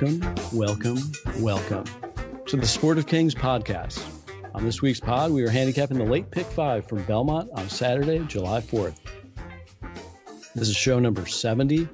Welcome, 0.00 0.34
welcome, 0.52 0.98
welcome 1.38 1.84
to 2.46 2.56
the 2.56 2.66
Sport 2.68 2.98
of 2.98 3.08
Kings 3.08 3.34
podcast. 3.34 4.00
On 4.54 4.64
this 4.64 4.80
week's 4.80 5.00
pod, 5.00 5.32
we 5.32 5.42
are 5.42 5.50
handicapping 5.50 5.98
the 5.98 6.04
late 6.04 6.30
pick 6.30 6.46
five 6.46 6.86
from 6.86 7.02
Belmont 7.02 7.50
on 7.54 7.68
Saturday, 7.68 8.20
July 8.28 8.60
4th. 8.60 8.96
This 10.54 10.68
is 10.68 10.76
show 10.76 11.00
number 11.00 11.26
70, 11.26 11.88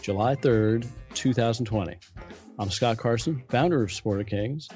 July 0.00 0.34
3rd, 0.34 0.86
2020. 1.12 1.98
I'm 2.58 2.70
Scott 2.70 2.96
Carson, 2.96 3.42
founder 3.50 3.82
of 3.82 3.92
Sport 3.92 4.20
of 4.20 4.28
Kings, 4.28 4.70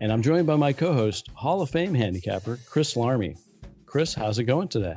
and 0.00 0.12
I'm 0.12 0.22
joined 0.22 0.46
by 0.46 0.54
my 0.54 0.72
co 0.72 0.92
host, 0.92 1.30
Hall 1.34 1.62
of 1.62 1.70
Fame 1.70 1.94
handicapper, 1.94 2.60
Chris 2.64 2.94
Larmey. 2.94 3.36
Chris, 3.86 4.14
how's 4.14 4.38
it 4.38 4.44
going 4.44 4.68
today? 4.68 4.96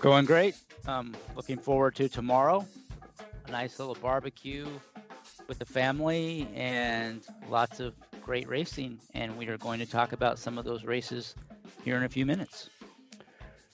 Going 0.00 0.24
great. 0.24 0.56
Um, 0.88 1.14
looking 1.36 1.58
forward 1.58 1.94
to 1.94 2.08
tomorrow. 2.08 2.66
A 3.46 3.50
nice 3.52 3.78
little 3.78 3.94
barbecue 3.94 4.66
with 5.50 5.58
the 5.58 5.66
family 5.66 6.46
and 6.54 7.26
lots 7.48 7.80
of 7.80 7.92
great 8.22 8.48
racing. 8.48 9.00
And 9.14 9.36
we 9.36 9.48
are 9.48 9.58
going 9.58 9.80
to 9.80 9.84
talk 9.84 10.12
about 10.12 10.38
some 10.38 10.58
of 10.58 10.64
those 10.64 10.84
races 10.84 11.34
here 11.84 11.96
in 11.96 12.04
a 12.04 12.08
few 12.08 12.24
minutes. 12.24 12.70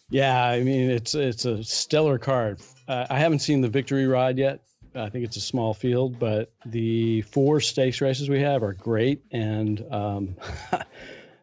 Yeah, 0.08 0.42
I 0.42 0.62
mean 0.62 0.90
it's 0.90 1.14
it's 1.14 1.44
a 1.44 1.62
stellar 1.62 2.18
card. 2.18 2.60
Uh, 2.88 3.06
I 3.10 3.18
haven't 3.18 3.40
seen 3.40 3.60
the 3.60 3.68
victory 3.68 4.06
ride 4.06 4.38
yet. 4.38 4.62
I 4.94 5.10
think 5.10 5.26
it's 5.26 5.36
a 5.36 5.40
small 5.40 5.74
field, 5.74 6.18
but 6.18 6.50
the 6.64 7.20
four 7.22 7.60
stakes 7.60 8.00
races 8.00 8.30
we 8.30 8.40
have 8.40 8.62
are 8.62 8.72
great, 8.72 9.20
and 9.30 9.84
um, 9.92 10.34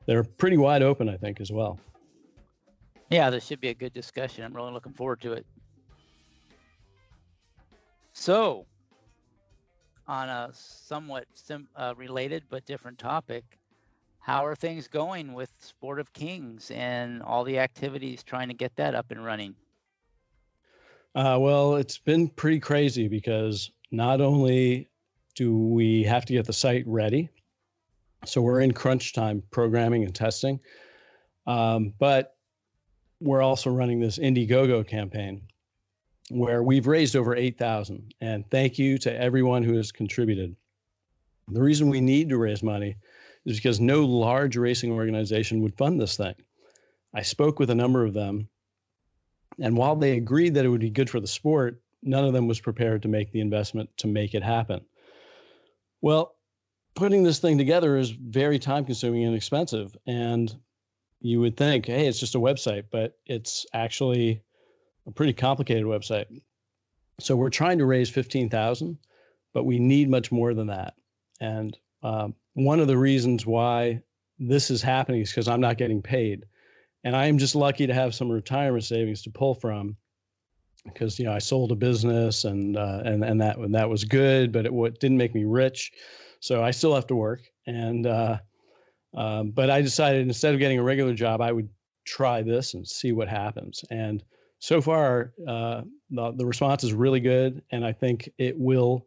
they're 0.07 0.23
pretty 0.23 0.57
wide 0.57 0.81
open. 0.81 1.09
I 1.09 1.17
think 1.17 1.41
as 1.41 1.51
well. 1.51 1.79
Yeah, 3.11 3.29
this 3.29 3.45
should 3.45 3.61
be 3.61 3.69
a 3.69 3.75
good 3.75 3.93
discussion. 3.93 4.43
I'm 4.43 4.53
really 4.55 4.71
looking 4.71 4.93
forward 4.93 5.21
to 5.21 5.33
it. 5.33 5.45
So, 8.13 8.65
on 10.07 10.29
a 10.29 10.49
somewhat 10.53 11.25
sim, 11.33 11.67
uh, 11.75 11.93
related 11.97 12.43
but 12.49 12.65
different 12.65 12.97
topic, 12.97 13.43
how 14.19 14.45
are 14.45 14.55
things 14.55 14.87
going 14.87 15.33
with 15.33 15.51
Sport 15.59 15.99
of 15.99 16.13
Kings 16.13 16.71
and 16.71 17.21
all 17.21 17.43
the 17.43 17.59
activities 17.59 18.23
trying 18.23 18.47
to 18.47 18.53
get 18.53 18.75
that 18.77 18.95
up 18.95 19.11
and 19.11 19.23
running? 19.23 19.55
Uh, 21.15 21.37
well, 21.39 21.75
it's 21.75 21.97
been 21.97 22.27
pretty 22.29 22.59
crazy 22.59 23.07
because 23.07 23.71
not 23.91 24.21
only 24.21 24.89
do 25.35 25.55
we 25.55 26.03
have 26.03 26.25
to 26.25 26.33
get 26.33 26.45
the 26.45 26.53
site 26.53 26.83
ready, 26.87 27.29
so 28.25 28.41
we're 28.41 28.61
in 28.61 28.71
crunch 28.71 29.13
time 29.13 29.43
programming 29.51 30.03
and 30.05 30.15
testing, 30.15 30.59
um, 31.45 31.93
but 31.99 32.35
we're 33.19 33.41
also 33.41 33.69
running 33.69 33.99
this 33.99 34.17
Indiegogo 34.17 34.85
campaign 34.87 35.41
where 36.29 36.63
we've 36.63 36.87
raised 36.87 37.15
over 37.15 37.35
8,000 37.35 38.13
and 38.21 38.49
thank 38.49 38.79
you 38.79 38.97
to 38.99 39.15
everyone 39.15 39.63
who 39.63 39.75
has 39.75 39.91
contributed. 39.91 40.55
The 41.49 41.61
reason 41.61 41.89
we 41.89 42.01
need 42.01 42.29
to 42.29 42.37
raise 42.37 42.63
money 42.63 42.95
is 43.45 43.57
because 43.57 43.79
no 43.79 44.05
large 44.05 44.55
racing 44.55 44.91
organization 44.91 45.61
would 45.61 45.75
fund 45.75 45.99
this 45.99 46.15
thing. 46.15 46.35
I 47.13 47.21
spoke 47.21 47.59
with 47.59 47.69
a 47.69 47.75
number 47.75 48.05
of 48.05 48.13
them 48.13 48.47
and 49.59 49.77
while 49.77 49.95
they 49.95 50.17
agreed 50.17 50.55
that 50.55 50.65
it 50.65 50.69
would 50.69 50.81
be 50.81 50.89
good 50.89 51.09
for 51.09 51.19
the 51.19 51.27
sport, 51.27 51.81
none 52.01 52.25
of 52.25 52.33
them 52.33 52.47
was 52.47 52.59
prepared 52.59 53.01
to 53.03 53.07
make 53.07 53.31
the 53.31 53.41
investment 53.41 53.89
to 53.97 54.07
make 54.07 54.33
it 54.33 54.43
happen. 54.43 54.81
Well, 56.01 56.35
putting 56.95 57.23
this 57.23 57.39
thing 57.39 57.57
together 57.57 57.97
is 57.97 58.11
very 58.11 58.59
time 58.59 58.85
consuming 58.85 59.25
and 59.25 59.35
expensive 59.35 59.95
and 60.07 60.55
you 61.19 61.39
would 61.39 61.55
think, 61.55 61.85
hey, 61.85 62.07
it's 62.07 62.19
just 62.19 62.35
a 62.35 62.39
website, 62.39 62.85
but 62.91 63.17
it's 63.25 63.65
actually 63.73 64.41
a 65.07 65.11
pretty 65.11 65.33
complicated 65.33 65.85
website. 65.85 66.25
So 67.19 67.35
we're 67.35 67.49
trying 67.49 67.77
to 67.77 67.85
raise 67.85 68.09
15,000, 68.09 68.97
but 69.53 69.65
we 69.65 69.79
need 69.79 70.09
much 70.09 70.31
more 70.31 70.53
than 70.53 70.67
that. 70.67 70.95
And 71.39 71.77
um, 72.01 72.35
one 72.53 72.79
of 72.79 72.87
the 72.87 72.97
reasons 72.97 73.45
why 73.45 74.01
this 74.39 74.71
is 74.71 74.81
happening 74.81 75.21
is 75.21 75.29
because 75.29 75.47
I'm 75.47 75.61
not 75.61 75.77
getting 75.77 76.01
paid. 76.01 76.45
And 77.03 77.15
I 77.15 77.25
am 77.25 77.37
just 77.37 77.55
lucky 77.55 77.85
to 77.85 77.93
have 77.93 78.15
some 78.15 78.31
retirement 78.31 78.85
savings 78.85 79.21
to 79.23 79.29
pull 79.29 79.55
from 79.55 79.97
because 80.85 81.17
you 81.17 81.25
know 81.25 81.33
I 81.33 81.39
sold 81.39 81.71
a 81.71 81.75
business 81.75 82.43
and 82.43 82.77
uh, 82.77 83.01
and 83.05 83.23
and 83.23 83.39
that 83.41 83.57
that 83.71 83.89
was 83.89 84.03
good, 84.03 84.51
but 84.51 84.65
it 84.65 84.73
what 84.73 84.99
didn't 84.99 85.17
make 85.17 85.35
me 85.35 85.43
rich, 85.45 85.91
so 86.39 86.63
I 86.63 86.71
still 86.71 86.95
have 86.95 87.07
to 87.07 87.15
work. 87.15 87.41
And 87.67 88.07
uh, 88.07 88.37
um, 89.15 89.51
but 89.51 89.69
I 89.69 89.81
decided 89.81 90.27
instead 90.27 90.53
of 90.53 90.59
getting 90.59 90.79
a 90.79 90.83
regular 90.83 91.13
job, 91.13 91.41
I 91.41 91.51
would 91.51 91.69
try 92.05 92.41
this 92.41 92.73
and 92.73 92.87
see 92.87 93.11
what 93.11 93.27
happens. 93.27 93.83
And 93.89 94.23
so 94.63 94.79
far, 94.79 95.33
uh, 95.45 95.81
the, 96.09 96.31
the 96.37 96.45
response 96.45 96.85
is 96.85 96.93
really 96.93 97.19
good, 97.19 97.61
and 97.71 97.85
I 97.85 97.91
think 97.91 98.29
it 98.37 98.57
will 98.57 99.05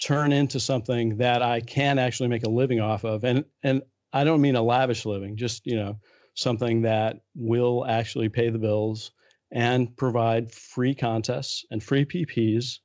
turn 0.00 0.32
into 0.32 0.58
something 0.58 1.18
that 1.18 1.42
I 1.42 1.60
can 1.60 1.98
actually 1.98 2.30
make 2.30 2.44
a 2.44 2.48
living 2.48 2.80
off 2.80 3.04
of. 3.04 3.22
And 3.24 3.44
and 3.62 3.82
I 4.14 4.24
don't 4.24 4.40
mean 4.40 4.56
a 4.56 4.62
lavish 4.62 5.04
living, 5.04 5.36
just 5.36 5.66
you 5.66 5.76
know 5.76 5.98
something 6.32 6.80
that 6.82 7.18
will 7.34 7.84
actually 7.86 8.30
pay 8.30 8.48
the 8.48 8.58
bills 8.58 9.10
and 9.52 9.94
provide 9.98 10.50
free 10.50 10.94
contests 10.94 11.66
and 11.70 11.82
free 11.82 12.06
PPs 12.06 12.78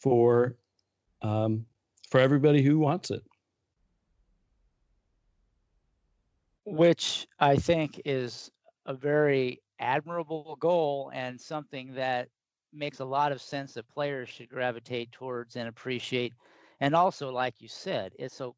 for 0.00 0.56
um, 1.20 1.66
for 2.08 2.20
everybody 2.20 2.62
who 2.62 2.78
wants 2.78 3.10
it. 3.10 3.22
Which 6.64 7.26
I 7.38 7.56
think 7.56 8.00
is 8.06 8.50
a 8.86 8.94
very 8.94 9.61
admirable 9.82 10.56
goal 10.60 11.10
and 11.14 11.40
something 11.40 11.94
that 11.94 12.28
makes 12.72 13.00
a 13.00 13.04
lot 13.04 13.32
of 13.32 13.42
sense 13.42 13.74
that 13.74 13.88
players 13.88 14.28
should 14.28 14.48
gravitate 14.48 15.12
towards 15.12 15.56
and 15.56 15.68
appreciate. 15.68 16.32
And 16.80 16.94
also, 16.94 17.30
like 17.30 17.60
you 17.60 17.68
said, 17.68 18.12
it's 18.18 18.34
so 18.34 18.54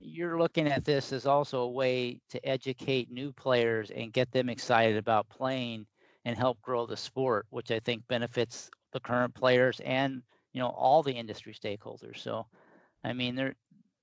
you're 0.00 0.38
looking 0.38 0.66
at 0.66 0.84
this 0.84 1.12
as 1.12 1.26
also 1.26 1.60
a 1.60 1.70
way 1.70 2.20
to 2.30 2.46
educate 2.46 3.10
new 3.10 3.32
players 3.32 3.90
and 3.90 4.12
get 4.12 4.30
them 4.32 4.48
excited 4.48 4.96
about 4.96 5.28
playing 5.28 5.86
and 6.24 6.36
help 6.36 6.60
grow 6.60 6.86
the 6.86 6.96
sport, 6.96 7.46
which 7.50 7.70
I 7.70 7.80
think 7.80 8.06
benefits 8.08 8.70
the 8.92 9.00
current 9.00 9.34
players 9.34 9.80
and 9.84 10.22
you 10.52 10.60
know 10.60 10.68
all 10.68 11.02
the 11.02 11.12
industry 11.12 11.54
stakeholders. 11.54 12.18
So, 12.18 12.46
I 13.04 13.12
mean, 13.12 13.34
there, 13.34 13.54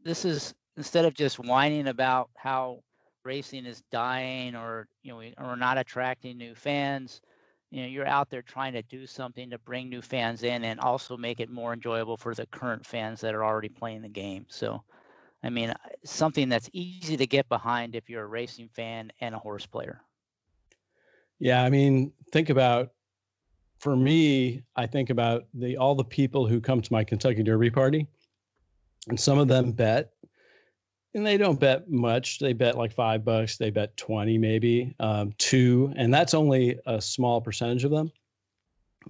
this 0.03 0.25
is 0.25 0.53
instead 0.77 1.05
of 1.05 1.13
just 1.13 1.39
whining 1.39 1.87
about 1.87 2.29
how 2.35 2.79
racing 3.23 3.65
is 3.65 3.83
dying 3.91 4.55
or 4.55 4.87
you 5.03 5.11
know 5.11 5.17
we 5.17 5.33
or 5.37 5.55
not 5.55 5.77
attracting 5.77 6.37
new 6.37 6.55
fans 6.55 7.21
you 7.71 7.81
know 7.81 7.87
you're 7.87 8.07
out 8.07 8.29
there 8.29 8.41
trying 8.41 8.73
to 8.73 8.81
do 8.83 9.07
something 9.07 9.49
to 9.49 9.57
bring 9.59 9.89
new 9.89 10.01
fans 10.01 10.43
in 10.43 10.63
and 10.65 10.79
also 10.79 11.17
make 11.17 11.39
it 11.39 11.49
more 11.49 11.73
enjoyable 11.73 12.17
for 12.17 12.35
the 12.35 12.45
current 12.47 12.85
fans 12.85 13.21
that 13.21 13.33
are 13.33 13.43
already 13.43 13.69
playing 13.69 14.01
the 14.01 14.09
game. 14.09 14.45
So 14.49 14.83
i 15.43 15.49
mean 15.49 15.71
uh, 15.71 15.75
something 16.03 16.49
that's 16.49 16.69
easy 16.73 17.17
to 17.17 17.25
get 17.25 17.49
behind 17.49 17.95
if 17.95 18.09
you're 18.09 18.23
a 18.23 18.27
racing 18.27 18.69
fan 18.73 19.11
and 19.21 19.33
a 19.33 19.39
horse 19.39 19.65
player. 19.65 20.01
Yeah 21.39 21.63
i 21.63 21.69
mean 21.69 22.11
think 22.31 22.49
about 22.49 22.91
for 23.79 23.95
me 23.95 24.61
i 24.75 24.85
think 24.85 25.09
about 25.09 25.45
the 25.53 25.77
all 25.77 25.95
the 25.95 26.03
people 26.03 26.45
who 26.45 26.61
come 26.61 26.81
to 26.81 26.93
my 26.93 27.03
kentucky 27.03 27.41
derby 27.41 27.71
party 27.71 28.05
and 29.07 29.19
some 29.19 29.39
of 29.39 29.47
them 29.47 29.71
bet 29.71 30.11
and 31.13 31.25
they 31.25 31.37
don't 31.37 31.59
bet 31.59 31.89
much. 31.89 32.39
They 32.39 32.53
bet 32.53 32.77
like 32.77 32.93
five 32.93 33.25
bucks. 33.25 33.57
They 33.57 33.69
bet 33.69 33.97
20, 33.97 34.37
maybe 34.37 34.95
um, 34.99 35.33
two. 35.37 35.93
And 35.95 36.13
that's 36.13 36.33
only 36.33 36.79
a 36.85 37.01
small 37.01 37.41
percentage 37.41 37.83
of 37.83 37.91
them. 37.91 38.11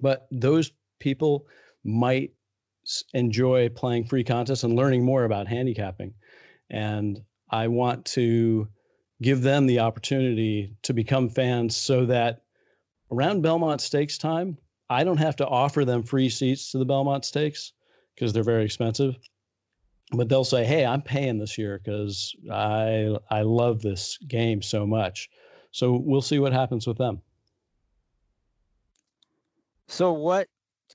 But 0.01 0.27
those 0.31 0.71
people 0.99 1.47
might 1.83 2.31
enjoy 3.13 3.69
playing 3.69 4.05
free 4.05 4.23
contests 4.23 4.63
and 4.63 4.75
learning 4.75 5.03
more 5.03 5.25
about 5.25 5.47
handicapping. 5.47 6.13
And 6.69 7.21
I 7.49 7.67
want 7.67 8.05
to 8.05 8.67
give 9.21 9.41
them 9.41 9.67
the 9.67 9.79
opportunity 9.79 10.75
to 10.81 10.93
become 10.93 11.29
fans 11.29 11.75
so 11.75 12.05
that 12.07 12.41
around 13.11 13.41
Belmont 13.41 13.81
Stakes 13.81 14.17
time, 14.17 14.57
I 14.89 15.03
don't 15.03 15.17
have 15.17 15.35
to 15.37 15.47
offer 15.47 15.85
them 15.85 16.01
free 16.01 16.29
seats 16.29 16.71
to 16.71 16.79
the 16.79 16.85
Belmont 16.85 17.25
Stakes 17.25 17.73
because 18.15 18.33
they're 18.33 18.43
very 18.43 18.65
expensive. 18.65 19.15
But 20.11 20.29
they'll 20.29 20.43
say, 20.43 20.65
"Hey, 20.65 20.85
I'm 20.85 21.01
paying 21.01 21.37
this 21.37 21.57
year 21.57 21.79
because 21.83 22.35
I 22.51 23.17
I 23.29 23.41
love 23.41 23.81
this 23.81 24.17
game 24.27 24.61
so 24.61 24.85
much." 24.85 25.29
So 25.71 25.95
we'll 25.95 26.21
see 26.21 26.39
what 26.39 26.53
happens 26.53 26.85
with 26.85 26.97
them. 26.97 27.21
So 29.87 30.11
what 30.13 30.47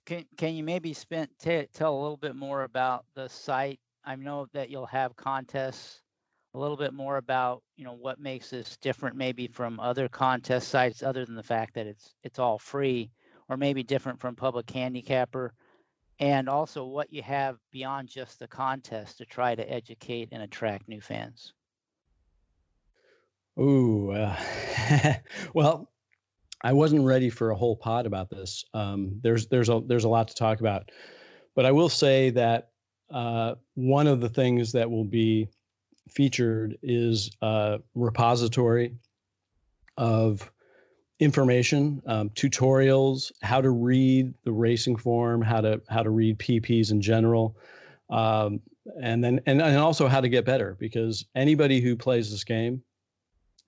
can 0.04 0.24
can 0.36 0.54
you 0.54 0.62
maybe 0.62 0.92
spend 0.92 1.28
t- 1.38 1.66
tell 1.72 1.94
a 1.94 2.00
little 2.00 2.16
bit 2.16 2.36
more 2.36 2.62
about 2.62 3.06
the 3.14 3.28
site? 3.28 3.80
I 4.04 4.16
know 4.16 4.46
that 4.52 4.70
you'll 4.70 4.86
have 4.86 5.16
contests. 5.16 6.02
A 6.54 6.58
little 6.58 6.76
bit 6.76 6.94
more 6.94 7.18
about 7.18 7.62
you 7.76 7.84
know 7.84 7.92
what 7.92 8.18
makes 8.18 8.50
this 8.50 8.76
different 8.78 9.16
maybe 9.16 9.46
from 9.46 9.78
other 9.80 10.08
contest 10.08 10.68
sites, 10.68 11.02
other 11.02 11.24
than 11.24 11.34
the 11.34 11.42
fact 11.42 11.74
that 11.74 11.86
it's 11.86 12.14
it's 12.22 12.38
all 12.38 12.58
free, 12.58 13.10
or 13.48 13.56
maybe 13.56 13.82
different 13.82 14.20
from 14.20 14.36
Public 14.36 14.70
Handicapper, 14.70 15.52
and 16.18 16.48
also 16.48 16.84
what 16.84 17.12
you 17.12 17.22
have 17.22 17.58
beyond 17.70 18.08
just 18.08 18.38
the 18.38 18.48
contest 18.48 19.18
to 19.18 19.24
try 19.24 19.54
to 19.54 19.70
educate 19.70 20.28
and 20.32 20.42
attract 20.42 20.88
new 20.88 21.00
fans. 21.00 21.52
Ooh, 23.58 24.10
uh, 24.10 24.36
well, 25.54 25.90
I 26.62 26.72
wasn't 26.72 27.04
ready 27.04 27.30
for 27.30 27.50
a 27.50 27.56
whole 27.56 27.76
pod 27.76 28.06
about 28.06 28.30
this. 28.30 28.64
Um, 28.74 29.18
there's 29.22 29.46
there's 29.48 29.68
a 29.68 29.82
there's 29.86 30.04
a 30.04 30.08
lot 30.08 30.28
to 30.28 30.34
talk 30.34 30.60
about, 30.60 30.90
but 31.54 31.64
I 31.64 31.72
will 31.72 31.88
say 31.88 32.30
that 32.30 32.70
uh, 33.10 33.54
one 33.74 34.06
of 34.06 34.20
the 34.20 34.28
things 34.28 34.72
that 34.72 34.90
will 34.90 35.04
be 35.04 35.48
featured 36.08 36.76
is 36.82 37.30
a 37.42 37.78
repository 37.94 38.94
of 39.96 40.50
information, 41.18 42.02
um, 42.06 42.30
tutorials, 42.30 43.32
how 43.42 43.60
to 43.60 43.70
read 43.70 44.34
the 44.44 44.52
racing 44.52 44.96
form, 44.96 45.42
how 45.42 45.60
to 45.60 45.80
how 45.88 46.02
to 46.02 46.10
read 46.10 46.38
PPs 46.38 46.90
in 46.90 47.00
general, 47.00 47.56
um, 48.10 48.60
and 49.02 49.22
then 49.22 49.40
and, 49.46 49.60
and 49.62 49.78
also 49.78 50.08
how 50.08 50.20
to 50.20 50.28
get 50.28 50.44
better 50.44 50.76
because 50.78 51.24
anybody 51.34 51.80
who 51.80 51.96
plays 51.96 52.30
this 52.30 52.44
game 52.44 52.82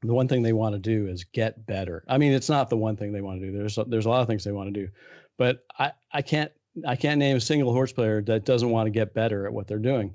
the 0.02 0.14
one 0.14 0.28
thing 0.28 0.42
they 0.42 0.52
want 0.52 0.74
to 0.74 0.78
do 0.78 1.08
is 1.08 1.24
get 1.24 1.66
better. 1.66 2.04
I 2.08 2.18
mean, 2.18 2.32
it's 2.32 2.48
not 2.48 2.70
the 2.70 2.76
one 2.76 2.96
thing 2.96 3.12
they 3.12 3.20
want 3.20 3.40
to 3.40 3.46
do. 3.46 3.56
There's 3.56 3.78
there's 3.88 4.06
a 4.06 4.08
lot 4.08 4.20
of 4.20 4.28
things 4.28 4.44
they 4.44 4.52
want 4.52 4.72
to 4.72 4.80
do, 4.80 4.88
but 5.36 5.64
I 5.78 5.92
I 6.12 6.22
can't 6.22 6.52
I 6.86 6.96
can't 6.96 7.18
name 7.18 7.36
a 7.36 7.40
single 7.40 7.72
horse 7.72 7.92
player 7.92 8.22
that 8.22 8.44
doesn't 8.44 8.70
want 8.70 8.86
to 8.86 8.90
get 8.90 9.14
better 9.14 9.46
at 9.46 9.52
what 9.52 9.66
they're 9.66 9.78
doing. 9.78 10.14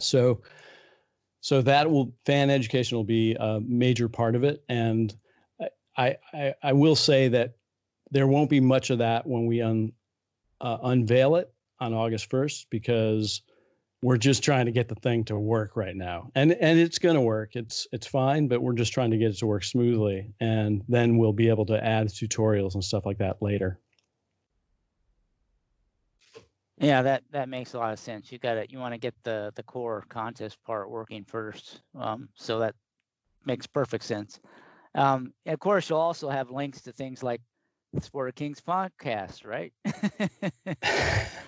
So 0.00 0.40
so 1.40 1.60
that 1.62 1.90
will 1.90 2.14
fan 2.24 2.48
education 2.48 2.96
will 2.96 3.04
be 3.04 3.34
a 3.34 3.60
major 3.60 4.08
part 4.08 4.34
of 4.34 4.44
it, 4.44 4.64
and 4.68 5.14
I 5.96 6.16
I, 6.32 6.54
I 6.62 6.72
will 6.72 6.96
say 6.96 7.28
that 7.28 7.56
there 8.10 8.26
won't 8.26 8.50
be 8.50 8.60
much 8.60 8.90
of 8.90 8.98
that 8.98 9.26
when 9.26 9.46
we 9.46 9.62
un, 9.62 9.92
uh, 10.60 10.78
unveil 10.82 11.36
it 11.36 11.52
on 11.80 11.92
August 11.92 12.30
1st 12.30 12.66
because 12.70 13.42
we're 14.02 14.16
just 14.16 14.42
trying 14.42 14.66
to 14.66 14.72
get 14.72 14.88
the 14.88 14.94
thing 14.96 15.24
to 15.24 15.38
work 15.38 15.76
right 15.76 15.96
now. 15.96 16.30
And 16.34 16.52
and 16.52 16.78
it's 16.78 16.98
going 16.98 17.16
to 17.16 17.20
work. 17.20 17.56
It's 17.56 17.86
it's 17.92 18.06
fine 18.06 18.48
but 18.48 18.62
we're 18.62 18.74
just 18.74 18.92
trying 18.92 19.10
to 19.10 19.16
get 19.16 19.30
it 19.30 19.38
to 19.38 19.46
work 19.46 19.64
smoothly 19.64 20.32
and 20.40 20.84
then 20.88 21.18
we'll 21.18 21.32
be 21.32 21.48
able 21.48 21.66
to 21.66 21.84
add 21.84 22.08
tutorials 22.08 22.74
and 22.74 22.84
stuff 22.84 23.06
like 23.06 23.18
that 23.18 23.42
later. 23.42 23.80
Yeah 26.78 27.02
that 27.02 27.22
that 27.30 27.48
makes 27.48 27.72
a 27.72 27.78
lot 27.78 27.92
of 27.92 27.98
sense. 27.98 28.30
You 28.30 28.38
got 28.38 28.58
it 28.58 28.70
you 28.70 28.78
want 28.78 28.94
to 28.94 28.98
get 28.98 29.14
the 29.24 29.52
the 29.56 29.62
core 29.62 30.04
contest 30.08 30.62
part 30.64 30.90
working 30.90 31.24
first 31.24 31.80
um, 31.98 32.28
so 32.34 32.58
that 32.60 32.74
makes 33.44 33.66
perfect 33.66 34.04
sense 34.04 34.40
um, 34.96 35.32
of 35.46 35.58
course 35.60 35.88
you'll 35.88 35.98
also 35.98 36.28
have 36.28 36.50
links 36.50 36.80
to 36.82 36.92
things 36.92 37.22
like 37.22 37.40
the 37.92 38.00
sport 38.00 38.28
of 38.28 38.34
kings 38.34 38.60
podcast 38.60 39.46
right? 39.46 39.72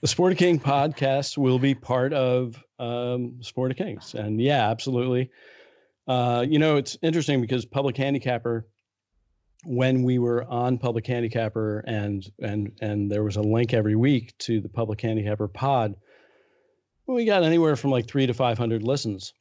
The 0.00 0.08
Sport 0.08 0.32
of 0.32 0.38
King 0.38 0.58
podcast 0.58 1.38
will 1.38 1.58
be 1.58 1.74
part 1.74 2.12
of 2.12 2.62
um, 2.78 3.42
Sport 3.42 3.70
of 3.70 3.76
Kings, 3.76 4.14
and 4.14 4.40
yeah, 4.40 4.68
absolutely. 4.68 5.30
Uh, 6.08 6.44
you 6.46 6.58
know, 6.58 6.76
it's 6.76 6.98
interesting 7.02 7.40
because 7.40 7.64
Public 7.64 7.96
Handicapper, 7.96 8.66
when 9.64 10.02
we 10.02 10.18
were 10.18 10.44
on 10.44 10.78
Public 10.78 11.06
Handicapper, 11.06 11.84
and 11.86 12.28
and 12.40 12.72
and 12.80 13.10
there 13.10 13.22
was 13.22 13.36
a 13.36 13.42
link 13.42 13.72
every 13.72 13.94
week 13.94 14.36
to 14.38 14.60
the 14.60 14.68
Public 14.68 15.00
Handicapper 15.00 15.48
pod, 15.48 15.94
we 17.06 17.24
got 17.24 17.44
anywhere 17.44 17.76
from 17.76 17.90
like 17.90 18.08
three 18.08 18.26
to 18.26 18.34
five 18.34 18.58
hundred 18.58 18.82
listens, 18.82 19.34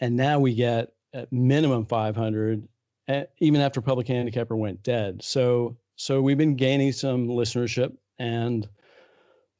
and 0.00 0.16
now 0.16 0.38
we 0.38 0.54
get 0.54 0.92
at 1.12 1.32
minimum 1.32 1.86
five 1.86 2.16
hundred, 2.16 2.66
eh, 3.08 3.24
even 3.40 3.60
after 3.60 3.80
Public 3.80 4.08
Handicapper 4.08 4.56
went 4.56 4.82
dead. 4.82 5.22
So 5.22 5.76
so 5.96 6.22
we've 6.22 6.38
been 6.38 6.56
gaining 6.56 6.92
some 6.92 7.28
listenership 7.28 7.96
and 8.18 8.68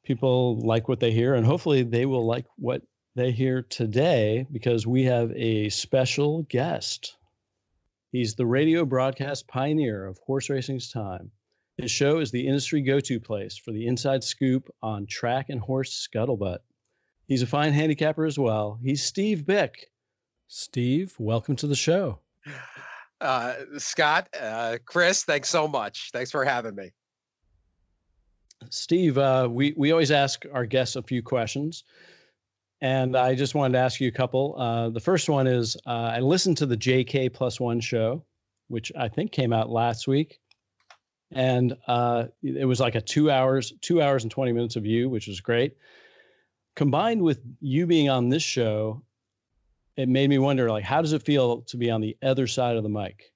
people 0.05 0.59
like 0.61 0.87
what 0.87 0.99
they 0.99 1.11
hear, 1.11 1.35
and 1.35 1.45
hopefully 1.45 1.83
they 1.83 2.05
will 2.05 2.25
like 2.25 2.45
what 2.57 2.81
they 3.15 3.31
hear 3.31 3.61
today 3.61 4.45
because 4.51 4.87
we 4.87 5.03
have 5.03 5.31
a 5.35 5.69
special 5.69 6.43
guest. 6.43 7.17
He's 8.11 8.35
the 8.35 8.45
radio 8.45 8.85
broadcast 8.85 9.47
pioneer 9.47 10.07
of 10.07 10.17
horse 10.25 10.49
racing's 10.49 10.91
time. 10.91 11.31
His 11.77 11.91
show 11.91 12.19
is 12.19 12.31
the 12.31 12.47
industry 12.47 12.81
go 12.81 12.99
to 12.99 13.19
place 13.19 13.57
for 13.57 13.71
the 13.71 13.87
inside 13.87 14.23
scoop 14.23 14.69
on 14.81 15.05
track 15.05 15.49
and 15.49 15.59
horse 15.59 16.07
scuttlebutt. 16.07 16.59
He's 17.27 17.41
a 17.41 17.47
fine 17.47 17.73
handicapper 17.73 18.25
as 18.25 18.39
well. 18.39 18.79
He's 18.83 19.03
Steve 19.03 19.43
Byk. 19.45 19.75
Steve, 20.51 21.13
welcome 21.19 21.55
to 21.55 21.67
the 21.67 21.75
show. 21.75 22.17
Uh, 23.21 23.53
Scott, 23.77 24.27
uh, 24.41 24.77
Chris, 24.83 25.23
thanks 25.23 25.47
so 25.47 25.67
much. 25.67 26.09
Thanks 26.11 26.31
for 26.31 26.43
having 26.43 26.73
me. 26.73 26.91
Steve, 28.71 29.19
uh, 29.19 29.47
we 29.49 29.75
we 29.77 29.91
always 29.91 30.09
ask 30.09 30.45
our 30.51 30.65
guests 30.65 30.95
a 30.95 31.03
few 31.03 31.21
questions, 31.21 31.83
and 32.81 33.15
I 33.15 33.35
just 33.35 33.53
wanted 33.53 33.73
to 33.73 33.79
ask 33.79 34.01
you 34.01 34.07
a 34.07 34.11
couple. 34.11 34.55
Uh, 34.57 34.89
the 34.89 34.99
first 34.99 35.29
one 35.29 35.45
is 35.45 35.77
uh, 35.85 36.13
I 36.15 36.19
listened 36.19 36.57
to 36.57 36.65
the 36.65 36.77
JK 36.77 37.31
Plus 37.31 37.59
One 37.59 37.79
show, 37.79 38.25
which 38.69 38.91
I 38.97 39.07
think 39.07 39.31
came 39.31 39.53
out 39.53 39.69
last 39.69 40.07
week, 40.07 40.39
and 41.31 41.77
uh, 41.87 42.25
it 42.41 42.65
was 42.65 42.79
like 42.79 42.95
a 42.95 43.01
two 43.01 43.29
hours 43.29 43.71
two 43.81 44.01
hours 44.01 44.23
and 44.23 44.31
twenty 44.31 44.51
minutes 44.51 44.75
of 44.75 44.85
you, 44.85 45.09
which 45.09 45.27
was 45.27 45.41
great. 45.41 45.77
Combined 46.75 47.21
with 47.21 47.39
you 47.61 47.85
being 47.85 48.09
on 48.09 48.29
this 48.29 48.43
show, 48.43 49.03
it 49.99 50.07
made 50.07 50.29
me 50.29 50.37
wonder 50.37 50.71
like 50.71 50.83
how 50.83 51.01
does 51.01 51.11
it 51.11 51.23
feel 51.23 51.61
to 51.63 51.75
be 51.75 51.91
on 51.91 51.99
the 51.99 52.15
other 52.23 52.47
side 52.47 52.77
of 52.77 52.83
the 52.83 52.89
mic? 52.89 53.31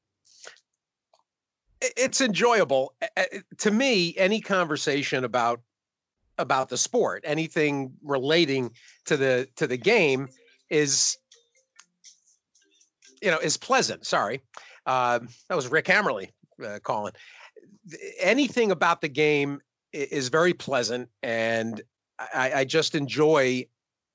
it's 1.98 2.22
enjoyable. 2.22 2.94
To 3.58 3.72
me 3.72 4.16
any 4.18 4.40
conversation 4.40 5.26
about 5.26 5.62
about 6.38 6.70
the 6.70 6.78
sport 6.78 7.24
anything 7.28 7.92
relating 8.02 8.72
to 9.06 9.18
the 9.18 9.50
to 9.58 9.68
the 9.68 9.76
game 9.76 10.30
is 10.70 11.18
you 13.22 13.30
know 13.30 13.38
is 13.40 13.58
pleasant. 13.58 14.06
Sorry. 14.06 14.42
Uh, 14.86 15.20
that 15.50 15.56
was 15.56 15.68
rick 15.68 15.86
hammerly 15.86 16.30
uh, 16.66 16.80
calling. 16.82 17.12
Anything 18.22 18.72
about 18.72 19.02
the 19.02 19.10
game 19.10 19.60
is 19.92 20.30
very 20.30 20.54
pleasant 20.54 21.10
and 21.22 21.82
I, 22.18 22.52
I 22.56 22.64
just 22.64 22.96
enjoy 22.96 23.66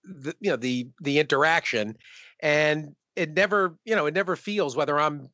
the 0.05 0.35
you 0.41 0.51
know 0.51 0.57
the 0.57 0.89
the 1.03 1.19
interaction 1.19 1.97
and 2.41 2.95
it 3.17 3.35
never 3.35 3.77
you 3.85 3.97
know 3.97 4.07
it 4.07 4.15
never 4.15 4.37
feels 4.37 4.77
whether 4.77 4.99
i'm 4.99 5.29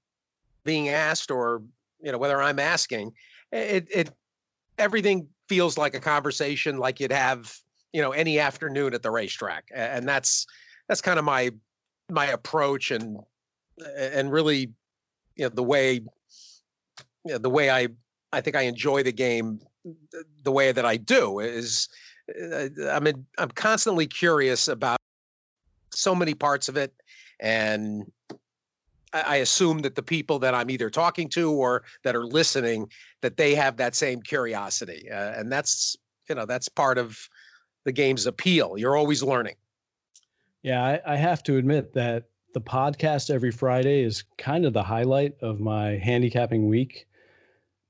being 0.65 0.89
asked 0.89 1.31
or 1.31 1.63
you 2.01 2.13
know 2.13 2.19
whether 2.19 2.41
i'm 2.41 2.59
asking. 2.59 3.13
It 3.53 3.87
it 3.91 4.11
everything 4.79 5.29
feels 5.49 5.79
like 5.79 5.95
a 5.95 6.01
conversation 6.01 6.79
like 6.79 6.99
you'd 6.99 7.13
have 7.13 7.55
you 7.93 8.03
know 8.03 8.13
any 8.13 8.41
afternoon 8.41 8.95
at 8.95 9.03
the 9.03 9.11
racetrack 9.11 9.69
and 9.75 10.09
that's 10.09 10.47
that's 10.89 11.01
kind 11.01 11.19
of 11.19 11.25
my 11.25 11.51
my 12.11 12.27
approach 12.27 12.91
and 12.91 13.19
and 13.97 14.33
really 14.33 14.73
you 15.37 15.45
know 15.45 15.49
the 15.51 15.63
way 15.63 15.95
you 15.95 17.33
know, 17.33 17.39
the 17.39 17.51
way 17.51 17.71
i 17.71 17.87
i 18.33 18.41
think 18.41 18.57
i 18.57 18.63
enjoy 18.63 19.03
the 19.03 19.13
game 19.13 19.61
the 20.43 20.53
way 20.53 20.73
that 20.73 20.85
i 20.85 20.97
do 20.97 21.39
is 21.39 21.89
uh, 22.43 22.67
i'm 22.91 23.07
i'm 23.39 23.51
constantly 23.51 24.07
curious 24.07 24.67
about 24.67 24.99
so 25.95 26.15
many 26.15 26.35
parts 26.35 26.69
of 26.69 26.77
it 26.77 26.93
and 27.41 28.05
I 29.15 29.37
assume 29.37 29.79
that 29.83 29.95
the 29.95 30.03
people 30.03 30.41
that 30.41 30.55
I'm 30.55 30.71
either 30.71 30.91
talking 30.91 31.29
to 31.31 31.53
or 31.53 31.85
that 32.03 32.17
are 32.17 32.27
listening 32.27 32.91
that 33.23 33.37
they 33.37 33.55
have 33.55 33.77
that 33.77 33.95
same 33.95 34.21
curiosity, 34.21 35.09
uh, 35.09 35.35
and 35.37 35.53
that's 35.53 35.97
you 36.29 36.35
know 36.35 36.47
that's 36.47 36.69
part 36.69 36.99
of 36.99 37.17
the 37.85 37.93
game's 37.93 38.27
appeal. 38.27 38.77
You're 38.77 38.97
always 38.97 39.23
learning. 39.23 39.55
Yeah, 40.63 40.83
I, 40.83 41.01
I 41.07 41.17
have 41.17 41.45
to 41.45 41.59
admit 41.59 41.93
that 41.95 42.25
the 42.55 42.61
podcast 42.61 43.31
every 43.31 43.53
Friday 43.53 44.03
is 44.03 44.25
kind 44.39 44.65
of 44.65 44.73
the 44.73 44.83
highlight 44.83 45.35
of 45.43 45.61
my 45.61 45.91
handicapping 45.91 46.69
week 46.69 47.07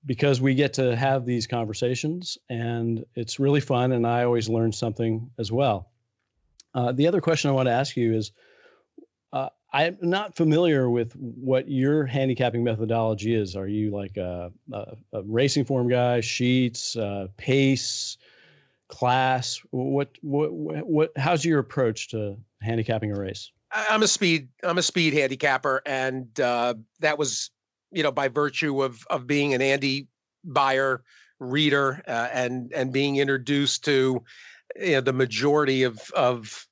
because 0.07 0.41
we 0.41 0.55
get 0.55 0.75
to 0.75 0.95
have 0.97 1.25
these 1.25 1.47
conversations 1.47 2.37
and 2.51 3.05
it's 3.15 3.39
really 3.39 3.61
fun 3.61 3.93
and 3.93 4.07
I 4.07 4.25
always 4.25 4.49
learn 4.49 4.73
something 4.73 5.31
as 5.39 5.53
well. 5.53 5.91
Uh, 6.75 6.93
the 6.93 7.07
other 7.07 7.21
question 7.21 7.51
I 7.51 7.53
want 7.53 7.67
to 7.67 7.73
ask 7.73 7.97
you 7.97 8.15
is 8.15 8.33
I'm 9.73 9.99
not 10.01 10.37
familiar 10.37 10.89
with 10.89 11.13
what 11.17 11.69
your 11.69 12.07
handicapping 12.07 12.63
methodology 12.63 13.35
is. 13.35 13.57
Are 13.57 13.67
you 13.67 13.91
like 13.91 14.17
a, 14.17 14.53
a, 14.73 14.97
a 15.13 15.23
racing 15.25 15.65
form 15.65 15.89
guy, 15.89 16.21
sheets, 16.21 16.95
uh, 16.97 17.27
pace? 17.37 18.17
class? 18.89 19.61
What 19.71 20.11
what 20.23 20.53
what? 20.53 21.11
How's 21.17 21.45
your 21.45 21.59
approach 21.59 22.09
to 22.11 22.37
handicapping 22.61 23.11
a 23.13 23.19
race? 23.19 23.51
I'm 23.73 24.03
a 24.03 24.09
speed 24.09 24.49
I'm 24.63 24.79
a 24.79 24.83
speed 24.83 25.15
handicapper, 25.15 25.83
and 25.85 26.39
uh, 26.41 26.75
that 27.01 27.19
was 27.19 27.51
you 27.91 28.03
know 28.03 28.13
by 28.13 28.29
virtue 28.29 28.83
of 28.83 29.05
of 29.11 29.27
being 29.27 29.55
an 29.55 29.63
Andy 29.63 30.09
Beyer 30.45 31.03
reader 31.41 32.03
uh, 32.07 32.29
and 32.33 32.73
and 32.73 32.93
being 32.93 33.17
introduced 33.17 33.85
to 33.87 34.23
you 34.77 34.93
know 34.93 35.01
the 35.01 35.13
majority 35.13 35.83
of 35.83 36.11
of 36.15 36.67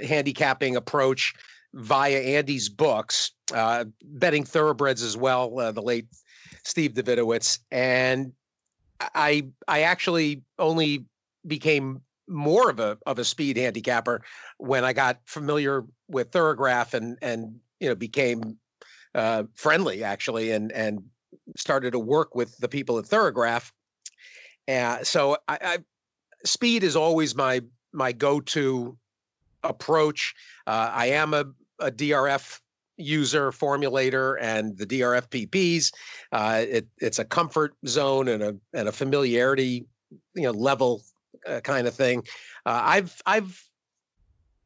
handicapping 0.00 0.76
approach 0.76 1.34
via 1.74 2.18
Andy's 2.18 2.68
books, 2.68 3.32
uh, 3.54 3.84
betting 4.04 4.44
thoroughbreds 4.44 5.02
as 5.02 5.16
well. 5.16 5.58
Uh, 5.58 5.72
the 5.72 5.82
late 5.82 6.06
Steve 6.64 6.92
Davidowitz, 6.94 7.58
and 7.70 8.32
I 9.00 9.48
I 9.68 9.82
actually 9.82 10.42
only 10.58 11.04
became 11.46 12.02
more 12.28 12.70
of 12.70 12.80
a 12.80 12.98
of 13.06 13.18
a 13.18 13.24
speed 13.24 13.56
handicapper 13.56 14.22
when 14.58 14.84
I 14.84 14.92
got 14.92 15.20
familiar 15.24 15.84
with 16.08 16.30
Thoro-Graph 16.32 16.94
and 16.94 17.18
and 17.22 17.56
you 17.80 17.88
know 17.88 17.94
became 17.94 18.58
uh, 19.14 19.44
friendly 19.54 20.04
actually 20.04 20.52
and 20.52 20.70
and 20.72 21.02
started 21.56 21.92
to 21.92 21.98
work 21.98 22.34
with 22.34 22.56
the 22.58 22.68
people 22.68 22.98
at 22.98 23.06
Thoro-Graph. 23.06 23.72
Uh, 24.68 25.02
so 25.02 25.36
I, 25.48 25.58
I 25.60 25.78
speed 26.44 26.82
is 26.82 26.96
always 26.96 27.34
my 27.34 27.60
my 27.92 28.12
go-to 28.12 28.96
approach. 29.64 30.34
Uh, 30.66 30.90
I 30.92 31.06
am 31.06 31.34
a, 31.34 31.44
a 31.78 31.90
DRF 31.90 32.60
user 32.96 33.50
formulator 33.50 34.36
and 34.40 34.76
the 34.76 34.86
DRF 34.86 35.28
PPs. 35.28 35.92
Uh, 36.32 36.64
it, 36.66 36.86
it's 36.98 37.18
a 37.18 37.24
comfort 37.24 37.74
zone 37.86 38.28
and 38.28 38.42
a 38.42 38.56
and 38.72 38.88
a 38.88 38.92
familiarity 38.92 39.86
you 40.34 40.42
know 40.42 40.50
level 40.50 41.02
uh, 41.46 41.60
kind 41.60 41.86
of 41.86 41.94
thing. 41.94 42.22
Uh, 42.66 42.80
I've 42.84 43.20
I've 43.26 43.62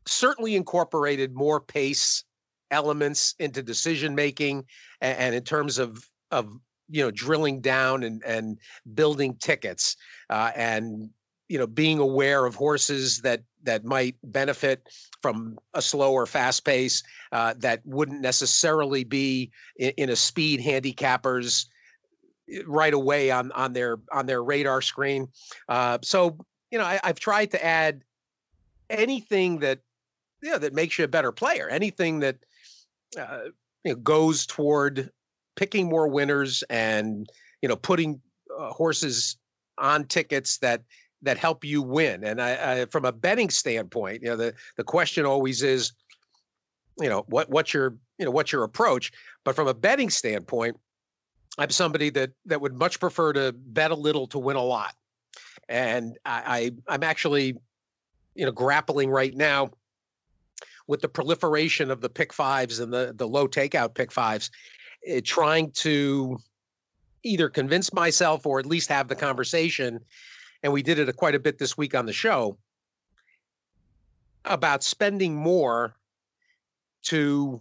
certainly 0.06 0.54
incorporated 0.54 1.35
more 1.35 1.61
pace 1.61 2.25
elements 2.71 3.35
into 3.38 3.62
decision 3.62 4.14
making 4.14 4.64
and, 5.00 5.18
and 5.18 5.35
in 5.35 5.42
terms 5.42 5.78
of 5.78 6.09
of 6.30 6.52
you 6.88 7.02
know 7.02 7.11
drilling 7.11 7.61
down 7.61 8.02
and 8.02 8.23
and 8.25 8.59
building 8.95 9.35
tickets 9.37 9.97
uh, 10.30 10.52
and 10.54 11.11
you 11.49 11.59
know 11.59 11.67
being 11.67 11.99
aware 11.99 12.45
of 12.45 12.55
horses 12.55 13.21
that 13.21 13.43
that 13.62 13.85
might 13.85 14.17
benefit 14.25 14.88
from 15.23 15.59
a 15.75 15.83
slower 15.83 16.26
fast 16.26 16.65
pace 16.65 17.03
uh, 17.33 17.55
that 17.59 17.81
wouldn't 17.85 18.21
necessarily 18.21 19.05
be 19.05 19.50
in, 19.76 19.93
in, 19.97 20.11
a 20.11 20.17
speed 20.17 20.61
handicappers 20.61 21.67
eh, 22.53 22.62
right 22.67 22.95
away 22.95 23.31
on 23.31 23.53
on 23.53 23.73
their 23.73 23.99
on 24.12 24.26
their 24.26 24.43
radar 24.43 24.81
screen. 24.81 25.29
Uh, 25.69 25.99
so 26.03 26.37
you 26.71 26.79
know 26.79 26.85
I, 26.85 27.00
have 27.03 27.21
tried 27.21 27.50
to 27.53 27.65
add 27.65 28.03
anything 28.91 29.59
that 29.61 29.81
you 30.43 30.50
know 30.50 30.59
that 30.59 30.75
makes 30.75 30.99
you 30.99 31.05
a 31.05 31.09
better 31.09 31.33
player 31.33 31.69
anything 31.69 32.21
that 32.21 32.37
uh, 33.19 33.47
you 33.85 33.93
know, 33.93 33.97
goes 33.97 34.47
toward 34.47 35.11
picking 35.57 35.88
more 35.88 36.07
winners 36.09 36.62
and 36.71 37.29
you 37.62 37.69
know 37.69 37.76
putting 37.76 38.21
uh, 38.59 38.71
horses 38.71 39.37
on 39.79 40.05
tickets 40.05 40.59
that 40.59 40.83
that 41.26 41.38
help 41.38 41.64
you 41.64 41.83
win. 41.83 42.25
And 42.25 42.40
I, 42.40 42.80
I, 42.80 42.87
from 42.87 43.04
a 43.04 43.12
betting 43.12 43.50
standpoint, 43.50 44.23
you 44.23 44.28
know, 44.28 44.37
the 44.37 44.54
the 44.76 44.85
question 44.85 45.26
always 45.26 45.62
is, 45.62 45.92
you 46.99 47.09
know, 47.09 47.25
what 47.28 47.50
what's 47.50 47.75
your 47.75 47.97
you 48.18 48.25
know 48.25 48.30
what's 48.30 48.52
your 48.52 48.64
approach? 48.64 49.12
But 49.45 49.54
from 49.54 49.68
a 49.68 49.75
betting 49.75 50.11
standpoint, 50.11 50.76
I'm 51.59 51.71
somebody 51.71 52.11
that 52.11 52.30
that 52.47 52.61
would 52.61 52.75
much 52.75 53.00
prefer 53.00 53.33
to 53.35 53.52
bet 53.52 53.90
a 53.90 53.95
little 53.95 54.26
to 54.28 54.38
win 54.38 54.56
a 54.56 54.62
lot. 54.62 54.95
And 55.68 56.16
I, 56.25 56.71
I 56.88 56.95
I'm 56.95 57.02
actually, 57.02 57.56
you 58.35 58.47
know, 58.47 58.52
grappling 58.52 59.11
right 59.11 59.35
now 59.35 59.71
with 60.87 61.00
the 61.00 61.09
proliferation 61.09 61.90
of 61.90 62.00
the 62.00 62.09
pick 62.09 62.33
fives 62.33 62.78
and 62.78 62.92
the 62.92 63.12
the 63.16 63.28
low 63.28 63.49
takeout 63.49 63.95
pick 63.95 64.12
fives, 64.12 64.50
uh, 65.11 65.21
trying 65.25 65.71
to 65.73 66.38
either 67.25 67.49
convince 67.49 67.92
myself 67.92 68.47
or 68.47 68.61
at 68.61 68.66
least 68.66 68.88
have 68.88 69.09
the 69.09 69.16
conversation 69.16 69.99
and 70.66 70.73
we 70.73 70.82
did 70.82 70.99
it 70.99 71.16
quite 71.16 71.37
a 71.37 71.38
bit 71.38 71.58
this 71.58 71.78
week 71.78 71.94
on 71.94 72.06
the 72.06 72.12
show 72.12 72.58
about 74.44 74.82
spending 74.82 75.32
more 75.32 75.94
to 77.04 77.61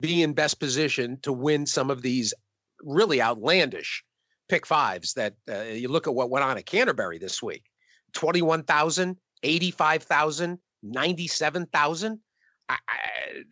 be 0.00 0.20
in 0.20 0.32
best 0.32 0.58
position 0.58 1.16
to 1.22 1.32
win 1.32 1.64
some 1.64 1.90
of 1.90 2.02
these 2.02 2.34
really 2.80 3.22
outlandish 3.22 4.04
pick 4.48 4.66
fives 4.66 5.14
that 5.14 5.34
uh, 5.48 5.60
you 5.60 5.86
look 5.86 6.08
at 6.08 6.14
what 6.14 6.28
went 6.28 6.44
on 6.44 6.58
at 6.58 6.66
Canterbury 6.66 7.18
this 7.18 7.40
week 7.40 7.66
21,000, 8.14 9.16
85,000, 9.44 10.58
97,000. 10.82 12.18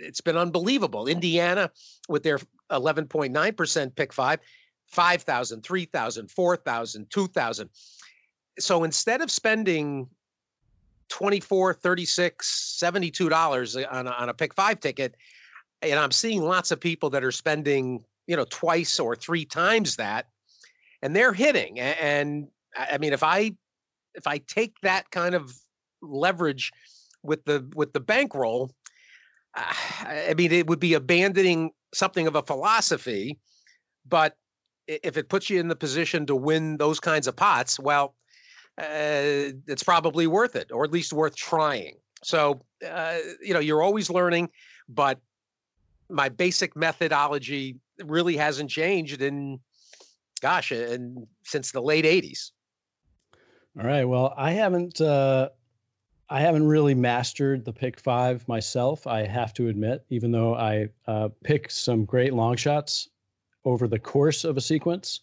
it's 0.00 0.20
been 0.20 0.36
unbelievable. 0.36 1.06
Indiana 1.06 1.70
with 2.08 2.24
their 2.24 2.40
11.9% 2.72 3.94
pick 3.94 4.12
five, 4.12 4.40
5,000, 4.88 5.62
3,000, 5.62 6.30
4,000, 6.32 7.10
2,000 7.10 7.70
so 8.59 8.85
instead 8.85 9.21
of 9.21 9.30
spending 9.30 10.09
24 11.09 11.75
36 11.75 12.49
72 12.78 13.28
dollars 13.28 13.76
on 13.76 14.06
a, 14.06 14.11
on 14.11 14.28
a 14.28 14.35
pick 14.35 14.54
five 14.54 14.80
ticket 14.80 15.14
and 15.82 15.99
i'm 15.99 16.11
seeing 16.11 16.42
lots 16.42 16.71
of 16.71 16.80
people 16.80 17.11
that 17.11 17.25
are 17.25 17.32
spending 17.32 18.02
you 18.26 18.37
know 18.37 18.47
twice 18.50 18.99
or 18.99 19.14
three 19.14 19.44
times 19.44 19.97
that 19.97 20.26
and 21.02 21.14
they're 21.14 21.32
hitting 21.32 21.78
and 21.80 22.49
i 22.76 22.97
mean 22.99 23.12
if 23.12 23.23
i 23.23 23.52
if 24.14 24.26
i 24.26 24.38
take 24.38 24.75
that 24.82 25.11
kind 25.11 25.35
of 25.35 25.54
leverage 26.00 26.73
with 27.23 27.44
the 27.44 27.68
with 27.75 27.92
the 27.92 28.00
bankroll 28.00 28.71
i 29.54 30.35
mean 30.37 30.50
it 30.50 30.66
would 30.66 30.80
be 30.80 30.94
abandoning 30.94 31.71
something 31.92 32.26
of 32.26 32.37
a 32.37 32.42
philosophy 32.42 33.38
but 34.09 34.37
if 34.88 35.16
it 35.16 35.28
puts 35.28 35.49
you 35.49 35.61
in 35.61 35.68
the 35.68 35.76
position 35.76 36.26
to 36.26 36.35
win 36.35 36.76
those 36.78 36.99
kinds 36.99 37.26
of 37.26 37.37
pots 37.37 37.78
well 37.78 38.14
uh, 38.79 39.52
it's 39.67 39.83
probably 39.83 40.26
worth 40.26 40.57
it, 40.57 40.71
or 40.73 40.85
at 40.85 40.93
least 40.93 41.12
worth 41.12 41.37
trying. 41.37 41.97
So, 42.25 42.62
uh, 42.88 43.19
you 43.41 43.52
know, 43.52 43.61
you're 43.61 43.83
always 43.83 44.09
learning, 44.11 44.50
but 44.88 45.19
my 46.09 46.29
basic 46.29 46.76
methodology 46.76 47.76
really 48.05 48.37
hasn't 48.37 48.71
changed 48.71 49.23
in, 49.23 49.59
gosh, 50.41 50.73
in 50.73 51.26
since 51.45 51.73
the 51.73 51.81
late 51.81 52.05
'80s. 52.05 52.50
All 53.79 53.87
right. 53.87 54.05
Well, 54.05 54.35
I 54.37 54.52
haven't. 54.52 55.00
Uh, 55.00 55.50
I 56.29 56.41
haven't 56.41 56.67
really 56.67 56.95
mastered 56.95 57.64
the 57.64 57.75
pick 57.75 58.00
five 58.00 58.47
myself. 58.49 59.07
I 59.07 59.26
have 59.26 59.52
to 59.55 59.69
admit, 59.69 60.07
even 60.09 60.33
though 60.33 60.55
I 60.55 60.88
uh, 61.07 61.29
pick 61.45 61.71
some 61.71 62.07
great 62.07 62.33
long 62.33 62.57
shots 62.57 63.11
over 63.67 63.87
the 63.87 63.99
course 63.99 64.45
of 64.45 64.57
a 64.57 64.61
sequence, 64.61 65.21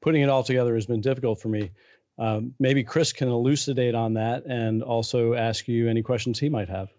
putting 0.00 0.22
it 0.22 0.28
all 0.28 0.42
together 0.42 0.74
has 0.74 0.86
been 0.86 1.00
difficult 1.00 1.40
for 1.40 1.48
me. 1.48 1.70
Um, 2.18 2.54
maybe 2.60 2.84
Chris 2.84 3.12
can 3.12 3.28
elucidate 3.28 3.94
on 3.94 4.14
that 4.14 4.44
and 4.46 4.82
also 4.82 5.34
ask 5.34 5.66
you 5.66 5.88
any 5.88 6.02
questions 6.02 6.38
he 6.38 6.48
might 6.48 6.68
have. 6.68 6.90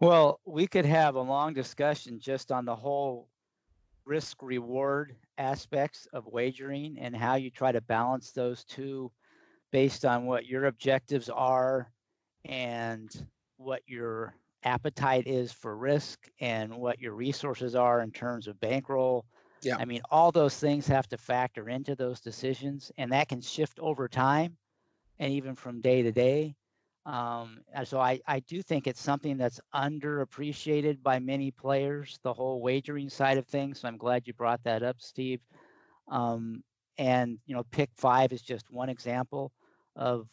Well, 0.00 0.40
we 0.44 0.66
could 0.66 0.84
have 0.84 1.14
a 1.14 1.20
long 1.20 1.54
discussion 1.54 2.18
just 2.20 2.52
on 2.52 2.64
the 2.64 2.76
whole 2.76 3.28
risk 4.04 4.42
reward 4.42 5.16
aspects 5.38 6.06
of 6.12 6.26
wagering 6.26 6.98
and 6.98 7.14
how 7.14 7.34
you 7.34 7.50
try 7.50 7.72
to 7.72 7.80
balance 7.80 8.30
those 8.30 8.64
two 8.64 9.10
based 9.72 10.04
on 10.04 10.26
what 10.26 10.46
your 10.46 10.66
objectives 10.66 11.28
are 11.28 11.90
and 12.44 13.26
what 13.56 13.82
your 13.86 14.34
appetite 14.62 15.26
is 15.26 15.52
for 15.52 15.76
risk 15.76 16.28
and 16.40 16.74
what 16.74 17.00
your 17.00 17.14
resources 17.14 17.74
are 17.74 18.00
in 18.00 18.10
terms 18.10 18.46
of 18.46 18.60
bankroll 18.60 19.24
yeah. 19.62 19.76
I 19.78 19.84
mean, 19.84 20.00
all 20.10 20.32
those 20.32 20.58
things 20.58 20.86
have 20.86 21.08
to 21.08 21.16
factor 21.16 21.68
into 21.68 21.94
those 21.94 22.20
decisions, 22.20 22.92
and 22.98 23.12
that 23.12 23.28
can 23.28 23.40
shift 23.40 23.78
over 23.80 24.08
time 24.08 24.56
and 25.18 25.32
even 25.32 25.54
from 25.54 25.80
day 25.80 26.02
to 26.02 26.12
day. 26.12 26.54
Um, 27.06 27.60
so 27.84 28.00
I, 28.00 28.20
I 28.26 28.40
do 28.40 28.62
think 28.62 28.86
it's 28.86 29.00
something 29.00 29.36
that's 29.36 29.60
underappreciated 29.72 31.02
by 31.02 31.20
many 31.20 31.52
players, 31.52 32.18
the 32.22 32.32
whole 32.32 32.60
wagering 32.60 33.08
side 33.08 33.38
of 33.38 33.46
things. 33.46 33.80
So 33.80 33.88
I'm 33.88 33.96
glad 33.96 34.26
you 34.26 34.32
brought 34.34 34.62
that 34.64 34.82
up, 34.82 34.96
Steve. 34.98 35.40
Um, 36.08 36.64
and, 36.98 37.38
you 37.46 37.54
know, 37.54 37.62
pick 37.70 37.90
five 37.96 38.32
is 38.32 38.42
just 38.42 38.70
one 38.72 38.88
example 38.88 39.52
of 39.94 40.28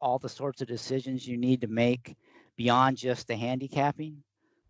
all 0.00 0.18
the 0.18 0.28
sorts 0.28 0.60
of 0.60 0.68
decisions 0.68 1.28
you 1.28 1.36
need 1.36 1.60
to 1.60 1.68
make 1.68 2.16
beyond 2.56 2.96
just 2.96 3.28
the 3.28 3.36
handicapping. 3.36 4.22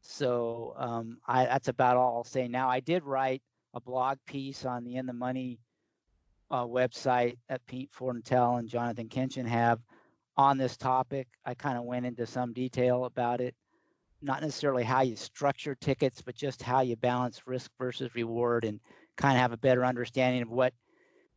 So 0.03 0.75
um, 0.77 1.19
I, 1.27 1.47
that's 1.47 1.69
about 1.69 1.97
all 1.97 2.19
I'll 2.19 2.25
say 2.25 2.49
now. 2.49 2.69
I 2.69 2.81
did 2.81 3.03
write 3.03 3.43
a 3.77 3.81
blog 3.81 4.17
piece 4.27 4.65
on 4.65 4.85
the 4.85 4.97
In 4.97 5.05
the 5.05 5.13
Money 5.13 5.61
uh, 6.51 6.65
website 6.65 7.37
that 7.51 7.67
Pete 7.67 7.91
Fornatale 7.93 8.59
and 8.59 8.69
Jonathan 8.69 9.07
Kinchen 9.07 9.47
have 9.47 9.81
on 10.39 10.57
this 10.57 10.79
topic. 10.79 11.29
I 11.45 11.53
kind 11.53 11.77
of 11.77 11.85
went 11.85 12.07
into 12.07 12.27
some 12.27 12.55
detail 12.55 13.05
about 13.05 13.43
it, 13.43 13.55
not 14.23 14.41
necessarily 14.41 14.83
how 14.83 15.03
you 15.03 15.15
structure 15.15 15.75
tickets, 15.75 16.23
but 16.23 16.35
just 16.35 16.63
how 16.63 16.81
you 16.81 16.97
balance 16.97 17.47
risk 17.47 17.71
versus 17.79 18.15
reward 18.15 18.65
and 18.65 18.81
kind 19.19 19.37
of 19.37 19.43
have 19.43 19.53
a 19.53 19.59
better 19.59 19.85
understanding 19.85 20.41
of 20.41 20.51
what 20.51 20.73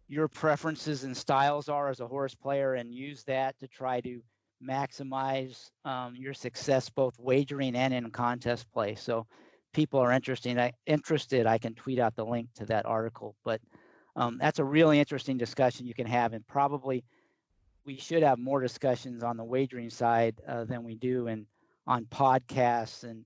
your 0.08 0.30
preferences 0.30 1.04
and 1.04 1.16
styles 1.16 1.68
are 1.68 1.90
as 1.90 2.00
a 2.00 2.08
horse 2.08 2.36
player 2.36 2.76
and 2.76 2.94
use 2.94 3.26
that 3.26 3.60
to 3.60 3.68
try 3.68 4.00
to 4.00 4.22
maximize 4.66 5.72
um, 5.84 6.16
your 6.16 6.34
success 6.34 6.90
both 6.90 7.20
wagering 7.20 7.76
and 7.76 7.94
in 7.94 8.10
contest 8.12 8.72
play. 8.72 8.96
So 8.96 9.28
people 9.74 10.00
are 10.00 10.12
interested, 10.12 10.58
I, 10.58 10.74
interested, 10.86 11.46
I 11.46 11.58
can 11.58 11.74
tweet 11.74 12.00
out 12.00 12.16
the 12.16 12.26
link 12.26 12.50
to 12.56 12.66
that 12.66 12.86
article. 12.86 13.36
But 13.44 13.62
um, 14.16 14.38
that's 14.40 14.60
a 14.60 14.64
really 14.64 15.00
interesting 15.00 15.38
discussion 15.38 15.86
you 15.86 15.94
can 15.94 16.08
have, 16.08 16.34
and 16.34 16.46
probably 16.48 17.04
we 17.86 17.98
should 17.98 18.24
have 18.24 18.38
more 18.38 18.62
discussions 18.62 19.24
on 19.24 19.38
the 19.38 19.44
wagering 19.44 19.90
side 19.90 20.40
uh, 20.48 20.66
than 20.66 20.84
we 20.84 20.96
do 20.96 21.28
in 21.28 21.46
on 21.88 22.06
podcasts 22.06 23.04
and 23.04 23.26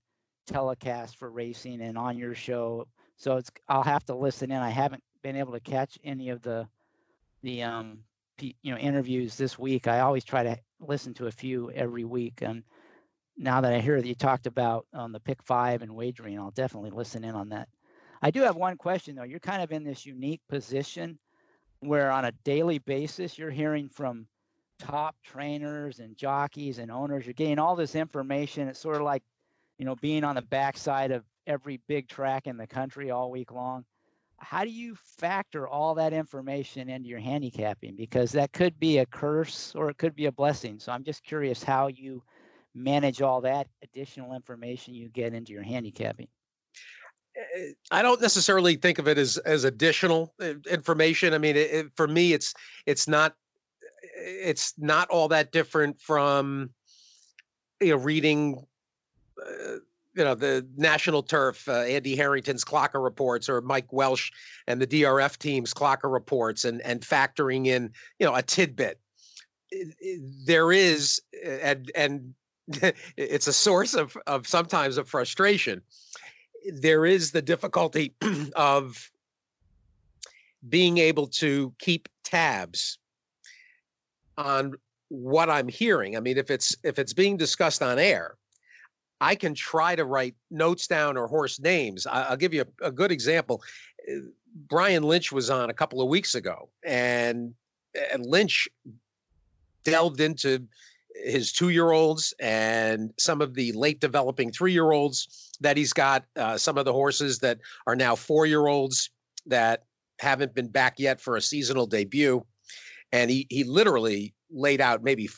telecasts 0.49 1.15
for 1.15 1.31
racing 1.31 1.81
and 1.81 1.97
on 1.97 2.17
your 2.17 2.33
show. 2.33 2.87
So 3.17 3.37
it's 3.37 3.51
I'll 3.67 3.83
have 3.83 4.05
to 4.05 4.15
listen 4.15 4.51
in. 4.51 4.57
I 4.57 4.69
haven't 4.69 5.03
been 5.21 5.35
able 5.35 5.53
to 5.53 5.59
catch 5.59 5.97
any 6.03 6.29
of 6.29 6.41
the 6.41 6.67
the 7.41 7.63
um 7.63 7.99
you 8.39 8.53
know 8.63 8.77
interviews 8.77 9.35
this 9.35 9.57
week. 9.57 9.87
I 9.87 9.99
always 10.01 10.23
try 10.23 10.43
to 10.43 10.57
listen 10.79 11.13
to 11.15 11.27
a 11.27 11.31
few 11.31 11.71
every 11.71 12.03
week, 12.03 12.41
and 12.41 12.63
now 13.37 13.61
that 13.61 13.73
I 13.73 13.79
hear 13.79 13.99
that 13.99 14.07
you 14.07 14.15
talked 14.15 14.47
about 14.47 14.85
um, 14.93 15.11
the 15.11 15.19
pick 15.19 15.41
five 15.43 15.81
and 15.81 15.95
wagering, 15.95 16.39
I'll 16.39 16.51
definitely 16.51 16.91
listen 16.91 17.23
in 17.23 17.35
on 17.35 17.49
that. 17.49 17.67
I 18.21 18.31
do 18.31 18.41
have 18.41 18.55
one 18.55 18.77
question 18.77 19.15
though. 19.15 19.23
You're 19.23 19.39
kind 19.39 19.61
of 19.61 19.71
in 19.71 19.83
this 19.83 20.05
unique 20.05 20.41
position 20.47 21.17
where 21.81 22.11
on 22.11 22.25
a 22.25 22.31
daily 22.43 22.79
basis 22.79 23.37
you're 23.37 23.51
hearing 23.51 23.89
from 23.89 24.27
top 24.79 25.15
trainers 25.23 25.99
and 25.99 26.15
jockeys 26.15 26.79
and 26.79 26.91
owners. 26.91 27.25
You're 27.25 27.33
getting 27.33 27.59
all 27.59 27.75
this 27.75 27.95
information. 27.95 28.67
It's 28.67 28.79
sort 28.79 28.97
of 28.97 29.03
like, 29.03 29.23
you 29.77 29.85
know, 29.85 29.95
being 29.95 30.23
on 30.23 30.35
the 30.35 30.41
backside 30.41 31.11
of 31.11 31.23
every 31.47 31.81
big 31.87 32.07
track 32.07 32.47
in 32.47 32.57
the 32.57 32.67
country 32.67 33.11
all 33.11 33.31
week 33.31 33.51
long. 33.51 33.83
How 34.37 34.63
do 34.63 34.69
you 34.69 34.95
factor 34.95 35.67
all 35.67 35.95
that 35.95 36.11
information 36.11 36.89
into 36.89 37.07
your 37.07 37.19
handicapping? 37.19 37.95
Because 37.95 38.31
that 38.33 38.51
could 38.51 38.77
be 38.79 38.97
a 38.97 39.05
curse 39.05 39.73
or 39.75 39.89
it 39.89 39.97
could 39.97 40.15
be 40.15 40.25
a 40.25 40.31
blessing. 40.31 40.79
So 40.79 40.91
I'm 40.91 41.03
just 41.03 41.23
curious 41.23 41.63
how 41.63 41.87
you 41.87 42.21
manage 42.75 43.21
all 43.21 43.41
that 43.41 43.67
additional 43.83 44.33
information 44.33 44.93
you 44.93 45.09
get 45.09 45.33
into 45.33 45.51
your 45.51 45.63
handicapping. 45.63 46.27
I 47.91 48.01
don't 48.01 48.21
necessarily 48.21 48.75
think 48.75 48.99
of 48.99 49.07
it 49.07 49.17
as 49.17 49.37
as 49.39 49.63
additional 49.63 50.33
eh, 50.39 50.53
information. 50.69 51.33
I 51.33 51.39
mean, 51.39 51.55
it, 51.55 51.71
it, 51.71 51.91
for 51.95 52.07
me, 52.07 52.33
it's 52.33 52.53
it's 52.85 53.07
not 53.07 53.35
it's 54.15 54.73
not 54.77 55.09
all 55.09 55.27
that 55.29 55.51
different 55.51 55.99
from 55.99 56.69
you 57.81 57.89
know 57.89 57.97
reading 57.97 58.63
uh, 59.41 59.77
you 60.15 60.23
know 60.23 60.35
the 60.35 60.67
national 60.77 61.23
turf 61.23 61.67
uh, 61.67 61.81
andy 61.81 62.15
harrington's 62.15 62.63
clocker 62.63 63.03
reports 63.03 63.49
or 63.49 63.61
mike 63.61 63.91
welsch 63.91 64.31
and 64.67 64.81
the 64.81 64.87
drf 64.87 65.37
team's 65.37 65.73
clocker 65.73 66.11
reports 66.11 66.65
and 66.65 66.81
and 66.81 67.01
factoring 67.01 67.67
in 67.67 67.91
you 68.19 68.25
know 68.25 68.35
a 68.35 68.41
tidbit 68.41 68.99
there 70.45 70.71
is 70.71 71.21
and 71.43 71.91
and 71.95 72.33
it's 73.17 73.47
a 73.47 73.53
source 73.53 73.93
of 73.93 74.17
of 74.27 74.47
sometimes 74.47 74.97
of 74.97 75.07
frustration 75.07 75.81
there 76.71 77.05
is 77.05 77.31
the 77.31 77.41
difficulty 77.41 78.13
of 78.55 79.11
being 80.67 80.97
able 80.97 81.27
to 81.27 81.73
keep 81.79 82.07
tabs 82.23 82.97
on 84.37 84.73
what 85.09 85.49
I'm 85.49 85.67
hearing. 85.67 86.15
I 86.17 86.19
mean, 86.19 86.37
if 86.37 86.49
it's 86.49 86.75
if 86.83 86.99
it's 86.99 87.13
being 87.13 87.37
discussed 87.37 87.83
on 87.83 87.99
air, 87.99 88.35
I 89.21 89.35
can 89.35 89.53
try 89.53 89.95
to 89.95 90.05
write 90.05 90.35
notes 90.49 90.87
down 90.87 91.17
or 91.17 91.27
horse 91.27 91.59
names. 91.59 92.07
I, 92.07 92.29
will 92.29 92.37
give 92.37 92.53
you 92.53 92.65
a, 92.81 92.87
a, 92.87 92.91
good 92.91 93.11
example. 93.11 93.61
Uh, 94.09 94.19
Brian 94.67 95.03
Lynch 95.03 95.31
was 95.31 95.49
on 95.49 95.69
a 95.69 95.73
couple 95.73 96.01
of 96.01 96.07
weeks 96.07 96.35
ago, 96.35 96.69
and 96.83 97.53
and 98.11 98.25
Lynch 98.25 98.67
delved 99.83 100.21
into 100.21 100.65
his 101.15 101.51
two-year-olds 101.51 102.33
and 102.39 103.13
some 103.17 103.41
of 103.41 103.53
the 103.53 103.71
late 103.73 103.99
developing 103.99 104.51
three-year-olds 104.51 105.51
that 105.61 105.77
he's 105.77 105.93
got. 105.93 106.25
Uh, 106.35 106.57
some 106.57 106.77
of 106.77 106.85
the 106.85 106.93
horses 106.93 107.39
that 107.39 107.59
are 107.87 107.95
now 107.95 108.15
four-year-olds 108.15 109.09
that 109.45 109.83
haven't 110.19 110.53
been 110.53 110.67
back 110.67 110.99
yet 110.99 111.19
for 111.19 111.35
a 111.35 111.41
seasonal 111.41 111.85
debut 111.85 112.43
and 113.13 113.29
he 113.29 113.47
he 113.49 113.63
literally 113.63 114.33
laid 114.51 114.81
out 114.81 115.03
maybe 115.03 115.29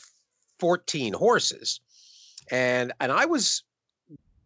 14 0.58 1.12
horses 1.12 1.80
and 2.50 2.92
and 3.00 3.12
i 3.12 3.24
was 3.24 3.62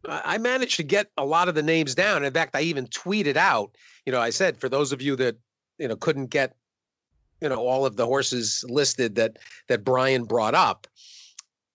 i 0.07 0.37
managed 0.39 0.77
to 0.77 0.83
get 0.83 1.11
a 1.17 1.25
lot 1.25 1.49
of 1.49 1.55
the 1.55 1.63
names 1.63 1.95
down 1.95 2.25
in 2.25 2.33
fact 2.33 2.55
i 2.55 2.61
even 2.61 2.87
tweeted 2.89 3.37
out 3.37 3.75
you 4.05 4.13
know 4.13 4.21
i 4.21 4.31
said 4.31 4.57
for 4.59 4.69
those 4.69 4.93
of 4.93 5.01
you 5.01 5.17
that 5.17 5.37
you 5.79 5.89
know 5.89 5.97
couldn't 5.97 6.27
get 6.27 6.55
you 7.41 7.49
know 7.49 7.57
all 7.57 7.87
of 7.87 7.97
the 7.97 8.07
horses 8.07 8.65
listed 8.69 9.15
that 9.15 9.39
that 9.69 9.85
brian 9.85 10.25
brought 10.25 10.55
up 10.55 10.87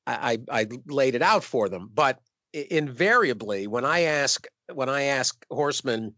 i 0.07 0.37
i 0.51 0.67
laid 0.87 1.15
it 1.15 1.21
out 1.21 1.43
for 1.43 1.69
them 1.69 1.89
but 1.93 2.19
invariably 2.53 3.67
when 3.67 3.85
i 3.85 4.01
ask 4.01 4.47
when 4.73 4.89
i 4.89 5.03
ask 5.03 5.45
horsemen 5.51 6.13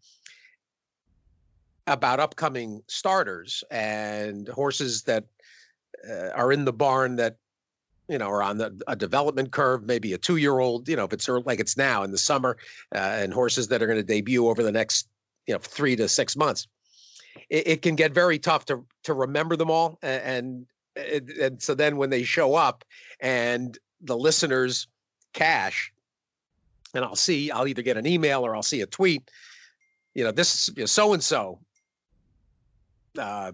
about 1.88 2.19
upcoming 2.19 2.82
starters 2.88 3.63
and 3.71 4.47
horses 4.50 5.04
that 5.04 5.26
uh, 6.08 6.30
are 6.36 6.52
in 6.52 6.65
the 6.65 6.73
barn 6.73 7.15
that 7.15 7.38
you 8.08 8.17
know 8.17 8.28
are 8.28 8.43
on 8.43 8.58
the, 8.58 8.80
a 8.88 8.95
development 8.95 9.52
curve 9.52 9.84
maybe 9.86 10.13
a 10.13 10.17
two-year-old 10.17 10.88
you 10.88 10.95
know 10.95 11.06
if 11.06 11.13
it's 11.13 11.28
like 11.28 11.60
it's 11.60 11.78
now 11.78 12.04
in 12.04 12.12
the 12.12 12.17
summer 12.17 12.58
uh, 12.93 13.00
and 13.00 13.34
horses 13.34 13.67
that 13.67 13.82
are 13.82 13.88
going 13.88 14.00
to 14.00 14.04
debut 14.04 14.47
over 14.47 14.63
the 14.63 14.71
next 14.71 15.08
you 15.47 15.54
know 15.54 15.60
three 15.60 15.95
to 15.95 16.08
six 16.08 16.36
months 16.36 16.67
it, 17.50 17.67
it, 17.67 17.82
can 17.82 17.95
get 17.95 18.13
very 18.13 18.38
tough 18.39 18.65
to 18.65 18.86
to 19.04 19.13
remember 19.13 19.56
them 19.56 19.71
all 19.71 19.97
and, 20.02 20.65
and 20.95 21.30
and 21.30 21.62
so 21.62 21.73
then 21.73 21.97
when 21.97 22.10
they 22.10 22.23
show 22.23 22.56
up 22.56 22.84
and 23.19 23.77
the 24.01 24.17
listeners 24.17 24.88
cash. 25.34 25.91
And 26.93 27.03
i'll 27.03 27.15
see 27.15 27.51
i'll 27.51 27.67
either 27.67 27.82
get 27.82 27.97
an 27.97 28.08
email 28.08 28.45
or 28.45 28.56
i'll 28.56 28.63
see 28.63 28.82
a 28.82 28.86
tweet 28.88 29.30
you 30.15 30.23
know 30.23 30.32
this 30.32 30.69
is 30.77 30.91
so 30.91 31.13
and 31.13 31.21
so 31.21 31.60
uh, 33.17 33.51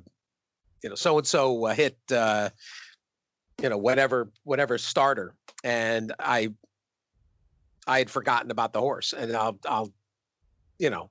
you 0.82 0.90
know, 0.90 0.96
so 0.96 1.18
and 1.18 1.26
so 1.26 1.66
hit, 1.68 1.98
uh, 2.12 2.50
you 3.62 3.70
know, 3.70 3.78
whatever 3.78 4.30
whatever 4.44 4.78
starter, 4.78 5.34
and 5.64 6.14
I, 6.20 6.50
I 7.88 8.00
had 8.00 8.10
forgotten 8.10 8.52
about 8.52 8.74
the 8.74 8.82
horse, 8.82 9.14
and 9.14 9.36
I'll 9.36 9.58
I'll, 9.66 9.92
you 10.80 10.90
know, 10.90 11.10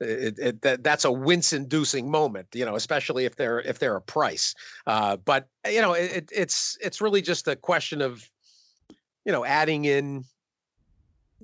it, 0.00 0.38
it, 0.38 0.62
that, 0.62 0.82
that's 0.82 1.04
a 1.04 1.12
wince-inducing 1.12 2.10
moment, 2.10 2.48
you 2.54 2.64
know, 2.64 2.74
especially 2.74 3.24
if 3.24 3.36
they're 3.36 3.60
if 3.60 3.78
they're 3.78 3.96
a 3.96 4.00
price. 4.00 4.54
Uh, 4.86 5.16
but 5.16 5.48
you 5.66 5.80
know, 5.80 5.92
it, 5.92 6.30
it's 6.34 6.78
it's 6.80 7.00
really 7.00 7.22
just 7.22 7.48
a 7.48 7.56
question 7.56 8.00
of, 8.00 8.28
you 9.24 9.32
know, 9.32 9.44
adding 9.44 9.84
in, 9.84 10.24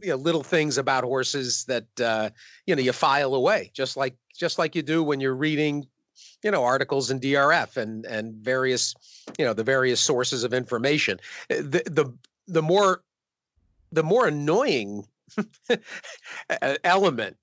you 0.03 0.09
know, 0.09 0.16
little 0.16 0.42
things 0.42 0.79
about 0.79 1.05
horses 1.05 1.64
that 1.64 2.01
uh, 2.01 2.31
you 2.66 2.75
know 2.75 2.83
you 2.83 2.92
file 2.92 3.35
away, 3.35 3.71
just 3.75 3.97
like 3.97 4.16
just 4.35 4.59
like 4.59 4.75
you 4.75 4.83
do 4.83 5.03
when 5.03 5.21
you're 5.21 5.37
reading 5.37 5.87
you 6.42 6.51
know 6.51 6.64
articles 6.64 7.11
in 7.11 7.21
drf 7.21 7.77
and 7.77 8.07
and 8.07 8.35
various 8.37 8.95
you 9.38 9.45
know 9.45 9.53
the 9.53 9.64
various 9.64 10.01
sources 10.01 10.45
of 10.45 10.55
information 10.55 11.19
eh, 11.51 11.57
the 11.57 11.83
the 11.87 12.12
the 12.47 12.62
more 12.62 13.03
the 13.92 14.03
more 14.03 14.27
annoying 14.27 15.07
element 16.85 17.37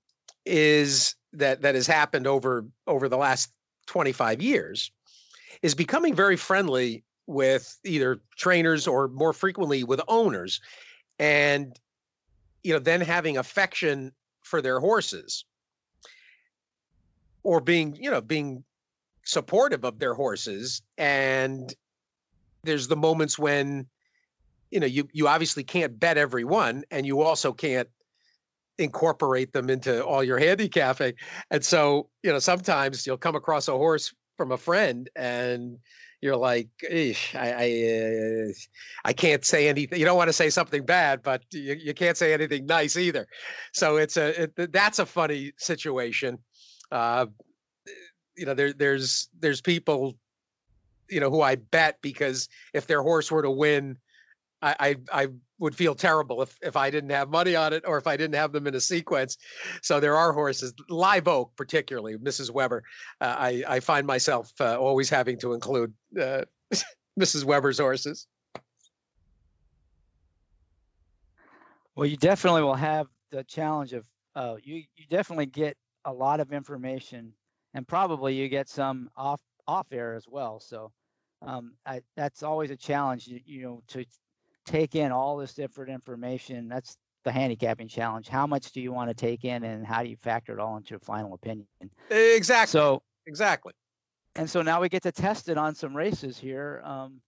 is 0.46 1.14
that 1.32 1.62
that 1.62 1.74
has 1.74 1.86
happened 1.86 2.26
over 2.26 2.66
over 2.86 3.08
the 3.08 3.16
last 3.16 3.50
25 3.86 4.40
years 4.40 4.90
is 5.62 5.74
becoming 5.74 6.14
very 6.14 6.36
friendly 6.36 7.04
with 7.26 7.78
either 7.84 8.20
trainers 8.36 8.86
or 8.86 9.08
more 9.08 9.32
frequently 9.32 9.82
with 9.82 10.00
owners 10.08 10.60
and 11.18 11.78
you 12.62 12.72
know 12.72 12.78
then 12.78 13.00
having 13.00 13.36
affection 13.36 14.12
for 14.42 14.60
their 14.60 14.80
horses 14.80 15.44
or 17.42 17.60
being 17.60 17.96
you 18.00 18.10
know 18.10 18.20
being 18.20 18.64
supportive 19.24 19.84
of 19.84 19.98
their 19.98 20.14
horses. 20.14 20.82
And 20.98 21.72
there's 22.62 22.88
the 22.88 22.96
moments 22.96 23.38
when 23.38 23.86
you 24.70 24.80
know 24.80 24.86
you 24.86 25.08
you 25.12 25.28
obviously 25.28 25.64
can't 25.64 25.98
bet 25.98 26.18
everyone 26.18 26.84
and 26.90 27.06
you 27.06 27.20
also 27.20 27.52
can't 27.52 27.88
incorporate 28.78 29.52
them 29.52 29.70
into 29.70 30.04
all 30.04 30.24
your 30.24 30.38
handicapping. 30.38 31.14
And 31.50 31.64
so 31.64 32.08
you 32.22 32.32
know 32.32 32.38
sometimes 32.38 33.06
you'll 33.06 33.16
come 33.16 33.36
across 33.36 33.68
a 33.68 33.72
horse 33.72 34.12
from 34.36 34.52
a 34.52 34.56
friend 34.56 35.08
and 35.16 35.78
you're 36.20 36.36
like 36.36 36.68
I 36.82 37.14
I, 37.34 38.48
uh, 38.48 38.52
I 39.04 39.12
can't 39.12 39.44
say 39.44 39.68
anything 39.68 39.98
you 39.98 40.04
don't 40.04 40.16
want 40.16 40.28
to 40.28 40.32
say 40.32 40.50
something 40.50 40.84
bad 40.84 41.22
but 41.22 41.42
you, 41.52 41.74
you 41.74 41.94
can't 41.94 42.16
say 42.16 42.32
anything 42.32 42.66
nice 42.66 42.96
either. 42.96 43.26
So 43.72 43.96
it's 43.96 44.16
a 44.16 44.44
it, 44.44 44.72
that's 44.72 44.98
a 44.98 45.06
funny 45.06 45.52
situation. 45.58 46.38
Uh, 46.90 47.26
you 48.36 48.46
know 48.46 48.54
there 48.54 48.72
there's 48.72 49.28
there's 49.38 49.60
people 49.60 50.16
you 51.08 51.20
know 51.20 51.30
who 51.30 51.42
I 51.42 51.56
bet 51.56 51.98
because 52.02 52.48
if 52.72 52.86
their 52.86 53.02
horse 53.02 53.30
were 53.30 53.42
to 53.42 53.50
win 53.50 53.98
I 54.64 54.76
I, 54.80 54.96
I 55.12 55.28
would 55.58 55.74
feel 55.74 55.94
terrible 55.94 56.42
if 56.42 56.56
if 56.62 56.76
I 56.76 56.90
didn't 56.90 57.10
have 57.10 57.30
money 57.30 57.54
on 57.54 57.72
it 57.72 57.84
or 57.86 57.98
if 57.98 58.06
I 58.06 58.16
didn't 58.16 58.34
have 58.34 58.52
them 58.52 58.66
in 58.66 58.74
a 58.74 58.80
sequence. 58.80 59.36
So 59.82 60.00
there 60.00 60.16
are 60.16 60.32
horses, 60.32 60.72
Live 60.88 61.28
Oak 61.28 61.52
particularly, 61.56 62.16
Mrs. 62.16 62.50
Weber. 62.50 62.82
Uh, 63.20 63.36
I 63.38 63.64
I 63.68 63.80
find 63.80 64.06
myself 64.06 64.52
uh, 64.60 64.78
always 64.78 65.08
having 65.10 65.38
to 65.40 65.52
include 65.52 65.92
uh, 66.20 66.42
Mrs. 67.20 67.44
Weber's 67.44 67.78
horses. 67.78 68.26
Well, 71.96 72.06
you 72.06 72.16
definitely 72.16 72.62
will 72.62 72.74
have 72.74 73.06
the 73.30 73.44
challenge 73.44 73.92
of 73.92 74.04
uh, 74.34 74.56
you. 74.62 74.82
You 74.96 75.06
definitely 75.08 75.46
get 75.46 75.76
a 76.04 76.12
lot 76.12 76.40
of 76.40 76.52
information, 76.52 77.32
and 77.74 77.86
probably 77.86 78.34
you 78.34 78.48
get 78.48 78.68
some 78.68 79.10
off 79.16 79.40
off 79.66 79.86
air 79.92 80.14
as 80.14 80.26
well. 80.28 80.58
So 80.60 80.90
um, 81.42 81.74
I, 81.86 82.02
that's 82.16 82.42
always 82.42 82.70
a 82.70 82.76
challenge. 82.76 83.28
You, 83.28 83.40
you 83.44 83.62
know 83.62 83.82
to 83.88 84.04
take 84.64 84.94
in 84.94 85.12
all 85.12 85.36
this 85.36 85.54
different 85.54 85.90
information. 85.90 86.68
That's 86.68 86.96
the 87.24 87.32
handicapping 87.32 87.88
challenge. 87.88 88.28
How 88.28 88.46
much 88.46 88.72
do 88.72 88.80
you 88.80 88.92
want 88.92 89.10
to 89.10 89.14
take 89.14 89.44
in, 89.44 89.64
and 89.64 89.86
how 89.86 90.02
do 90.02 90.08
you 90.08 90.16
factor 90.16 90.52
it 90.52 90.60
all 90.60 90.76
into 90.76 90.94
a 90.94 90.98
final 90.98 91.34
opinion? 91.34 91.66
Exactly. 92.10 92.70
So 92.70 93.02
exactly. 93.26 93.72
And 94.36 94.48
so 94.50 94.62
now 94.62 94.80
we 94.80 94.88
get 94.88 95.02
to 95.04 95.12
test 95.12 95.48
it 95.48 95.56
on 95.56 95.74
some 95.74 95.96
races 95.96 96.38
here. 96.38 96.82
Um, 96.84 97.20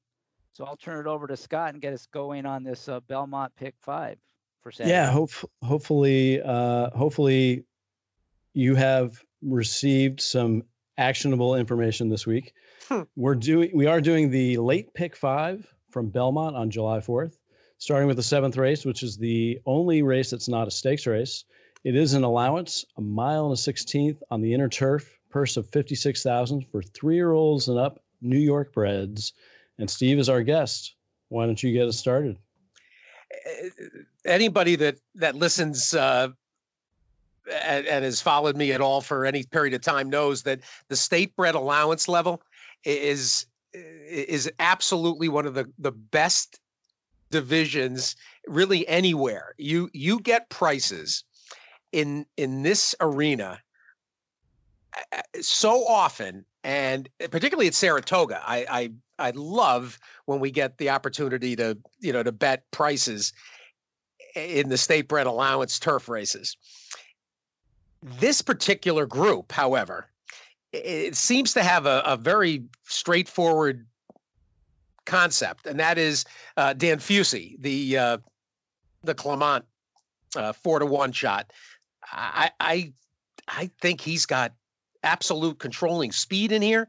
so 0.53 0.65
I'll 0.65 0.77
turn 0.77 0.99
it 0.99 1.09
over 1.09 1.27
to 1.27 1.37
Scott 1.37 1.73
and 1.73 1.81
get 1.81 1.93
us 1.93 2.07
going 2.07 2.47
on 2.47 2.65
this 2.65 2.89
uh, 2.89 3.01
Belmont 3.01 3.53
Pick 3.57 3.75
Five 3.81 4.19
for 4.63 4.73
Saturday. 4.73 4.93
Yeah, 4.93 5.11
hope, 5.11 5.31
hopefully, 5.63 6.43
uh, 6.43 6.91
hopefully, 6.91 7.65
you 8.55 8.75
have 8.75 9.23
received 9.43 10.21
some 10.21 10.63
actionable 10.99 11.55
information 11.57 12.09
this 12.09 12.27
week. 12.27 12.55
Hmm. 12.89 13.03
We're 13.17 13.35
doing, 13.35 13.71
we 13.75 13.87
are 13.87 14.01
doing 14.01 14.31
the 14.31 14.57
late 14.57 14.93
Pick 14.95 15.15
Five 15.15 15.67
from 15.91 16.09
Belmont 16.09 16.57
on 16.57 16.71
July 16.71 16.99
4th, 16.99 17.39
starting 17.79 18.09
with 18.09 18.17
the 18.17 18.23
seventh 18.23 18.57
race, 18.57 18.85
which 18.85 19.03
is 19.03 19.17
the 19.17 19.61
only 19.67 20.03
race 20.03 20.31
that's 20.31 20.49
not 20.49 20.69
a 20.69 20.71
stakes 20.71 21.07
race. 21.07 21.45
It 21.85 21.95
is 21.95 22.15
an 22.15 22.25
allowance, 22.25 22.85
a 22.97 23.01
mile 23.01 23.45
and 23.45 23.53
a 23.53 23.57
16th 23.57 24.19
on 24.31 24.41
the 24.41 24.53
inner 24.53 24.69
turf, 24.69 25.19
purse 25.31 25.57
of 25.57 25.69
56,000 25.71 26.67
for 26.71 26.83
three-year-olds 26.83 27.69
and 27.69 27.79
up 27.79 28.03
New 28.21 28.39
York 28.39 28.73
breds. 28.73 29.33
And 29.79 29.89
Steve 29.89 30.19
is 30.19 30.29
our 30.29 30.43
guest. 30.43 30.97
Why 31.29 31.47
don't 31.47 31.63
you 31.63 31.73
get 31.73 31.87
us 31.87 31.99
started? 31.99 32.39
Eh, 33.47 33.69
anybody 34.25 34.77
that 34.77 34.97
that 35.17 35.35
listens 35.35 35.95
uh, 35.95 36.29
and, 37.65 37.87
and, 37.87 38.05
has 38.05 38.21
followed 38.21 38.57
me 38.57 38.73
at 38.73 38.81
all 38.81 39.01
for 39.01 39.25
any 39.25 39.45
period 39.45 39.75
of 39.75 39.83
time 39.83 40.11
knows 40.11 40.43
that 40.43 40.61
the 40.89 40.97
state 40.97 41.35
bred 41.37 41.55
allowance 41.55 42.09
level 42.09 42.43
is 42.85 43.47
is 43.77 44.51
absolutely 44.59 45.29
one 45.29 45.47
of 45.47 45.55
the 45.55 45.71
the 45.79 45.93
best 45.93 46.61
divisions 47.31 48.17
really 48.47 48.87
anywhere. 48.89 49.55
You 49.59 49.91
you 49.93 50.21
get 50.21 50.49
prices 50.51 51.25
in 51.93 52.27
in 52.37 52.63
this 52.63 52.95
arena 53.01 53.61
so 55.41 55.87
often 55.87 56.45
and 56.65 57.09
particularly 57.31 57.69
at 57.69 57.75
Saratoga. 57.75 58.43
I 58.45 58.67
I 58.69 58.91
I 59.19 59.31
love 59.35 59.99
when 60.27 60.41
we 60.41 60.51
get 60.51 60.79
the 60.79 60.91
opportunity 60.91 61.57
to, 61.57 61.79
you 62.01 62.13
know, 62.13 62.23
to 62.23 62.33
bet 62.33 62.71
prices 62.71 63.33
in 64.35 64.69
the 64.69 64.77
state 64.77 65.09
bred 65.09 65.27
allowance 65.27 65.79
turf 65.79 66.09
races. 66.09 66.57
This 68.03 68.43
particular 68.43 69.07
group, 69.07 69.53
however, 69.53 70.11
it 70.85 71.17
seems 71.17 71.53
to 71.55 71.63
have 71.63 71.87
a, 71.87 72.03
a 72.05 72.17
very 72.17 72.65
straightforward 72.85 73.87
concept, 75.05 75.67
and 75.67 75.79
that 75.81 75.99
is 75.99 76.25
uh, 76.57 76.73
Dan 76.73 76.99
Fusey, 76.99 77.57
the 77.61 77.99
uh, 77.99 78.19
the 79.05 79.15
Clement 79.15 79.65
uh, 80.37 80.53
four 80.53 80.79
to 80.79 80.87
one 80.87 81.13
shot. 81.13 81.53
I, 82.13 82.51
I 82.61 82.93
I 83.49 83.71
think 83.81 84.01
he's 84.01 84.27
got 84.27 84.53
absolute 85.03 85.59
controlling 85.59 86.13
speed 86.13 86.53
in 86.53 86.63
here, 86.63 86.89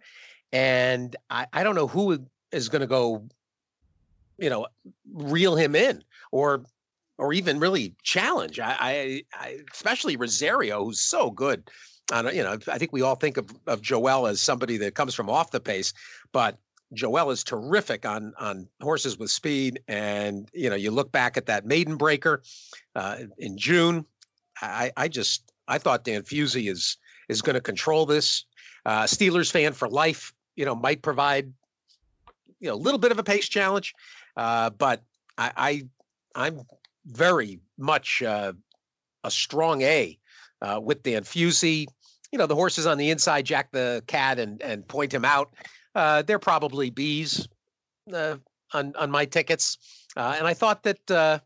and 0.51 1.15
I, 1.29 1.47
I 1.53 1.63
don't 1.63 1.75
know 1.75 1.87
who 1.87 2.25
is 2.51 2.69
going 2.69 2.81
to 2.81 2.87
go, 2.87 3.23
you 4.37 4.49
know, 4.49 4.67
reel 5.13 5.55
him 5.55 5.75
in 5.75 6.03
or 6.31 6.63
or 7.17 7.33
even 7.33 7.59
really 7.59 7.95
challenge. 8.03 8.59
I, 8.59 8.75
I, 8.79 9.23
I 9.33 9.57
especially 9.73 10.17
Rosario, 10.17 10.85
who's 10.85 10.99
so 10.99 11.31
good 11.31 11.69
and 12.11 12.35
you 12.35 12.43
know, 12.43 12.57
I 12.67 12.77
think 12.77 12.93
we 12.93 13.01
all 13.01 13.15
think 13.15 13.37
of 13.37 13.49
of 13.67 13.81
Joel 13.81 14.27
as 14.27 14.41
somebody 14.41 14.77
that 14.77 14.95
comes 14.95 15.13
from 15.13 15.29
off 15.29 15.51
the 15.51 15.59
pace, 15.59 15.93
but 16.31 16.57
Joel 16.93 17.31
is 17.31 17.43
terrific 17.43 18.05
on 18.05 18.33
on 18.39 18.67
horses 18.81 19.17
with 19.17 19.31
speed. 19.31 19.79
And 19.87 20.49
you 20.53 20.69
know, 20.69 20.75
you 20.75 20.91
look 20.91 21.11
back 21.11 21.37
at 21.37 21.45
that 21.47 21.65
maiden 21.65 21.97
breaker 21.97 22.41
uh, 22.95 23.17
in 23.37 23.57
June. 23.57 24.05
I, 24.61 24.91
I 24.97 25.07
just 25.07 25.51
I 25.67 25.77
thought 25.77 26.03
Dan 26.03 26.21
Fusey 26.21 26.69
is 26.69 26.97
is 27.29 27.41
going 27.41 27.55
to 27.55 27.61
control 27.61 28.05
this. 28.05 28.45
Uh, 28.85 29.03
Steelers 29.03 29.51
fan 29.51 29.73
for 29.73 29.89
life. 29.89 30.33
You 30.55 30.65
know, 30.65 30.75
might 30.75 31.01
provide 31.01 31.51
you 32.59 32.69
know 32.69 32.75
a 32.75 32.77
little 32.77 32.99
bit 32.99 33.11
of 33.11 33.19
a 33.19 33.23
pace 33.23 33.47
challenge, 33.49 33.93
uh, 34.37 34.69
but 34.71 35.03
I, 35.37 35.83
I 36.35 36.47
am 36.47 36.61
very 37.05 37.59
much 37.77 38.23
uh, 38.23 38.53
a 39.23 39.31
strong 39.31 39.81
A 39.81 40.17
uh, 40.61 40.79
with 40.81 41.03
Dan 41.03 41.23
Fusey 41.23 41.85
you 42.31 42.37
know, 42.37 42.47
the 42.47 42.55
horses 42.55 42.85
on 42.85 42.97
the 42.97 43.09
inside 43.09 43.45
jack 43.45 43.71
the 43.71 44.03
cat 44.07 44.39
and 44.39 44.61
and 44.61 44.87
point 44.87 45.13
him 45.13 45.25
out. 45.25 45.53
Uh, 45.95 46.21
they're 46.21 46.39
probably 46.39 46.89
bees 46.89 47.47
uh, 48.13 48.37
on 48.73 48.93
on 48.95 49.09
my 49.09 49.25
tickets, 49.25 49.77
uh, 50.15 50.35
and 50.37 50.47
I 50.47 50.53
thought 50.53 50.83
that 50.83 51.11
uh, 51.11 51.39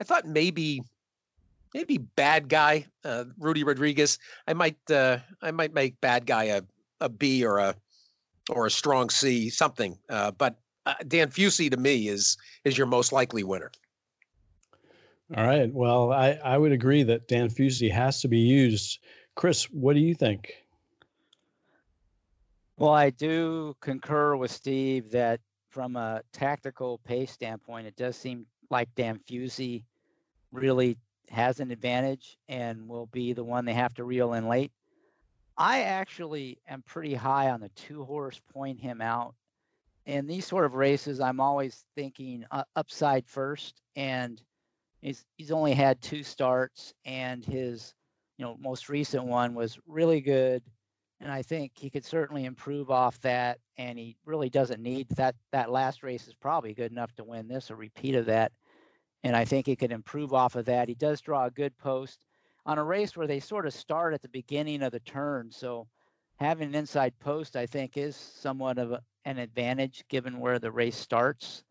I 0.00 0.04
thought 0.04 0.26
maybe 0.26 0.82
maybe 1.74 1.98
bad 1.98 2.48
guy 2.48 2.86
uh, 3.04 3.24
Rudy 3.38 3.64
Rodriguez. 3.64 4.18
I 4.46 4.54
might 4.54 4.78
uh, 4.90 5.18
I 5.42 5.50
might 5.50 5.74
make 5.74 6.00
bad 6.00 6.26
guy 6.26 6.44
a 6.44 6.62
a 7.00 7.08
B 7.08 7.44
or 7.44 7.58
a 7.58 7.74
or 8.50 8.66
a 8.66 8.70
strong 8.70 9.10
C 9.10 9.50
something. 9.50 9.98
but 10.08 10.56
Dan 11.06 11.28
Fusey 11.28 11.70
to 11.70 11.76
me 11.76 12.08
is 12.08 12.36
is 12.64 12.76
your 12.76 12.86
most 12.86 13.12
likely 13.12 13.44
winner. 13.44 13.70
All 15.36 15.46
right. 15.46 15.72
Well, 15.72 16.12
I, 16.12 16.32
I 16.44 16.58
would 16.58 16.72
agree 16.72 17.02
that 17.04 17.26
Dan 17.26 17.48
Fusey 17.48 17.90
has 17.90 18.20
to 18.20 18.28
be 18.28 18.38
used 18.38 18.98
Chris, 19.34 19.64
what 19.64 19.94
do 19.94 20.00
you 20.00 20.14
think? 20.14 20.52
Well, 22.76 22.92
I 22.92 23.10
do 23.10 23.76
concur 23.80 24.36
with 24.36 24.50
Steve 24.50 25.10
that 25.12 25.40
from 25.70 25.96
a 25.96 26.22
tactical 26.32 26.98
pace 26.98 27.30
standpoint, 27.30 27.86
it 27.86 27.96
does 27.96 28.16
seem 28.16 28.46
like 28.70 28.94
Dan 28.94 29.18
Fusey 29.18 29.84
really 30.50 30.98
has 31.30 31.60
an 31.60 31.70
advantage 31.70 32.36
and 32.48 32.88
will 32.88 33.06
be 33.06 33.32
the 33.32 33.44
one 33.44 33.64
they 33.64 33.72
have 33.72 33.94
to 33.94 34.04
reel 34.04 34.34
in 34.34 34.48
late. 34.48 34.72
I 35.56 35.82
actually 35.82 36.58
am 36.68 36.82
pretty 36.82 37.14
high 37.14 37.50
on 37.50 37.60
the 37.60 37.68
two 37.70 38.04
horse 38.04 38.40
point 38.52 38.80
him 38.80 39.00
out. 39.00 39.34
In 40.06 40.26
these 40.26 40.46
sort 40.46 40.64
of 40.64 40.74
races, 40.74 41.20
I'm 41.20 41.40
always 41.40 41.84
thinking 41.94 42.44
uh, 42.50 42.64
upside 42.74 43.26
first, 43.26 43.80
and 43.94 44.42
he's 45.00 45.24
he's 45.36 45.52
only 45.52 45.74
had 45.74 46.02
two 46.02 46.24
starts, 46.24 46.92
and 47.04 47.44
his 47.44 47.94
you 48.36 48.44
know, 48.44 48.56
most 48.58 48.88
recent 48.88 49.24
one 49.24 49.54
was 49.54 49.78
really 49.86 50.20
good. 50.20 50.62
And 51.20 51.30
I 51.30 51.42
think 51.42 51.72
he 51.76 51.90
could 51.90 52.04
certainly 52.04 52.44
improve 52.44 52.90
off 52.90 53.20
that. 53.20 53.58
And 53.76 53.98
he 53.98 54.16
really 54.24 54.50
doesn't 54.50 54.82
need 54.82 55.08
that. 55.10 55.36
That 55.52 55.70
last 55.70 56.02
race 56.02 56.26
is 56.26 56.34
probably 56.34 56.74
good 56.74 56.90
enough 56.90 57.14
to 57.14 57.24
win 57.24 57.46
this, 57.46 57.70
a 57.70 57.76
repeat 57.76 58.14
of 58.14 58.26
that. 58.26 58.52
And 59.22 59.36
I 59.36 59.44
think 59.44 59.66
he 59.66 59.76
could 59.76 59.92
improve 59.92 60.32
off 60.34 60.56
of 60.56 60.64
that. 60.64 60.88
He 60.88 60.94
does 60.94 61.20
draw 61.20 61.46
a 61.46 61.50
good 61.50 61.76
post 61.78 62.24
on 62.66 62.78
a 62.78 62.84
race 62.84 63.16
where 63.16 63.26
they 63.26 63.40
sort 63.40 63.66
of 63.66 63.72
start 63.72 64.14
at 64.14 64.22
the 64.22 64.28
beginning 64.28 64.82
of 64.82 64.92
the 64.92 65.00
turn. 65.00 65.50
So 65.52 65.86
having 66.36 66.68
an 66.68 66.74
inside 66.74 67.12
post, 67.20 67.54
I 67.54 67.66
think, 67.66 67.96
is 67.96 68.16
somewhat 68.16 68.78
of 68.78 68.92
a, 68.92 69.00
an 69.24 69.38
advantage 69.38 70.04
given 70.08 70.40
where 70.40 70.58
the 70.58 70.72
race 70.72 70.96
starts 70.96 71.62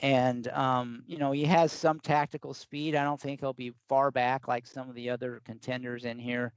and 0.00 0.48
um, 0.48 1.02
you 1.06 1.18
know 1.18 1.32
he 1.32 1.44
has 1.44 1.72
some 1.72 2.00
tactical 2.00 2.54
speed. 2.54 2.94
I 2.94 3.04
don't 3.04 3.20
think 3.20 3.40
he'll 3.40 3.52
be 3.52 3.72
far 3.88 4.10
back 4.10 4.48
like 4.48 4.66
some 4.66 4.88
of 4.88 4.94
the 4.94 5.10
other 5.10 5.40
contenders 5.44 6.04
in 6.04 6.18
here. 6.18 6.52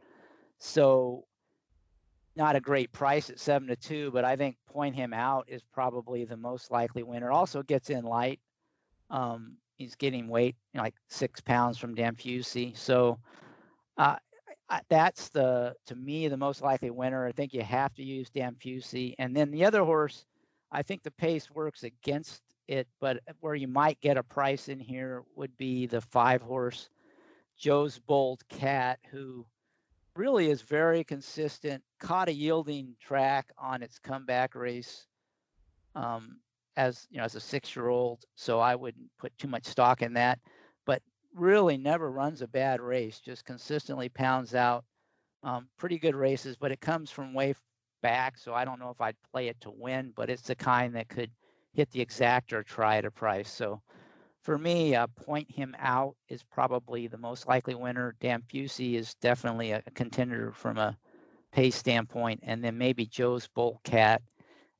So 0.57 1.25
not 2.35 2.55
a 2.55 2.61
great 2.61 2.91
price 2.91 3.29
at 3.29 3.39
seven 3.39 3.67
to 3.67 3.75
two, 3.75 4.11
but 4.11 4.23
I 4.23 4.35
think 4.35 4.55
point 4.65 4.95
him 4.95 5.13
out 5.13 5.45
is 5.47 5.61
probably 5.73 6.23
the 6.23 6.37
most 6.37 6.71
likely 6.71 7.03
winner. 7.03 7.31
Also 7.31 7.61
gets 7.63 7.89
in 7.89 8.05
light. 8.05 8.39
Um, 9.09 9.57
he's 9.75 9.95
getting 9.95 10.27
weight 10.27 10.55
you 10.73 10.77
know, 10.77 10.83
like 10.83 10.95
six 11.09 11.41
pounds 11.41 11.77
from 11.77 11.95
Dan 11.95 12.15
Fusey. 12.15 12.77
So 12.77 13.19
uh, 13.97 14.15
I, 14.69 14.81
that's 14.89 15.29
the 15.29 15.75
to 15.87 15.95
me 15.95 16.27
the 16.27 16.37
most 16.37 16.61
likely 16.61 16.91
winner. 16.91 17.27
I 17.27 17.31
think 17.31 17.53
you 17.53 17.63
have 17.63 17.93
to 17.95 18.03
use 18.03 18.29
Dan 18.29 18.55
Fusey, 18.55 19.15
and 19.19 19.35
then 19.35 19.51
the 19.51 19.65
other 19.65 19.83
horse. 19.83 20.25
I 20.73 20.83
think 20.83 21.03
the 21.03 21.11
pace 21.11 21.51
works 21.51 21.83
against 21.83 22.41
it, 22.71 22.87
but 22.99 23.19
where 23.41 23.55
you 23.55 23.67
might 23.67 23.99
get 24.01 24.17
a 24.17 24.23
price 24.23 24.69
in 24.69 24.79
here 24.79 25.23
would 25.35 25.55
be 25.57 25.85
the 25.85 26.01
five 26.01 26.41
horse 26.41 26.89
Joe's 27.57 27.99
Bold 27.99 28.47
Cat, 28.47 28.99
who 29.11 29.45
really 30.15 30.49
is 30.49 30.61
very 30.61 31.03
consistent, 31.03 31.83
caught 31.99 32.29
a 32.29 32.33
yielding 32.33 32.95
track 32.99 33.51
on 33.57 33.83
its 33.83 33.99
comeback 33.99 34.55
race 34.55 35.05
um, 35.95 36.39
as 36.77 37.07
you 37.11 37.17
know 37.17 37.25
as 37.25 37.35
a 37.35 37.41
six 37.41 37.75
year 37.75 37.89
old, 37.89 38.23
so 38.35 38.59
I 38.59 38.75
wouldn't 38.75 39.09
put 39.19 39.37
too 39.37 39.49
much 39.49 39.65
stock 39.65 40.01
in 40.01 40.13
that. 40.13 40.39
But 40.85 41.01
really, 41.35 41.77
never 41.77 42.09
runs 42.09 42.41
a 42.41 42.47
bad 42.47 42.79
race. 42.79 43.19
Just 43.19 43.45
consistently 43.45 44.07
pounds 44.09 44.55
out 44.55 44.85
um, 45.43 45.67
pretty 45.77 45.99
good 45.99 46.15
races, 46.15 46.55
but 46.55 46.71
it 46.71 46.79
comes 46.79 47.11
from 47.11 47.33
way 47.33 47.53
back. 48.01 48.37
So 48.37 48.53
I 48.53 48.63
don't 48.63 48.79
know 48.79 48.89
if 48.89 49.01
I'd 49.01 49.15
play 49.31 49.49
it 49.49 49.59
to 49.61 49.71
win, 49.71 50.13
but 50.15 50.29
it's 50.29 50.43
the 50.43 50.55
kind 50.55 50.95
that 50.95 51.09
could 51.09 51.31
hit 51.73 51.89
the 51.91 52.01
exact 52.01 52.53
or 52.53 52.63
try 52.63 52.97
at 52.97 53.05
a 53.05 53.11
price. 53.11 53.49
So 53.49 53.81
for 54.41 54.57
me, 54.57 54.95
uh, 54.95 55.07
point 55.07 55.49
him 55.49 55.75
out 55.79 56.15
is 56.27 56.43
probably 56.43 57.07
the 57.07 57.17
most 57.17 57.47
likely 57.47 57.75
winner. 57.75 58.15
Dan 58.19 58.41
Fusey 58.51 58.95
is 58.95 59.15
definitely 59.15 59.71
a, 59.71 59.83
a 59.85 59.91
contender 59.91 60.51
from 60.51 60.77
a 60.77 60.97
pace 61.51 61.75
standpoint, 61.75 62.39
and 62.43 62.63
then 62.63 62.77
maybe 62.77 63.05
Joe's 63.05 63.47
Bold 63.47 63.77
Cat 63.83 64.21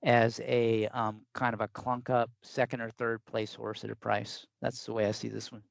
as 0.04 0.39
a 0.43 0.88
um, 0.88 1.21
kind 1.34 1.54
of 1.54 1.62
a 1.62 1.67
clunk 1.67 2.10
up 2.10 2.32
second 2.41 2.82
or 2.82 2.89
third 2.89 3.23
place 3.25 3.54
horse 3.54 3.84
at 3.84 3.91
a 3.91 3.95
price. 3.95 4.47
That's 4.62 4.86
the 4.86 4.93
way 4.93 5.06
I 5.06 5.12
see 5.12 5.27
this 5.27 5.51
one. 5.51 5.62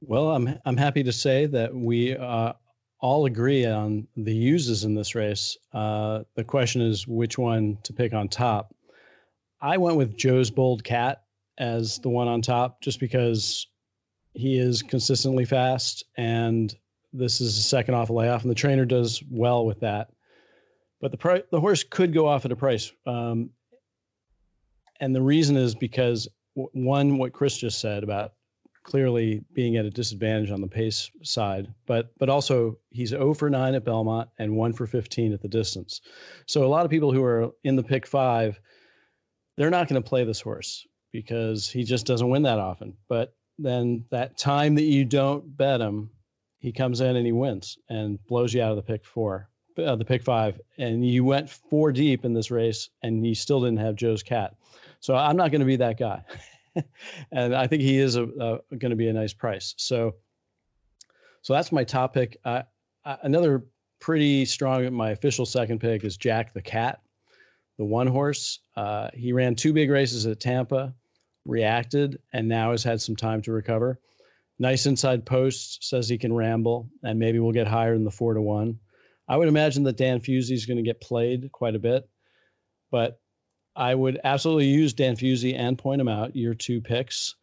Well, 0.00 0.32
I'm 0.32 0.58
I'm 0.64 0.76
happy 0.76 1.02
to 1.04 1.12
say 1.12 1.46
that 1.46 1.74
we 1.74 2.16
uh, 2.16 2.54
all 3.00 3.26
agree 3.26 3.64
on 3.64 4.06
the 4.16 4.34
uses 4.34 4.84
in 4.84 4.94
this 4.94 5.14
race. 5.14 5.56
Uh, 5.72 6.24
the 6.34 6.44
question 6.44 6.82
is 6.82 7.06
which 7.06 7.38
one 7.38 7.78
to 7.84 7.92
pick 7.92 8.12
on 8.12 8.28
top. 8.28 8.74
I 9.64 9.78
went 9.78 9.96
with 9.96 10.14
Joe's 10.14 10.50
Bold 10.50 10.84
Cat 10.84 11.22
as 11.56 11.98
the 12.00 12.10
one 12.10 12.28
on 12.28 12.42
top 12.42 12.82
just 12.82 13.00
because 13.00 13.66
he 14.34 14.58
is 14.58 14.82
consistently 14.82 15.46
fast 15.46 16.04
and 16.18 16.74
this 17.14 17.40
is 17.40 17.56
a 17.56 17.62
second 17.62 17.94
off 17.94 18.10
layoff 18.10 18.42
and 18.42 18.50
the 18.50 18.54
trainer 18.54 18.84
does 18.84 19.22
well 19.30 19.64
with 19.64 19.80
that. 19.80 20.10
But 21.00 21.12
the 21.12 21.44
the 21.50 21.60
horse 21.60 21.82
could 21.82 22.12
go 22.12 22.28
off 22.28 22.44
at 22.44 22.52
a 22.52 22.56
price 22.56 22.92
um, 23.06 23.48
and 25.00 25.16
the 25.16 25.22
reason 25.22 25.56
is 25.56 25.74
because 25.74 26.28
one 26.54 27.16
what 27.16 27.32
chris 27.32 27.56
just 27.56 27.80
said 27.80 28.04
about 28.04 28.34
clearly 28.82 29.42
being 29.54 29.76
at 29.76 29.86
a 29.86 29.90
disadvantage 29.90 30.50
on 30.50 30.60
the 30.60 30.68
pace 30.68 31.10
side 31.22 31.72
but 31.86 32.12
but 32.18 32.28
also 32.28 32.76
he's 32.90 33.08
0 33.08 33.32
for 33.32 33.48
9 33.48 33.74
at 33.74 33.84
belmont 33.84 34.28
and 34.38 34.54
1 34.54 34.74
for 34.74 34.86
15 34.86 35.32
at 35.32 35.40
the 35.40 35.48
distance. 35.48 36.02
So 36.46 36.64
a 36.64 36.68
lot 36.68 36.84
of 36.84 36.90
people 36.90 37.12
who 37.12 37.24
are 37.24 37.50
in 37.64 37.76
the 37.76 37.82
pick 37.82 38.06
five 38.06 38.60
they're 39.56 39.70
not 39.70 39.88
going 39.88 40.02
to 40.02 40.08
play 40.08 40.24
this 40.24 40.40
horse 40.40 40.86
because 41.12 41.68
he 41.68 41.84
just 41.84 42.06
doesn't 42.06 42.28
win 42.28 42.42
that 42.42 42.58
often. 42.58 42.96
But 43.08 43.34
then 43.58 44.04
that 44.10 44.36
time 44.36 44.74
that 44.74 44.82
you 44.84 45.04
don't 45.04 45.56
bet 45.56 45.80
him, 45.80 46.10
he 46.58 46.72
comes 46.72 47.00
in 47.00 47.16
and 47.16 47.26
he 47.26 47.32
wins 47.32 47.78
and 47.88 48.18
blows 48.26 48.52
you 48.54 48.62
out 48.62 48.70
of 48.70 48.76
the 48.76 48.82
pick 48.82 49.04
four, 49.04 49.48
uh, 49.78 49.96
the 49.96 50.04
pick 50.04 50.22
five, 50.22 50.60
and 50.78 51.06
you 51.06 51.24
went 51.24 51.48
four 51.48 51.92
deep 51.92 52.24
in 52.24 52.32
this 52.32 52.50
race 52.50 52.90
and 53.02 53.26
you 53.26 53.34
still 53.34 53.60
didn't 53.60 53.78
have 53.78 53.96
Joe's 53.96 54.22
cat. 54.22 54.54
So 55.00 55.14
I'm 55.14 55.36
not 55.36 55.50
going 55.50 55.60
to 55.60 55.66
be 55.66 55.76
that 55.76 55.98
guy, 55.98 56.24
and 57.32 57.54
I 57.54 57.66
think 57.66 57.82
he 57.82 57.98
is 57.98 58.16
going 58.16 58.60
to 58.70 58.96
be 58.96 59.08
a 59.08 59.12
nice 59.12 59.34
price. 59.34 59.74
So, 59.76 60.14
so 61.42 61.52
that's 61.52 61.70
my 61.70 61.84
top 61.84 62.14
pick. 62.14 62.38
Uh, 62.44 62.62
another 63.04 63.66
pretty 64.00 64.44
strong. 64.46 64.92
My 64.92 65.10
official 65.10 65.46
second 65.46 65.78
pick 65.80 66.04
is 66.04 66.16
Jack 66.16 66.54
the 66.54 66.62
Cat, 66.62 67.00
the 67.78 67.84
one 67.84 68.06
horse. 68.06 68.60
Uh, 68.76 69.10
he 69.14 69.32
ran 69.32 69.54
two 69.54 69.72
big 69.72 69.90
races 69.90 70.26
at 70.26 70.40
Tampa 70.40 70.94
reacted 71.46 72.18
and 72.32 72.48
now 72.48 72.70
has 72.70 72.82
had 72.82 73.00
some 73.00 73.16
time 73.16 73.42
to 73.42 73.52
recover. 73.52 73.98
Nice 74.58 74.86
inside 74.86 75.26
post 75.26 75.82
says 75.82 76.08
he 76.08 76.16
can 76.16 76.32
ramble, 76.32 76.88
and 77.02 77.18
maybe 77.18 77.40
we'll 77.40 77.52
get 77.52 77.66
higher 77.66 77.94
than 77.94 78.04
the 78.04 78.10
four 78.10 78.34
to 78.34 78.40
one. 78.40 78.78
I 79.28 79.36
would 79.36 79.48
imagine 79.48 79.82
that 79.84 79.96
Dan 79.96 80.20
Fusey 80.20 80.52
is 80.52 80.66
going 80.66 80.76
to 80.76 80.82
get 80.82 81.00
played 81.00 81.50
quite 81.50 81.74
a 81.74 81.80
bit, 81.80 82.08
but 82.90 83.20
I 83.74 83.94
would 83.94 84.20
absolutely 84.22 84.66
use 84.68 84.92
Dan 84.92 85.16
Fusey 85.16 85.58
and 85.58 85.76
point 85.76 86.00
him 86.00 86.08
out, 86.08 86.36
your 86.36 86.54
two 86.54 86.80
picks. 86.80 87.34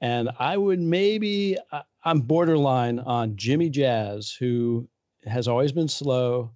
And 0.00 0.30
I 0.38 0.56
would 0.56 0.80
maybe, 0.80 1.56
I'm 2.04 2.20
borderline 2.20 3.00
on 3.00 3.36
Jimmy 3.36 3.70
Jazz, 3.70 4.36
who 4.38 4.88
has 5.24 5.48
always 5.48 5.72
been 5.72 5.88
slow, 5.88 6.52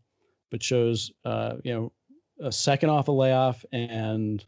but 0.50 0.62
shows, 0.62 1.10
uh, 1.24 1.54
you 1.64 1.72
know, 1.72 1.92
a 2.40 2.52
second 2.52 2.90
off 2.90 3.08
a 3.08 3.12
layoff 3.12 3.64
and 3.72 4.44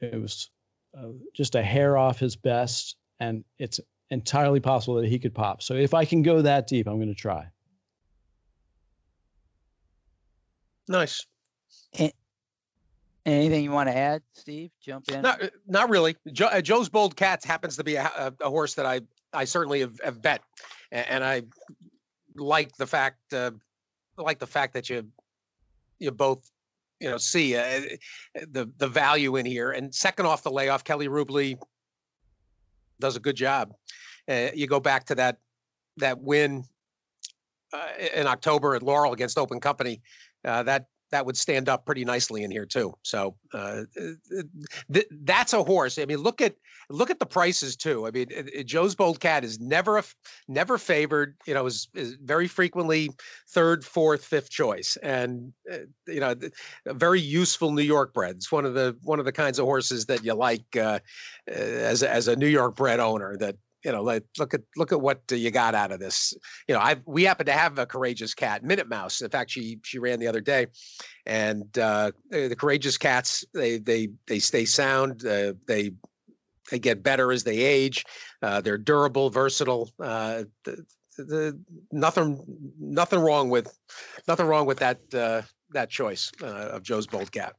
it 0.00 0.20
was 0.20 0.50
uh, 0.96 1.08
just 1.34 1.54
a 1.54 1.62
hair 1.62 1.96
off 1.96 2.18
his 2.18 2.36
best, 2.36 2.96
and 3.20 3.44
it's 3.58 3.80
entirely 4.10 4.60
possible 4.60 4.94
that 5.00 5.08
he 5.08 5.18
could 5.18 5.34
pop. 5.34 5.62
So 5.62 5.74
if 5.74 5.94
I 5.94 6.04
can 6.04 6.22
go 6.22 6.42
that 6.42 6.66
deep, 6.66 6.86
I'm 6.86 6.96
going 6.96 7.08
to 7.08 7.14
try. 7.14 7.48
Nice. 10.88 11.26
anything 13.26 13.64
you 13.64 13.72
want 13.72 13.88
to 13.88 13.96
add, 13.96 14.22
Steve? 14.32 14.70
Jump 14.80 15.10
in. 15.10 15.22
Not, 15.22 15.42
not 15.66 15.90
really. 15.90 16.16
uh, 16.40 16.60
Joe's 16.60 16.88
Bold 16.88 17.16
Cats 17.16 17.44
happens 17.44 17.76
to 17.76 17.84
be 17.84 17.96
a, 17.96 18.04
a, 18.16 18.32
a, 18.40 18.48
horse 18.48 18.74
that 18.74 18.86
I, 18.86 19.00
I 19.32 19.44
certainly 19.44 19.80
have, 19.80 19.98
have 20.04 20.22
bet, 20.22 20.42
and, 20.92 21.06
and, 21.08 21.24
I 21.24 21.42
like 22.36 22.76
the 22.76 22.86
fact, 22.86 23.32
uh, 23.32 23.50
like 24.16 24.38
the 24.38 24.46
fact 24.46 24.74
that 24.74 24.88
you, 24.88 25.08
you 25.98 26.12
both 26.12 26.48
you 27.00 27.10
know 27.10 27.18
see 27.18 27.56
uh, 27.56 27.80
the 28.34 28.70
the 28.78 28.88
value 28.88 29.36
in 29.36 29.46
here. 29.46 29.72
And 29.72 29.94
second 29.94 30.26
off 30.26 30.42
the 30.42 30.50
layoff, 30.50 30.84
Kelly 30.84 31.08
Rubley 31.08 31.58
does 33.00 33.16
a 33.16 33.20
good 33.20 33.36
job. 33.36 33.72
Uh, 34.28 34.48
you 34.54 34.66
go 34.66 34.80
back 34.80 35.04
to 35.06 35.14
that 35.16 35.38
that 35.98 36.20
win 36.20 36.64
uh, 37.72 37.88
in 38.14 38.26
October 38.26 38.74
at 38.74 38.82
Laurel 38.82 39.12
against 39.12 39.38
Open 39.38 39.60
Company. 39.60 40.02
Uh, 40.44 40.62
that 40.62 40.86
that 41.10 41.24
would 41.24 41.36
stand 41.36 41.68
up 41.68 41.86
pretty 41.86 42.04
nicely 42.04 42.42
in 42.42 42.50
here 42.50 42.66
too. 42.66 42.94
So 43.02 43.36
uh, 43.52 43.82
th- 44.92 45.06
that's 45.10 45.52
a 45.52 45.62
horse. 45.62 45.98
I 45.98 46.04
mean, 46.04 46.18
look 46.18 46.40
at 46.40 46.56
look 46.90 47.10
at 47.10 47.18
the 47.18 47.26
prices 47.26 47.76
too. 47.76 48.06
I 48.06 48.10
mean, 48.10 48.26
it, 48.30 48.48
it, 48.52 48.64
Joe's 48.64 48.94
Bold 48.94 49.20
Cat 49.20 49.44
is 49.44 49.60
never 49.60 50.02
never 50.48 50.78
favored. 50.78 51.36
You 51.46 51.54
know, 51.54 51.66
is, 51.66 51.88
is 51.94 52.14
very 52.22 52.48
frequently 52.48 53.10
third, 53.48 53.84
fourth, 53.84 54.24
fifth 54.24 54.50
choice, 54.50 54.96
and 55.02 55.52
uh, 55.72 55.78
you 56.06 56.20
know, 56.20 56.34
a 56.86 56.94
very 56.94 57.20
useful 57.20 57.72
New 57.72 57.82
York 57.82 58.12
bred. 58.12 58.36
It's 58.36 58.52
one 58.52 58.64
of 58.64 58.74
the 58.74 58.96
one 59.02 59.18
of 59.18 59.24
the 59.24 59.32
kinds 59.32 59.58
of 59.58 59.64
horses 59.64 60.06
that 60.06 60.24
you 60.24 60.34
like 60.34 60.76
uh, 60.76 61.00
as 61.46 62.02
as 62.02 62.28
a 62.28 62.36
New 62.36 62.48
York 62.48 62.76
bred 62.76 63.00
owner 63.00 63.36
that 63.38 63.56
you 63.84 63.92
know, 63.92 64.02
like 64.02 64.24
look 64.38 64.54
at 64.54 64.62
look 64.76 64.92
at 64.92 65.00
what 65.00 65.20
you 65.30 65.50
got 65.50 65.74
out 65.74 65.92
of 65.92 66.00
this. 66.00 66.34
You 66.68 66.74
know, 66.74 66.80
I 66.80 66.96
we 67.06 67.24
happen 67.24 67.46
to 67.46 67.52
have 67.52 67.78
a 67.78 67.86
courageous 67.86 68.34
cat, 68.34 68.64
Minute 68.64 68.88
Mouse. 68.88 69.20
In 69.20 69.30
fact, 69.30 69.50
she 69.50 69.78
she 69.84 69.98
ran 69.98 70.18
the 70.18 70.26
other 70.26 70.40
day, 70.40 70.66
and 71.24 71.78
uh, 71.78 72.12
the 72.30 72.56
courageous 72.56 72.98
cats 72.98 73.44
they 73.54 73.78
they 73.78 74.08
they 74.26 74.38
stay 74.38 74.64
sound. 74.64 75.24
Uh, 75.24 75.54
they 75.66 75.92
they 76.70 76.78
get 76.78 77.02
better 77.02 77.32
as 77.32 77.44
they 77.44 77.58
age. 77.58 78.04
Uh, 78.42 78.60
they're 78.60 78.78
durable, 78.78 79.30
versatile. 79.30 79.90
Uh, 80.00 80.44
the, 80.64 80.84
the, 81.16 81.58
nothing 81.92 82.42
nothing 82.78 83.20
wrong 83.20 83.48
with 83.50 83.72
nothing 84.28 84.46
wrong 84.46 84.66
with 84.66 84.78
that 84.78 84.98
uh, 85.14 85.42
that 85.70 85.90
choice 85.90 86.32
uh, 86.42 86.70
of 86.72 86.82
Joe's 86.82 87.06
Bold 87.06 87.32
Cat. 87.32 87.54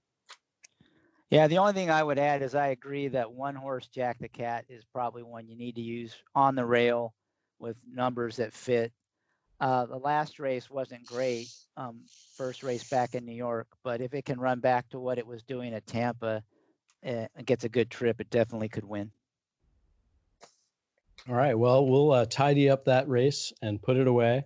Yeah, 1.30 1.48
the 1.48 1.58
only 1.58 1.74
thing 1.74 1.90
I 1.90 2.04
would 2.04 2.20
add 2.20 2.42
is 2.42 2.56
I 2.56 2.68
agree 2.68 3.10
that 3.10 3.32
one 3.32 3.56
horse 3.56 3.88
Jack 3.88 4.18
the 4.20 4.30
Cat 4.30 4.66
is 4.70 4.86
probably 4.94 5.24
one 5.24 5.48
you 5.48 5.58
need 5.58 5.76
to 5.76 5.82
use 5.82 6.16
on 6.34 6.56
the 6.56 6.66
rail 6.66 7.14
with 7.60 7.76
numbers 7.92 8.38
that 8.38 8.54
fit. 8.54 8.94
Uh, 9.60 9.86
the 9.88 9.98
last 9.98 10.40
race 10.40 10.70
wasn't 10.70 11.06
great, 11.06 11.50
um, 11.76 12.00
first 12.38 12.64
race 12.64 12.90
back 12.90 13.14
in 13.14 13.26
New 13.26 13.34
York, 13.34 13.68
but 13.84 14.00
if 14.00 14.14
it 14.14 14.24
can 14.24 14.40
run 14.40 14.60
back 14.60 14.88
to 14.90 15.00
what 15.00 15.18
it 15.18 15.28
was 15.28 15.44
doing 15.44 15.74
at 15.74 15.86
Tampa 15.86 16.44
uh, 17.06 17.26
and 17.36 17.46
gets 17.46 17.66
a 17.66 17.70
good 17.70 17.90
trip, 17.90 18.22
it 18.22 18.30
definitely 18.30 18.70
could 18.70 18.86
win. 18.86 19.12
All 21.28 21.36
right. 21.36 21.58
Well, 21.58 21.86
we'll 21.86 22.12
uh, 22.12 22.26
tidy 22.26 22.70
up 22.70 22.86
that 22.86 23.10
race 23.10 23.52
and 23.62 23.82
put 23.82 23.98
it 23.98 24.08
away 24.08 24.46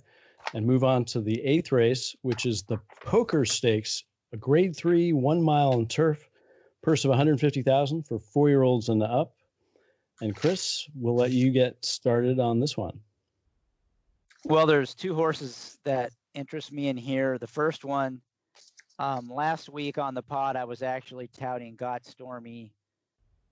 and 0.55 0.65
move 0.65 0.83
on 0.83 1.05
to 1.05 1.21
the 1.21 1.39
eighth 1.43 1.71
race, 1.71 2.15
which 2.23 2.47
is 2.47 2.63
the 2.63 2.79
Poker 3.05 3.45
Stakes, 3.45 4.03
a 4.33 4.37
grade 4.37 4.75
three, 4.75 5.13
one 5.13 5.43
mile 5.43 5.73
on 5.73 5.87
turf 5.87 6.30
purse 6.81 7.05
of 7.05 7.09
150,000 7.09 8.03
for 8.03 8.19
four-year-olds 8.19 8.89
and 8.89 9.03
up. 9.03 9.33
And 10.21 10.35
Chris, 10.35 10.87
we'll 10.95 11.15
let 11.15 11.31
you 11.31 11.51
get 11.51 11.83
started 11.83 12.39
on 12.39 12.59
this 12.59 12.77
one. 12.77 12.99
Well, 14.45 14.65
there's 14.65 14.95
two 14.95 15.13
horses 15.13 15.79
that 15.83 16.11
interest 16.33 16.71
me 16.71 16.87
in 16.87 16.97
here. 16.97 17.37
The 17.37 17.47
first 17.47 17.85
one, 17.85 18.21
um, 18.99 19.29
last 19.29 19.69
week 19.69 19.97
on 19.97 20.13
the 20.13 20.21
pod, 20.21 20.55
I 20.55 20.63
was 20.63 20.81
actually 20.81 21.27
touting 21.27 21.75
Got 21.75 22.05
Stormy 22.05 22.73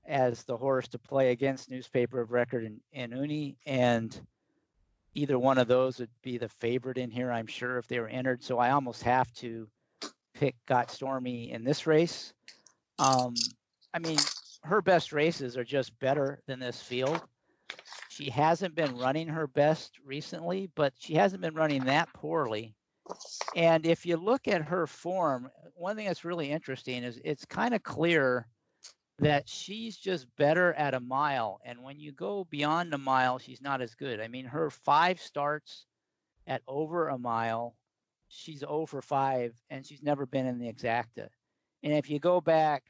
as 0.07 0.43
the 0.43 0.57
horse 0.57 0.87
to 0.89 0.99
play 0.99 1.31
against 1.31 1.69
newspaper 1.69 2.21
of 2.21 2.31
record 2.31 2.63
in, 2.63 2.79
in 2.93 3.11
Uni, 3.11 3.57
and 3.65 4.19
either 5.13 5.37
one 5.37 5.57
of 5.57 5.67
those 5.67 5.99
would 5.99 6.09
be 6.23 6.37
the 6.37 6.49
favorite 6.49 6.97
in 6.97 7.11
here, 7.11 7.31
I'm 7.31 7.47
sure, 7.47 7.77
if 7.77 7.87
they 7.87 7.99
were 7.99 8.07
entered. 8.07 8.43
So 8.43 8.57
I 8.57 8.71
almost 8.71 9.03
have 9.03 9.31
to 9.35 9.67
pick 10.33 10.55
Got 10.65 10.89
Stormy 10.89 11.51
in 11.51 11.63
this 11.63 11.85
race. 11.85 12.33
Um, 12.99 13.55
I 13.93 13.99
mean, 13.99 14.29
her 14.63 14.81
best 14.83 15.13
races 15.13 15.57
are 15.57 15.65
just 15.65 15.99
better 15.99 16.43
than 16.47 16.59
this 16.59 16.83
field. 16.83 17.27
She 18.07 18.29
hasn't 18.31 18.75
been 18.75 18.97
running 18.97 19.29
her 19.29 19.47
best 19.47 19.99
recently, 19.99 20.67
but 20.67 20.95
she 20.97 21.15
hasn't 21.15 21.41
been 21.41 21.55
running 21.55 21.85
that 21.85 22.13
poorly. 22.13 22.75
And 23.55 23.85
if 23.85 24.05
you 24.05 24.17
look 24.17 24.47
at 24.47 24.63
her 24.63 24.88
form, 24.88 25.51
one 25.75 25.97
thing 25.97 26.07
that's 26.07 26.25
really 26.25 26.51
interesting 26.51 27.03
is 27.03 27.21
it's 27.25 27.45
kind 27.45 27.75
of 27.75 27.83
clear 27.83 28.49
that 29.19 29.49
she's 29.49 29.97
just 29.97 30.33
better 30.38 30.73
at 30.73 30.93
a 30.95 31.01
mile. 31.01 31.62
And 31.65 31.83
when 31.83 31.99
you 31.99 32.13
go 32.13 32.45
beyond 32.45 32.93
a 32.93 32.99
mile, 32.99 33.39
she's 33.39 33.62
not 33.62 33.81
as 33.81 33.95
good. 33.95 34.21
I 34.21 34.29
mean, 34.29 34.45
her 34.45 34.69
five 34.71 35.21
starts 35.21 35.88
at 36.47 36.63
over 36.67 37.09
a 37.09 37.19
mile, 37.19 37.77
she's 38.27 38.63
over 38.63 39.01
five, 39.01 39.62
and 39.69 39.85
she's 39.85 40.03
never 40.03 40.25
been 40.25 40.47
in 40.47 40.59
the 40.59 40.71
exacta. 40.71 41.29
And 41.83 41.93
if 41.93 42.09
you 42.09 42.19
go 42.19 42.41
back 42.41 42.83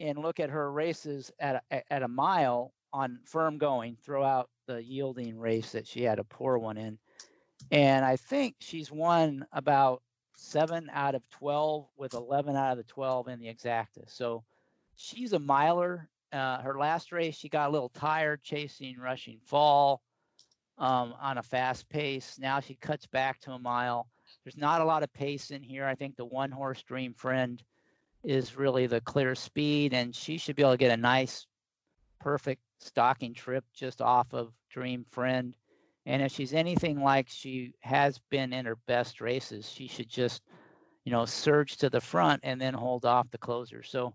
and 0.00 0.18
look 0.18 0.40
at 0.40 0.50
her 0.50 0.70
races 0.70 1.30
at 1.38 1.64
a, 1.70 1.92
at 1.92 2.02
a 2.02 2.08
mile 2.08 2.72
on 2.92 3.18
firm 3.24 3.58
going, 3.58 3.96
throw 4.04 4.24
out 4.24 4.48
the 4.66 4.82
yielding 4.82 5.38
race 5.38 5.72
that 5.72 5.86
she 5.86 6.02
had 6.02 6.18
a 6.18 6.24
poor 6.24 6.58
one 6.58 6.76
in. 6.76 6.98
And 7.70 8.04
I 8.04 8.16
think 8.16 8.56
she's 8.58 8.90
won 8.90 9.46
about 9.52 10.02
seven 10.36 10.90
out 10.92 11.14
of 11.14 11.22
12 11.30 11.86
with 11.96 12.14
11 12.14 12.56
out 12.56 12.72
of 12.72 12.78
the 12.78 12.84
12 12.84 13.28
in 13.28 13.38
the 13.38 13.46
exacta. 13.46 14.08
So 14.08 14.44
she's 14.96 15.32
a 15.32 15.38
miler. 15.38 16.08
Uh, 16.32 16.60
her 16.62 16.78
last 16.78 17.12
race, 17.12 17.36
she 17.36 17.48
got 17.48 17.68
a 17.68 17.72
little 17.72 17.90
tired 17.90 18.42
chasing 18.42 18.98
Rushing 18.98 19.38
Fall 19.44 20.02
um, 20.78 21.14
on 21.20 21.38
a 21.38 21.42
fast 21.42 21.88
pace. 21.88 22.38
Now 22.38 22.60
she 22.60 22.74
cuts 22.74 23.06
back 23.06 23.40
to 23.40 23.52
a 23.52 23.58
mile. 23.58 24.08
There's 24.44 24.56
not 24.56 24.80
a 24.80 24.84
lot 24.84 25.02
of 25.02 25.12
pace 25.12 25.50
in 25.50 25.62
here. 25.62 25.86
I 25.86 25.94
think 25.94 26.16
the 26.16 26.24
one 26.24 26.50
horse 26.50 26.82
Dream 26.82 27.14
Friend 27.14 27.62
is 28.24 28.56
really 28.56 28.86
the 28.86 29.00
clear 29.00 29.34
speed, 29.34 29.94
and 29.94 30.14
she 30.14 30.38
should 30.38 30.56
be 30.56 30.62
able 30.62 30.72
to 30.72 30.78
get 30.78 30.92
a 30.92 30.96
nice, 30.96 31.46
perfect 32.20 32.62
stocking 32.78 33.34
trip 33.34 33.64
just 33.74 34.00
off 34.00 34.32
of 34.32 34.52
Dream 34.70 35.04
Friend. 35.10 35.54
And 36.06 36.22
if 36.22 36.32
she's 36.32 36.52
anything 36.52 37.02
like 37.02 37.28
she 37.28 37.74
has 37.80 38.18
been 38.30 38.52
in 38.52 38.66
her 38.66 38.76
best 38.86 39.20
races, 39.20 39.70
she 39.70 39.86
should 39.86 40.08
just, 40.08 40.42
you 41.04 41.12
know, 41.12 41.24
surge 41.24 41.76
to 41.78 41.90
the 41.90 42.00
front 42.00 42.40
and 42.42 42.60
then 42.60 42.74
hold 42.74 43.04
off 43.04 43.30
the 43.30 43.38
closer. 43.38 43.82
So 43.82 44.14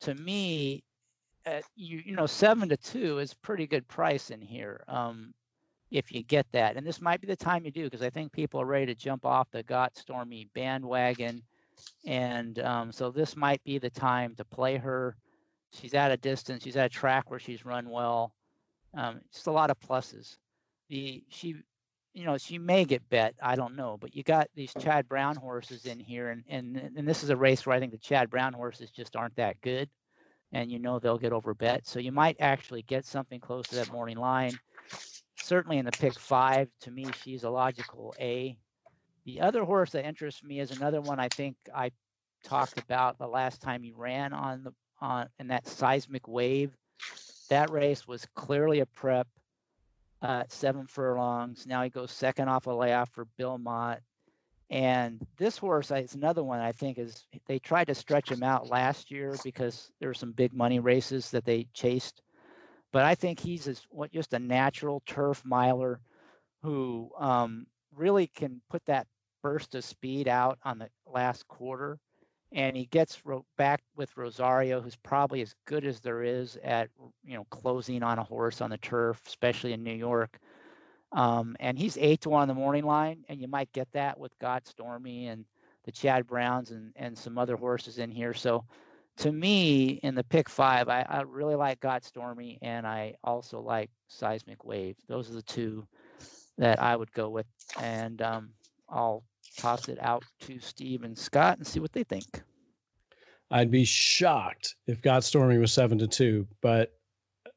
to 0.00 0.14
me, 0.14 0.84
uh, 1.46 1.60
you 1.76 2.02
you 2.04 2.14
know, 2.14 2.26
seven 2.26 2.68
to 2.68 2.76
two 2.76 3.18
is 3.18 3.32
pretty 3.34 3.66
good 3.66 3.86
price 3.88 4.30
in 4.30 4.40
here. 4.40 4.84
Um, 4.88 5.32
if 5.90 6.12
you 6.12 6.22
get 6.22 6.46
that, 6.52 6.76
and 6.76 6.86
this 6.86 7.00
might 7.00 7.20
be 7.20 7.26
the 7.26 7.36
time 7.36 7.64
you 7.64 7.70
do 7.70 7.84
because 7.84 8.02
I 8.02 8.10
think 8.10 8.32
people 8.32 8.60
are 8.60 8.66
ready 8.66 8.86
to 8.86 8.94
jump 8.94 9.24
off 9.24 9.50
the 9.50 9.62
Got 9.62 9.96
Stormy 9.96 10.48
bandwagon, 10.54 11.42
and 12.06 12.58
um, 12.60 12.92
so 12.92 13.10
this 13.10 13.36
might 13.36 13.62
be 13.64 13.78
the 13.78 13.90
time 13.90 14.34
to 14.36 14.44
play 14.44 14.76
her. 14.76 15.16
She's 15.72 15.94
at 15.94 16.12
a 16.12 16.16
distance. 16.16 16.64
She's 16.64 16.76
at 16.76 16.86
a 16.86 16.88
track 16.88 17.30
where 17.30 17.40
she's 17.40 17.64
run 17.64 17.90
well. 17.90 18.32
Um, 18.94 19.20
just 19.32 19.46
a 19.46 19.52
lot 19.52 19.70
of 19.70 19.78
pluses. 19.80 20.36
The 20.88 21.22
she, 21.28 21.54
you 22.14 22.24
know, 22.24 22.38
she 22.38 22.58
may 22.58 22.84
get 22.84 23.08
bet. 23.10 23.34
I 23.42 23.54
don't 23.54 23.76
know, 23.76 23.98
but 24.00 24.14
you 24.14 24.22
got 24.22 24.48
these 24.54 24.72
Chad 24.78 25.08
Brown 25.08 25.36
horses 25.36 25.84
in 25.84 26.00
here, 26.00 26.30
and 26.30 26.42
and 26.48 26.76
and 26.96 27.06
this 27.06 27.22
is 27.22 27.30
a 27.30 27.36
race 27.36 27.66
where 27.66 27.76
I 27.76 27.80
think 27.80 27.92
the 27.92 27.98
Chad 27.98 28.30
Brown 28.30 28.54
horses 28.54 28.90
just 28.90 29.14
aren't 29.14 29.36
that 29.36 29.60
good, 29.60 29.90
and 30.52 30.70
you 30.72 30.78
know 30.78 30.98
they'll 30.98 31.18
get 31.18 31.32
over 31.32 31.54
bet. 31.54 31.86
So 31.86 32.00
you 32.00 32.12
might 32.12 32.36
actually 32.40 32.82
get 32.82 33.04
something 33.04 33.40
close 33.40 33.66
to 33.68 33.76
that 33.76 33.92
morning 33.92 34.16
line. 34.18 34.58
Certainly 35.36 35.78
in 35.78 35.84
the 35.84 35.92
pick 35.92 36.18
five, 36.18 36.68
to 36.80 36.90
me, 36.90 37.06
she's 37.22 37.44
a 37.44 37.50
logical 37.50 38.14
A. 38.18 38.56
The 39.28 39.42
other 39.42 39.62
horse 39.62 39.90
that 39.90 40.06
interests 40.06 40.42
me 40.42 40.58
is 40.58 40.70
another 40.70 41.02
one 41.02 41.20
I 41.20 41.28
think 41.28 41.54
I 41.74 41.90
talked 42.44 42.78
about 42.78 43.18
the 43.18 43.26
last 43.26 43.60
time 43.60 43.82
he 43.82 43.92
ran 43.92 44.32
on 44.32 44.64
the 44.64 44.72
on 45.02 45.28
in 45.38 45.48
that 45.48 45.66
seismic 45.66 46.26
wave. 46.26 46.72
That 47.50 47.68
race 47.68 48.08
was 48.08 48.26
clearly 48.34 48.80
a 48.80 48.86
prep 48.86 49.28
uh, 50.22 50.44
seven 50.48 50.86
furlongs. 50.86 51.66
Now 51.66 51.82
he 51.82 51.90
goes 51.90 52.10
second 52.10 52.48
off 52.48 52.68
a 52.68 52.70
layoff 52.70 53.10
for 53.10 53.26
Bill 53.36 53.58
Mott. 53.58 54.00
And 54.70 55.20
this 55.36 55.58
horse 55.58 55.90
is 55.90 56.14
another 56.14 56.42
one 56.42 56.60
I 56.60 56.72
think 56.72 56.96
is 56.96 57.26
they 57.46 57.58
tried 57.58 57.88
to 57.88 57.94
stretch 57.94 58.30
him 58.30 58.42
out 58.42 58.70
last 58.70 59.10
year 59.10 59.36
because 59.44 59.92
there 60.00 60.08
were 60.08 60.14
some 60.14 60.32
big 60.32 60.54
money 60.54 60.80
races 60.80 61.30
that 61.32 61.44
they 61.44 61.66
chased. 61.74 62.22
But 62.92 63.04
I 63.04 63.14
think 63.14 63.40
he's 63.40 63.68
just 64.10 64.32
a 64.32 64.38
natural 64.38 65.02
turf 65.06 65.42
miler 65.44 66.00
who 66.62 67.10
um, 67.18 67.66
really 67.94 68.26
can 68.28 68.62
put 68.70 68.82
that 68.86 69.06
burst 69.42 69.74
of 69.74 69.84
speed 69.84 70.28
out 70.28 70.58
on 70.64 70.78
the 70.78 70.88
last 71.06 71.46
quarter 71.48 71.98
and 72.52 72.76
he 72.76 72.86
gets 72.86 73.24
ro- 73.24 73.44
back 73.56 73.82
with 73.96 74.16
Rosario, 74.16 74.80
who's 74.80 74.96
probably 74.96 75.42
as 75.42 75.54
good 75.66 75.84
as 75.84 76.00
there 76.00 76.22
is 76.22 76.58
at 76.62 76.88
you 77.24 77.34
know 77.34 77.44
closing 77.50 78.02
on 78.02 78.18
a 78.18 78.24
horse 78.24 78.60
on 78.60 78.70
the 78.70 78.78
turf, 78.78 79.20
especially 79.26 79.72
in 79.72 79.82
New 79.82 79.94
York. 79.94 80.38
Um, 81.12 81.56
and 81.60 81.78
he's 81.78 81.96
eight 81.98 82.20
to 82.22 82.30
one 82.30 82.42
on 82.42 82.48
the 82.48 82.54
morning 82.54 82.84
line, 82.84 83.24
and 83.28 83.40
you 83.40 83.48
might 83.48 83.72
get 83.72 83.90
that 83.92 84.18
with 84.18 84.38
Got 84.38 84.66
Stormy 84.66 85.28
and 85.28 85.44
the 85.84 85.92
Chad 85.92 86.26
Browns 86.26 86.70
and 86.70 86.92
and 86.96 87.16
some 87.16 87.38
other 87.38 87.56
horses 87.56 87.98
in 87.98 88.10
here. 88.10 88.34
So 88.34 88.64
to 89.18 89.32
me, 89.32 90.00
in 90.02 90.14
the 90.14 90.24
pick 90.24 90.48
five, 90.48 90.88
I, 90.88 91.04
I 91.08 91.22
really 91.22 91.56
like 91.56 91.80
Got 91.80 92.04
Stormy, 92.04 92.58
and 92.62 92.86
I 92.86 93.14
also 93.24 93.60
like 93.60 93.90
Seismic 94.08 94.64
Wave. 94.64 94.96
Those 95.06 95.30
are 95.30 95.34
the 95.34 95.42
two 95.42 95.86
that 96.56 96.80
I 96.82 96.96
would 96.96 97.12
go 97.12 97.28
with, 97.28 97.46
and 97.78 98.22
um, 98.22 98.50
I'll 98.88 99.24
toss 99.56 99.88
it 99.88 99.98
out 100.00 100.24
to 100.40 100.58
Steve 100.58 101.02
and 101.02 101.16
Scott 101.16 101.58
and 101.58 101.66
see 101.66 101.80
what 101.80 101.92
they 101.92 102.04
think. 102.04 102.42
I'd 103.50 103.70
be 103.70 103.84
shocked 103.84 104.76
if 104.86 105.00
Got 105.00 105.24
Stormy 105.24 105.58
was 105.58 105.72
seven 105.72 105.98
to 105.98 106.06
two, 106.06 106.46
but 106.60 106.92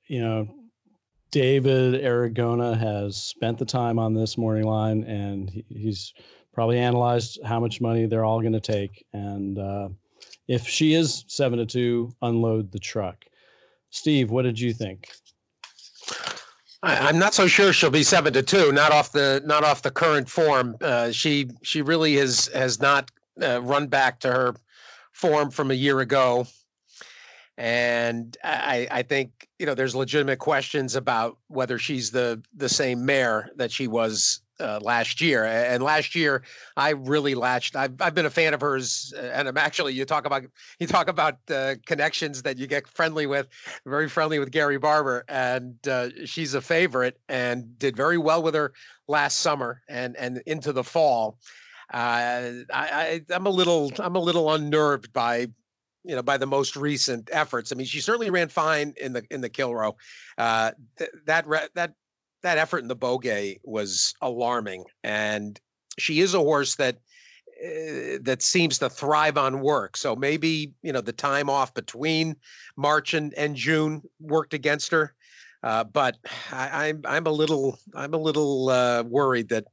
you 0.08 0.22
know, 0.22 0.48
David 1.32 2.02
Aragona 2.02 2.78
has 2.78 3.16
spent 3.16 3.58
the 3.58 3.66
time 3.66 3.98
on 3.98 4.14
this 4.14 4.38
morning 4.38 4.66
line, 4.66 5.04
and 5.04 5.50
he, 5.50 5.66
he's 5.70 6.14
probably 6.54 6.78
analyzed 6.78 7.40
how 7.46 7.60
much 7.60 7.80
money 7.80 8.06
they're 8.06 8.26
all 8.26 8.42
going 8.42 8.52
to 8.54 8.60
take. 8.60 9.06
And 9.14 9.58
uh, 9.58 9.90
if 10.48 10.68
she 10.68 10.94
is 10.94 11.24
seven 11.28 11.60
to 11.60 11.66
two, 11.66 12.14
unload 12.22 12.72
the 12.72 12.80
truck. 12.80 13.24
Steve, 13.90 14.32
what 14.32 14.44
did 14.44 14.60
you 14.60 14.74
think? 14.74 15.10
I, 16.84 17.10
am 17.10 17.20
not 17.20 17.34
so 17.34 17.48
sure 17.48 17.74
she'll 17.74 17.92
be 17.92 18.04
seven 18.04 18.34
to 18.34 18.42
two. 18.42 18.72
Not 18.72 18.92
off 18.92 19.12
the 19.12 19.42
not 19.46 19.64
off 19.64 19.82
the 19.82 19.92
current 19.92 20.30
form. 20.30 20.78
Uh, 20.82 21.12
she 21.12 21.50
she 21.62 21.82
really 21.82 22.16
has 22.16 22.48
has 22.48 22.80
not 22.80 23.12
uh, 23.42 23.62
run 23.62 23.88
back 23.88 24.20
to 24.22 24.32
her 24.32 24.56
form 25.12 25.52
from 25.52 25.70
a 25.70 25.76
year 25.76 26.00
ago, 26.00 26.48
and 27.58 28.36
I 28.44 28.88
I 28.90 29.02
think 29.04 29.48
you 29.60 29.66
know 29.66 29.76
there's 29.76 29.96
legitimate 29.96 30.40
questions 30.40 30.96
about 30.96 31.38
whether 31.48 31.78
she's 31.78 32.10
the 32.12 32.42
the 32.56 32.70
same 32.70 33.06
mare 33.06 33.50
that 33.58 33.72
she 33.72 33.88
was 33.88 34.41
uh, 34.62 34.80
last 34.82 35.20
year. 35.20 35.46
And 35.46 35.84
last 35.84 36.16
year, 36.16 36.44
I 36.78 36.92
really 36.92 37.36
latched. 37.36 37.76
I've 37.76 38.02
I've 38.02 38.16
been 38.16 38.26
a 38.26 38.30
fan 38.32 38.54
of 38.54 38.62
hers, 38.62 39.14
uh, 39.18 39.22
and 39.22 39.48
I'm 39.48 39.58
actually 39.58 39.94
you 39.94 40.06
talk 40.06 40.26
about 40.26 40.44
you 40.80 40.88
talk 40.88 41.10
about 41.10 41.38
uh, 41.50 41.76
connections 41.86 42.42
that 42.44 42.58
you 42.58 42.68
get 42.68 42.88
friendly 42.88 43.26
with, 43.26 43.48
very 43.86 44.08
friendly 44.08 44.40
with 44.40 44.52
Gary 44.52 44.78
Barber, 44.78 45.26
and 45.28 45.76
uh, 45.88 46.10
she's 46.26 46.54
a 46.54 46.62
favorite 46.62 47.20
and 47.28 47.78
did 47.80 47.96
very 47.96 48.18
well 48.18 48.44
with 48.44 48.56
her 48.56 48.74
last 49.08 49.40
summer 49.40 49.82
and 49.90 50.16
and 50.18 50.42
into 50.46 50.72
the 50.72 50.84
fall. 50.84 51.38
Uh, 51.94 52.64
I, 52.72 53.22
I 53.22 53.22
I'm 53.32 53.46
a 53.46 53.50
little 53.50 53.92
I'm 54.00 54.16
a 54.16 54.22
little 54.22 54.54
unnerved 54.54 55.12
by 55.12 55.48
you 56.04 56.16
know 56.16 56.24
by 56.24 56.38
the 56.38 56.48
most 56.48 56.76
recent 56.76 57.30
efforts. 57.32 57.72
I 57.72 57.76
mean, 57.76 57.88
she 57.88 58.00
certainly 58.00 58.30
ran 58.30 58.48
fine 58.48 58.94
in 58.98 59.14
the 59.14 59.24
in 59.30 59.42
the 59.42 59.50
Kilroe. 59.50 59.98
Uh, 60.38 60.72
th- 60.98 61.12
that 61.26 61.48
re- 61.48 61.68
that 61.76 61.94
that 62.44 62.58
effort 62.58 62.80
in 62.80 62.88
the 62.88 62.96
Beaugay 62.96 63.60
was 63.64 64.14
alarming, 64.22 64.86
and 65.04 65.60
she 65.98 66.22
is 66.22 66.34
a 66.34 66.40
horse 66.40 66.76
that 66.76 66.96
uh, 67.64 68.18
that 68.22 68.42
seems 68.42 68.80
to 68.80 68.90
thrive 68.90 69.38
on 69.38 69.62
work. 69.62 69.96
So 69.96 70.16
maybe 70.16 70.74
you 70.82 70.92
know 70.92 71.02
the 71.02 71.14
time 71.14 71.50
off 71.50 71.74
between 71.74 72.36
March 72.76 73.14
and, 73.14 73.34
and 73.36 73.56
June 73.56 74.02
worked 74.20 74.54
against 74.54 74.92
her. 74.92 75.14
Uh, 75.64 75.84
but 75.84 76.18
I, 76.52 76.88
am 76.88 77.02
I'm, 77.06 77.18
I'm 77.18 77.28
a 77.28 77.32
little 77.32 77.78
I'm 77.96 78.14
a 78.14 78.18
little 78.18 78.70
uh, 78.70 79.04
worried 79.04 79.50
that 79.50 79.66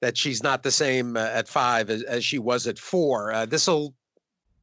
that 0.00 0.16
she's 0.16 0.42
not 0.42 0.62
the 0.62 0.70
same 0.70 1.16
uh, 1.16 1.20
at 1.20 1.48
five 1.48 1.90
as, 1.90 2.02
as 2.02 2.24
she 2.24 2.38
was 2.38 2.66
at 2.66 2.78
four. 2.78 3.32
Uh, 3.32 3.46
this 3.46 3.66
will 3.66 3.94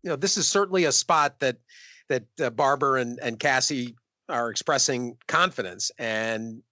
you 0.03 0.09
know 0.09 0.15
this 0.15 0.37
is 0.37 0.47
certainly 0.47 0.85
a 0.85 0.91
spot 0.93 1.39
that 1.39 1.57
that 2.07 2.23
uh, 2.41 2.49
Barber 2.49 2.95
and 2.95 3.19
and 3.21 3.39
Casse 3.39 3.93
are 4.29 4.49
expressing 4.49 5.17
confidence 5.27 5.91
and 5.97 6.61
Eh, 6.61 6.68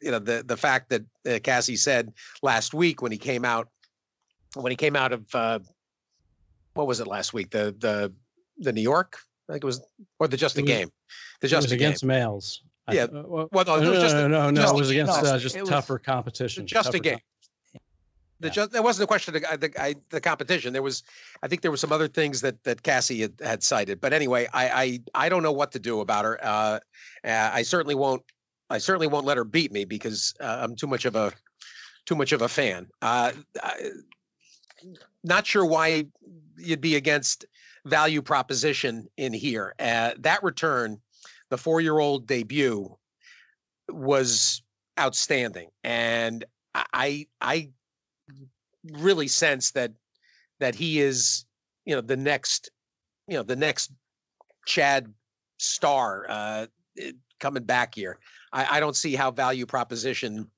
you 0.00 0.10
know 0.10 0.18
the 0.18 0.42
the 0.46 0.56
fact 0.56 0.90
that 0.90 1.02
uh, 1.26 1.38
Casse 1.42 1.76
said 1.82 2.12
last 2.42 2.74
week 2.74 3.02
when 3.02 3.12
he 3.12 3.18
came 3.18 3.44
out 3.44 3.68
when 4.54 4.70
he 4.70 4.76
came 4.76 4.96
out 4.96 5.12
of 5.12 5.34
uh, 5.34 5.58
what 6.74 6.86
was 6.86 7.00
it 7.00 7.06
last 7.06 7.32
week 7.32 7.50
the 7.50 7.74
the 7.78 8.12
the 8.58 8.72
New 8.72 8.82
York 8.82 9.18
I 9.48 9.52
think 9.52 9.64
it 9.64 9.66
was 9.66 9.80
or 10.18 10.28
the 10.28 10.36
just 10.36 10.58
a 10.58 10.62
game 10.62 10.90
the 11.40 11.48
just 11.48 11.72
against 11.72 12.02
game. 12.02 12.08
males 12.08 12.62
yeah 12.90 13.04
I, 13.12 13.22
well, 13.24 13.48
well 13.52 13.64
no, 13.64 13.80
no, 13.80 13.92
no, 13.92 14.28
no, 14.28 14.28
no, 14.28 14.50
no, 14.50 14.70
it 14.70 14.74
was 14.74 14.90
against 14.90 15.22
no, 15.22 15.30
uh, 15.30 15.38
just 15.38 15.56
tougher 15.66 15.94
was, 15.94 16.02
competition 16.02 16.66
just 16.66 16.94
a 16.94 16.98
game 16.98 17.18
the 18.40 18.48
yeah. 18.48 18.52
just 18.52 18.72
there 18.72 18.82
wasn't 18.82 19.04
a 19.04 19.06
question 19.06 19.34
of 19.34 19.42
the, 19.42 19.56
the, 19.56 19.94
the 20.10 20.20
competition. 20.20 20.72
There 20.74 20.82
was, 20.82 21.02
I 21.42 21.48
think 21.48 21.62
there 21.62 21.70
were 21.70 21.76
some 21.78 21.90
other 21.90 22.06
things 22.06 22.42
that 22.42 22.62
that 22.64 22.82
Casse 22.82 23.18
had, 23.18 23.32
had 23.42 23.62
cited. 23.62 23.98
But 23.98 24.12
anyway, 24.12 24.46
I, 24.52 25.00
I 25.14 25.24
I 25.26 25.28
don't 25.28 25.42
know 25.42 25.52
what 25.52 25.72
to 25.72 25.78
do 25.78 26.00
about 26.00 26.24
her. 26.24 26.38
Uh, 26.44 26.80
I 27.24 27.62
certainly 27.62 27.94
won't 27.94 28.22
I 28.70 28.78
certainly 28.78 29.06
won't 29.06 29.26
let 29.26 29.36
her 29.36 29.44
beat 29.44 29.72
me 29.72 29.84
because 29.84 30.34
uh, 30.40 30.58
I'm 30.60 30.74
too 30.76 30.86
much 30.86 31.04
of 31.04 31.16
a 31.16 31.32
too 32.04 32.14
much 32.14 32.32
of 32.32 32.42
a 32.42 32.48
fan. 32.48 32.88
Uh, 33.02 33.32
I, 33.62 33.90
not 35.24 35.46
sure 35.46 35.64
why 35.64 36.06
you'd 36.56 36.80
be 36.80 36.96
against 36.96 37.46
value 37.84 38.22
proposition 38.22 39.08
in 39.16 39.32
here. 39.32 39.74
Uh, 39.78 40.12
that 40.18 40.42
return, 40.42 41.00
the 41.50 41.58
four-year-old 41.58 42.26
debut, 42.26 42.96
was 43.88 44.62
outstanding, 44.98 45.68
and 45.84 46.44
I 46.74 47.26
I 47.40 47.70
really 48.92 49.28
sense 49.28 49.72
that 49.72 49.92
that 50.60 50.74
he 50.74 51.00
is 51.00 51.44
you 51.84 51.94
know 51.94 52.00
the 52.00 52.16
next 52.16 52.70
you 53.28 53.36
know 53.36 53.42
the 53.42 53.56
next 53.56 53.92
Chad 54.66 55.12
star 55.58 56.26
uh, 56.28 56.66
coming 57.40 57.64
back 57.64 57.94
here. 57.94 58.18
I, 58.56 58.78
I 58.78 58.80
don't 58.80 58.96
see 58.96 59.14
how 59.14 59.30
value 59.30 59.66
proposition 59.66 60.50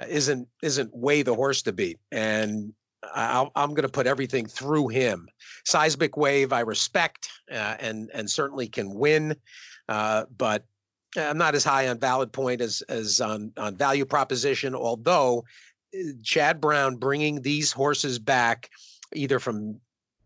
uh, 0.00 0.06
isn't 0.08 0.48
isn't 0.62 0.96
way 0.96 1.22
the 1.22 1.34
horse 1.34 1.62
to 1.62 1.72
beat, 1.72 1.98
and 2.10 2.72
i 3.14 3.46
am 3.54 3.68
going 3.70 3.82
to 3.82 3.88
put 3.88 4.06
everything 4.06 4.46
through 4.46 4.88
him. 4.88 5.28
Seismic 5.64 6.16
Wave, 6.16 6.52
I 6.52 6.60
respect 6.60 7.28
uh, 7.52 7.76
and 7.78 8.10
and 8.14 8.28
certainly 8.28 8.66
can 8.66 8.94
win, 8.94 9.36
uh, 9.88 10.24
but 10.36 10.64
I'm 11.16 11.38
not 11.38 11.54
as 11.54 11.64
high 11.64 11.88
on 11.88 12.00
valid 12.00 12.32
point 12.32 12.60
as 12.62 12.82
as 12.88 13.20
on 13.20 13.52
on 13.58 13.76
value 13.76 14.06
proposition. 14.06 14.74
Although 14.74 15.44
uh, 15.94 16.12
Chad 16.24 16.60
Brown 16.60 16.96
bringing 16.96 17.42
these 17.42 17.72
horses 17.72 18.18
back, 18.18 18.70
either 19.14 19.38
from 19.38 19.80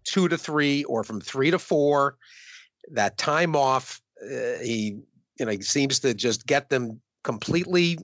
two 0.05 0.29
to 0.29 0.39
three 0.39 0.85
or 0.85 1.03
from 1.03 1.21
three 1.21 1.51
to 1.51 1.59
four, 1.59 2.17
that 2.93 3.19
time 3.19 3.57
off, 3.57 4.01
uh, 4.23 4.59
he 4.63 5.01
you 5.41 5.47
know 5.47 5.57
seems 5.61 5.99
to 6.01 6.15
just 6.15 6.47
get 6.47 6.69
them 6.69 7.01
completely 7.25 7.99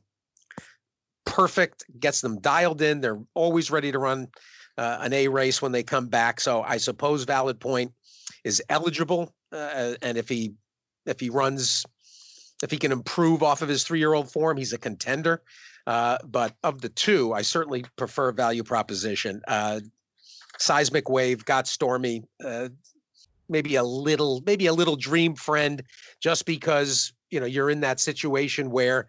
perfect, 1.26 1.84
gets 2.00 2.22
them 2.22 2.40
dialed 2.40 2.80
in. 2.80 3.00
They're 3.00 3.20
always 3.34 3.70
ready 3.70 3.92
to 3.92 3.98
run 3.98 4.28
uh, 4.78 4.98
an 5.00 5.12
A 5.12 5.28
race 5.28 5.60
when 5.60 5.70
they 5.70 5.82
come 5.82 6.08
back. 6.08 6.40
So 6.40 6.62
I 6.62 6.78
suppose 6.78 7.24
Valid 7.24 7.60
Point 7.60 7.92
is 8.42 8.62
eligible, 8.70 9.34
uh, 9.52 9.94
and 10.00 10.16
if 10.16 10.28
he 10.28 10.54
if 11.04 11.20
he 11.20 11.28
runs, 11.28 11.84
if 12.62 12.70
he 12.70 12.78
can 12.78 12.90
improve 12.90 13.42
off 13.42 13.60
of 13.62 13.68
his 13.68 13.84
three 13.84 13.98
year 13.98 14.14
old 14.14 14.32
form, 14.32 14.56
he's 14.56 14.72
a 14.72 14.78
contender. 14.78 15.42
Uh, 15.86 16.18
but 16.24 16.54
of 16.64 16.80
the 16.80 16.88
two, 16.88 17.32
I 17.32 17.42
certainly 17.42 17.84
prefer 17.96 18.32
value 18.32 18.64
proposition. 18.64 19.42
Uh, 19.46 19.80
seismic 20.58 21.08
wave 21.08 21.44
got 21.44 21.68
stormy. 21.68 22.24
Uh, 22.42 22.70
maybe 23.48 23.76
a 23.76 23.84
little, 23.84 24.42
maybe 24.46 24.66
a 24.66 24.72
little 24.72 24.96
dream 24.96 25.34
friend, 25.34 25.82
just 26.20 26.46
because 26.46 27.12
you 27.36 27.40
know 27.40 27.46
you're 27.46 27.68
in 27.68 27.80
that 27.80 28.00
situation 28.00 28.70
where 28.70 29.06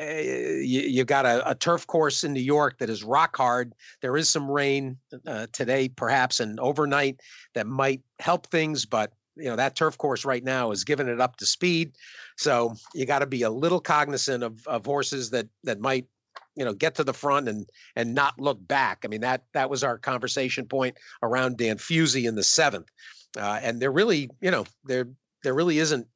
uh, 0.00 0.14
you, 0.14 0.82
you 0.82 1.04
got 1.04 1.26
a, 1.26 1.50
a, 1.50 1.56
turf 1.56 1.88
course 1.88 2.22
in 2.22 2.32
New 2.32 2.38
York 2.38 2.78
that 2.78 2.88
is 2.88 3.02
rock 3.02 3.36
hard. 3.36 3.74
There 4.00 4.16
is 4.16 4.28
some 4.28 4.48
rain 4.48 4.96
uh, 5.26 5.48
today, 5.50 5.88
perhaps, 5.88 6.38
and 6.38 6.60
overnight 6.60 7.20
that 7.54 7.66
might 7.66 8.00
help 8.20 8.46
things, 8.46 8.86
but 8.86 9.12
you 9.34 9.46
know 9.46 9.56
that 9.56 9.74
turf 9.74 9.98
course 9.98 10.24
right 10.24 10.44
now 10.44 10.70
is 10.70 10.84
giving 10.84 11.08
it 11.08 11.20
up 11.20 11.36
to 11.38 11.46
speed. 11.46 11.96
So 12.36 12.76
you 12.94 13.06
got 13.06 13.18
to 13.18 13.26
be 13.26 13.42
a 13.42 13.50
little 13.50 13.80
cognizant 13.80 14.44
of 14.44 14.64
of 14.68 14.86
horses 14.86 15.30
that 15.30 15.48
that 15.64 15.80
might 15.80 16.06
you 16.54 16.64
know 16.64 16.74
get 16.74 16.94
to 16.94 17.02
the 17.02 17.12
front 17.12 17.48
and 17.48 17.66
and 17.96 18.14
not 18.14 18.38
look 18.38 18.64
back. 18.68 19.00
I 19.04 19.08
mean 19.08 19.22
that 19.22 19.42
that 19.52 19.68
was 19.68 19.82
our 19.82 19.98
conversation 19.98 20.66
point 20.66 20.96
around 21.24 21.56
Dan 21.56 21.78
Fusey 21.78 22.28
in 22.28 22.36
the 22.36 22.44
seventh, 22.44 22.88
uh, 23.36 23.58
and 23.60 23.82
there 23.82 23.90
really 23.90 24.30
you 24.40 24.52
know 24.52 24.64
there 24.84 25.08
there 25.42 25.54
really 25.54 25.80
isn't 25.80 26.06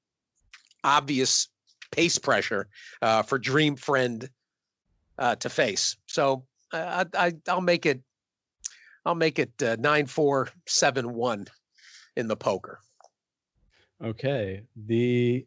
obvious 0.84 1.48
pace 1.90 2.18
pressure 2.18 2.68
uh, 3.02 3.22
for 3.22 3.38
Dream 3.38 3.76
Friend 3.76 4.28
uh, 5.18 5.34
to 5.36 5.48
face. 5.48 5.96
So 6.06 6.44
uh, 6.72 7.04
I, 7.14 7.32
I 7.46 7.54
will 7.54 7.60
make 7.60 7.86
it 7.86 8.00
I'll 9.04 9.14
make 9.14 9.38
it 9.38 9.52
uh, 9.62 9.76
nine 9.78 10.06
four 10.06 10.48
seven 10.66 11.14
one 11.14 11.46
in 12.16 12.28
the 12.28 12.36
poker. 12.36 12.80
Okay. 14.04 14.62
The 14.86 15.46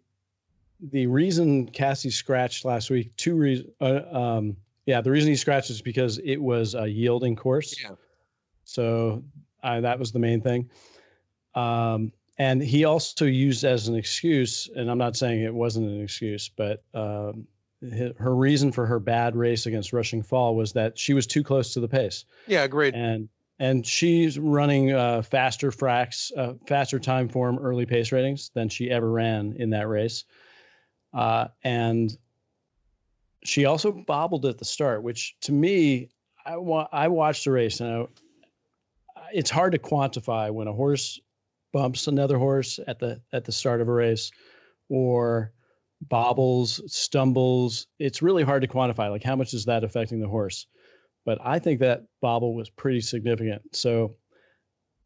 the 0.92 1.06
reason 1.06 1.68
Casse 1.68 2.12
scratched 2.12 2.66
last 2.66 2.90
week, 2.90 3.16
two 3.16 3.36
reasons. 3.36 3.70
Uh, 3.80 4.02
um, 4.12 4.58
yeah, 4.88 5.00
the 5.00 5.12
reason 5.12 5.30
he 5.30 5.36
scratched 5.36 5.70
is 5.70 5.82
because 5.82 6.20
it 6.24 6.38
was 6.38 6.74
a 6.74 6.88
yielding 6.88 7.36
course. 7.36 7.76
Yeah. 7.82 7.92
So 8.64 9.24
that 9.64 10.00
was 10.00 10.12
the 10.12 10.20
main 10.20 10.42
thing. 10.42 10.70
Um, 11.54 12.12
and 12.38 12.62
he 12.62 12.86
also 12.86 13.26
used 13.26 13.64
as 13.64 13.88
an 13.88 13.96
excuse, 13.96 14.70
and 14.76 14.90
I'm 14.90 14.98
not 14.98 15.16
saying 15.16 15.42
it 15.42 15.54
wasn't 15.54 15.88
an 15.88 16.02
excuse, 16.02 16.50
but 16.50 16.84
um, 16.94 17.48
her 18.18 18.36
reason 18.36 18.72
for 18.72 18.86
her 18.86 19.00
bad 19.00 19.36
race 19.36 19.66
against 19.66 19.94
Rushing 19.94 20.22
Fall 20.22 20.56
was 20.56 20.74
that 20.74 20.98
she 20.98 21.14
was 21.14 21.26
too 21.26 21.44
close 21.44 21.74
to 21.74 21.80
the 21.80 21.88
pace. 21.88 22.26
Yeah, 22.48 22.68
great. 22.68 22.94
And 22.94 23.28
and 23.60 23.86
she's 23.86 24.40
running 24.40 24.92
uh, 24.92 25.22
faster 25.22 25.70
fracks, 25.70 26.32
uh, 26.36 26.54
faster 26.68 26.98
time 26.98 27.30
form 27.30 27.60
early 27.60 27.86
pace 27.86 28.12
ratings 28.12 28.50
than 28.56 28.70
she 28.70 28.90
ever 28.90 29.12
ran 29.12 29.56
in 29.58 29.70
that 29.70 29.88
race. 29.88 30.24
Uh, 31.14 31.48
and 31.64 32.18
she 33.44 33.66
also 33.66 33.92
bobbled 33.92 34.48
at 34.48 34.58
the 34.58 34.66
start, 34.66 35.04
which 35.04 35.36
to 35.42 35.52
me, 35.52 36.10
I 36.44 36.58
wa- 36.58 36.88
I 36.92 37.08
watched 37.08 37.46
the 37.46 37.52
race 37.52 37.82
and 37.82 38.08
I, 39.16 39.22
it's 39.34 39.50
hard 39.50 39.74
to 39.74 39.80
quantify 39.80 40.52
when 40.52 40.68
a 40.68 40.74
horse 40.74 41.20
bumps 41.72 42.08
another 42.08 42.38
horse 42.38 42.80
at 42.88 43.00
the 43.00 43.22
at 43.34 43.46
the 43.46 43.52
start 43.52 43.82
of 43.82 43.88
a 43.88 43.94
race 43.94 44.32
or 44.90 45.54
bobbles 46.10 46.82
stumbles. 46.88 47.88
It's 48.00 48.22
really 48.22 48.44
hard 48.44 48.62
to 48.64 48.68
quantify 48.68 49.10
like 49.10 49.24
how 49.24 49.36
much 49.36 49.54
is 49.54 49.66
that 49.66 49.84
affecting 49.84 50.20
the 50.20 50.28
horse? 50.28 50.68
But 51.26 51.38
i 51.44 51.60
think 51.60 51.80
that 51.80 52.06
bobble 52.22 52.56
was 52.56 52.70
pretty 52.70 53.02
significant. 53.02 53.62
So 53.76 54.16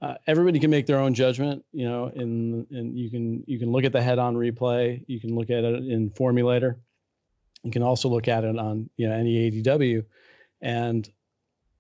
uh, 0.01 0.15
everybody 0.27 0.59
can 0.59 0.69
make 0.69 0.85
their 0.85 0.99
own 0.99 1.13
judgment 1.13 1.63
you 1.71 1.87
know 1.87 2.11
and 2.15 2.67
and 2.71 2.97
you 2.97 3.09
can 3.09 3.43
you 3.47 3.57
can 3.57 3.71
look 3.71 3.85
at 3.85 3.93
the 3.93 4.01
head 4.01 4.19
on 4.19 4.35
replay 4.35 5.03
you 5.07 5.19
can 5.19 5.35
look 5.35 5.49
at 5.49 5.63
it 5.63 5.83
in 5.85 6.09
formulator. 6.11 6.75
You 7.63 7.71
can 7.71 7.81
also 7.81 8.09
look 8.09 8.27
at 8.27 8.43
it 8.43 8.57
on 8.57 8.89
you 8.97 9.07
know 9.07 9.15
any 9.15 9.49
adw 9.49 10.05
and 10.61 11.09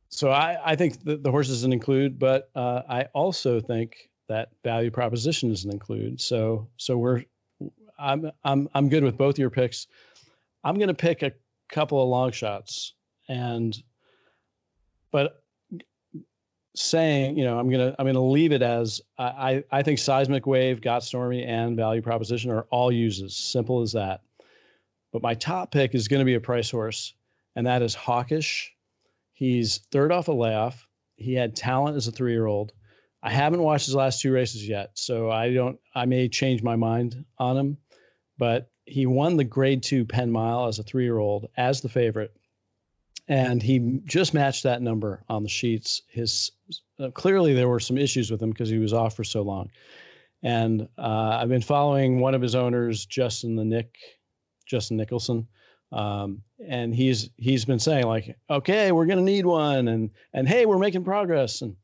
so 0.09 0.31
i 0.31 0.57
i 0.65 0.75
think 0.75 1.03
the, 1.03 1.17
the 1.17 1.31
horse 1.31 1.47
doesn't 1.47 1.73
include 1.73 2.17
but 2.17 2.49
uh, 2.55 2.81
i 2.89 3.03
also 3.13 3.59
think 3.59 4.09
that 4.27 4.49
value 4.63 4.91
proposition 4.91 5.49
doesn't 5.49 5.71
include. 5.71 6.19
So 6.21 6.67
so 6.77 6.97
we're 6.97 7.23
I'm 7.97 8.31
I'm 8.43 8.69
I'm 8.73 8.89
good 8.89 9.03
with 9.03 9.17
both 9.17 9.39
your 9.39 9.49
picks. 9.49 9.87
I'm 10.63 10.75
going 10.75 10.87
to 10.87 10.93
pick 10.93 11.21
a 11.21 11.31
couple 11.69 12.01
of 12.01 12.09
long 12.09 12.31
shots 12.31 12.93
and 13.29 13.75
but 15.11 15.43
saying, 16.75 17.37
you 17.37 17.45
know, 17.45 17.57
I'm 17.57 17.69
gonna 17.69 17.95
I'm 17.97 18.05
gonna 18.05 18.21
leave 18.21 18.51
it 18.51 18.61
as 18.61 19.01
I 19.17 19.63
I 19.71 19.81
think 19.81 19.99
seismic 19.99 20.45
wave, 20.45 20.81
got 20.81 21.03
stormy, 21.03 21.43
and 21.43 21.77
value 21.77 22.01
proposition 22.01 22.51
are 22.51 22.63
all 22.69 22.91
uses. 22.91 23.35
Simple 23.35 23.81
as 23.81 23.93
that. 23.93 24.21
But 25.13 25.21
my 25.21 25.33
top 25.35 25.71
pick 25.71 25.95
is 25.95 26.09
going 26.09 26.19
to 26.19 26.25
be 26.25 26.33
a 26.33 26.41
price 26.41 26.69
horse, 26.69 27.13
and 27.55 27.65
that 27.65 27.81
is 27.81 27.95
Hawkish. 27.95 28.73
He's 29.31 29.77
third 29.91 30.11
off 30.11 30.27
a 30.27 30.33
layoff. 30.33 30.85
He 31.15 31.33
had 31.33 31.55
talent 31.55 31.95
as 31.95 32.07
a 32.07 32.11
three 32.11 32.33
year 32.33 32.45
old. 32.45 32.73
I 33.25 33.31
haven't 33.31 33.63
watched 33.63 33.87
his 33.87 33.95
last 33.95 34.21
two 34.21 34.31
races 34.31 34.67
yet, 34.67 34.91
so 34.93 35.31
I 35.31 35.51
don't. 35.51 35.79
I 35.95 36.05
may 36.05 36.29
change 36.29 36.61
my 36.61 36.75
mind 36.75 37.25
on 37.39 37.57
him, 37.57 37.77
but 38.37 38.69
he 38.85 39.07
won 39.07 39.35
the 39.35 39.43
Grade 39.43 39.81
Two 39.81 40.05
Penn 40.05 40.31
Mile 40.31 40.67
as 40.67 40.77
a 40.77 40.83
three-year-old 40.83 41.49
as 41.57 41.81
the 41.81 41.89
favorite, 41.89 42.37
and 43.27 43.63
he 43.63 43.99
just 44.05 44.35
matched 44.35 44.61
that 44.61 44.83
number 44.83 45.23
on 45.27 45.41
the 45.41 45.49
sheets. 45.49 46.03
His 46.07 46.51
uh, 46.99 47.09
clearly 47.09 47.55
there 47.55 47.67
were 47.67 47.79
some 47.79 47.97
issues 47.97 48.29
with 48.29 48.39
him 48.43 48.51
because 48.51 48.69
he 48.69 48.77
was 48.77 48.93
off 48.93 49.15
for 49.15 49.23
so 49.23 49.41
long, 49.41 49.71
and 50.43 50.87
uh, 50.99 51.39
I've 51.41 51.49
been 51.49 51.63
following 51.63 52.19
one 52.19 52.35
of 52.35 52.43
his 52.43 52.53
owners, 52.53 53.07
Justin 53.07 53.55
the 53.55 53.65
Nick, 53.65 53.97
Justin 54.67 54.97
Nicholson. 54.97 55.47
Um, 55.91 56.43
and 56.67 56.93
he's 56.93 57.31
he's 57.37 57.65
been 57.65 57.79
saying 57.79 58.05
like, 58.05 58.37
okay, 58.51 58.91
we're 58.91 59.07
gonna 59.07 59.21
need 59.21 59.47
one, 59.47 59.87
and 59.87 60.11
and 60.33 60.47
hey, 60.47 60.67
we're 60.67 60.77
making 60.77 61.05
progress, 61.05 61.63
and 61.63 61.75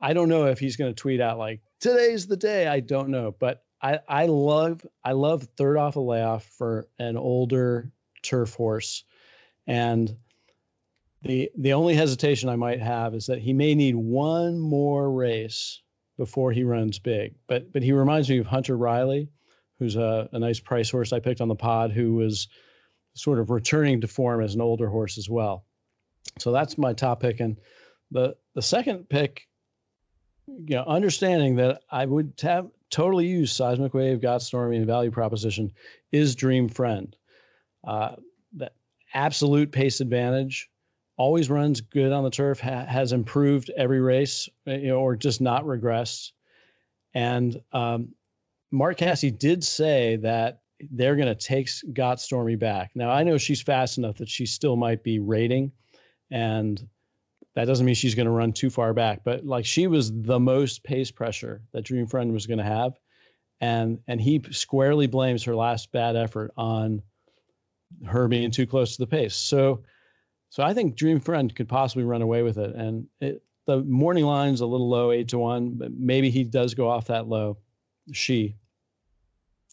I 0.00 0.12
don't 0.12 0.28
know 0.28 0.46
if 0.46 0.58
he's 0.58 0.76
going 0.76 0.92
to 0.92 1.00
tweet 1.00 1.20
out 1.20 1.38
like 1.38 1.60
today's 1.80 2.26
the 2.26 2.36
day. 2.36 2.66
I 2.66 2.80
don't 2.80 3.08
know, 3.08 3.34
but 3.38 3.64
I 3.82 4.00
I 4.08 4.26
love 4.26 4.84
I 5.04 5.12
love 5.12 5.48
third 5.56 5.76
off 5.76 5.96
a 5.96 6.00
layoff 6.00 6.44
for 6.44 6.88
an 6.98 7.16
older 7.16 7.90
turf 8.22 8.54
horse, 8.54 9.04
and 9.66 10.16
the 11.22 11.50
the 11.56 11.72
only 11.72 11.94
hesitation 11.94 12.48
I 12.48 12.56
might 12.56 12.80
have 12.80 13.14
is 13.14 13.26
that 13.26 13.40
he 13.40 13.52
may 13.52 13.74
need 13.74 13.96
one 13.96 14.58
more 14.58 15.10
race 15.10 15.82
before 16.16 16.52
he 16.52 16.64
runs 16.64 16.98
big. 16.98 17.34
But 17.46 17.72
but 17.72 17.82
he 17.82 17.92
reminds 17.92 18.28
me 18.28 18.38
of 18.38 18.46
Hunter 18.46 18.74
O'Riley, 18.74 19.28
who's 19.78 19.96
a, 19.96 20.28
a 20.32 20.38
nice 20.38 20.60
price 20.60 20.90
horse 20.90 21.12
I 21.12 21.20
picked 21.20 21.40
on 21.40 21.48
the 21.48 21.54
pod, 21.54 21.92
who 21.92 22.14
was 22.14 22.48
sort 23.14 23.40
of 23.40 23.50
returning 23.50 24.00
to 24.00 24.08
form 24.08 24.42
as 24.42 24.54
an 24.54 24.60
older 24.60 24.88
horse 24.88 25.18
as 25.18 25.28
well. 25.28 25.64
So 26.38 26.52
that's 26.52 26.78
my 26.78 26.92
top 26.92 27.20
pick. 27.20 27.40
And 27.40 27.56
the 28.10 28.36
the 28.54 28.62
second 28.62 29.08
pick 29.08 29.47
you 30.66 30.76
know, 30.76 30.84
understanding 30.84 31.56
that 31.56 31.82
I 31.90 32.06
would 32.06 32.32
have 32.42 32.68
totally 32.90 33.26
use 33.26 33.52
seismic 33.52 33.94
wave, 33.94 34.20
got 34.20 34.42
stormy, 34.42 34.76
and 34.76 34.86
value 34.86 35.10
proposition 35.10 35.72
is 36.12 36.34
Dream 36.34 36.68
Friend. 36.68 37.14
Uh, 37.86 38.16
that 38.54 38.72
absolute 39.14 39.70
pace 39.72 40.00
advantage 40.00 40.70
always 41.16 41.50
runs 41.50 41.80
good 41.80 42.12
on 42.12 42.24
the 42.24 42.30
turf, 42.30 42.60
ha- 42.60 42.86
has 42.86 43.12
improved 43.12 43.70
every 43.76 44.00
race, 44.00 44.48
uh, 44.66 44.72
you 44.72 44.88
know, 44.88 44.98
or 44.98 45.16
just 45.16 45.40
not 45.40 45.64
regressed. 45.64 46.32
And 47.14 47.60
um, 47.72 48.14
Mark 48.70 48.98
Casse 48.98 49.30
did 49.36 49.64
say 49.64 50.16
that 50.16 50.60
they're 50.90 51.16
going 51.16 51.28
to 51.28 51.34
take 51.34 51.68
Got 51.92 52.20
Stormy 52.20 52.56
back. 52.56 52.92
Now, 52.94 53.10
I 53.10 53.24
know 53.24 53.36
she's 53.36 53.60
fast 53.60 53.98
enough 53.98 54.16
that 54.18 54.28
she 54.28 54.46
still 54.46 54.76
might 54.76 55.02
be 55.02 55.18
rating, 55.18 55.72
and 56.30 56.86
that 57.54 57.64
doesn't 57.64 57.86
mean 57.86 57.94
she's 57.94 58.14
going 58.14 58.26
to 58.26 58.32
run 58.32 58.52
too 58.52 58.70
far 58.70 58.94
back. 58.94 59.24
But 59.24 59.44
like 59.44 59.64
she 59.64 59.86
was 59.86 60.12
the 60.12 60.38
most 60.38 60.84
pace 60.84 61.10
pressure 61.10 61.62
that 61.72 61.84
Dream 61.84 62.06
Friend 62.06 62.32
was 62.32 62.46
going 62.46 62.58
to 62.58 62.64
have, 62.64 62.98
and 63.60 63.98
and 64.06 64.20
he 64.20 64.42
squarely 64.50 65.06
blames 65.06 65.44
her 65.44 65.56
last 65.56 65.90
bad 65.92 66.16
effort 66.16 66.52
on 66.56 67.02
her 68.06 68.28
being 68.28 68.50
too 68.50 68.66
close 68.66 68.96
to 68.96 69.02
the 69.02 69.06
pace. 69.06 69.34
So, 69.34 69.82
so 70.50 70.62
I 70.62 70.74
think 70.74 70.96
Dream 70.96 71.20
Friend 71.20 71.54
could 71.54 71.68
possibly 71.68 72.04
run 72.04 72.22
away 72.22 72.42
with 72.42 72.58
it, 72.58 72.74
and 72.74 73.06
it, 73.20 73.42
the 73.66 73.82
morning 73.82 74.24
line's 74.24 74.60
a 74.60 74.66
little 74.66 74.88
low, 74.88 75.12
eight 75.12 75.28
to 75.28 75.38
one, 75.38 75.74
but 75.74 75.92
maybe 75.92 76.30
he 76.30 76.44
does 76.44 76.74
go 76.74 76.88
off 76.88 77.06
that 77.08 77.28
low. 77.28 77.58
She, 78.12 78.56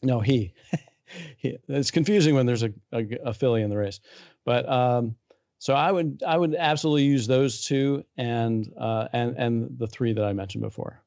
no, 0.03 0.19
he. 0.19 0.53
he 1.37 1.57
it's 1.67 1.91
confusing 1.91 2.35
when 2.35 2.45
there's 2.45 2.63
a, 2.63 2.73
a, 2.91 3.05
a 3.25 3.33
filly 3.33 3.61
in 3.61 3.69
the 3.69 3.77
race, 3.77 3.99
but 4.43 4.67
um, 4.67 5.15
so 5.59 5.73
I 5.73 5.91
would 5.91 6.21
I 6.25 6.37
would 6.37 6.55
absolutely 6.55 7.03
use 7.03 7.27
those 7.27 7.63
two 7.63 8.03
and 8.17 8.71
uh, 8.79 9.07
and 9.13 9.35
and 9.37 9.79
the 9.79 9.87
three 9.87 10.13
that 10.13 10.23
I 10.23 10.33
mentioned 10.33 10.63
before. 10.63 11.01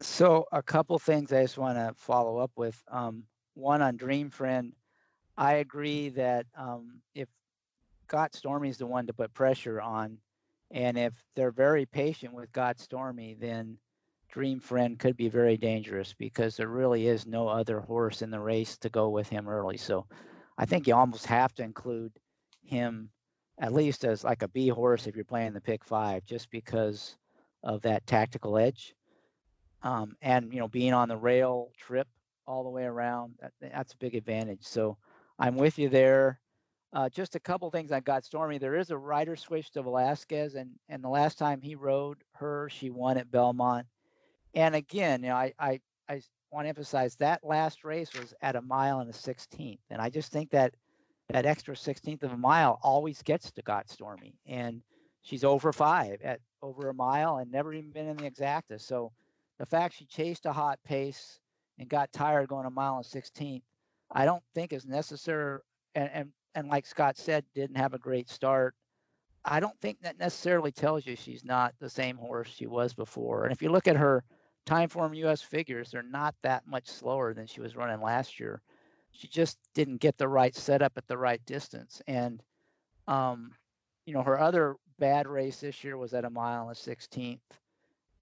So 0.00 0.46
a 0.52 0.62
couple 0.62 0.98
things 0.98 1.32
I 1.32 1.42
just 1.42 1.58
want 1.58 1.76
to 1.76 1.92
follow 1.96 2.38
up 2.38 2.52
with. 2.56 2.80
Um, 2.88 3.24
one 3.54 3.82
on 3.82 3.96
Dream 3.96 4.30
Friend, 4.30 4.72
I 5.36 5.54
agree 5.54 6.10
that 6.10 6.46
um, 6.56 7.00
if 7.14 7.28
Got 8.06 8.34
Stormy 8.34 8.68
is 8.68 8.78
the 8.78 8.86
one 8.86 9.06
to 9.08 9.12
put 9.12 9.34
pressure 9.34 9.80
on, 9.80 10.18
and 10.70 10.96
if 10.96 11.12
they're 11.34 11.50
very 11.50 11.84
patient 11.84 12.32
with 12.32 12.52
Got 12.52 12.78
Stormy, 12.78 13.36
then 13.40 13.76
Dream 14.28 14.60
Friend 14.60 14.98
could 14.98 15.16
be 15.16 15.28
very 15.28 15.56
dangerous 15.56 16.14
because 16.16 16.56
there 16.56 16.68
really 16.68 17.08
is 17.08 17.26
no 17.26 17.48
other 17.48 17.80
horse 17.80 18.22
in 18.22 18.30
the 18.30 18.38
race 18.38 18.76
to 18.78 18.88
go 18.88 19.08
with 19.08 19.28
him 19.28 19.48
early. 19.48 19.76
So 19.76 20.06
I 20.58 20.66
think 20.66 20.86
you 20.86 20.94
almost 20.94 21.26
have 21.26 21.54
to 21.54 21.62
include 21.62 22.12
him 22.64 23.10
at 23.60 23.72
least 23.72 24.04
as 24.04 24.24
like 24.24 24.42
a 24.42 24.48
B 24.48 24.68
horse 24.68 25.06
if 25.06 25.14
you're 25.14 25.24
playing 25.24 25.52
the 25.52 25.60
pick 25.60 25.84
five, 25.84 26.26
just 26.26 26.50
because 26.50 27.16
of 27.62 27.80
that 27.82 28.06
tactical 28.06 28.58
edge. 28.58 28.94
Um, 29.82 30.16
and 30.20 30.52
you 30.52 30.58
know, 30.58 30.68
being 30.68 30.92
on 30.92 31.08
the 31.08 31.16
rail 31.16 31.70
trip 31.78 32.08
all 32.46 32.64
the 32.64 32.70
way 32.70 32.84
around, 32.84 33.34
that, 33.40 33.52
that's 33.60 33.94
a 33.94 33.98
big 33.98 34.16
advantage. 34.16 34.64
So 34.64 34.96
I'm 35.38 35.56
with 35.56 35.78
you 35.78 35.88
there. 35.88 36.40
Uh, 36.92 37.08
just 37.08 37.36
a 37.36 37.40
couple 37.40 37.70
things 37.70 37.92
I 37.92 38.00
got 38.00 38.24
Stormy. 38.24 38.58
There 38.58 38.76
is 38.76 38.90
a 38.90 38.96
rider 38.96 39.36
switch 39.36 39.70
to 39.72 39.82
Velazquez, 39.82 40.54
and 40.54 40.70
and 40.88 41.04
the 41.04 41.08
last 41.08 41.38
time 41.38 41.60
he 41.60 41.74
rode 41.74 42.18
her, 42.32 42.68
she 42.70 42.90
won 42.90 43.18
at 43.18 43.30
Belmont. 43.30 43.86
And 44.54 44.74
again, 44.74 45.22
you 45.22 45.28
know, 45.28 45.36
I 45.36 45.52
I, 45.58 45.80
I 46.08 46.22
want 46.50 46.64
to 46.64 46.68
emphasize 46.68 47.16
that 47.16 47.44
last 47.44 47.84
race 47.84 48.12
was 48.14 48.34
at 48.42 48.56
a 48.56 48.62
mile 48.62 49.00
and 49.00 49.10
a 49.10 49.12
sixteenth, 49.12 49.80
and 49.90 50.00
I 50.00 50.10
just 50.10 50.32
think 50.32 50.50
that 50.50 50.74
that 51.28 51.46
extra 51.46 51.76
sixteenth 51.76 52.22
of 52.22 52.32
a 52.32 52.36
mile 52.36 52.78
always 52.82 53.22
gets 53.22 53.50
to 53.52 53.62
Got 53.62 53.88
Stormy, 53.88 54.34
and 54.46 54.82
she's 55.22 55.44
over 55.44 55.72
five 55.72 56.20
at 56.22 56.40
over 56.62 56.88
a 56.88 56.94
mile 56.94 57.36
and 57.36 57.50
never 57.50 57.72
even 57.72 57.90
been 57.90 58.08
in 58.08 58.16
the 58.16 58.30
exacta. 58.30 58.80
So 58.80 59.12
the 59.58 59.66
fact 59.66 59.96
she 59.96 60.06
chased 60.06 60.46
a 60.46 60.52
hot 60.52 60.78
pace 60.84 61.38
and 61.78 61.88
got 61.88 62.12
tired 62.12 62.48
going 62.48 62.66
a 62.66 62.70
mile 62.70 62.96
and 62.96 63.06
sixteenth, 63.06 63.64
I 64.10 64.24
don't 64.24 64.42
think 64.54 64.72
is 64.72 64.86
necessary. 64.86 65.60
And 65.94 66.10
and 66.12 66.28
and 66.54 66.68
like 66.68 66.86
Scott 66.86 67.16
said, 67.16 67.44
didn't 67.54 67.76
have 67.76 67.94
a 67.94 67.98
great 67.98 68.28
start. 68.28 68.74
I 69.44 69.60
don't 69.60 69.78
think 69.80 70.00
that 70.00 70.18
necessarily 70.18 70.72
tells 70.72 71.06
you 71.06 71.14
she's 71.14 71.44
not 71.44 71.74
the 71.78 71.88
same 71.88 72.16
horse 72.16 72.48
she 72.48 72.66
was 72.66 72.94
before. 72.94 73.44
And 73.44 73.52
if 73.52 73.62
you 73.62 73.70
look 73.70 73.86
at 73.86 73.96
her 73.96 74.24
Timeform 74.68 75.16
US 75.16 75.40
figures, 75.40 75.90
they're 75.90 76.02
not 76.02 76.34
that 76.42 76.66
much 76.66 76.86
slower 76.86 77.32
than 77.32 77.46
she 77.46 77.62
was 77.62 77.74
running 77.74 78.02
last 78.02 78.38
year. 78.38 78.60
She 79.12 79.26
just 79.26 79.56
didn't 79.74 79.96
get 79.96 80.18
the 80.18 80.28
right 80.28 80.54
setup 80.54 80.92
at 80.96 81.08
the 81.08 81.16
right 81.16 81.40
distance. 81.46 82.02
And, 82.06 82.42
um, 83.06 83.52
you 84.04 84.12
know, 84.12 84.22
her 84.22 84.38
other 84.38 84.76
bad 84.98 85.26
race 85.26 85.60
this 85.60 85.82
year 85.82 85.96
was 85.96 86.12
at 86.12 86.26
a 86.26 86.30
mile 86.30 86.68
and 86.68 86.76
a 86.76 86.78
16th. 86.78 87.40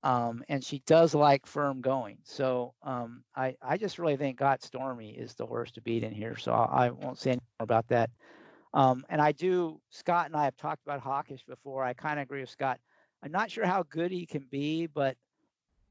Um, 0.05 0.45
and 0.49 0.63
she 0.63 0.79
does 0.87 1.17
like 1.17 1.47
firm 1.47 1.81
going. 1.81 2.19
So 2.23 2.75
um, 2.85 3.25
I, 3.35 3.57
I 3.61 3.77
just 3.77 3.99
really 3.99 4.17
think 4.17 4.39
Got 4.39 4.63
Stormy 4.63 5.11
is 5.11 5.35
the 5.35 5.47
horse 5.47 5.73
to 5.73 5.81
beat 5.81 6.05
in 6.05 6.13
here. 6.13 6.37
So 6.37 6.53
I, 6.53 6.87
I 6.87 6.91
won't 6.91 7.19
say 7.19 7.33
any 7.33 7.41
more 7.59 7.65
about 7.65 7.89
that. 7.89 8.11
Um, 8.73 9.05
and 9.09 9.21
I 9.21 9.33
do, 9.33 9.81
Scott 9.91 10.27
and 10.27 10.37
I 10.37 10.45
have 10.45 10.57
talked 10.57 10.83
about 10.87 11.01
Hawkish 11.01 11.43
before. 11.45 11.83
I 11.83 11.93
kind 11.93 12.21
of 12.21 12.23
agree 12.23 12.41
with 12.41 12.51
Scott. 12.51 12.79
I'm 13.25 13.33
not 13.33 13.51
sure 13.51 13.67
how 13.67 13.83
good 13.91 14.13
he 14.13 14.27
can 14.27 14.47
be, 14.49 14.87
but 14.87 15.17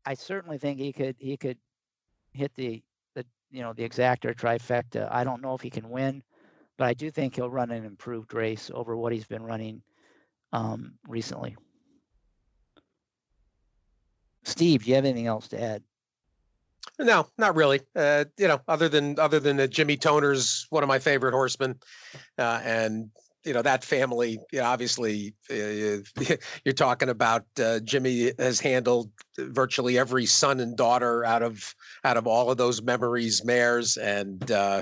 I 0.06 0.14
certainly 0.14 0.58
think 0.58 0.80
he 0.80 0.94
could 0.94 1.16
he 1.20 1.38
could 1.38 1.58
hit 2.34 2.54
the 2.56 2.84
the 3.16 3.26
you 3.52 3.62
know 3.62 3.74
the 3.74 3.88
exacta 3.88 4.36
trifecta. 4.36 5.08
I 5.12 5.24
don't 5.24 5.42
know 5.42 5.56
if 5.56 5.62
he 5.62 5.70
can 5.70 5.90
win, 5.90 6.24
but 6.78 6.88
I 6.88 6.94
do 6.94 7.10
think 7.10 7.36
he'll 7.36 7.50
run 7.50 7.72
an 7.72 7.86
improved 7.86 8.34
race 8.34 8.70
over 8.74 8.96
what 8.96 9.14
he's 9.14 9.26
been 9.26 9.44
running 9.44 9.82
um, 10.54 10.94
recently. 11.08 11.56
Steve, 14.44 14.84
do 14.84 14.90
you 14.90 14.96
have 14.96 15.06
anything 15.06 15.28
else 15.28 15.48
to 15.50 15.62
add? 15.62 15.84
No, 17.00 17.28
not 17.38 17.56
really. 17.56 17.82
Uh, 17.96 18.26
you 18.38 18.48
know, 18.48 18.62
other 18.68 18.88
than 18.88 19.20
other 19.20 19.40
than 19.40 19.58
that, 19.58 19.70
Jimmy 19.70 19.98
Toner's 19.98 20.66
one 20.70 20.84
of 20.84 20.88
my 20.88 21.00
favorite 21.00 21.34
horsemen, 21.34 21.80
uh, 22.38 22.62
and 22.64 23.10
you 23.46 23.54
know 23.54 23.62
that 23.62 23.84
family 23.84 24.40
you 24.52 24.60
know, 24.60 24.66
obviously 24.66 25.34
uh, 25.52 25.56
you're 26.66 26.74
talking 26.74 27.10
about 27.10 27.46
uh, 27.60 27.80
jimmy 27.80 28.32
has 28.40 28.60
handled 28.60 29.10
virtually 29.38 29.98
every 29.98 30.26
son 30.26 30.60
and 30.60 30.76
daughter 30.76 31.24
out 31.24 31.44
of 31.44 31.76
out 32.04 32.18
of 32.18 32.28
all 32.28 32.50
of 32.50 32.58
those 32.58 32.82
memories 32.82 33.44
mares 33.46 33.98
and 33.98 34.52
uh, 34.52 34.82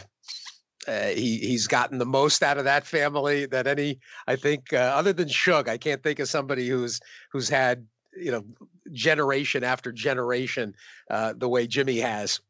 uh, 0.88 1.08
he 1.08 1.38
he's 1.38 1.68
gotten 1.68 1.98
the 1.98 2.06
most 2.06 2.44
out 2.44 2.58
of 2.58 2.66
that 2.66 2.86
family 2.86 3.46
that 3.46 3.68
any 3.68 4.00
I 4.28 4.36
think 4.36 4.74
uh, 4.74 4.78
other 4.96 5.14
than 5.14 5.28
Shug 5.28 5.70
I 5.70 5.78
can't 5.78 6.04
think 6.04 6.20
of 6.20 6.28
somebody 6.28 6.68
who's 6.68 7.00
who's 7.32 7.50
had 7.50 7.86
you 8.18 8.32
know 8.32 8.44
generation 8.92 9.64
after 9.64 9.92
generation 9.92 10.74
uh, 11.10 11.34
the 11.38 11.50
way 11.50 11.68
Jimmy 11.68 12.00
has 12.00 12.42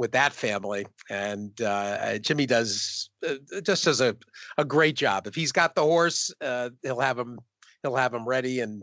with 0.00 0.12
that 0.12 0.32
family. 0.32 0.86
And 1.10 1.60
uh, 1.60 2.18
Jimmy 2.18 2.46
does 2.46 3.10
uh, 3.28 3.34
just 3.62 3.84
does 3.84 4.00
a, 4.00 4.16
a 4.56 4.64
great 4.64 4.96
job. 4.96 5.26
If 5.26 5.34
he's 5.34 5.52
got 5.52 5.74
the 5.74 5.82
horse, 5.82 6.32
uh, 6.40 6.70
he'll 6.82 7.00
have 7.00 7.18
him 7.18 7.38
he'll 7.82 7.96
have 7.96 8.14
him 8.14 8.26
ready. 8.26 8.60
And 8.60 8.82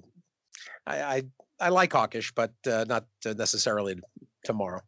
I 0.85 1.01
I, 1.01 1.23
I 1.59 1.69
like 1.69 1.91
Hawkish, 1.91 2.31
but 2.33 2.53
uh, 2.67 2.85
not 2.87 3.05
necessarily 3.25 3.99
tomorrow. 4.45 4.81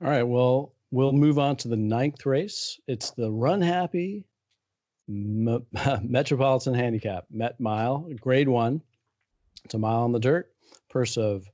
All 0.00 0.08
right. 0.08 0.22
Well, 0.22 0.74
we'll 0.92 1.12
move 1.12 1.40
on 1.40 1.56
to 1.56 1.68
the 1.68 1.76
ninth 1.76 2.24
race. 2.24 2.78
It's 2.86 3.10
the 3.10 3.32
Run 3.32 3.60
Happy 3.60 4.24
Metropolitan 5.08 6.74
Handicap 6.74 7.24
Met 7.32 7.58
Mile, 7.58 8.08
Grade 8.20 8.48
One. 8.48 8.80
It's 9.64 9.74
a 9.74 9.78
mile 9.78 10.02
on 10.02 10.12
the 10.12 10.20
dirt. 10.20 10.52
Purse 10.88 11.16
of 11.16 11.50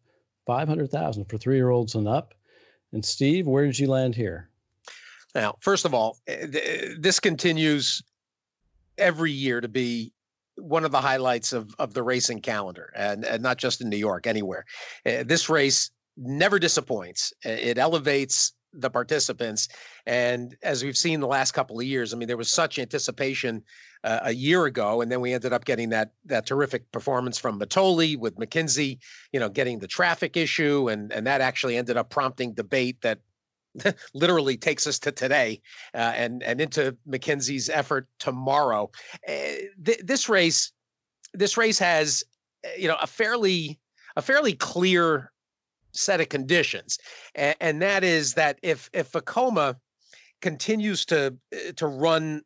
five 0.46 0.68
hundred 0.68 0.90
thousand 0.90 1.24
for 1.24 1.38
three 1.38 1.56
year 1.56 1.70
olds 1.70 1.94
and 1.94 2.06
up. 2.06 2.34
And 2.94 3.04
Steve, 3.04 3.48
where 3.48 3.66
did 3.66 3.78
you 3.78 3.88
land 3.88 4.14
here? 4.14 4.48
Now, 5.34 5.56
first 5.60 5.84
of 5.84 5.92
all, 5.92 6.18
eh, 6.28 6.94
this 6.96 7.18
continues 7.18 8.00
every 8.96 9.32
year 9.32 9.60
to 9.60 9.66
be 9.66 10.12
one 10.54 10.84
of 10.84 10.92
the 10.92 11.00
highlights 11.00 11.52
of, 11.52 11.74
of 11.80 11.92
the 11.92 12.04
racing 12.04 12.40
calendar, 12.40 12.92
and, 12.94 13.24
and 13.24 13.42
not 13.42 13.58
just 13.58 13.80
in 13.80 13.88
New 13.88 13.96
York, 13.96 14.28
anywhere. 14.28 14.64
Uh, 15.04 15.24
this 15.26 15.48
race 15.48 15.90
never 16.16 16.60
disappoints. 16.60 17.32
It 17.42 17.78
elevates 17.78 18.52
the 18.74 18.90
participants. 18.90 19.68
And 20.06 20.56
as 20.62 20.82
we've 20.82 20.96
seen 20.96 21.20
the 21.20 21.26
last 21.26 21.52
couple 21.52 21.78
of 21.78 21.86
years, 21.86 22.12
I 22.12 22.16
mean, 22.16 22.28
there 22.28 22.36
was 22.36 22.50
such 22.50 22.78
anticipation 22.78 23.62
uh, 24.02 24.20
a 24.22 24.32
year 24.32 24.66
ago, 24.66 25.00
and 25.00 25.10
then 25.10 25.20
we 25.20 25.32
ended 25.32 25.52
up 25.52 25.64
getting 25.64 25.88
that 25.90 26.12
that 26.26 26.46
terrific 26.46 26.90
performance 26.92 27.38
from 27.38 27.58
Mitole 27.58 28.16
with 28.18 28.36
McKinzie, 28.36 28.98
you 29.32 29.40
know, 29.40 29.48
getting 29.48 29.78
the 29.78 29.86
traffic 29.86 30.36
issue, 30.36 30.88
and 30.90 31.12
and 31.12 31.26
that 31.26 31.40
actually 31.40 31.76
ended 31.76 31.96
up 31.96 32.10
prompting 32.10 32.52
debate 32.52 33.00
that 33.00 33.20
literally 34.14 34.56
takes 34.56 34.86
us 34.86 34.98
to 35.00 35.12
today 35.12 35.60
uh, 35.94 36.12
and 36.14 36.42
and 36.42 36.60
into 36.60 36.96
McKinzie's 37.08 37.68
effort 37.68 38.06
tomorrow. 38.18 38.90
Uh, 39.28 39.32
th- 39.84 40.02
this 40.04 40.28
race, 40.28 40.72
this 41.32 41.56
race 41.56 41.78
has, 41.78 42.22
eh, 42.64 42.74
you 42.78 42.88
know, 42.88 42.96
a 43.00 43.06
fairly 43.06 43.80
a 44.16 44.22
fairly 44.22 44.52
clear 44.52 45.32
set 45.94 46.20
of 46.20 46.28
conditions, 46.28 46.98
and, 47.34 47.56
and 47.60 47.82
that 47.82 48.04
is 48.04 48.34
that 48.34 48.58
if 48.62 48.90
if 48.92 49.12
Vekoma 49.12 49.76
continues 50.40 51.04
to 51.06 51.34
eh, 51.52 51.72
to 51.76 51.86
run 51.86 52.42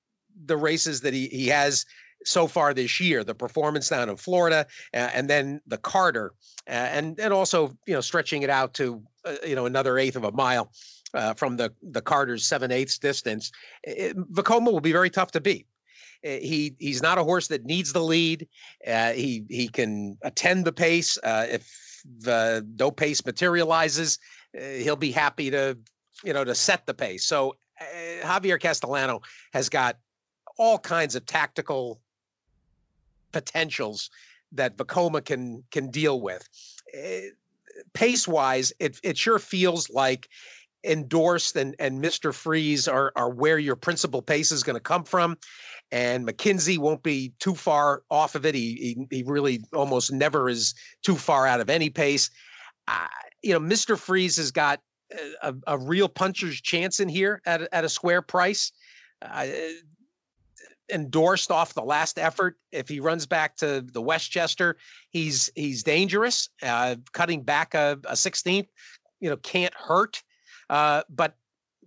the 0.47 0.57
races 0.57 1.01
that 1.01 1.15
he 1.15 1.29
he 1.29 1.49
has 1.49 1.85
so 2.25 2.47
far 2.47 2.75
this 2.75 3.01
year, 3.01 3.23
the 3.25 3.35
performance 3.35 3.89
down 3.89 4.09
in 4.09 4.17
Florida, 4.17 4.67
uh, 4.95 5.11
and 5.15 5.31
then 5.31 5.61
the 5.67 5.79
Carter, 5.79 6.33
uh, 6.69 6.73
and 6.73 7.19
and 7.21 7.33
also 7.33 7.77
you 7.87 7.95
know 7.95 8.01
stretching 8.01 8.43
it 8.43 8.51
out 8.51 8.75
to 8.75 9.03
uh, 9.25 9.37
you 9.47 9.55
know 9.55 9.67
another 9.67 9.99
eighth 9.99 10.17
of 10.17 10.25
a 10.25 10.33
mile 10.33 10.73
uh, 11.15 11.35
from 11.35 11.57
the 11.57 11.73
the 11.83 12.03
Carter's 12.03 12.47
seven 12.47 12.71
eighths 12.71 12.99
distance, 12.99 13.51
it, 13.85 14.17
Vekoma 14.33 14.73
will 14.73 14.81
be 14.81 14.93
very 14.93 15.11
tough 15.11 15.31
to 15.33 15.41
beat. 15.41 15.67
Eh, 16.25 16.41
he 16.41 16.75
he's 16.79 17.03
not 17.03 17.19
a 17.19 17.25
horse 17.25 17.49
that 17.49 17.65
needs 17.65 17.93
the 17.93 18.03
lead. 18.03 18.47
Uh, 18.87 19.13
he 19.13 19.45
he 19.49 19.69
can 19.69 20.17
attend 20.23 20.65
the 20.65 20.73
pace. 20.73 21.19
Uh, 21.23 21.47
if 21.49 21.88
the 22.21 22.67
no 22.79 22.91
pace 22.91 23.25
materializes, 23.25 24.19
uh, 24.57 24.63
he'll 24.63 24.97
be 24.97 25.13
happy 25.13 25.51
to 25.51 25.79
you 26.25 26.33
know 26.33 26.45
to 26.45 26.55
set 26.55 26.87
the 26.87 26.95
pace. 26.95 27.25
So 27.25 27.57
uh, 27.81 28.25
Javier 28.27 28.61
Castellano 28.61 29.21
has 29.53 29.69
got 29.69 29.99
all 30.59 30.79
kinds 30.79 31.15
of 31.15 31.25
tactical 31.27 32.01
potentials 33.33 34.11
that 34.53 34.77
Vekoma 34.77 35.25
can 35.25 35.63
can 35.71 35.91
deal 35.91 36.21
with. 36.21 36.49
Uh, 36.97 37.31
pace 37.93 38.27
wise, 38.27 38.73
it 38.79 38.99
it 39.03 39.17
sure 39.17 39.39
feels 39.39 39.91
like 39.91 40.29
endorsed 40.89 41.57
and 41.57 41.77
and 41.79 42.03
Mr. 42.03 42.35
Freeze 42.35 42.89
are 42.89 43.13
are 43.15 43.31
where 43.31 43.59
your 43.59 43.77
principal 43.77 44.23
pace 44.23 44.51
is 44.51 44.63
going 44.63 44.75
to 44.75 44.81
come 44.81 45.05
from. 45.05 45.37
And 45.91 46.27
McKinzie 46.27 46.79
won't 46.79 47.03
be 47.03 47.33
too 47.39 47.55
far 47.55 48.03
off 48.11 48.35
of 48.35 48.45
it. 48.45 48.55
He 48.55 48.97
he, 49.11 49.17
he 49.17 49.23
really 49.23 49.63
almost 49.73 50.13
never 50.13 50.49
is 50.49 50.75
too 51.03 51.17
far 51.17 51.47
out 51.47 51.61
of 51.61 51.71
any 51.71 51.91
pace. 51.91 52.31
Uh, 52.87 53.07
you 53.43 53.53
know, 53.53 53.61
Mr. 53.61 53.99
Freeze 53.99 54.37
has 54.37 54.51
got 54.51 54.81
a, 55.43 55.55
a, 55.67 55.79
real 55.79 56.09
puncher's 56.09 56.61
chance 56.61 57.01
in 57.01 57.09
here 57.09 57.41
at, 57.47 57.63
at 57.73 57.85
a 57.85 57.89
square 57.89 58.23
price. 58.23 58.73
Uh, 59.23 59.47
endorsed 60.91 61.51
off 61.51 61.75
the 61.75 61.83
last 61.83 62.19
effort. 62.19 62.57
If 62.73 62.89
he 62.89 63.01
runs 63.01 63.27
back 63.27 63.57
to 63.57 63.83
the 63.83 64.01
Westchester, 64.01 64.77
he's 65.11 65.51
he's 65.55 65.83
dangerous. 65.83 66.49
Uh, 66.63 66.97
cutting 67.13 67.43
back 67.43 67.75
a, 67.75 67.99
a 68.05 68.15
16th, 68.15 68.69
you 69.21 69.31
know, 69.31 69.37
can't 69.39 69.75
hurt. 69.75 70.23
Uh, 70.71 71.03
but 71.09 71.35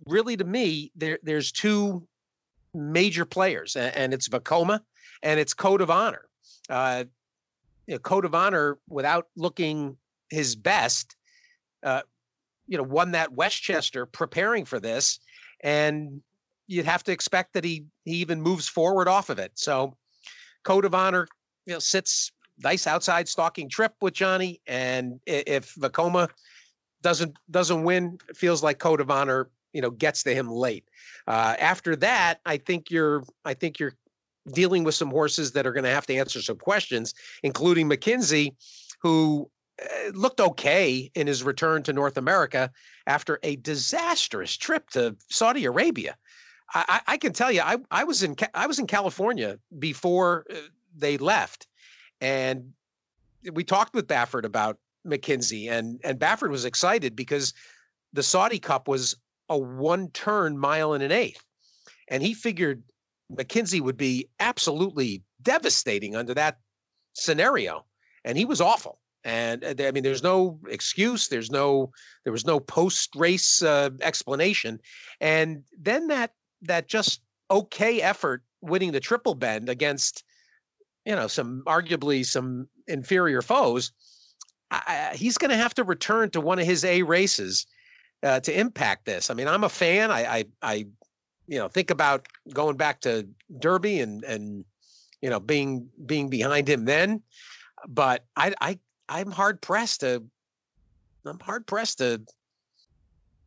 really, 0.06 0.36
to 0.36 0.44
me, 0.44 0.90
there 0.96 1.18
there's 1.22 1.52
two 1.52 2.06
major 2.74 3.24
players, 3.24 3.76
and, 3.76 4.14
it's 4.14 4.28
Vekoma 4.28 4.80
and 5.22 5.38
it's 5.38 5.54
Code 5.54 5.80
of 5.80 5.90
Honor. 5.90 6.26
Uh, 6.68 7.04
you 7.86 7.94
know, 7.94 7.98
Code 7.98 8.24
of 8.24 8.34
Honor, 8.34 8.78
without 8.88 9.26
looking 9.36 9.96
his 10.30 10.56
best, 10.56 11.16
uh, 11.82 12.02
you 12.66 12.76
know, 12.76 12.84
won 12.84 13.12
that 13.12 13.32
Westchester 13.32 14.06
preparing 14.06 14.64
for 14.64 14.80
this, 14.80 15.18
and 15.60 16.22
you'd 16.66 16.86
have 16.86 17.04
to 17.04 17.12
expect 17.12 17.52
that 17.54 17.64
he 17.64 17.84
he 18.04 18.16
even 18.16 18.40
moves 18.40 18.68
forward 18.68 19.08
off 19.08 19.30
of 19.30 19.38
it. 19.38 19.52
So, 19.54 19.96
Code 20.64 20.84
of 20.84 20.94
Honor, 20.94 21.26
you 21.66 21.74
know, 21.74 21.78
sits 21.78 22.32
nice 22.62 22.86
outside 22.86 23.28
stalking 23.28 23.68
trip 23.68 23.92
with 24.00 24.14
Johnny, 24.14 24.60
and 24.66 25.20
if 25.26 25.74
Vekoma 25.74 26.28
doesn't 27.02 27.36
doesn't 27.50 27.84
win, 27.84 28.18
feels 28.34 28.62
like 28.62 28.78
Code 28.78 29.00
of 29.00 29.10
Honor, 29.10 29.50
you 29.72 29.82
know, 29.82 29.90
gets 29.90 30.22
to 30.24 30.34
him 30.34 30.48
late. 30.50 30.88
Uh, 31.26 31.56
after 31.58 31.96
that, 31.96 32.40
I 32.46 32.56
think 32.56 32.90
you're 32.90 33.24
I 33.44 33.54
think 33.54 33.78
you're 33.78 33.94
dealing 34.52 34.84
with 34.84 34.94
some 34.94 35.10
horses 35.10 35.52
that 35.52 35.66
are 35.66 35.72
going 35.72 35.84
to 35.84 35.90
have 35.90 36.06
to 36.06 36.16
answer 36.16 36.42
some 36.42 36.56
questions, 36.56 37.14
including 37.42 37.88
McKinzie, 37.88 38.54
who 39.00 39.48
uh, 39.80 40.10
looked 40.14 40.40
okay 40.40 41.10
in 41.14 41.26
his 41.26 41.42
return 41.42 41.82
to 41.84 41.92
North 41.92 42.16
America 42.16 42.70
after 43.06 43.38
a 43.42 43.56
disastrous 43.56 44.56
trip 44.56 44.90
to 44.90 45.16
Saudi 45.28 45.64
Arabia. 45.64 46.16
I, 46.74 47.00
I 47.06 47.16
can 47.18 47.32
tell 47.32 47.52
you, 47.52 47.60
I, 47.60 47.76
I 47.90 48.04
was 48.04 48.22
in 48.22 48.34
I 48.54 48.66
was 48.66 48.78
in 48.78 48.86
California 48.86 49.58
before 49.78 50.46
uh, 50.50 50.54
they 50.96 51.18
left, 51.18 51.66
and 52.20 52.72
we 53.52 53.64
talked 53.64 53.94
with 53.94 54.06
Baffert 54.06 54.44
about 54.44 54.78
McKinzie, 55.06 55.70
and 55.70 56.00
and 56.04 56.18
Baffert 56.18 56.50
was 56.50 56.64
excited 56.64 57.16
because 57.16 57.52
the 58.12 58.22
Saudi 58.22 58.58
Cup 58.58 58.88
was 58.88 59.16
a 59.48 59.58
one 59.58 60.08
turn 60.10 60.58
mile 60.58 60.92
and 60.92 61.02
an 61.02 61.12
eighth, 61.12 61.44
and 62.08 62.22
he 62.22 62.34
figured 62.34 62.82
McKinzie 63.32 63.80
would 63.80 63.96
be 63.96 64.28
absolutely 64.40 65.22
devastating 65.42 66.14
under 66.14 66.34
that 66.34 66.58
scenario, 67.14 67.84
and 68.24 68.38
he 68.38 68.44
was 68.44 68.60
awful. 68.60 68.98
And 69.24 69.64
uh, 69.64 69.74
I 69.80 69.92
mean, 69.92 70.02
there's 70.02 70.22
no 70.22 70.58
excuse. 70.68 71.28
There's 71.28 71.50
no 71.50 71.92
there 72.24 72.32
was 72.32 72.46
no 72.46 72.60
post 72.60 73.14
race 73.16 73.62
uh, 73.62 73.90
explanation, 74.00 74.80
and 75.20 75.62
then 75.78 76.08
that 76.08 76.32
that 76.62 76.88
just 76.88 77.20
okay 77.50 78.00
effort 78.00 78.42
winning 78.60 78.92
the 78.92 79.00
triple 79.00 79.34
bend 79.34 79.68
against 79.68 80.24
you 81.04 81.14
know 81.14 81.26
some 81.26 81.62
arguably 81.66 82.24
some 82.24 82.68
inferior 82.86 83.42
foes 83.42 83.92
I, 84.72 85.12
he's 85.14 85.38
going 85.38 85.50
to 85.50 85.56
have 85.56 85.74
to 85.74 85.84
return 85.84 86.30
to 86.30 86.40
one 86.40 86.58
of 86.58 86.66
his 86.66 86.84
A 86.84 87.02
races 87.02 87.66
uh, 88.22 88.40
to 88.40 88.58
impact 88.58 89.04
this. 89.04 89.30
I 89.30 89.34
mean, 89.34 89.48
I'm 89.48 89.64
a 89.64 89.68
fan. 89.68 90.10
I, 90.10 90.38
I, 90.38 90.44
I, 90.62 90.74
you 91.46 91.58
know, 91.58 91.68
think 91.68 91.90
about 91.90 92.26
going 92.52 92.76
back 92.76 93.00
to 93.02 93.26
Derby 93.58 94.00
and 94.00 94.24
and 94.24 94.64
you 95.20 95.28
know 95.28 95.40
being 95.40 95.88
being 96.06 96.28
behind 96.28 96.68
him 96.68 96.84
then, 96.84 97.22
but 97.88 98.24
I, 98.36 98.54
I, 98.60 98.78
I'm 99.08 99.30
hard 99.30 99.60
pressed 99.60 100.00
to, 100.00 100.22
I'm 101.26 101.38
hard 101.40 101.66
pressed 101.66 101.98
to, 101.98 102.22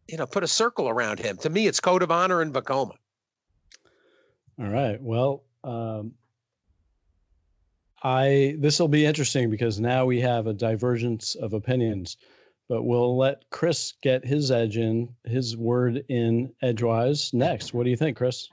you 0.08 0.18
know, 0.18 0.28
put 0.28 0.44
a 0.44 0.48
circle 0.48 0.88
around 0.90 1.20
him. 1.20 1.38
To 1.38 1.50
me, 1.50 1.68
it's 1.68 1.80
code 1.80 2.04
of 2.04 2.12
honor 2.12 2.42
and 2.42 2.54
Vekoma. 2.54 2.96
All 4.60 4.68
right. 4.68 5.02
Well, 5.02 5.44
um, 5.64 6.14
I 8.04 8.56
this 8.60 8.80
will 8.80 8.88
be 8.88 9.06
interesting 9.06 9.50
because 9.50 9.80
now 9.80 10.06
we 10.06 10.22
have 10.22 10.48
a 10.48 10.54
divergence 10.54 11.36
of 11.36 11.54
opinions, 11.54 12.18
but 12.68 12.84
we'll 12.84 13.18
let 13.18 13.50
Chris 13.50 13.94
get 14.02 14.26
his 14.26 14.52
edge 14.52 14.78
in, 14.78 15.10
his 15.24 15.58
word 15.58 16.04
in 16.10 16.54
edgewise 16.62 17.34
next. 17.34 17.74
What 17.74 17.84
do 17.84 17.90
you 17.90 17.98
think, 17.98 18.18
Chris? 18.18 18.50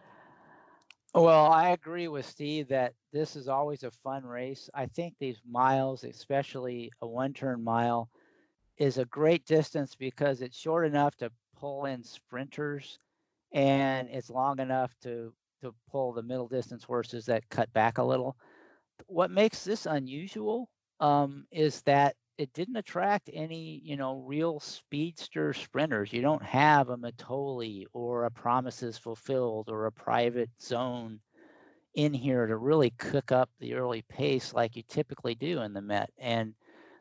Well, 1.15 1.53
I 1.53 1.71
agree 1.71 2.09
with 2.09 2.25
Steve 2.25 2.69
that 2.69 2.95
this 3.13 3.37
is 3.37 3.47
always 3.47 3.83
a 3.83 3.91
fun 3.91 4.25
race. 4.25 4.71
I 4.73 4.87
think 4.87 5.15
these 5.19 5.43
miles, 5.47 6.05
especially 6.05 6.91
a 7.03 7.07
one 7.07 7.35
turn 7.35 7.63
mile, 7.63 8.09
is 8.79 8.97
a 8.97 9.05
great 9.05 9.45
distance 9.45 9.95
because 9.95 10.41
it's 10.41 10.59
short 10.59 10.87
enough 10.87 11.15
to 11.17 11.31
pull 11.59 11.85
in 11.85 12.03
sprinters 12.03 12.99
and 13.53 14.09
it's 14.11 14.31
long 14.31 14.59
enough 14.59 14.95
to 15.03 15.33
to 15.61 15.75
pull 15.91 16.13
the 16.13 16.23
middle 16.23 16.49
distance 16.49 16.83
horses 16.83 17.27
that 17.27 17.49
cut 17.49 17.73
back 17.73 17.99
a 17.99 18.03
little 18.03 18.37
what 19.07 19.31
makes 19.31 19.65
this 19.65 19.87
unusual 19.87 20.69
um, 21.01 21.47
is 21.51 21.83
that 21.83 22.15
it 22.39 22.53
didn't 22.55 22.77
attract 22.77 23.31
any, 23.33 23.81
you 23.85 23.97
know, 23.97 24.17
real 24.27 24.59
speedster 24.59 25.53
sprinters. 25.53 26.13
You 26.13 26.23
don't 26.23 26.43
have 26.43 26.89
a 26.89 26.97
Mitole 26.97 27.87
or 27.93 28.25
a 28.25 28.31
Promises 28.31 28.97
Fulfilled 28.97 29.69
or 29.69 29.87
a 29.87 29.93
Private 29.93 30.51
Zone 30.61 31.21
in 31.95 32.15
here 32.15 32.47
to 32.47 32.57
really 32.57 32.91
cook 32.99 33.33
up 33.33 33.51
the 33.61 33.75
early 33.75 34.03
pace 34.09 34.55
like 34.55 34.77
you 34.77 34.83
typically 34.89 35.35
do 35.35 35.61
in 35.61 35.73
the 35.73 35.83
Met. 35.83 36.11
And 36.19 36.55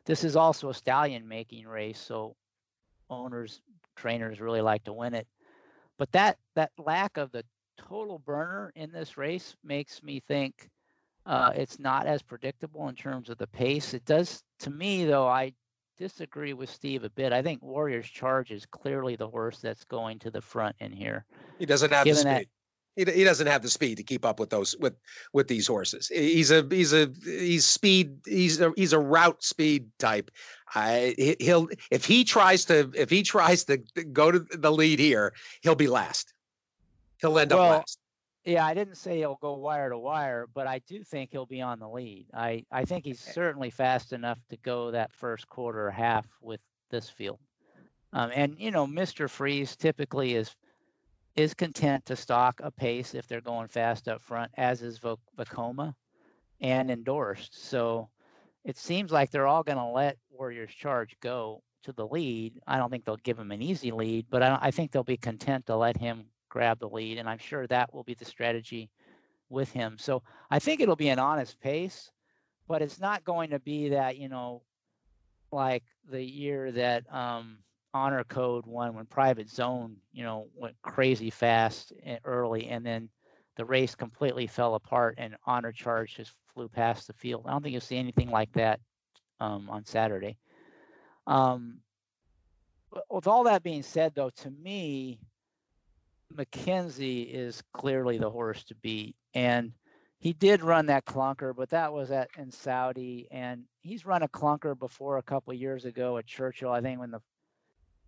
this 0.04 0.22
is 0.22 0.36
also 0.36 0.68
a 0.68 0.74
stallion 0.74 1.26
making 1.26 1.66
race, 1.66 1.98
so 1.98 2.36
owners, 3.08 3.62
trainers 3.96 4.40
really 4.40 4.60
like 4.60 4.84
to 4.84 4.92
win 4.92 5.14
it. 5.14 5.26
But 5.98 6.12
that 6.12 6.38
that 6.54 6.72
lack 6.78 7.16
of 7.16 7.32
the 7.32 7.44
total 7.78 8.18
burner 8.18 8.72
in 8.74 8.92
this 8.92 9.16
race 9.16 9.56
makes 9.64 10.02
me 10.02 10.20
think 10.20 10.68
uh, 11.26 11.52
it's 11.54 11.78
not 11.78 12.06
as 12.06 12.22
predictable 12.22 12.88
in 12.88 12.94
terms 12.94 13.28
of 13.28 13.38
the 13.38 13.46
pace. 13.46 13.94
It 13.94 14.04
does, 14.04 14.42
to 14.60 14.70
me, 14.70 15.04
though, 15.04 15.28
I 15.28 15.52
disagree 15.98 16.52
with 16.52 16.70
Steve 16.70 17.04
a 17.04 17.10
bit. 17.10 17.32
I 17.32 17.42
think 17.42 17.62
Warriors 17.62 18.08
Charge 18.08 18.50
is 18.50 18.66
clearly 18.66 19.16
the 19.16 19.28
horse 19.28 19.58
that's 19.58 19.84
going 19.84 20.18
to 20.20 20.30
the 20.30 20.40
front 20.40 20.74
in 20.80 20.92
here. 20.92 21.24
He 21.58 21.66
doesn't 21.66 21.92
have 21.92 22.04
Given 22.04 22.24
the 22.24 22.34
speed. 22.36 22.48
That, 22.96 23.12
he, 23.14 23.18
he 23.18 23.24
doesn't 23.24 23.46
have 23.46 23.62
the 23.62 23.70
speed 23.70 23.96
to 23.98 24.02
keep 24.02 24.24
up 24.24 24.38
with 24.38 24.50
those 24.50 24.76
with 24.78 24.94
with 25.32 25.48
these 25.48 25.66
horses. 25.66 26.08
He's 26.08 26.50
a 26.50 26.66
he's 26.68 26.92
a 26.92 27.10
he's 27.24 27.64
speed 27.64 28.18
he's 28.26 28.60
a 28.60 28.72
he's 28.76 28.92
a 28.92 28.98
route 28.98 29.42
speed 29.42 29.88
type. 29.98 30.30
I 30.74 31.14
he'll 31.38 31.68
if 31.90 32.04
he 32.04 32.22
tries 32.24 32.66
to 32.66 32.90
if 32.94 33.08
he 33.08 33.22
tries 33.22 33.64
to 33.64 33.78
go 34.12 34.30
to 34.30 34.40
the 34.40 34.70
lead 34.70 34.98
here, 34.98 35.32
he'll 35.62 35.74
be 35.74 35.86
last. 35.86 36.34
He'll 37.18 37.38
end 37.38 37.52
well, 37.52 37.62
up 37.62 37.78
last. 37.78 37.98
Yeah, 38.44 38.66
I 38.66 38.74
didn't 38.74 38.96
say 38.96 39.18
he'll 39.18 39.38
go 39.40 39.54
wire 39.54 39.90
to 39.90 39.98
wire, 39.98 40.48
but 40.52 40.66
I 40.66 40.80
do 40.80 41.04
think 41.04 41.30
he'll 41.30 41.46
be 41.46 41.60
on 41.60 41.78
the 41.78 41.88
lead. 41.88 42.26
I, 42.34 42.64
I 42.72 42.84
think 42.84 43.04
he's 43.04 43.20
certainly 43.20 43.70
fast 43.70 44.12
enough 44.12 44.38
to 44.50 44.56
go 44.58 44.90
that 44.90 45.12
first 45.12 45.48
quarter 45.48 45.86
or 45.86 45.92
half 45.92 46.26
with 46.40 46.60
this 46.90 47.08
field. 47.08 47.38
Um, 48.12 48.30
and 48.34 48.56
you 48.58 48.70
know, 48.72 48.86
Mr. 48.86 49.30
Freeze 49.30 49.76
typically 49.76 50.34
is 50.34 50.54
is 51.34 51.54
content 51.54 52.04
to 52.04 52.16
stock 52.16 52.60
a 52.62 52.70
pace 52.70 53.14
if 53.14 53.26
they're 53.26 53.40
going 53.40 53.68
fast 53.68 54.06
up 54.06 54.20
front, 54.20 54.50
as 54.58 54.82
is 54.82 55.00
Vekoma 55.38 55.94
and 56.60 56.90
endorsed. 56.90 57.68
So 57.68 58.10
it 58.64 58.76
seems 58.76 59.10
like 59.10 59.30
they're 59.30 59.46
all 59.46 59.62
going 59.62 59.78
to 59.78 59.86
let 59.86 60.18
Warriors 60.30 60.72
Charge 60.74 61.16
go 61.20 61.62
to 61.84 61.92
the 61.92 62.06
lead. 62.06 62.60
I 62.66 62.76
don't 62.76 62.90
think 62.90 63.06
they'll 63.06 63.16
give 63.16 63.38
him 63.38 63.50
an 63.50 63.62
easy 63.62 63.92
lead, 63.92 64.26
but 64.30 64.42
I, 64.42 64.58
I 64.60 64.70
think 64.70 64.92
they'll 64.92 65.04
be 65.04 65.16
content 65.16 65.66
to 65.66 65.76
let 65.76 65.96
him 65.96 66.26
grab 66.52 66.78
the 66.78 66.88
lead. 66.88 67.18
And 67.18 67.28
I'm 67.28 67.38
sure 67.38 67.66
that 67.66 67.92
will 67.94 68.04
be 68.04 68.14
the 68.14 68.26
strategy 68.26 68.90
with 69.48 69.72
him. 69.72 69.96
So 69.98 70.22
I 70.50 70.58
think 70.58 70.80
it'll 70.80 70.96
be 70.96 71.08
an 71.08 71.18
honest 71.18 71.58
pace, 71.60 72.10
but 72.68 72.82
it's 72.82 73.00
not 73.00 73.24
going 73.24 73.50
to 73.50 73.58
be 73.58 73.88
that, 73.88 74.18
you 74.18 74.28
know, 74.28 74.62
like 75.50 75.82
the 76.10 76.22
year 76.22 76.70
that 76.72 77.10
um, 77.12 77.58
Honor 77.94 78.22
Code 78.24 78.66
won 78.66 78.94
when 78.94 79.06
Private 79.06 79.48
Zone, 79.48 79.96
you 80.12 80.24
know, 80.24 80.46
went 80.54 80.76
crazy 80.82 81.30
fast 81.30 81.92
and 82.04 82.20
early 82.24 82.68
and 82.68 82.84
then 82.84 83.08
the 83.56 83.64
race 83.64 83.94
completely 83.94 84.46
fell 84.46 84.74
apart 84.74 85.14
and 85.18 85.36
Honor 85.46 85.72
Charge 85.72 86.16
just 86.16 86.32
flew 86.54 86.68
past 86.68 87.06
the 87.06 87.12
field. 87.14 87.44
I 87.46 87.52
don't 87.52 87.62
think 87.62 87.72
you'll 87.72 87.80
see 87.80 87.96
anything 87.98 88.30
like 88.30 88.52
that 88.52 88.80
um, 89.40 89.68
on 89.70 89.84
Saturday. 89.84 90.36
Um, 91.26 91.78
with 93.10 93.26
all 93.26 93.44
that 93.44 93.62
being 93.62 93.82
said, 93.82 94.12
though, 94.14 94.30
to 94.30 94.50
me, 94.50 95.18
McKinzie 96.36 97.32
is 97.32 97.62
clearly 97.72 98.18
the 98.18 98.30
horse 98.30 98.64
to 98.64 98.74
beat. 98.76 99.16
And 99.34 99.72
he 100.18 100.32
did 100.32 100.62
run 100.62 100.86
that 100.86 101.04
clunker, 101.04 101.54
but 101.54 101.70
that 101.70 101.92
was 101.92 102.12
at 102.12 102.30
in 102.38 102.50
Saudi, 102.52 103.26
and 103.32 103.64
he's 103.80 104.06
run 104.06 104.22
a 104.22 104.28
clunker 104.28 104.78
before 104.78 105.18
a 105.18 105.22
couple 105.22 105.52
years 105.52 105.84
ago 105.84 106.16
at 106.16 106.26
Churchill. 106.26 106.70
I 106.70 106.80
think 106.80 107.00
when 107.00 107.10
the, 107.10 107.20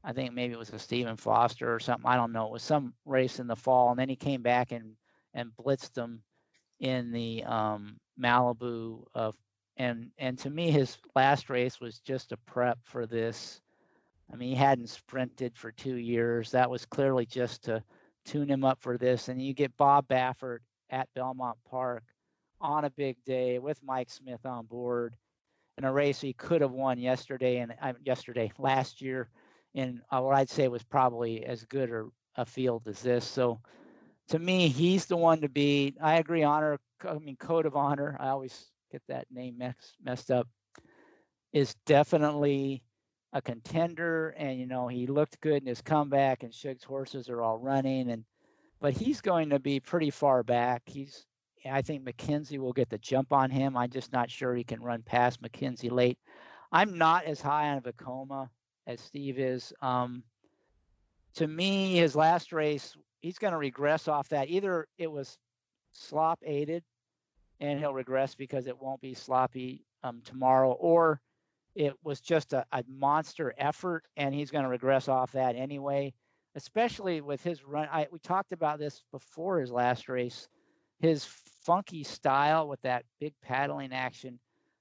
I 0.04 0.12
think 0.12 0.32
maybe 0.32 0.54
it 0.54 0.58
was 0.58 0.70
a 0.70 0.78
Stephen 0.78 1.16
Foster 1.16 1.74
or 1.74 1.80
something. 1.80 2.08
I 2.08 2.14
don't 2.14 2.32
know. 2.32 2.46
It 2.46 2.52
was 2.52 2.62
some 2.62 2.94
race 3.04 3.40
in 3.40 3.48
the 3.48 3.56
fall, 3.56 3.90
and 3.90 3.98
then 3.98 4.08
he 4.08 4.16
came 4.16 4.42
back 4.42 4.70
and 4.70 4.92
and 5.34 5.50
blitzed 5.60 5.94
them 5.94 6.22
in 6.78 7.10
the 7.10 7.42
um, 7.44 7.96
Malibu 8.16 9.04
of, 9.14 9.34
and 9.76 10.10
and 10.18 10.38
to 10.38 10.50
me 10.50 10.70
his 10.70 10.96
last 11.16 11.50
race 11.50 11.80
was 11.80 11.98
just 11.98 12.30
a 12.30 12.36
prep 12.36 12.78
for 12.84 13.06
this. 13.06 13.60
I 14.32 14.36
mean, 14.36 14.50
he 14.50 14.54
hadn't 14.54 14.88
sprinted 14.88 15.56
for 15.56 15.72
two 15.72 15.96
years. 15.96 16.52
That 16.52 16.70
was 16.70 16.86
clearly 16.86 17.26
just 17.26 17.64
to 17.64 17.82
tune 18.24 18.48
him 18.48 18.64
up 18.64 18.80
for 18.80 18.98
this. 18.98 19.28
And 19.28 19.40
you 19.40 19.54
get 19.54 19.76
Bob 19.76 20.08
Baffert 20.08 20.60
at 20.90 21.08
Belmont 21.14 21.58
Park 21.68 22.04
on 22.60 22.84
a 22.84 22.90
big 22.90 23.16
day 23.24 23.58
with 23.58 23.82
Mike 23.82 24.10
Smith 24.10 24.44
on 24.46 24.66
board 24.66 25.14
in 25.78 25.84
a 25.84 25.92
race 25.92 26.20
he 26.20 26.32
could 26.32 26.60
have 26.60 26.72
won 26.72 26.98
yesterday 26.98 27.58
and 27.58 27.74
uh, 27.82 27.92
yesterday 28.04 28.52
last 28.58 29.00
year 29.00 29.28
in 29.74 30.00
uh, 30.10 30.20
what 30.20 30.36
I'd 30.36 30.50
say 30.50 30.68
was 30.68 30.84
probably 30.84 31.44
as 31.44 31.64
good 31.64 31.90
or 31.90 32.08
a 32.36 32.44
field 32.44 32.86
as 32.86 33.00
this. 33.00 33.24
So 33.24 33.60
to 34.28 34.38
me, 34.38 34.68
he's 34.68 35.06
the 35.06 35.16
one 35.16 35.40
to 35.40 35.48
beat. 35.48 35.96
I 36.00 36.16
agree. 36.16 36.42
Honor, 36.42 36.78
I 37.06 37.14
mean, 37.18 37.36
Code 37.36 37.66
of 37.66 37.76
Honor. 37.76 38.16
I 38.18 38.28
always 38.28 38.70
get 38.90 39.02
that 39.08 39.26
name 39.30 39.58
mess, 39.58 39.74
messed 40.02 40.30
up. 40.30 40.48
Is 41.52 41.74
definitely 41.86 42.82
a 43.34 43.42
contender, 43.42 44.30
and 44.38 44.58
you 44.58 44.66
know 44.66 44.88
he 44.88 45.06
looked 45.06 45.40
good 45.40 45.60
in 45.60 45.66
his 45.66 45.82
comeback, 45.82 46.44
and 46.44 46.54
Shug's 46.54 46.84
horses 46.84 47.28
are 47.28 47.42
all 47.42 47.58
running, 47.58 48.10
and 48.10 48.24
but 48.80 48.94
he's 48.94 49.20
going 49.20 49.50
to 49.50 49.58
be 49.58 49.80
pretty 49.80 50.10
far 50.10 50.42
back. 50.42 50.82
He's 50.86 51.26
I 51.70 51.82
think 51.82 52.04
McKinzie 52.04 52.58
will 52.58 52.72
get 52.72 52.90
the 52.90 52.98
jump 52.98 53.32
on 53.32 53.50
him. 53.50 53.76
I'm 53.76 53.90
just 53.90 54.12
not 54.12 54.30
sure 54.30 54.54
he 54.54 54.64
can 54.64 54.82
run 54.82 55.02
past 55.02 55.42
McKinzie 55.42 55.90
late. 55.90 56.18
I'm 56.72 56.96
not 56.96 57.24
as 57.24 57.40
high 57.40 57.70
on 57.70 57.80
Vekoma 57.80 58.48
as 58.86 59.00
Steve 59.00 59.38
is. 59.38 59.72
Um, 59.80 60.22
to 61.36 61.46
me, 61.46 61.96
his 61.96 62.14
last 62.14 62.52
race, 62.52 62.94
he's 63.20 63.38
going 63.38 63.52
to 63.52 63.58
regress 63.58 64.08
off 64.08 64.28
that. 64.28 64.48
Either 64.48 64.86
it 64.98 65.10
was 65.10 65.38
slop 65.92 66.38
aided, 66.44 66.84
and 67.60 67.78
he'll 67.78 67.94
regress 67.94 68.34
because 68.34 68.66
it 68.66 68.80
won't 68.80 69.00
be 69.00 69.14
sloppy 69.14 69.84
um, 70.02 70.20
tomorrow, 70.24 70.72
or 70.72 71.20
it 71.74 71.94
was 72.02 72.20
just 72.20 72.52
a, 72.52 72.64
a 72.72 72.84
monster 72.88 73.54
effort, 73.58 74.04
and 74.16 74.34
he's 74.34 74.50
going 74.50 74.64
to 74.64 74.70
regress 74.70 75.08
off 75.08 75.32
that 75.32 75.56
anyway 75.56 76.12
especially 76.54 77.20
with 77.20 77.42
his 77.42 77.64
run. 77.64 77.88
I, 77.90 78.06
we 78.10 78.18
talked 78.18 78.52
about 78.52 78.78
this 78.78 79.02
before 79.10 79.60
his 79.60 79.72
last 79.72 80.08
race. 80.08 80.48
His 81.00 81.24
funky 81.64 82.04
style 82.04 82.68
with 82.68 82.80
that 82.82 83.04
big 83.20 83.34
paddling 83.42 83.92
action, 83.92 84.38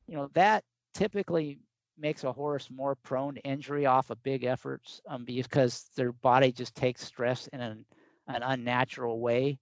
you 0.07 0.15
know, 0.15 0.29
that 0.33 0.63
typically 0.93 1.59
makes 1.97 2.23
a 2.23 2.31
horse 2.31 2.69
more 2.71 2.95
prone 2.95 3.35
to 3.35 3.41
injury 3.41 3.85
off 3.85 4.09
of 4.09 4.21
big 4.23 4.43
efforts 4.43 5.01
um, 5.07 5.25
because 5.25 5.89
their 5.95 6.11
body 6.11 6.51
just 6.51 6.75
takes 6.75 7.03
stress 7.03 7.47
in 7.47 7.61
an, 7.61 7.85
an 8.27 8.43
unnatural 8.43 9.19
way. 9.19 9.59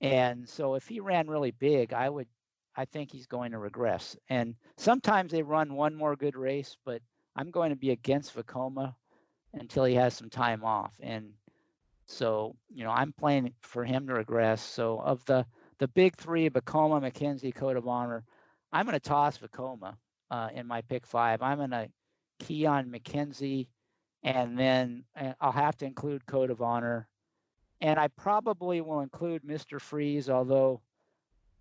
And 0.00 0.46
so 0.48 0.74
if 0.74 0.86
he 0.86 1.00
ran 1.00 1.28
really 1.28 1.52
big, 1.52 1.92
I 1.92 2.08
would, 2.08 2.28
I 2.76 2.84
think 2.84 3.10
he's 3.10 3.26
going 3.26 3.52
to 3.52 3.58
regress. 3.58 4.16
And 4.28 4.54
sometimes 4.76 5.32
they 5.32 5.42
run 5.42 5.74
one 5.74 5.94
more 5.94 6.16
good 6.16 6.36
race, 6.36 6.76
but 6.84 7.00
I'm 7.34 7.50
going 7.50 7.70
to 7.70 7.76
be 7.76 7.90
against 7.90 8.36
Vekoma 8.36 8.94
until 9.54 9.84
he 9.84 9.94
has 9.94 10.14
some 10.14 10.30
time 10.30 10.64
off. 10.64 10.94
And 11.00 11.32
so, 12.06 12.56
you 12.72 12.84
know, 12.84 12.90
I'm 12.90 13.12
playing 13.12 13.52
for 13.62 13.84
him 13.84 14.06
to 14.06 14.14
regress. 14.14 14.62
So 14.62 15.00
of 15.00 15.24
the 15.24 15.46
the 15.78 15.88
big 15.88 16.16
three, 16.16 16.48
Vekoma, 16.48 17.02
McKinzie, 17.02 17.54
Code 17.54 17.76
of 17.76 17.86
Honor, 17.86 18.24
I'm 18.72 18.86
going 18.86 18.94
to 18.94 19.00
toss 19.00 19.38
Vekoma 19.38 19.96
uh, 20.30 20.48
in 20.54 20.66
my 20.66 20.80
pick 20.82 21.06
five. 21.06 21.42
I'm 21.42 21.58
going 21.58 21.70
to 21.70 21.88
key 22.38 22.66
on 22.66 22.90
McKinzie, 22.90 23.68
and 24.22 24.58
then 24.58 25.04
uh, 25.20 25.32
I'll 25.40 25.52
have 25.52 25.76
to 25.78 25.84
include 25.84 26.26
Code 26.26 26.50
of 26.50 26.62
Honor. 26.62 27.08
And 27.80 28.00
I 28.00 28.08
probably 28.08 28.80
will 28.80 29.00
include 29.00 29.42
Mr. 29.44 29.78
Freeze, 29.80 30.30
although, 30.30 30.80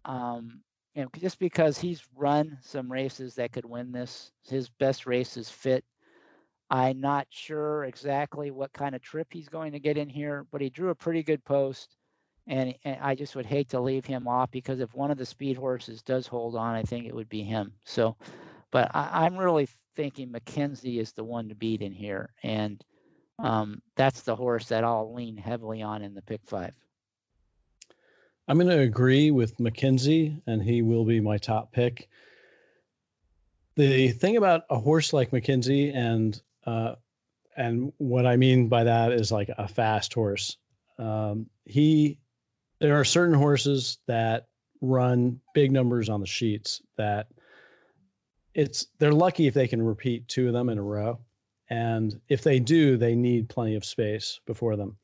um, 0.05 0.61
you 0.95 1.03
know, 1.03 1.09
just 1.19 1.39
because 1.39 1.77
he's 1.77 2.03
run 2.15 2.57
some 2.61 2.91
races 2.91 3.35
that 3.35 3.51
could 3.51 3.65
win 3.65 3.91
this, 3.91 4.31
his 4.47 4.69
best 4.69 5.05
race 5.05 5.37
is 5.37 5.49
fit 5.49 5.83
I'm 6.69 6.99
not 6.99 7.27
sure 7.29 7.83
exactly 7.85 8.51
what 8.51 8.73
kind 8.73 8.95
of 8.95 9.01
trip 9.01 9.27
he's 9.31 9.49
going 9.49 9.71
to 9.73 9.79
get 9.79 9.97
in 9.97 10.09
here, 10.09 10.45
but 10.51 10.61
he 10.61 10.69
drew 10.69 10.89
a 10.89 10.95
pretty 10.95 11.23
good 11.23 11.43
post. 11.45 11.95
And, 12.47 12.75
and, 12.83 12.97
I 13.01 13.15
just 13.15 13.35
would 13.35 13.45
hate 13.45 13.69
to 13.69 13.79
leave 13.79 14.05
him 14.05 14.27
off 14.27 14.51
because 14.51 14.79
if 14.79 14.93
one 14.93 15.09
of 15.09 15.17
the 15.17 15.25
speed 15.25 15.57
horses 15.57 16.03
does 16.03 16.27
hold 16.27 16.55
on, 16.55 16.75
I 16.75 16.83
think 16.83 17.05
it 17.05 17.15
would 17.15 17.29
be 17.29 17.43
him. 17.43 17.73
So, 17.85 18.15
but 18.71 18.91
I, 18.93 19.25
am 19.25 19.37
really 19.37 19.67
thinking 19.95 20.29
McKinzie 20.29 20.99
is 20.99 21.11
the 21.11 21.23
one 21.23 21.49
to 21.49 21.55
beat 21.55 21.81
in 21.81 21.91
here. 21.91 22.33
And 22.43 22.83
um, 23.39 23.81
that's 23.95 24.21
the 24.21 24.35
horse 24.35 24.67
that 24.67 24.83
I'll 24.83 25.13
lean 25.13 25.37
heavily 25.37 25.81
on 25.81 26.03
in 26.03 26.13
the 26.13 26.21
pick 26.21 26.41
five. 26.45 26.75
I'm 28.47 28.57
going 28.57 28.69
to 28.69 28.79
agree 28.79 29.31
with 29.31 29.57
McKinzie, 29.57 30.41
and 30.45 30.61
he 30.61 30.81
will 30.81 31.05
be 31.05 31.19
my 31.19 31.37
top 31.37 31.71
pick. 31.71 32.07
The 33.75 34.09
thing 34.09 34.37
about 34.37 34.63
a 34.69 34.77
horse 34.77 35.13
like 35.13 35.31
McKinzie 35.31 35.93
and 35.95 36.39
uh, 36.65 36.95
and 37.57 37.91
what 37.97 38.25
I 38.25 38.35
mean 38.35 38.67
by 38.67 38.83
that 38.83 39.11
is 39.11 39.31
like 39.31 39.49
a 39.57 39.67
fast 39.67 40.13
horse. 40.13 40.57
Um, 40.97 41.47
he, 41.65 42.19
there 42.79 42.99
are 42.99 43.05
certain 43.05 43.35
horses 43.35 43.97
that 44.07 44.47
run 44.81 45.39
big 45.53 45.71
numbers 45.71 46.09
on 46.09 46.19
the 46.19 46.27
sheets 46.27 46.81
that 46.97 47.27
it's 48.53 48.87
they're 48.99 49.11
lucky 49.11 49.47
if 49.47 49.53
they 49.53 49.67
can 49.67 49.81
repeat 49.81 50.27
two 50.27 50.47
of 50.47 50.53
them 50.53 50.69
in 50.69 50.77
a 50.77 50.83
row 50.83 51.19
and 51.69 52.19
if 52.29 52.43
they 52.43 52.59
do 52.59 52.97
they 52.97 53.15
need 53.15 53.49
plenty 53.49 53.75
of 53.75 53.83
space 53.83 54.39
before 54.45 54.75
them 54.75 54.97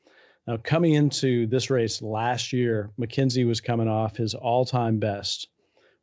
now 0.48 0.58
coming 0.58 0.94
into 0.94 1.48
this 1.48 1.70
race 1.70 2.02
last 2.02 2.54
year 2.54 2.92
McKinzie 3.00 3.48
was 3.48 3.62
coming 3.62 3.88
off 3.88 4.18
his 4.18 4.34
all-time 4.34 5.00
best 5.00 5.48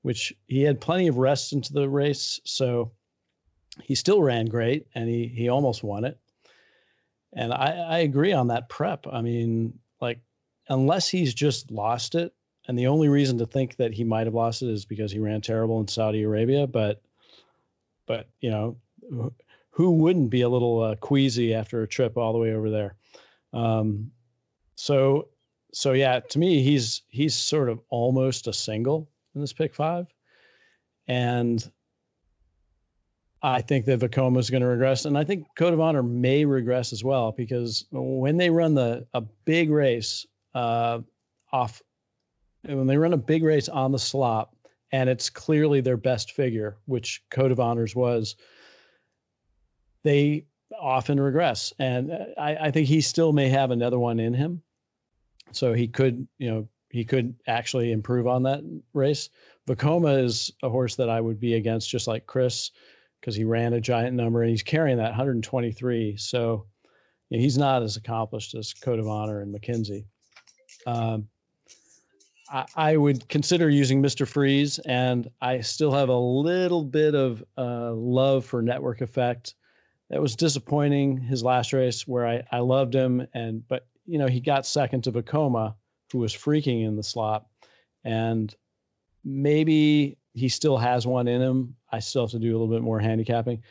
which 0.03 0.33
he 0.47 0.63
had 0.63 0.81
plenty 0.81 1.09
of 1.09 1.19
rest 1.19 1.53
into 1.53 1.73
the 1.73 1.89
race 1.89 2.41
so 2.45 2.93
he 3.83 3.95
still 3.95 4.23
ran 4.23 4.47
great 4.47 4.87
and 4.95 5.09
he 5.09 5.27
he 5.27 5.49
almost 5.49 5.83
won 5.83 6.05
it. 6.05 6.19
And 7.33 7.53
I, 7.53 7.73
I 7.73 7.99
agree 7.99 8.33
on 8.33 8.49
that 8.49 8.69
prep. 8.69 9.07
I 9.11 9.21
mean, 9.21 9.79
like, 10.01 10.21
unless 10.69 11.09
he's 11.09 11.35
just 11.35 11.71
lost 11.71 12.15
it, 12.15 12.33
and 12.67 12.79
the 12.79 12.87
only 12.87 13.09
reason 13.09 13.39
to 13.39 13.47
think 13.47 13.77
that 13.77 13.93
he 13.93 14.05
might 14.05 14.27
have 14.27 14.35
lost 14.35 14.63
it 14.63 14.71
is 14.71 14.85
because 14.85 15.13
he 15.13 15.19
ran 15.19 15.41
terrible 15.41 15.81
in 15.81 15.89
Saudi 15.89 16.23
Arabia. 16.23 16.67
But, 16.67 17.03
but 18.07 18.29
you 18.41 18.51
know, 18.51 18.77
who 19.71 19.93
wouldn't 19.93 20.31
be 20.31 20.41
a 20.41 20.49
little 20.49 20.83
uh, 20.83 20.97
queasy 20.97 21.55
after 21.55 21.83
a 21.83 21.89
trip 21.89 22.17
all 22.17 22.33
the 22.33 22.39
way 22.39 22.55
over 22.55 22.71
there? 22.71 22.95
Um, 23.53 24.11
so, 24.81 25.27
so 25.73 25.91
yeah, 25.93 26.21
to 26.21 26.39
me, 26.39 26.63
he's 26.63 27.03
he's 27.09 27.35
sort 27.35 27.69
of 27.69 27.81
almost 27.91 28.47
a 28.47 28.53
single 28.53 29.11
in 29.35 29.41
this 29.41 29.53
pick 29.53 29.75
five, 29.75 30.07
and 31.09 31.69
I 33.43 33.61
think 33.61 33.87
that 33.87 33.99
Vekoma 33.99 34.39
is 34.39 34.51
going 34.51 34.63
to 34.63 34.69
regress, 34.69 35.05
and 35.05 35.19
I 35.19 35.25
think 35.25 35.49
Code 35.57 35.75
of 35.75 35.81
Honor 35.81 36.05
may 36.05 36.45
regress 36.45 36.93
as 36.93 37.03
well 37.03 37.33
because 37.33 37.87
when 37.91 38.37
they 38.37 38.51
run 38.51 38.75
the 38.75 39.05
a 39.15 39.21
big 39.21 39.69
race 39.69 40.25
uh, 40.55 41.01
off, 41.53 41.83
when 42.63 42.87
they 42.87 42.99
run 42.99 43.13
a 43.13 43.19
big 43.19 43.43
race 43.43 43.69
on 43.69 43.91
the 43.91 43.99
slop, 43.99 44.55
and 44.93 45.11
it's 45.11 45.29
clearly 45.29 45.81
their 45.81 45.97
best 45.97 46.31
figure, 46.31 46.77
which 46.87 47.21
Code 47.31 47.51
of 47.51 47.59
Honors 47.59 47.97
was, 47.97 48.37
they 50.05 50.47
often 50.81 51.19
regress, 51.19 51.73
and 51.81 52.13
I, 52.39 52.55
I 52.67 52.71
think 52.71 52.87
he 52.87 53.01
still 53.01 53.33
may 53.33 53.49
have 53.49 53.73
another 53.73 53.99
one 53.99 54.21
in 54.21 54.35
him, 54.35 54.63
so 55.53 55.73
he 55.73 55.89
could, 55.89 56.27
you 56.39 56.51
know, 56.51 56.69
he 56.91 57.05
could 57.05 57.35
actually 57.47 57.93
improve 57.93 58.27
on 58.27 58.43
that 58.45 58.63
race. 58.95 59.29
Vekoma 59.69 60.25
is 60.25 60.51
a 60.63 60.69
horse 60.69 60.97
that 60.97 61.11
I 61.11 61.21
would 61.21 61.39
be 61.39 61.55
against, 61.55 61.91
just 61.91 62.07
like 62.07 62.27
Chris 62.27 62.71
because 63.21 63.35
he 63.35 63.45
ran 63.45 63.75
a 63.75 63.81
giant 63.81 64.17
number 64.17 64.43
and 64.43 64.51
he's 64.51 64.63
carrying 64.63 64.97
that 64.99 65.11
123. 65.11 66.17
So 66.17 66.67
you 67.29 67.39
know, 67.39 67.43
he's 67.43 67.59
not 67.59 67.83
as 67.83 67.97
accomplished 67.97 68.55
as 68.55 68.73
Code 68.73 68.99
of 68.99 69.09
Honor 69.09 69.43
and 69.43 69.55
McKinzie. 69.55 70.05
Um, 70.87 71.29
I, 72.51 72.67
I, 72.77 72.97
would 72.97 73.29
consider 73.29 73.69
using 73.69 74.03
Mr. 74.03 74.27
Freeze, 74.27 74.79
and 74.81 75.29
I 75.43 75.61
still 75.61 75.93
have 75.93 76.09
a 76.09 76.17
little 76.17 76.83
bit 76.83 77.15
of 77.15 77.45
uh, 77.59 77.93
love 77.93 78.45
for 78.45 78.63
Network 78.63 79.03
Effect. 79.03 79.55
That 80.09 80.23
was 80.23 80.35
disappointing 80.35 81.19
his 81.19 81.43
last 81.43 81.75
race 81.75 82.09
where 82.09 82.27
I, 82.27 82.43
I 82.51 82.61
loved 82.61 82.95
him, 82.95 83.27
and 83.35 83.67
but 83.69 83.88
you 84.09 84.19
know 84.19 84.27
he 84.27 84.41
got 84.41 84.67
second 84.67 85.05
to 85.05 85.13
Vekoma, 85.13 85.75
who 86.13 86.19
was 86.19 86.35
freaking 86.35 86.85
in 86.87 86.97
the 86.97 87.03
slot. 87.03 87.47
and 88.05 88.55
maybe 89.25 90.17
he 90.35 90.49
still 90.49 90.79
has 90.79 91.07
one 91.07 91.29
in 91.29 91.41
him. 91.43 91.75
I 91.93 91.99
still 91.99 92.23
have 92.23 92.31
to 92.31 92.39
do 92.39 92.51
a 92.51 92.59
little 92.59 92.75
bit 92.75 92.83
more 92.83 93.01
handicapping. 93.01 93.63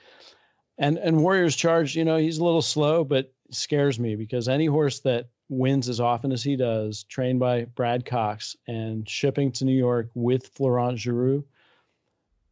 And 0.78 0.98
and 0.98 1.22
Warriors 1.22 1.56
Charge, 1.56 1.96
you 1.96 2.06
know, 2.06 2.18
he's 2.18 2.38
a 2.38 2.44
little 2.44 2.62
slow, 2.62 3.04
but 3.04 3.34
scares 3.50 4.00
me 4.00 4.16
because 4.16 4.48
any 4.48 4.66
horse 4.66 5.00
that 5.02 5.30
wins 5.50 5.88
as 5.90 6.00
often 6.00 6.32
as 6.32 6.44
he 6.44 6.56
does, 6.56 7.04
trained 7.04 7.40
by 7.40 7.66
Brad 7.66 8.06
Cox 8.06 8.56
and 8.68 9.08
shipping 9.10 9.52
to 9.54 9.66
New 9.66 9.78
York 9.78 10.10
with 10.14 10.48
Florent 10.50 10.98
Geroux. 11.00 11.44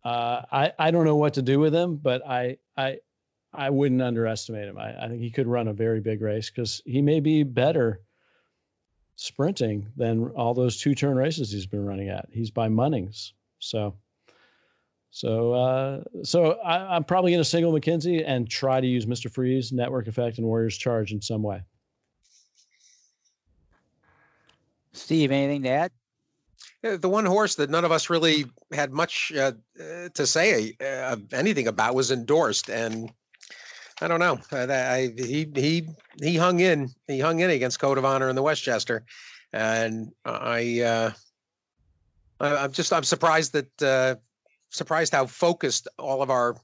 Uh, 0.04 0.42
I 0.52 0.72
I 0.80 0.92
don't 0.92 1.06
know 1.06 1.18
what 1.18 1.34
to 1.36 1.42
do 1.42 1.60
with 1.60 1.74
him, 1.76 1.98
but 1.98 2.26
I 2.28 2.58
I 2.78 3.00
I 3.58 3.70
wouldn't 3.70 4.01
underestimate 4.01 4.68
him. 4.68 4.78
I, 4.78 5.06
I 5.06 5.08
think 5.08 5.22
he 5.22 5.32
could 5.32 5.47
run 5.47 5.68
a 5.68 5.74
very 5.74 6.01
big 6.01 6.22
race 6.22 6.49
because 6.49 6.82
he 6.86 7.01
may 7.01 7.20
be 7.20 7.43
better 7.43 8.01
sprinting 9.16 9.88
than 9.95 10.28
all 10.36 10.53
those 10.53 10.80
two 10.80 10.95
turn 10.95 11.16
races 11.16 11.51
he's 11.51 11.66
been 11.66 11.86
running 11.86 12.10
at. 12.10 12.28
He's 12.32 12.51
by 12.51 12.70
Munnings, 12.70 13.32
so. 13.60 13.95
So, 15.12 15.53
uh, 15.53 16.03
so 16.24 16.60
I, 16.60 16.97
am 16.97 17.06
probably 17.06 17.32
going 17.32 17.41
to 17.41 17.49
single 17.49 17.72
McKinzie 17.72 18.22
and 18.28 18.49
try 18.49 18.82
to 18.82 18.88
use 18.88 19.06
Mr. 19.06 19.32
Freeze, 19.32 19.72
Network 19.72 20.08
Effect, 20.08 20.39
and 20.39 20.45
Warriors 20.45 20.78
Charge 20.78 21.14
in 21.14 21.22
some 21.22 21.41
way. 21.41 21.64
Steve, 24.91 25.32
anything 25.32 25.64
to 25.64 25.70
add? 25.70 25.91
The 26.82 27.08
one 27.08 27.26
horse 27.26 27.56
that 27.56 27.70
none 27.70 27.86
of 27.86 27.93
us 27.93 28.10
really 28.10 28.45
had 28.74 28.91
much 28.91 29.32
uh, 29.36 29.53
uh 29.80 30.10
to 30.14 30.28
say 30.28 30.76
uh, 30.80 31.16
anything 31.32 31.68
about 31.68 31.95
was 31.95 32.12
endorsed, 32.12 32.70
and 32.70 33.10
I 34.02 34.08
don't 34.08 34.20
know. 34.20 34.39
I, 34.52 35.14
he 35.18 35.48
he 35.56 35.88
he 36.22 36.36
hung 36.36 36.60
in. 36.60 36.89
He 37.08 37.20
hung 37.20 37.39
in 37.39 37.50
against 37.50 37.80
Code 37.80 37.98
of 37.98 38.04
Honor 38.04 38.30
in 38.30 38.36
the 38.36 38.43
Westchester, 38.43 39.06
and 39.54 40.12
I, 40.26 40.82
uh, 40.82 41.12
I 42.41 42.66
am 42.66 42.72
just 42.74 42.91
I'm 42.91 43.04
surprised 43.04 43.54
that 43.54 43.82
uh, 43.82 44.16
surprised 44.70 45.14
how 45.14 45.26
focused 45.26 45.88
all 45.98 46.22
of 46.22 46.30
our 46.30 46.58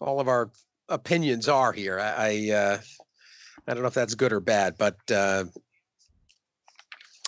all 0.00 0.18
of 0.18 0.28
our 0.28 0.50
opinions 0.88 1.46
are 1.46 1.72
here. 1.72 2.00
I 2.00 2.08
I, 2.08 2.50
uh, 2.54 2.78
I 3.68 3.74
don't 3.74 3.82
know 3.82 3.88
if 3.88 3.94
that's 3.94 4.14
good 4.14 4.32
or 4.32 4.40
bad, 4.40 4.76
but 4.78 4.96
uh, 5.10 5.44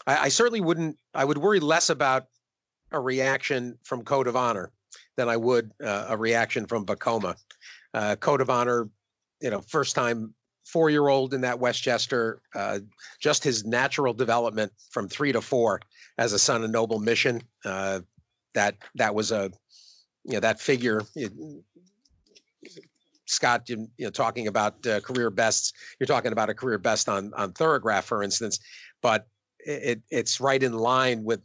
I, 0.07 0.17
I 0.17 0.29
certainly 0.29 0.63
wouldn't. 0.63 0.97
I 1.15 1.27
would 1.27 1.39
worry 1.39 1.61
less 1.61 1.91
about 1.91 2.29
a 2.93 3.01
reaction 3.01 3.77
from 3.85 4.05
Code 4.05 4.27
of 4.27 4.37
Honor 4.37 4.71
than 5.17 5.29
I 5.29 5.37
would 5.37 5.71
uh, 5.85 6.07
a 6.09 6.17
reaction 6.17 6.67
from 6.67 6.87
Vekoma. 6.87 7.37
Uh, 7.95 8.17
Code 8.17 8.41
of 8.41 8.49
Honor, 8.49 8.89
you 9.43 9.51
know, 9.51 9.61
first 9.61 9.95
time 9.95 10.35
four 10.65 10.89
year 10.89 11.09
old 11.09 11.35
in 11.35 11.41
that 11.41 11.59
Westchester, 11.59 12.41
uh, 12.55 12.79
just 13.21 13.43
his 13.43 13.65
natural 13.65 14.15
development 14.15 14.73
from 14.91 15.09
three 15.09 15.33
to 15.33 15.41
four 15.41 15.81
as 16.19 16.33
a 16.33 16.39
son 16.39 16.63
of 16.63 16.71
Noble 16.71 17.01
Mission. 17.01 17.43
Uh, 17.65 18.01
that 18.55 18.77
that 18.95 19.15
was 19.15 19.33
a, 19.33 19.51
you 20.25 20.35
know, 20.35 20.41
that 20.41 20.61
figure. 20.61 21.03
It, 21.17 21.33
Scott, 23.27 23.69
you, 23.69 23.89
you 23.97 24.05
know, 24.05 24.11
talking 24.11 24.47
about 24.47 24.87
uh, 24.87 25.01
career 25.01 25.31
bests. 25.31 25.73
You're 25.99 26.07
talking 26.07 26.33
about 26.33 26.51
a 26.51 26.55
career 26.55 26.79
best 26.79 27.09
on 27.09 27.33
on 27.35 27.53
Thoro-Graph, 27.53 28.05
for 28.05 28.23
instance, 28.23 28.59
but 29.01 29.27
it 29.59 30.03
it's 30.11 30.41
right 30.41 30.63
in 30.63 30.73
line 30.73 31.25
with 31.25 31.41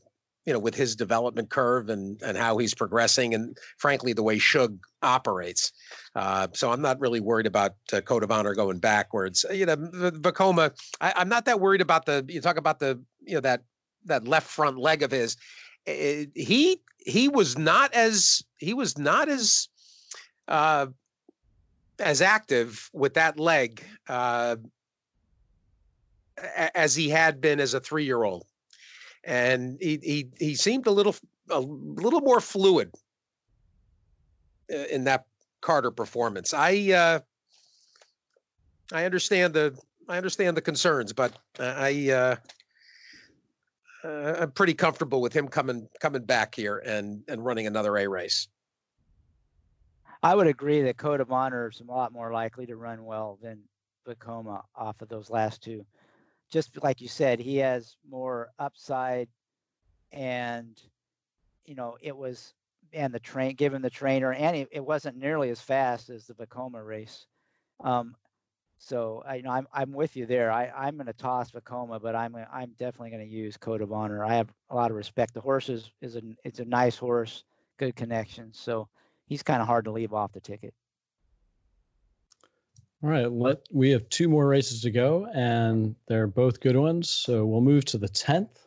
you 0.48 0.54
know 0.54 0.60
with 0.60 0.74
his 0.74 0.96
development 0.96 1.50
curve 1.50 1.90
and 1.90 2.20
and 2.24 2.38
how 2.38 2.58
he's 2.58 2.74
progressing 2.74 3.36
and 3.36 3.58
frankly 3.78 4.14
the 4.14 4.24
way 4.24 4.40
Shug 4.40 4.80
operates. 5.04 5.74
Uh, 6.16 6.48
so 6.54 6.72
I'm 6.72 6.82
not 6.82 7.00
really 7.02 7.20
worried 7.20 7.46
about 7.46 7.74
uh, 7.92 8.00
Code 8.00 8.24
of 8.24 8.32
Honor 8.32 8.56
going 8.56 8.80
backwards. 8.80 9.46
You 9.52 9.66
know, 9.66 9.76
Vekoma, 9.76 10.72
I, 11.02 11.14
I'm 11.18 11.30
not 11.30 11.46
that 11.46 11.60
worried 11.60 11.82
about 11.82 12.06
the. 12.06 12.26
You 12.30 12.40
talk 12.40 12.58
about 12.58 12.80
the 12.80 13.00
you 13.26 13.36
know 13.36 13.42
that 13.42 13.62
that 14.06 14.26
left 14.26 14.48
front 14.48 14.80
leg 14.80 15.04
of 15.04 15.12
his. 15.12 15.36
It, 15.86 16.32
he 16.34 16.80
he 16.98 17.28
was 17.28 17.58
not 17.58 17.94
as 17.94 18.42
he 18.58 18.74
was 18.74 18.98
not 18.98 19.28
as 19.28 19.68
uh, 20.48 20.88
as 22.00 22.22
active 22.22 22.90
with 22.94 23.16
that 23.16 23.38
leg 23.38 23.84
uh, 24.08 24.56
as 26.74 26.96
he 26.96 27.10
had 27.10 27.42
been 27.42 27.60
as 27.60 27.74
a 27.74 27.82
three 27.82 28.06
year 28.06 28.24
old, 28.24 28.46
and 29.28 29.78
he 29.82 30.00
he 30.02 30.28
he 30.40 30.56
seemed 30.56 30.88
a 30.88 30.92
little 30.92 31.16
a 31.50 31.60
little 31.60 32.22
more 32.22 32.40
fluid 32.40 32.92
in 34.70 35.04
that 35.04 35.26
Carter 35.62 35.92
performance. 35.92 36.54
I 36.54 36.92
uh, 36.92 37.20
I 38.92 39.06
understand 39.06 39.54
the 39.54 39.78
I 40.08 40.18
understand 40.18 40.56
the 40.56 40.62
concerns, 40.62 41.12
but 41.12 41.38
I 41.60 42.10
uh, 42.10 42.36
uh, 44.06 44.36
I'm 44.40 44.52
pretty 44.52 44.74
comfortable 44.74 45.22
with 45.22 45.34
him 45.34 45.50
coming 45.50 45.88
coming 46.00 46.24
back 46.24 46.56
here 46.56 46.78
and 46.80 47.22
and 47.28 47.44
running 47.44 47.68
another 47.68 47.98
A 47.98 48.08
race. 48.08 48.48
I 50.24 50.36
would 50.36 50.48
agree 50.48 50.82
that 50.82 50.98
Code 50.98 51.20
of 51.20 51.32
Honor 51.32 51.70
is 51.70 51.82
a 51.82 51.84
lot 51.84 52.12
more 52.12 52.32
likely 52.32 52.66
to 52.66 52.76
run 52.76 53.04
well 53.04 53.38
than 53.42 53.60
Vekoma 54.08 54.64
off 54.76 55.02
of 55.02 55.10
those 55.10 55.30
last 55.30 55.62
two 55.62 55.86
just 56.50 56.82
like 56.84 57.02
you 57.02 57.08
said, 57.08 57.40
he 57.40 57.58
has 57.58 57.96
more 58.10 58.50
upside, 58.60 59.28
and 60.12 60.80
you 61.66 61.76
know 61.76 61.98
it 62.02 62.16
was 62.16 62.54
and 62.94 63.14
the 63.14 63.20
train 63.20 63.56
given 63.56 63.82
the 63.82 63.90
trainer 63.90 64.32
and 64.32 64.56
it, 64.56 64.70
it 64.72 64.86
wasn't 64.86 65.18
nearly 65.18 65.50
as 65.50 65.60
fast 65.60 66.10
as 66.10 66.26
the 66.26 66.34
Vekoma 66.34 66.86
race. 66.86 67.26
Um, 67.84 68.16
so 68.80 69.24
I 69.28 69.36
you 69.36 69.44
know 69.44 69.52
I'm 69.52 69.68
I'm 69.74 69.92
with 69.92 70.16
you 70.16 70.26
there. 70.26 70.52
I 70.52 70.70
I'm 70.76 70.96
going 70.96 71.08
to 71.08 71.14
toss 71.14 71.52
Vekoma, 71.52 72.02
but 72.02 72.16
I'm 72.16 72.36
I'm 72.52 72.72
definitely 72.78 73.10
going 73.10 73.28
to 73.28 73.36
use 73.36 73.58
Code 73.58 73.82
of 73.82 73.92
Honor. 73.92 74.24
I 74.24 74.36
have 74.36 74.50
a 74.70 74.76
lot 74.76 74.92
of 74.92 74.98
respect. 74.98 75.34
The 75.34 75.42
horse 75.42 75.70
is 75.70 75.92
is 76.02 76.16
a 76.16 76.22
it's 76.44 76.60
a 76.60 76.66
nice 76.66 76.96
horse, 76.96 77.44
good 77.78 77.96
connection. 77.96 78.54
So 78.54 78.88
he's 79.26 79.44
kind 79.44 79.62
of 79.62 79.68
hard 79.68 79.86
to 79.86 79.92
leave 79.92 80.14
off 80.14 80.32
the 80.32 80.40
ticket. 80.40 80.74
All 83.04 83.12
right, 83.12 83.32
let 83.32 83.60
we 83.72 83.92
have 83.92 84.10
two 84.10 84.28
more 84.28 84.48
races 84.48 84.82
to 84.82 84.90
go, 84.90 85.28
and 85.36 85.96
they're 86.08 86.26
both 86.26 86.60
good 86.60 86.76
ones. 86.76 87.10
So 87.10 87.46
we'll 87.46 87.62
move 87.62 87.86
to 87.86 88.00
the 88.00 88.10
tenth. 88.10 88.60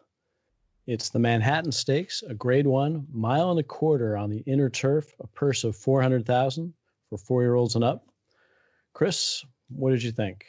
It's 0.87 1.09
the 1.09 1.19
Manhattan 1.19 1.73
Stakes, 1.73 2.23
a 2.23 2.35
Grade 2.35 2.67
One, 2.67 3.07
mile 3.13 3.51
and 3.51 3.59
a 3.59 3.65
quarter 3.65 4.17
on 4.17 4.31
the 4.31 4.45
inner 4.47 4.71
turf, 4.71 5.13
a 5.21 5.27
purse 5.27 5.65
of 5.65 5.75
four 5.75 6.01
hundred 6.01 6.27
thousand 6.27 6.73
for 7.09 7.19
four-year-olds 7.19 7.75
and 7.75 7.83
up. 7.83 8.07
Chris, 8.93 9.45
what 9.69 9.91
did 9.91 10.03
you 10.03 10.13
think? 10.13 10.45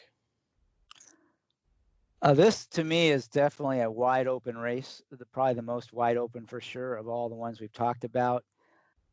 Uh, 2.22 2.36
this 2.36 2.68
to 2.68 2.84
me 2.84 3.10
is 3.10 3.28
definitely 3.28 3.82
a 3.82 3.90
wide 3.90 4.28
open 4.28 4.56
race, 4.56 5.02
the, 5.10 5.26
probably 5.26 5.56
the 5.56 5.62
most 5.64 5.92
wide 5.92 6.18
open 6.18 6.46
for 6.46 6.62
sure 6.62 6.98
of 6.98 7.08
all 7.08 7.30
the 7.30 7.36
ones 7.36 7.60
we've 7.60 7.74
talked 7.74 8.04
about. 8.04 8.44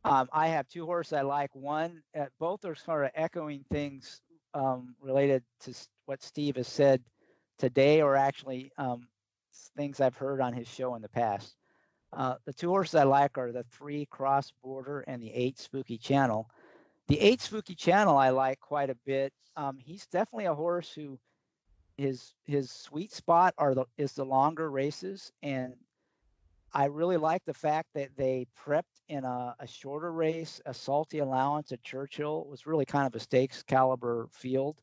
Um, 0.05 0.29
I 0.31 0.49
have 0.49 0.69
two 0.69 0.85
horses 0.85 1.15
I 1.15 1.23
like. 1.23 1.55
One, 1.55 2.03
uh, 2.19 2.27
both 2.39 2.67
are 2.67 2.75
sort 2.75 3.07
of 3.07 3.11
echoing 3.15 3.65
things 3.73 4.21
um, 4.59 4.95
related 5.01 5.43
to 5.61 5.75
what 6.07 6.23
Steve 6.23 6.57
has 6.57 6.69
said 6.69 7.01
today, 7.59 8.03
or 8.03 8.17
actually 8.17 8.73
um, 8.77 9.09
things 9.77 10.01
I've 10.01 10.17
heard 10.17 10.41
on 10.41 10.53
his 10.53 10.69
show 10.69 10.95
in 10.95 11.03
the 11.03 11.09
past. 11.09 11.55
Uh, 12.13 12.35
the 12.47 12.53
two 12.53 12.69
horses 12.69 12.95
I 12.95 13.05
like 13.05 13.37
are 13.39 13.53
the 13.53 13.65
three 13.65 14.07
Cross 14.07 14.53
Border 14.63 15.01
and 15.01 15.23
the 15.23 15.33
eight 15.33 15.59
Spooky 15.59 15.99
Channel. 15.99 16.49
The 17.07 17.21
eight 17.21 17.41
Spooky 17.41 17.75
Channel 17.75 18.17
I 18.17 18.31
like 18.31 18.61
quite 18.61 18.91
a 18.91 18.97
bit. 19.07 19.33
Um, 19.57 19.79
he's 19.79 20.07
definitely 20.07 20.47
a 20.47 20.55
horse 20.55 20.93
who 20.93 21.19
his 21.97 22.33
his 22.45 22.71
sweet 22.71 23.13
spot 23.13 23.55
are 23.59 23.75
the 23.75 23.85
is 23.97 24.13
the 24.13 24.25
longer 24.25 24.71
races, 24.71 25.33
and 25.43 25.75
I 26.73 26.85
really 26.85 27.17
like 27.17 27.45
the 27.45 27.55
fact 27.55 27.89
that 27.95 28.11
they 28.17 28.47
prepped 28.59 28.83
in 29.09 29.25
a, 29.25 29.55
a, 29.59 29.67
shorter 29.67 30.13
race, 30.13 30.61
a 30.67 30.75
salty 30.75 31.21
allowance 31.21 31.73
at 31.73 31.83
Churchill 31.83 32.47
was 32.47 32.67
really 32.67 32.85
kind 32.85 33.07
of 33.07 33.15
a 33.15 33.21
stakes 33.21 33.63
caliber 33.63 34.29
field. 34.31 34.77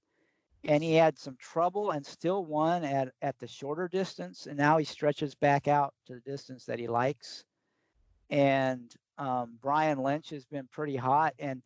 And 0.63 0.83
he 0.83 0.95
had 0.95 1.19
some 1.19 1.37
trouble 1.39 1.91
and 1.91 2.03
still 2.03 2.43
won 2.45 2.83
at, 2.83 3.09
at 3.21 3.37
the 3.37 3.47
shorter 3.47 3.87
distance. 3.87 4.47
And 4.47 4.57
now 4.57 4.77
he 4.79 4.85
stretches 4.85 5.35
back 5.35 5.67
out 5.67 5.93
to 6.07 6.15
the 6.15 6.21
distance 6.21 6.65
that 6.65 6.79
he 6.79 6.87
likes. 6.87 7.45
And 8.31 8.91
um, 9.19 9.59
Brian 9.61 9.99
Lynch 9.99 10.31
has 10.31 10.45
been 10.45 10.67
pretty 10.71 10.95
hot. 10.95 11.35
And 11.37 11.61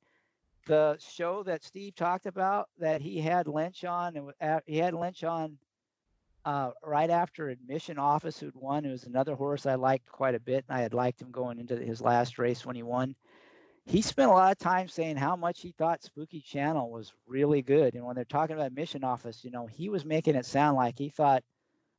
the 0.68 0.98
show 1.00 1.44
that 1.44 1.64
Steve 1.64 1.96
talked 1.96 2.26
about 2.26 2.68
that 2.78 3.02
he 3.02 3.20
had 3.20 3.48
Lynch 3.48 3.86
on, 3.86 4.18
and 4.18 4.62
he 4.66 4.78
had 4.78 4.94
Lynch 4.94 5.24
on 5.24 5.58
uh, 6.46 6.72
right 6.84 7.10
after 7.10 7.50
Admission 7.50 7.98
Office, 7.98 8.40
who'd 8.40 8.56
won, 8.56 8.84
who 8.84 8.92
was 8.92 9.06
another 9.06 9.36
horse 9.36 9.66
I 9.66 9.76
liked 9.76 10.12
quite 10.12 10.36
a 10.36 10.40
bit, 10.40 10.66
and 10.68 10.78
I 10.78 10.82
had 10.82 10.94
liked 10.94 11.22
him 11.22 11.32
going 11.32 11.60
into 11.60 11.76
his 11.76 12.02
last 12.02 12.40
race 12.40 12.66
when 12.66 12.76
he 12.76 12.84
won. 12.84 13.16
He 13.86 14.02
spent 14.02 14.30
a 14.30 14.34
lot 14.34 14.52
of 14.52 14.58
time 14.60 14.88
saying 14.88 15.18
how 15.18 15.36
much 15.36 15.62
he 15.62 15.72
thought 15.72 16.04
Spooky 16.04 16.42
Channel 16.42 16.92
was 16.92 17.14
really 17.26 17.62
good. 17.62 17.96
And 17.96 18.06
when 18.06 18.16
they're 18.16 18.26
talking 18.26 18.56
about 18.56 18.68
Admission 18.68 19.04
Office, 19.04 19.44
you 19.44 19.52
know, 19.52 19.66
he 19.66 19.90
was 19.90 20.06
making 20.06 20.36
it 20.36 20.46
sound 20.46 20.78
like 20.78 20.98
he 20.98 21.10
thought 21.10 21.44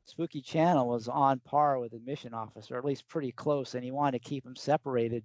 Spooky 0.05 0.41
Channel 0.41 0.89
was 0.89 1.09
on 1.09 1.41
par 1.41 1.79
with 1.79 1.93
Admission 1.93 2.33
Office, 2.33 2.71
or 2.71 2.79
at 2.79 2.85
least 2.85 3.09
pretty 3.09 3.33
close, 3.33 3.75
and 3.75 3.85
he 3.85 3.91
wanted 3.91 4.23
to 4.23 4.29
keep 4.29 4.45
them 4.45 4.57
separated. 4.57 5.25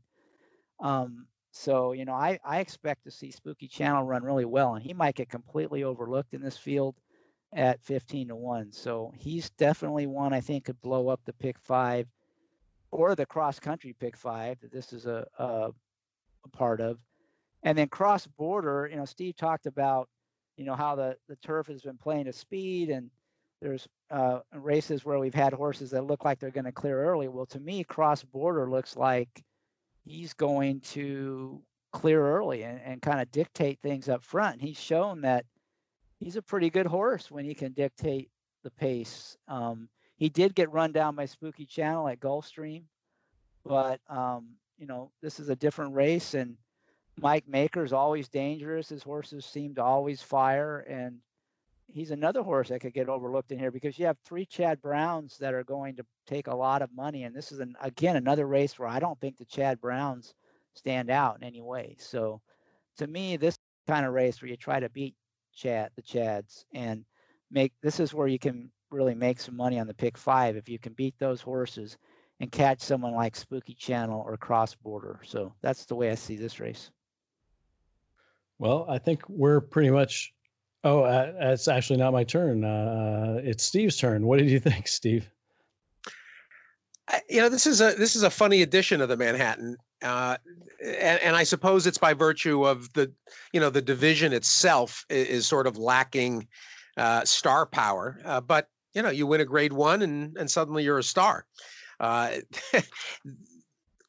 Um, 0.80 1.28
so, 1.51 1.93
you 1.93 2.03
know, 2.03 2.13
I, 2.13 2.39
I 2.43 2.59
expect 2.59 3.03
to 3.05 3.11
see 3.11 3.32
Spooky 3.32 3.68
Channel 3.68 4.03
run 4.03 4.24
really 4.24 4.45
well, 4.45 4.76
and 4.76 4.84
he 4.84 4.93
might 4.93 5.16
get 5.16 5.30
completely 5.30 5.84
overlooked 5.84 6.34
in 6.34 6.41
this 6.41 6.57
field 6.57 6.95
at 7.56 7.82
15 7.82 8.28
to 8.28 8.36
1. 8.36 8.72
So 8.72 9.14
he's 9.18 9.49
definitely 9.51 10.08
one 10.08 10.34
I 10.34 10.41
think 10.41 10.66
could 10.66 10.82
blow 10.82 11.08
up 11.08 11.22
the 11.26 11.34
pick 11.34 11.58
five 11.58 12.08
or 12.91 13.16
the 13.16 13.26
cross 13.26 13.60
country 13.60 13.95
pick 13.99 14.16
five 14.16 14.60
that 14.62 14.72
this 14.72 14.93
is 14.93 15.06
a, 15.06 15.26
a, 15.39 15.70
a 16.43 16.49
part 16.51 16.82
of. 16.82 16.99
And 17.64 17.78
then 17.78 17.88
cross 17.88 18.28
border, 18.28 18.88
you 18.91 18.97
know, 18.97 19.06
Steve 19.06 19.36
talked 19.36 19.66
about, 19.66 20.10
you 20.58 20.66
know, 20.66 20.76
how 20.76 20.95
the, 20.95 21.18
the 21.28 21.36
turf 21.38 21.68
has 21.68 21.82
been 21.82 21.97
playing 21.97 22.26
to 22.26 22.34
speed 22.34 22.89
and 22.89 23.10
there's 23.62 23.88
uh, 24.12 24.39
races 24.53 25.06
where 25.06 25.18
we've 25.18 25.34
had 25.34 25.53
horses 25.53 25.89
that 25.91 26.06
look 26.06 26.26
like 26.26 26.39
they're 26.39 26.51
going 26.51 26.66
to 26.66 26.72
clear 26.72 27.03
early. 27.03 27.28
Well, 27.28 27.47
to 27.47 27.60
me, 27.60 27.84
cross 27.84 28.22
border 28.22 28.70
looks 28.70 28.95
like 28.95 29.43
he's 30.03 30.34
going 30.34 30.82
to 30.82 31.62
clear 31.91 32.22
early 32.22 32.64
and, 32.64 32.80
and 32.86 33.01
kind 33.01 33.22
of 33.22 33.32
dictate 33.32 33.80
things 33.82 34.10
up 34.10 34.24
front. 34.24 34.62
He's 34.62 34.80
shown 34.80 35.22
that 35.22 35.45
he's 36.20 36.36
a 36.36 36.41
pretty 36.41 36.70
good 36.70 36.86
horse 36.86 37.30
when 37.30 37.45
he 37.45 37.53
can 37.53 37.74
dictate 37.74 38.30
the 38.63 38.72
pace. 38.72 39.38
Um, 39.47 39.89
he 40.18 40.30
did 40.30 40.55
get 40.55 40.72
run 40.72 40.91
down 40.91 41.16
by 41.16 41.26
Spooky 41.26 41.66
Channel 41.66 42.07
at 42.07 42.20
Gulfstream, 42.20 42.84
but 43.66 43.99
um, 44.09 44.55
you 44.78 44.88
know 44.88 45.11
this 45.22 45.39
is 45.39 45.49
a 45.49 45.55
different 45.55 45.93
race, 45.93 46.34
and 46.34 46.55
Mike 47.20 47.47
Maker 47.47 47.84
is 47.84 47.93
always 47.93 48.30
dangerous. 48.30 48.89
His 48.89 49.03
horses 49.03 49.45
seem 49.45 49.76
to 49.76 49.84
always 49.84 50.22
fire, 50.22 50.80
and 50.89 51.20
he's 51.88 52.11
another 52.11 52.41
horse 52.41 52.70
that 52.70 52.80
could 52.80 52.93
get 52.93 53.09
overlooked 53.09 53.51
in 53.51 53.59
here 53.59 53.72
because 53.72 53.99
you 53.99 54.05
have 54.05 54.18
three 54.26 54.45
Chad 54.45 54.82
Browns 54.82 55.38
that 55.38 55.53
are 55.53 55.63
going 55.63 55.95
to 55.97 56.05
take 56.26 56.47
a 56.47 56.55
lot 56.55 56.82
of 56.82 56.93
money, 56.95 57.24
and 57.24 57.36
this 57.36 57.51
is 57.51 57.59
an 57.59 57.76
again 57.82 58.16
another 58.16 58.47
race 58.47 58.80
where 58.80 58.88
I 58.88 58.99
don't 58.99 59.20
think 59.20 59.38
the 59.38 59.45
Chad 59.45 59.82
Browns 59.82 60.34
stand 60.76 61.09
out 61.09 61.38
in 61.38 61.43
any 61.43 61.61
way. 61.61 61.95
So, 61.99 62.41
to 62.97 63.07
me, 63.07 63.36
this 63.38 63.57
kind 63.88 64.05
of 64.05 64.13
race 64.13 64.41
where 64.41 64.49
you 64.49 64.57
try 64.57 64.80
to 64.80 64.89
beat 64.89 65.16
Chad 65.56 65.91
the 65.95 66.01
Chads 66.01 66.66
and 66.74 67.06
make 67.51 67.74
this 67.82 67.99
is 67.99 68.14
where 68.14 68.28
you 68.28 68.39
can 68.39 68.72
really 68.91 69.16
make 69.16 69.39
some 69.39 69.56
money 69.56 69.80
on 69.80 69.88
the 69.88 69.93
pick 69.93 70.18
five 70.18 70.56
if 70.56 70.70
you 70.70 70.80
can 70.80 70.93
beat 70.93 71.16
those 71.18 71.41
horses 71.41 71.97
and 72.39 72.51
catch 72.51 72.82
someone 72.82 73.14
like 73.14 73.36
Spooky 73.36 73.74
Channel 73.74 74.24
or 74.26 74.38
Cross 74.38 74.76
Border. 74.76 75.20
So 75.24 75.53
that's 75.62 75.86
the 75.86 75.95
way 75.95 76.12
I 76.12 76.16
see 76.16 76.36
this 76.36 76.60
race. 76.60 76.91
Well, 78.60 78.86
I 78.89 78.97
think 78.97 79.28
we're 79.28 79.62
pretty 79.62 79.89
much 79.89 80.34
Oh, 80.86 81.01
uh, 81.01 81.34
it's 81.39 81.68
actually 81.68 81.97
not 81.97 82.14
my 82.14 82.24
turn. 82.24 82.64
Uh, 82.64 83.41
it's 83.43 83.64
Steve's 83.64 83.97
turn. 83.97 84.28
What 84.28 84.38
did 84.38 84.51
you 84.51 84.60
think, 84.60 84.88
Steve? 84.88 85.28
you 87.28 87.41
know, 87.41 87.49
this 87.49 87.66
is 87.66 87.82
a 87.82 87.93
this 87.97 88.16
is 88.16 88.22
a 88.24 88.30
funny 88.30 88.62
edition 88.62 89.01
of 89.01 89.10
the 89.10 89.18
Manhattan, 89.18 89.78
uh, 90.06 90.38
and, 90.84 91.22
and 91.22 91.36
I 91.36 91.43
suppose 91.43 91.88
it's 91.88 91.97
by 91.97 92.14
virtue 92.14 92.66
of 92.66 92.91
the 92.93 93.12
you 93.51 93.60
know 93.60 93.70
the 93.70 93.82
division 93.82 94.34
itself 94.34 95.06
is, 95.10 95.28
is 95.28 95.47
sort 95.47 95.68
of 95.68 95.78
lacking 95.78 96.47
uh, 96.97 97.26
star 97.26 97.66
power. 97.66 98.20
Uh, 98.24 98.41
but 98.41 98.70
you 98.93 99.01
know, 99.01 99.10
you 99.10 99.28
win 99.28 99.41
a 99.41 99.45
Grade 99.45 99.74
One, 99.74 100.01
and 100.01 100.38
and 100.38 100.49
suddenly 100.49 100.84
you're 100.84 100.99
a 100.99 101.03
star. 101.03 101.45
Uh, 101.99 102.38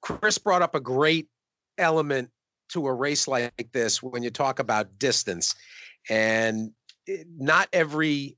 Chris 0.01 0.39
brought 0.39 0.63
up 0.63 0.75
a 0.75 0.81
great 0.81 1.29
element 1.79 2.31
to 2.69 2.87
a 2.87 2.93
race 2.93 3.27
like 3.27 3.71
this 3.73 4.03
when 4.03 4.23
you 4.23 4.31
talk 4.31 4.59
about 4.59 4.99
distance 4.99 5.55
and 6.09 6.71
not 7.39 7.69
every 7.73 8.37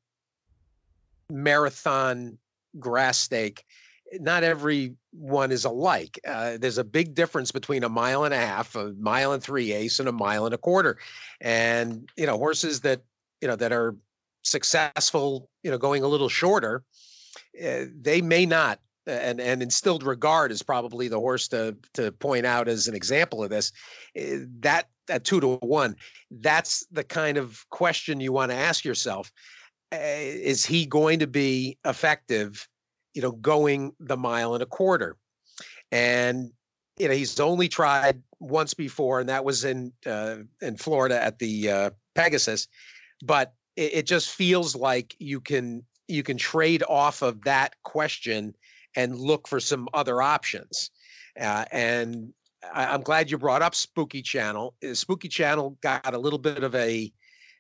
marathon 1.31 2.39
grass 2.79 3.19
stake 3.19 3.65
not 4.21 4.43
every 4.43 4.95
one 5.13 5.53
is 5.53 5.65
alike. 5.65 6.19
Uh, 6.27 6.57
there's 6.59 6.79
a 6.79 6.85
big 6.85 7.15
difference 7.15 7.51
between 7.53 7.85
a 7.85 7.89
mile 7.89 8.25
and 8.25 8.35
a 8.35 8.39
half, 8.39 8.75
a 8.77 8.93
mile 8.99 9.33
and 9.33 9.43
three 9.43 9.73
eighths, 9.73 9.99
and 9.99 10.09
a 10.09 10.13
mile 10.13 10.45
and 10.47 10.55
a 10.55 10.59
quarter. 10.59 10.99
And 11.41 12.09
you 12.17 12.27
know, 12.27 12.39
horses 12.39 12.81
that 12.81 13.03
you 13.41 13.49
know 13.49 13.57
that 13.57 13.73
are 13.73 13.97
successful, 14.43 15.51
you 15.63 15.71
know, 15.71 15.79
going 15.79 16.03
a 16.03 16.09
little 16.09 16.29
shorter, 16.29 16.83
uh, 17.63 17.85
they 18.01 18.21
may 18.21 18.47
not. 18.47 18.81
And 19.07 19.41
and 19.41 19.63
instilled 19.63 20.03
regard 20.03 20.53
is 20.53 20.63
probably 20.63 21.09
the 21.09 21.19
horse 21.19 21.49
to 21.49 21.77
to 21.95 22.13
point 22.13 22.45
out 22.45 22.69
as 22.69 22.89
an 22.89 22.95
example 22.95 23.43
of 23.43 23.49
this. 23.49 23.73
Uh, 24.19 24.45
that 24.61 24.89
at 25.09 25.25
two 25.25 25.41
to 25.41 25.57
one, 25.57 25.97
that's 26.31 26.85
the 26.93 27.05
kind 27.05 27.39
of 27.39 27.65
question 27.71 28.21
you 28.21 28.33
want 28.33 28.51
to 28.51 28.57
ask 28.57 28.85
yourself. 28.85 29.33
Uh, 29.91 29.97
is 29.99 30.67
he 30.67 30.85
going 30.85 31.19
to 31.21 31.27
be 31.27 31.79
effective, 31.87 32.69
you 33.19 33.23
know, 33.23 33.33
going 33.33 33.93
the 33.99 34.17
mile 34.17 34.55
and 34.55 34.63
a 34.63 34.67
quarter? 34.67 35.17
And 35.91 36.53
you 37.01 37.09
know, 37.09 37.15
he's 37.15 37.41
only 37.41 37.69
tried 37.69 38.23
once 38.39 38.75
before, 38.75 39.19
and 39.19 39.29
that 39.29 39.45
was 39.45 39.65
in 39.65 39.93
uh, 40.07 40.37
in 40.63 40.77
Florida 40.77 41.21
at 41.21 41.41
the 41.41 41.69
uh, 41.69 41.91
Pegasus. 42.15 42.69
But 43.25 43.55
it, 43.75 43.95
it 43.95 44.07
just 44.07 44.31
feels 44.31 44.77
like 44.77 45.17
you 45.19 45.41
can 45.41 45.83
you 46.07 46.23
can 46.23 46.37
trade 46.37 46.85
off 46.89 47.23
of 47.23 47.43
that 47.43 47.75
question 47.83 48.55
and 48.95 49.19
look 49.19 49.49
for 49.49 49.59
some 49.59 49.89
other 49.95 50.23
options. 50.23 50.91
Uh, 51.41 51.65
and 51.73 52.33
I, 52.73 52.95
am 52.95 53.01
glad 53.01 53.33
you 53.33 53.39
brought 53.39 53.63
up 53.63 53.75
Spooky 53.75 54.23
Channel. 54.23 54.77
Uh, 54.89 54.95
Spooky 54.95 55.29
Channel 55.29 55.77
got 55.83 56.15
a 56.15 56.19
little 56.19 56.39
bit 56.39 56.63
of 56.63 56.73
a, 56.77 57.13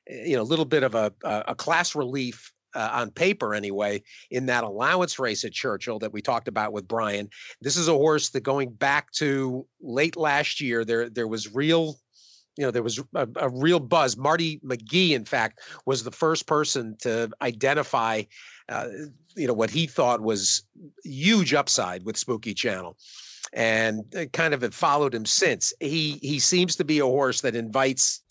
you 0.08 0.36
know, 0.36 0.42
a 0.42 0.50
little 0.52 0.64
bit 0.64 0.84
of 0.84 0.94
a 0.94 1.12
a 1.24 1.56
class 1.56 1.96
relief 1.96 2.52
uh, 2.74 2.90
on 2.92 3.10
paper 3.10 3.54
anyway 3.54 4.02
in 4.30 4.46
that 4.46 4.64
allowance 4.64 5.18
race 5.18 5.44
at 5.44 5.52
Churchill 5.52 5.98
that 5.98 6.12
we 6.12 6.22
talked 6.22 6.48
about 6.48 6.72
with 6.72 6.88
Brian. 6.88 7.28
This 7.60 7.76
is 7.76 7.88
a 7.88 7.92
horse 7.92 8.30
that 8.30 8.40
going 8.40 8.70
back 8.70 9.10
to 9.12 9.66
late 9.80 10.16
last 10.16 10.60
year, 10.60 10.84
there 10.84 11.08
there 11.08 11.28
was 11.28 11.54
real. 11.54 11.96
You 12.56 12.64
know, 12.64 12.70
there 12.72 12.82
was 12.82 12.98
a, 13.14 13.28
a 13.36 13.48
real 13.48 13.78
buzz. 13.78 14.16
Marty 14.16 14.58
McGee, 14.64 15.12
in 15.12 15.24
fact, 15.24 15.60
was 15.86 16.02
the 16.02 16.10
first 16.10 16.48
person 16.48 16.96
to 17.02 17.30
identify, 17.40 18.24
uh, 18.68 18.88
you 19.36 19.46
know, 19.46 19.54
what 19.54 19.70
he 19.70 19.86
thought 19.86 20.20
was 20.20 20.64
huge 21.04 21.54
upside 21.54 22.04
with 22.04 22.16
Spooky 22.16 22.54
Channel 22.54 22.96
and 23.52 24.04
uh, 24.16 24.24
kind 24.32 24.54
of 24.54 24.62
have 24.62 24.74
followed 24.74 25.14
him 25.14 25.24
since. 25.24 25.72
He 25.80 26.18
he 26.22 26.38
seems 26.38 26.76
to 26.76 26.84
be 26.84 26.98
a 26.98 27.06
horse 27.06 27.40
that 27.42 27.56
invites 27.56 28.22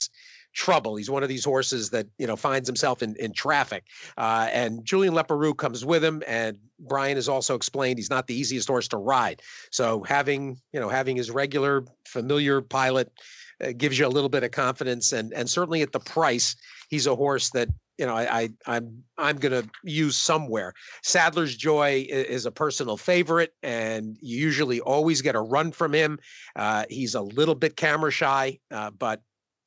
trouble. 0.53 0.95
He's 0.95 1.09
one 1.09 1.23
of 1.23 1.29
these 1.29 1.45
horses 1.45 1.89
that 1.91 2.07
you 2.17 2.27
know 2.27 2.35
finds 2.35 2.67
himself 2.67 3.01
in 3.03 3.15
in 3.17 3.33
traffic. 3.33 3.85
Uh, 4.17 4.49
and 4.51 4.83
Julian 4.83 5.13
Leparoux 5.13 5.55
comes 5.55 5.85
with 5.85 6.03
him, 6.03 6.23
and 6.27 6.57
Brian 6.79 7.17
has 7.17 7.29
also 7.29 7.55
explained 7.55 7.99
he's 7.99 8.09
not 8.09 8.27
the 8.27 8.35
easiest 8.35 8.67
horse 8.67 8.87
to 8.89 8.97
ride. 8.97 9.41
So 9.71 10.03
having 10.03 10.59
you 10.73 10.79
know 10.79 10.89
having 10.89 11.15
his 11.15 11.31
regular 11.31 11.83
familiar 12.05 12.61
pilot 12.61 13.11
uh, 13.63 13.71
gives 13.77 13.97
you 13.97 14.07
a 14.07 14.09
little 14.09 14.29
bit 14.29 14.43
of 14.43 14.51
confidence, 14.51 15.13
and 15.13 15.33
and 15.33 15.49
certainly 15.49 15.81
at 15.81 15.91
the 15.91 15.99
price, 15.99 16.55
he's 16.89 17.07
a 17.07 17.15
horse 17.15 17.49
that 17.51 17.69
you 17.97 18.05
know, 18.05 18.15
I, 18.15 18.41
I 18.41 18.49
I'm 18.67 19.03
I'm 19.17 19.37
gonna 19.37 19.63
use 19.83 20.17
somewhere. 20.17 20.73
Sadler's 21.01 21.55
Joy 21.55 22.05
is, 22.07 22.45
a 22.45 22.51
personal 22.51 22.95
favorite, 22.95 23.53
and 23.63 24.17
you 24.21 24.37
usually 24.37 24.79
always 24.81 25.21
get 25.21 25.35
a 25.35 25.41
run 25.41 25.71
from 25.71 25.93
him. 25.93 26.19
Uh, 26.55 26.85
he's 26.89 27.15
a 27.15 27.21
little 27.21 27.55
bit 27.55 27.75
camera 27.75 28.11
shy, 28.11 28.59
uh, 28.71 28.91
but 28.91 29.21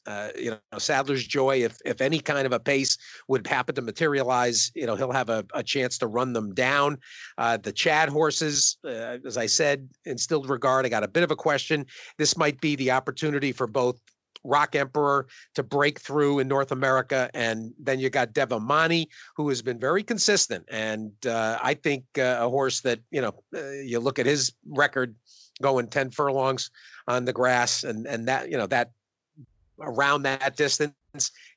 uh, 0.06 0.28
you 0.38 0.50
know, 0.50 0.78
Sadler's 0.78 1.26
Joy, 1.26 1.62
if 1.64 1.76
if 1.84 2.00
any 2.00 2.20
kind 2.20 2.46
of 2.46 2.52
a 2.52 2.60
pace 2.60 2.96
would 3.28 3.46
happen 3.46 3.74
to 3.74 3.82
materialize, 3.82 4.70
you 4.74 4.86
know, 4.86 4.96
he'll 4.96 5.12
have 5.12 5.28
a, 5.28 5.44
a 5.54 5.62
chance 5.62 5.98
to 5.98 6.06
run 6.06 6.32
them 6.32 6.54
down. 6.54 6.98
Uh, 7.38 7.56
the 7.56 7.72
Chad 7.72 8.08
horses, 8.08 8.78
uh, 8.84 9.18
as 9.26 9.36
I 9.36 9.46
said, 9.46 9.88
instilled 10.04 10.48
regard. 10.48 10.86
I 10.86 10.88
got 10.88 11.04
a 11.04 11.08
bit 11.08 11.22
of 11.22 11.30
a 11.30 11.36
question. 11.36 11.86
This 12.18 12.36
might 12.36 12.60
be 12.60 12.76
the 12.76 12.90
opportunity 12.90 13.52
for 13.52 13.66
both 13.66 14.00
Rock 14.44 14.74
Emperor 14.74 15.26
to 15.54 15.62
break 15.62 16.00
through 16.00 16.38
in 16.38 16.48
North 16.48 16.72
America. 16.72 17.30
And 17.34 17.72
then 17.78 18.00
you 18.00 18.10
got 18.10 18.32
Devamani, 18.32 19.06
who 19.36 19.48
has 19.48 19.62
been 19.62 19.78
very 19.78 20.02
consistent. 20.02 20.64
And 20.70 21.12
uh, 21.26 21.58
I 21.62 21.74
think 21.74 22.04
uh, 22.18 22.38
a 22.40 22.48
horse 22.48 22.80
that, 22.82 23.00
you 23.10 23.20
know, 23.20 23.34
uh, 23.54 23.70
you 23.70 24.00
look 24.00 24.18
at 24.18 24.26
his 24.26 24.52
record 24.66 25.14
going 25.62 25.88
10 25.88 26.10
furlongs 26.10 26.70
on 27.06 27.24
the 27.24 27.32
grass 27.32 27.84
and, 27.84 28.06
and 28.06 28.28
that, 28.28 28.50
you 28.50 28.56
know, 28.56 28.66
that 28.66 28.92
around 29.80 30.22
that 30.22 30.56
distance, 30.56 30.94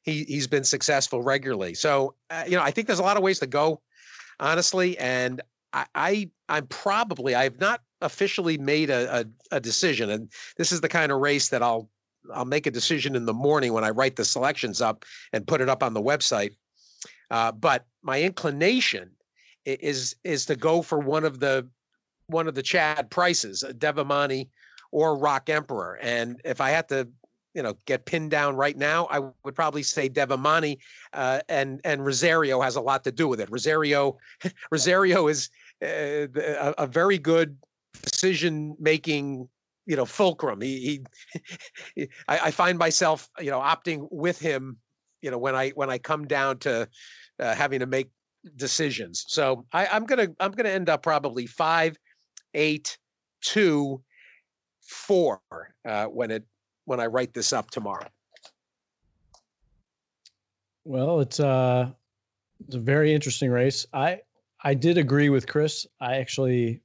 he, 0.01 0.23
he's 0.23 0.47
been 0.47 0.63
successful 0.63 1.21
regularly. 1.21 1.73
So, 1.73 2.15
uh, 2.29 2.43
you 2.45 2.55
know, 2.55 2.63
I 2.63 2.71
think 2.71 2.87
there's 2.87 2.99
a 2.99 3.03
lot 3.03 3.17
of 3.17 3.23
ways 3.23 3.39
to 3.39 3.47
go, 3.47 3.81
honestly. 4.39 4.97
And 4.97 5.41
I, 5.73 5.85
I 5.95 6.29
I'm 6.49 6.67
probably, 6.67 7.35
I've 7.35 7.59
not 7.59 7.81
officially 8.01 8.57
made 8.57 8.89
a, 8.89 9.21
a, 9.21 9.25
a 9.57 9.59
decision. 9.59 10.09
And 10.09 10.31
this 10.57 10.71
is 10.71 10.81
the 10.81 10.89
kind 10.89 11.11
of 11.11 11.19
race 11.19 11.49
that 11.49 11.63
I'll 11.63 11.89
I'll 12.33 12.45
make 12.45 12.67
a 12.67 12.71
decision 12.71 13.15
in 13.15 13.25
the 13.25 13.33
morning 13.33 13.73
when 13.73 13.83
I 13.83 13.89
write 13.89 14.15
the 14.15 14.23
selections 14.23 14.81
up 14.81 15.03
and 15.33 15.45
put 15.45 15.59
it 15.59 15.67
up 15.67 15.83
on 15.83 15.93
the 15.93 16.01
website. 16.01 16.51
Uh, 17.29 17.51
but 17.51 17.85
my 18.01 18.21
inclination 18.21 19.11
is 19.65 20.15
is 20.23 20.45
to 20.45 20.55
go 20.55 20.81
for 20.81 20.99
one 20.99 21.25
of 21.25 21.39
the 21.39 21.67
one 22.27 22.47
of 22.47 22.55
the 22.55 22.63
Chad 22.63 23.09
prices, 23.09 23.63
Devamani 23.77 24.47
or 24.91 25.17
Rock 25.17 25.49
Emperor. 25.49 25.97
And 26.01 26.39
if 26.45 26.61
I 26.61 26.69
had 26.69 26.87
to, 26.89 27.09
you 27.53 27.61
know, 27.61 27.75
get 27.85 28.05
pinned 28.05 28.31
down 28.31 28.55
right 28.55 28.77
now, 28.77 29.07
I 29.11 29.19
would 29.43 29.55
probably 29.55 29.83
say 29.83 30.09
Devamani. 30.09 30.77
Uh, 31.13 31.41
and 31.49 31.79
and 31.83 32.05
Rosario 32.05 32.61
has 32.61 32.75
a 32.75 32.81
lot 32.81 33.03
to 33.03 33.11
do 33.11 33.27
with 33.27 33.39
it. 33.39 33.49
Rosario, 33.51 34.17
Rosario 34.71 35.27
is 35.27 35.49
uh, 35.81 36.27
a, 36.35 36.73
a 36.79 36.87
very 36.87 37.17
good 37.17 37.57
decision 38.01 38.75
making 38.79 39.47
you 39.85 39.95
know 39.95 40.05
fulcrum. 40.05 40.61
He, 40.61 41.03
he 41.95 42.07
I, 42.27 42.39
I, 42.39 42.51
find 42.51 42.77
myself 42.77 43.29
you 43.39 43.51
know 43.51 43.59
opting 43.59 44.07
with 44.11 44.39
him. 44.39 44.77
You 45.21 45.31
know 45.31 45.37
when 45.37 45.55
I 45.55 45.69
when 45.69 45.89
I 45.89 45.99
come 45.99 46.25
down 46.25 46.59
to 46.59 46.87
uh, 47.39 47.55
having 47.55 47.79
to 47.79 47.85
make 47.85 48.09
decisions. 48.55 49.25
So 49.27 49.65
I, 49.71 49.87
I'm 49.87 50.05
gonna 50.05 50.29
I'm 50.39 50.51
gonna 50.51 50.69
end 50.69 50.89
up 50.89 51.03
probably 51.03 51.45
five, 51.45 51.97
eight, 52.53 52.97
two, 53.41 54.01
four 54.81 55.41
uh, 55.85 56.05
when 56.05 56.31
it 56.31 56.43
when 56.85 56.99
I 56.99 57.07
write 57.07 57.33
this 57.33 57.53
up 57.53 57.71
tomorrow. 57.71 58.07
Well, 60.85 61.21
it's 61.21 61.39
uh 61.39 61.91
it's 62.65 62.75
a 62.75 62.79
very 62.79 63.13
interesting 63.13 63.49
race. 63.49 63.85
I 63.93 64.21
I 64.63 64.73
did 64.73 64.97
agree 64.97 65.29
with 65.29 65.47
Chris. 65.47 65.87
I 65.99 66.17
actually 66.17 66.81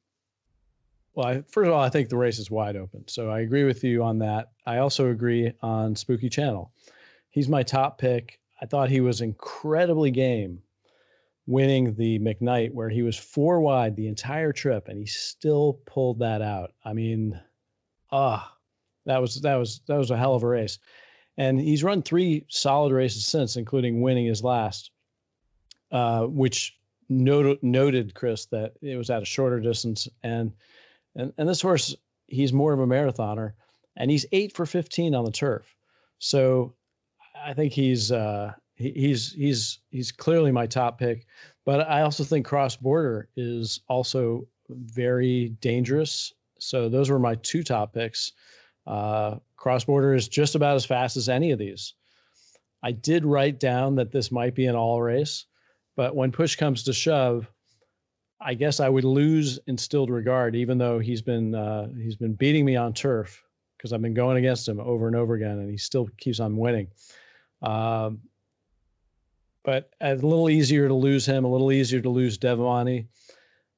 well, 1.14 1.26
I, 1.26 1.42
first 1.48 1.66
of 1.66 1.74
all, 1.74 1.82
I 1.82 1.88
think 1.88 2.08
the 2.08 2.16
race 2.16 2.38
is 2.38 2.48
wide 2.48 2.76
open. 2.76 3.08
So 3.08 3.28
I 3.28 3.40
agree 3.40 3.64
with 3.64 3.82
you 3.82 4.04
on 4.04 4.20
that. 4.20 4.52
I 4.66 4.78
also 4.78 5.10
agree 5.10 5.52
on 5.62 5.96
Spooky 5.96 6.28
Channel. 6.28 6.72
He's 7.30 7.48
my 7.48 7.64
top 7.64 7.98
pick. 7.98 8.38
I 8.62 8.66
thought 8.66 8.88
he 8.88 9.00
was 9.00 9.20
incredibly 9.20 10.12
game 10.12 10.62
winning 11.46 11.94
the 11.94 12.18
McKnight 12.18 12.72
where 12.72 12.90
he 12.90 13.02
was 13.02 13.16
four 13.16 13.60
wide 13.60 13.96
the 13.96 14.06
entire 14.06 14.52
trip 14.52 14.86
and 14.86 14.98
he 14.98 15.06
still 15.06 15.80
pulled 15.86 16.20
that 16.20 16.42
out. 16.42 16.72
I 16.84 16.92
mean, 16.92 17.40
ah, 18.12 18.54
that 19.08 19.20
was 19.20 19.40
that 19.40 19.56
was 19.56 19.80
that 19.88 19.96
was 19.96 20.10
a 20.10 20.16
hell 20.16 20.34
of 20.34 20.42
a 20.44 20.46
race. 20.46 20.78
And 21.36 21.60
he's 21.60 21.84
run 21.84 22.02
three 22.02 22.44
solid 22.48 22.92
races 22.92 23.24
since, 23.24 23.56
including 23.56 24.00
winning 24.02 24.26
his 24.26 24.42
last, 24.42 24.90
uh, 25.92 26.24
which 26.24 26.76
noted 27.08 27.62
noted 27.62 28.14
Chris 28.14 28.46
that 28.46 28.74
it 28.82 28.96
was 28.96 29.10
at 29.10 29.22
a 29.22 29.26
shorter 29.26 29.60
distance. 29.60 30.08
And 30.22 30.52
and 31.16 31.32
and 31.38 31.48
this 31.48 31.62
horse, 31.62 31.96
he's 32.26 32.52
more 32.52 32.72
of 32.72 32.80
a 32.80 32.86
marathoner, 32.86 33.52
and 33.96 34.10
he's 34.10 34.26
eight 34.32 34.54
for 34.54 34.66
fifteen 34.66 35.14
on 35.14 35.24
the 35.24 35.32
turf. 35.32 35.74
So 36.18 36.74
I 37.34 37.54
think 37.54 37.72
he's 37.72 38.12
uh, 38.12 38.52
he's 38.74 39.32
he's 39.32 39.80
he's 39.90 40.12
clearly 40.12 40.52
my 40.52 40.66
top 40.66 40.98
pick. 40.98 41.26
But 41.64 41.88
I 41.88 42.02
also 42.02 42.24
think 42.24 42.46
Cross 42.46 42.76
Border 42.76 43.28
is 43.36 43.80
also 43.88 44.46
very 44.68 45.50
dangerous. 45.60 46.32
So 46.58 46.88
those 46.88 47.10
were 47.10 47.18
my 47.18 47.36
two 47.36 47.62
top 47.62 47.94
picks. 47.94 48.32
Uh, 48.88 49.36
Cross 49.56 49.84
Border 49.84 50.14
is 50.14 50.28
just 50.28 50.54
about 50.54 50.76
as 50.76 50.86
fast 50.86 51.16
as 51.16 51.28
any 51.28 51.52
of 51.52 51.58
these. 51.58 51.94
I 52.82 52.92
did 52.92 53.26
write 53.26 53.60
down 53.60 53.96
that 53.96 54.10
this 54.10 54.32
might 54.32 54.54
be 54.54 54.66
an 54.66 54.74
all 54.74 55.02
race, 55.02 55.44
but 55.94 56.16
when 56.16 56.32
push 56.32 56.56
comes 56.56 56.84
to 56.84 56.92
shove, 56.92 57.50
I 58.40 58.54
guess 58.54 58.80
I 58.80 58.88
would 58.88 59.04
lose 59.04 59.58
instilled 59.66 60.10
regard, 60.10 60.56
even 60.56 60.78
though 60.78 60.98
he's 61.00 61.20
been 61.20 61.54
uh, 61.54 61.88
he's 62.00 62.16
been 62.16 62.34
beating 62.34 62.64
me 62.64 62.76
on 62.76 62.94
turf 62.94 63.44
because 63.76 63.92
I've 63.92 64.00
been 64.00 64.14
going 64.14 64.38
against 64.38 64.66
him 64.66 64.80
over 64.80 65.06
and 65.06 65.16
over 65.16 65.34
again, 65.34 65.58
and 65.58 65.70
he 65.70 65.76
still 65.76 66.08
keeps 66.18 66.40
on 66.40 66.56
winning. 66.56 66.88
Um, 67.62 68.20
but 69.64 69.90
a 70.00 70.14
little 70.14 70.48
easier 70.48 70.88
to 70.88 70.94
lose 70.94 71.26
him, 71.26 71.44
a 71.44 71.50
little 71.50 71.72
easier 71.72 72.00
to 72.00 72.08
lose 72.08 72.38
Devamani. 72.38 73.06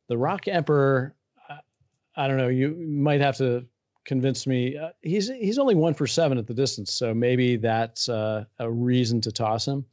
The 0.08 0.18
Rock 0.18 0.46
Emperor, 0.46 1.16
I 2.14 2.28
don't 2.28 2.36
know. 2.36 2.48
You 2.48 2.76
might 2.76 3.20
have 3.20 3.38
to 3.38 3.66
convince 4.10 4.44
me. 4.44 4.76
Uh, 4.76 4.88
he's 5.02 5.28
he's 5.28 5.56
only 5.56 5.76
one 5.76 5.94
for 5.94 6.04
seven 6.04 6.36
at 6.36 6.48
the 6.48 6.52
distance, 6.52 6.92
so 6.92 7.14
maybe 7.14 7.54
that's 7.54 8.08
uh, 8.08 8.44
a 8.58 8.68
reason 8.68 9.20
to 9.20 9.30
toss 9.30 9.68
him. 9.68 9.84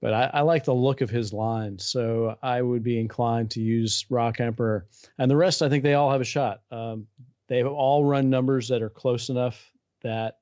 But 0.00 0.14
I, 0.14 0.30
I, 0.34 0.40
like 0.42 0.64
the 0.64 0.74
look 0.74 1.00
of 1.00 1.10
his 1.10 1.32
line, 1.32 1.76
so 1.76 2.36
I 2.40 2.62
would 2.62 2.84
be 2.84 3.00
inclined 3.00 3.50
to 3.52 3.60
use 3.60 4.06
Rock 4.08 4.38
Emperor, 4.38 4.86
and 5.18 5.28
the 5.28 5.36
rest. 5.36 5.60
I 5.60 5.68
think 5.68 5.82
they 5.82 5.94
all 5.94 6.12
have 6.12 6.20
a 6.20 6.24
shot. 6.24 6.62
Um, 6.70 7.08
they've 7.48 7.66
all 7.66 8.04
run 8.04 8.30
numbers 8.30 8.68
that 8.68 8.80
are 8.80 8.88
close 8.88 9.28
enough 9.28 9.72
that 10.02 10.38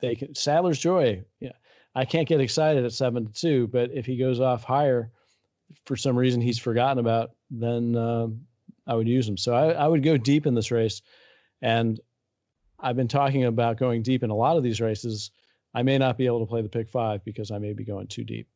they 0.00 0.16
can. 0.16 0.34
Sadler's 0.34 0.80
Joy, 0.80 1.24
yeah, 1.38 1.52
I 1.94 2.04
can't 2.04 2.28
get 2.28 2.40
excited 2.40 2.84
at 2.84 2.92
seven 2.92 3.26
to 3.26 3.32
two, 3.32 3.68
but 3.68 3.92
if 3.92 4.04
he 4.04 4.16
goes 4.16 4.40
off 4.40 4.64
higher, 4.64 5.12
for 5.84 5.96
some 5.96 6.16
reason 6.16 6.40
he's 6.40 6.58
forgotten 6.58 6.98
about, 6.98 7.30
then 7.52 7.94
uh, 7.94 8.26
I 8.88 8.96
would 8.96 9.06
use 9.06 9.28
him. 9.28 9.36
So 9.36 9.54
I, 9.54 9.74
I 9.74 9.86
would 9.86 10.02
go 10.02 10.16
deep 10.16 10.44
in 10.44 10.54
this 10.54 10.72
race, 10.72 11.02
and 11.62 12.00
I've 12.78 12.96
been 12.96 13.08
talking 13.08 13.44
about 13.44 13.78
going 13.78 14.02
deep 14.02 14.22
in 14.22 14.30
a 14.30 14.34
lot 14.34 14.56
of 14.56 14.62
these 14.62 14.80
races. 14.80 15.30
I 15.74 15.82
may 15.82 15.98
not 15.98 16.18
be 16.18 16.26
able 16.26 16.40
to 16.40 16.46
play 16.46 16.62
the 16.62 16.68
pick 16.68 16.88
five 16.88 17.24
because 17.24 17.50
I 17.50 17.58
may 17.58 17.72
be 17.72 17.84
going 17.84 18.06
too 18.06 18.24
deep. 18.24 18.48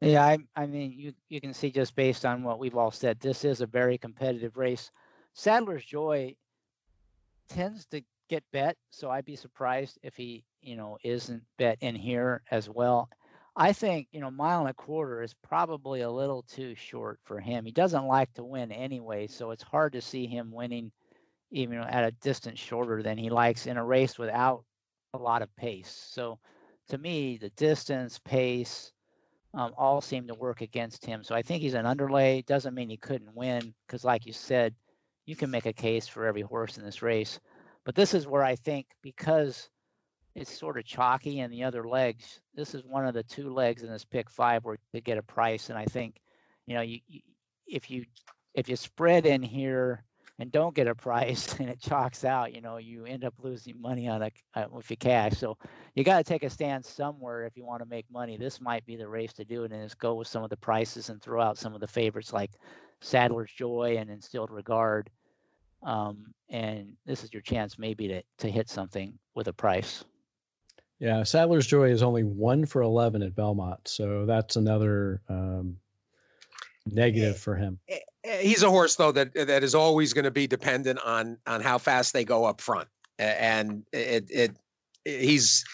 Yeah, 0.00 0.24
I, 0.24 0.38
I 0.54 0.66
mean, 0.66 0.94
you 0.96 1.12
you 1.28 1.40
can 1.40 1.52
see 1.52 1.70
just 1.70 1.96
based 1.96 2.24
on 2.24 2.44
what 2.44 2.60
we've 2.60 2.76
all 2.76 2.92
said, 2.92 3.18
this 3.18 3.44
is 3.44 3.60
a 3.60 3.66
very 3.66 3.98
competitive 3.98 4.56
race. 4.56 4.92
Sadler's 5.34 5.84
Joy 5.84 6.36
tends 7.48 7.86
to 7.86 8.02
get 8.28 8.44
bet, 8.52 8.76
so 8.90 9.10
I'd 9.10 9.24
be 9.24 9.34
surprised 9.34 9.98
if 10.02 10.14
he, 10.14 10.44
you 10.60 10.76
know, 10.76 10.98
isn't 11.02 11.42
bet 11.56 11.78
in 11.80 11.96
here 11.96 12.42
as 12.50 12.68
well. 12.68 13.08
I 13.56 13.72
think, 13.72 14.06
you 14.12 14.20
know, 14.20 14.30
mile 14.30 14.60
and 14.60 14.70
a 14.70 14.74
quarter 14.74 15.20
is 15.20 15.34
probably 15.34 16.02
a 16.02 16.10
little 16.10 16.42
too 16.42 16.76
short 16.76 17.18
for 17.24 17.40
him. 17.40 17.64
He 17.64 17.72
doesn't 17.72 18.06
like 18.06 18.32
to 18.34 18.44
win 18.44 18.70
anyway, 18.70 19.26
so 19.26 19.50
it's 19.50 19.64
hard 19.64 19.92
to 19.94 20.00
see 20.00 20.26
him 20.26 20.52
winning 20.52 20.92
even 21.50 21.78
at 21.78 22.04
a 22.04 22.10
distance 22.22 22.58
shorter 22.58 23.02
than 23.02 23.18
he 23.18 23.30
likes 23.30 23.66
in 23.66 23.76
a 23.76 23.84
race 23.84 24.18
without 24.18 24.64
a 25.14 25.18
lot 25.18 25.42
of 25.42 25.54
pace. 25.56 26.08
So 26.10 26.38
to 26.88 26.98
me, 26.98 27.38
the 27.38 27.50
distance, 27.50 28.18
pace, 28.18 28.92
um, 29.54 29.72
all 29.78 30.00
seem 30.00 30.26
to 30.26 30.34
work 30.34 30.60
against 30.60 31.04
him. 31.04 31.24
So 31.24 31.34
I 31.34 31.42
think 31.42 31.62
he's 31.62 31.74
an 31.74 31.86
underlay. 31.86 32.42
Doesn't 32.42 32.74
mean 32.74 32.90
he 32.90 32.98
couldn't 32.98 33.34
win, 33.34 33.74
because 33.86 34.04
like 34.04 34.26
you 34.26 34.32
said, 34.32 34.74
you 35.26 35.36
can 35.36 35.50
make 35.50 35.66
a 35.66 35.72
case 35.72 36.06
for 36.06 36.26
every 36.26 36.42
horse 36.42 36.78
in 36.78 36.84
this 36.84 37.02
race. 37.02 37.40
But 37.84 37.94
this 37.94 38.12
is 38.12 38.26
where 38.26 38.44
I 38.44 38.54
think 38.56 38.86
because 39.02 39.70
it's 40.34 40.56
sort 40.56 40.78
of 40.78 40.84
chalky 40.84 41.40
in 41.40 41.50
the 41.50 41.64
other 41.64 41.88
legs, 41.88 42.40
this 42.54 42.74
is 42.74 42.84
one 42.84 43.06
of 43.06 43.14
the 43.14 43.22
two 43.22 43.52
legs 43.52 43.82
in 43.82 43.90
this 43.90 44.04
pick 44.04 44.30
five 44.30 44.64
where 44.64 44.78
you 44.92 45.00
get 45.00 45.18
a 45.18 45.22
price. 45.22 45.70
And 45.70 45.78
I 45.78 45.86
think, 45.86 46.20
you 46.66 46.74
know, 46.74 46.82
you, 46.82 47.00
you 47.08 47.20
if 47.66 47.90
you 47.90 48.04
if 48.54 48.68
you 48.68 48.76
spread 48.76 49.26
in 49.26 49.42
here 49.42 50.04
and 50.38 50.52
don't 50.52 50.74
get 50.74 50.86
a 50.86 50.94
price 50.94 51.54
and 51.58 51.68
it 51.68 51.80
chalks 51.80 52.24
out, 52.24 52.54
you 52.54 52.60
know, 52.60 52.76
you 52.76 53.04
end 53.04 53.24
up 53.24 53.34
losing 53.42 53.80
money 53.80 54.08
on 54.08 54.22
a 54.22 54.30
uh, 54.54 54.66
with 54.70 54.88
your 54.90 54.96
cash. 54.96 55.32
So 55.32 55.56
you 55.94 56.04
got 56.04 56.18
to 56.18 56.24
take 56.24 56.42
a 56.42 56.50
stand 56.50 56.84
somewhere 56.84 57.44
if 57.44 57.56
you 57.56 57.64
want 57.64 57.82
to 57.82 57.88
make 57.88 58.06
money. 58.10 58.36
This 58.36 58.60
might 58.60 58.86
be 58.86 58.96
the 58.96 59.08
race 59.08 59.32
to 59.34 59.44
do 59.44 59.64
it, 59.64 59.72
and 59.72 59.82
just 59.82 59.98
go 59.98 60.14
with 60.14 60.28
some 60.28 60.44
of 60.44 60.50
the 60.50 60.56
prices 60.56 61.08
and 61.08 61.20
throw 61.20 61.40
out 61.42 61.58
some 61.58 61.74
of 61.74 61.80
the 61.80 61.86
favorites 61.86 62.32
like 62.32 62.52
Sadler's 63.00 63.52
Joy 63.52 63.96
and 63.98 64.10
Instilled 64.10 64.50
Regard 64.50 65.10
um, 65.82 66.34
and 66.48 66.92
this 67.06 67.24
is 67.24 67.32
your 67.32 67.42
chance 67.42 67.78
maybe 67.78 68.08
to 68.08 68.22
to 68.38 68.50
hit 68.50 68.68
something 68.68 69.18
with 69.34 69.48
a 69.48 69.52
price. 69.52 70.04
Yeah, 70.98 71.22
Sadler's 71.22 71.66
Joy 71.66 71.90
is 71.90 72.02
only 72.02 72.24
one 72.24 72.66
for 72.66 72.82
eleven 72.82 73.22
at 73.22 73.34
Belmont, 73.34 73.86
so 73.86 74.26
that's 74.26 74.56
another 74.56 75.22
um, 75.28 75.76
negative 76.86 77.38
for 77.38 77.54
him. 77.54 77.78
Eh, 78.28 78.32
eh, 78.32 78.42
he's 78.42 78.62
a 78.62 78.70
horse 78.70 78.96
though 78.96 79.12
that 79.12 79.32
that 79.34 79.62
is 79.62 79.74
always 79.74 80.12
going 80.12 80.24
to 80.24 80.30
be 80.30 80.46
dependent 80.46 80.98
on 81.04 81.38
on 81.46 81.60
how 81.60 81.78
fast 81.78 82.12
they 82.12 82.24
go 82.24 82.44
up 82.44 82.60
front, 82.60 82.88
and 83.18 83.84
it 83.92 84.28
it, 84.30 84.56
he's 85.04 85.64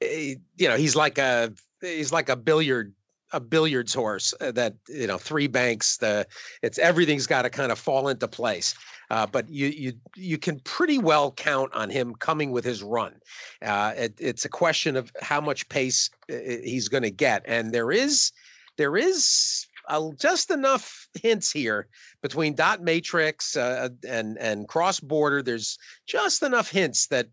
you 0.00 0.68
know 0.68 0.76
he's 0.76 0.94
like 0.94 1.18
a 1.18 1.52
he's 1.80 2.12
like 2.12 2.28
a 2.28 2.36
billiard 2.36 2.92
a 3.34 3.40
billiards 3.40 3.94
horse 3.94 4.34
uh, 4.40 4.52
that 4.52 4.74
you 4.88 5.06
know 5.06 5.16
three 5.16 5.46
banks 5.46 5.96
the 5.96 6.26
it's 6.62 6.78
everything's 6.78 7.26
got 7.26 7.42
to 7.42 7.50
kind 7.50 7.72
of 7.72 7.78
fall 7.78 8.08
into 8.08 8.28
place. 8.28 8.74
Uh, 9.10 9.26
but 9.26 9.48
you 9.48 9.66
you 9.68 9.92
you 10.16 10.38
can 10.38 10.58
pretty 10.60 10.98
well 10.98 11.32
count 11.32 11.72
on 11.74 11.90
him 11.90 12.14
coming 12.14 12.50
with 12.50 12.64
his 12.64 12.82
run. 12.82 13.14
Uh, 13.60 13.92
it, 13.96 14.14
it's 14.18 14.44
a 14.44 14.48
question 14.48 14.96
of 14.96 15.12
how 15.20 15.40
much 15.40 15.68
pace 15.68 16.08
he's 16.28 16.88
going 16.88 17.02
to 17.02 17.10
get. 17.10 17.42
And 17.46 17.72
there 17.72 17.92
is 17.92 18.32
there 18.78 18.96
is 18.96 19.66
uh, 19.88 20.10
just 20.18 20.50
enough 20.50 21.08
hints 21.14 21.50
here 21.50 21.88
between 22.22 22.54
dot 22.54 22.82
matrix 22.82 23.56
uh, 23.56 23.88
and 24.06 24.38
and 24.38 24.68
cross 24.68 25.00
border 25.00 25.42
there's 25.42 25.78
just 26.06 26.42
enough 26.42 26.70
hints 26.70 27.06
that 27.08 27.28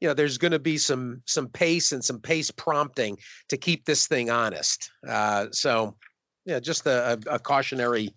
you 0.00 0.08
know 0.08 0.14
there's 0.14 0.38
going 0.38 0.52
to 0.52 0.58
be 0.58 0.76
some 0.76 1.22
some 1.24 1.48
pace 1.48 1.92
and 1.92 2.04
some 2.04 2.20
pace 2.20 2.50
prompting 2.50 3.16
to 3.48 3.56
keep 3.56 3.84
this 3.86 4.06
thing 4.06 4.28
honest. 4.28 4.90
Uh, 5.08 5.46
so 5.50 5.96
yeah, 6.44 6.60
just 6.60 6.86
a, 6.86 7.18
a, 7.26 7.34
a 7.36 7.38
cautionary 7.38 8.10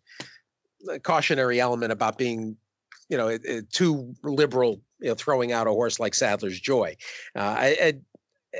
a 0.89 0.99
cautionary 0.99 1.59
element 1.59 1.91
about 1.91 2.17
being 2.17 2.57
you 3.09 3.17
know 3.17 3.37
too 3.71 4.13
liberal 4.23 4.81
you 4.99 5.07
know 5.07 5.15
throwing 5.15 5.51
out 5.51 5.67
a 5.67 5.71
horse 5.71 5.99
like 5.99 6.13
Sadler's 6.13 6.59
Joy. 6.59 6.95
Uh, 7.35 7.39
I, 7.39 7.93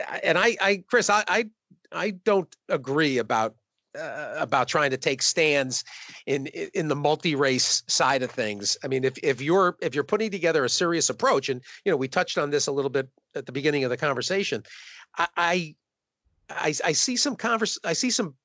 I, 0.09 0.17
and 0.23 0.37
I, 0.37 0.55
I 0.61 0.83
Chris, 0.87 1.09
I, 1.09 1.23
I 1.27 1.49
I 1.91 2.11
don't 2.11 2.53
agree 2.69 3.17
about 3.17 3.55
uh, 3.97 4.35
about 4.37 4.67
trying 4.67 4.91
to 4.91 4.97
take 4.97 5.21
stands 5.21 5.83
in 6.25 6.47
in 6.47 6.87
the 6.87 6.95
multi-race 6.95 7.83
side 7.87 8.23
of 8.23 8.31
things. 8.31 8.77
I 8.83 8.87
mean, 8.87 9.03
if 9.03 9.17
if 9.23 9.41
you're 9.41 9.77
if 9.81 9.95
you're 9.95 10.03
putting 10.03 10.31
together 10.31 10.65
a 10.65 10.69
serious 10.69 11.09
approach, 11.09 11.49
and 11.49 11.61
you 11.85 11.91
know, 11.91 11.97
we 11.97 12.07
touched 12.07 12.37
on 12.37 12.49
this 12.49 12.67
a 12.67 12.71
little 12.71 12.89
bit 12.89 13.07
at 13.35 13.45
the 13.45 13.51
beginning 13.51 13.83
of 13.83 13.89
the 13.89 13.97
conversation, 13.97 14.63
I 15.17 15.27
I, 15.37 15.75
I, 16.49 16.73
I 16.85 16.91
see 16.93 17.17
some 17.17 17.35
converse, 17.35 17.77
I 17.83 17.93
see 17.93 18.09
some 18.09 18.35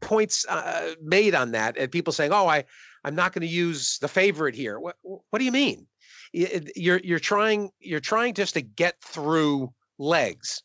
points 0.00 0.44
uh, 0.48 0.94
made 1.02 1.34
on 1.34 1.52
that, 1.52 1.76
and 1.78 1.90
people 1.90 2.12
saying, 2.12 2.32
"Oh, 2.32 2.46
I 2.46 2.64
I'm 3.04 3.14
not 3.14 3.32
going 3.32 3.46
to 3.46 3.52
use 3.52 3.98
the 3.98 4.08
favorite 4.08 4.54
here." 4.54 4.78
What 4.78 4.96
what 5.02 5.38
do 5.38 5.44
you 5.44 5.52
mean? 5.52 5.86
You're 6.32 7.00
you're 7.04 7.18
trying 7.18 7.70
you're 7.78 8.00
trying 8.00 8.34
just 8.34 8.54
to 8.54 8.62
get 8.62 9.00
through 9.02 9.72
legs, 9.98 10.62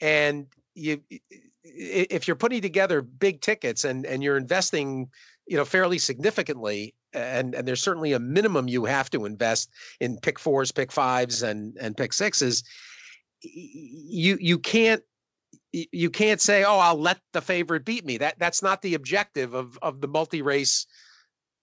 and 0.00 0.46
you 0.74 1.02
if 1.74 2.26
you're 2.26 2.36
putting 2.36 2.62
together 2.62 3.02
big 3.02 3.40
tickets 3.40 3.84
and 3.84 4.04
and 4.06 4.22
you're 4.22 4.36
investing 4.36 5.08
you 5.50 5.56
know, 5.56 5.64
fairly 5.64 5.98
significantly. 5.98 6.94
And 7.12 7.56
and 7.56 7.66
there's 7.66 7.82
certainly 7.82 8.12
a 8.12 8.20
minimum 8.20 8.68
you 8.68 8.84
have 8.84 9.10
to 9.10 9.24
invest 9.24 9.68
in 9.98 10.16
pick 10.18 10.38
fours, 10.38 10.70
pick 10.70 10.92
fives, 10.92 11.42
and 11.42 11.76
and 11.80 11.96
pick 11.96 12.12
sixes. 12.12 12.62
You 13.42 14.38
you 14.40 14.60
can't 14.60 15.02
you 15.72 16.08
can't 16.08 16.40
say, 16.40 16.62
"Oh, 16.62 16.78
I'll 16.78 17.00
let 17.00 17.18
the 17.32 17.40
favorite 17.40 17.84
beat 17.84 18.06
me." 18.06 18.16
That 18.16 18.38
that's 18.38 18.62
not 18.62 18.80
the 18.80 18.94
objective 18.94 19.54
of 19.54 19.76
of 19.82 20.00
the 20.00 20.06
multi-race 20.06 20.86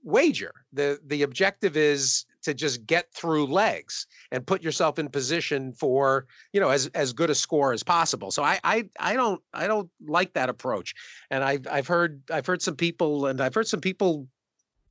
wager. 0.04 0.52
The 0.74 1.00
the 1.06 1.24
objective 1.24 1.78
is 1.78 2.26
to 2.48 2.54
just 2.54 2.88
get 2.88 3.14
through 3.14 3.46
legs 3.46 4.08
and 4.32 4.48
put 4.48 4.64
yourself 4.64 4.98
in 4.98 5.10
position 5.10 5.74
for 5.74 6.28
you 6.54 6.62
know 6.62 6.70
as 6.70 6.88
as 6.96 7.12
good 7.12 7.30
a 7.30 7.36
score 7.36 7.74
as 7.74 7.84
possible. 7.84 8.32
So 8.32 8.42
I 8.42 8.58
I 8.64 8.90
I 9.00 9.16
don't 9.16 9.42
I 9.54 9.68
don't 9.68 9.90
like 10.06 10.34
that 10.34 10.48
approach. 10.48 10.96
And 11.30 11.44
I've 11.44 11.68
I've 11.70 11.88
heard 11.88 12.22
I've 12.32 12.46
heard 12.46 12.62
some 12.62 12.78
people 12.78 13.26
and 13.26 13.42
I've 13.42 13.54
heard 13.54 13.68
some 13.68 13.82
people 13.82 14.30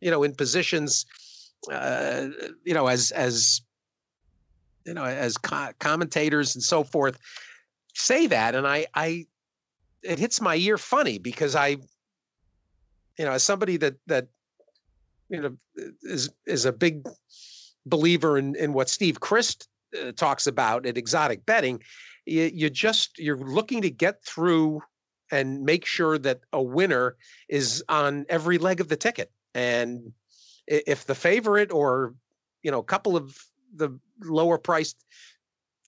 you 0.00 0.10
know 0.10 0.22
in 0.22 0.34
positions 0.34 1.06
uh, 1.72 2.28
you 2.62 2.74
know 2.74 2.88
as 2.88 3.10
as 3.10 3.62
you 4.84 4.92
know 4.92 5.04
as 5.04 5.38
co- 5.38 5.72
commentators 5.78 6.54
and 6.54 6.62
so 6.62 6.84
forth 6.84 7.18
say 7.94 8.26
that 8.26 8.54
and 8.54 8.66
I 8.66 8.84
I 8.94 9.24
it 10.02 10.18
hits 10.18 10.42
my 10.42 10.56
ear 10.56 10.76
funny 10.76 11.16
because 11.16 11.56
I 11.56 11.68
you 13.18 13.24
know 13.24 13.32
as 13.32 13.42
somebody 13.42 13.78
that 13.78 13.94
that 14.08 14.28
you 15.28 15.40
know 15.40 15.56
is 16.02 16.30
is 16.46 16.64
a 16.64 16.72
big 16.72 17.06
believer 17.84 18.38
in 18.38 18.54
in 18.56 18.72
what 18.72 18.88
Steve 18.88 19.20
Crist 19.20 19.68
uh, 20.00 20.12
talks 20.12 20.46
about 20.46 20.86
at 20.86 20.98
exotic 20.98 21.46
betting. 21.46 21.82
You, 22.24 22.50
you 22.52 22.70
just 22.70 23.18
you're 23.18 23.36
looking 23.36 23.82
to 23.82 23.90
get 23.90 24.24
through 24.24 24.82
and 25.30 25.62
make 25.64 25.84
sure 25.84 26.18
that 26.18 26.40
a 26.52 26.62
winner 26.62 27.16
is 27.48 27.84
on 27.88 28.26
every 28.28 28.58
leg 28.58 28.80
of 28.80 28.88
the 28.88 28.96
ticket. 28.96 29.30
And 29.54 30.12
if 30.66 31.06
the 31.06 31.14
favorite 31.14 31.72
or 31.72 32.14
you 32.62 32.70
know 32.70 32.78
a 32.78 32.84
couple 32.84 33.16
of 33.16 33.36
the 33.74 33.98
lower 34.22 34.58
priced 34.58 35.04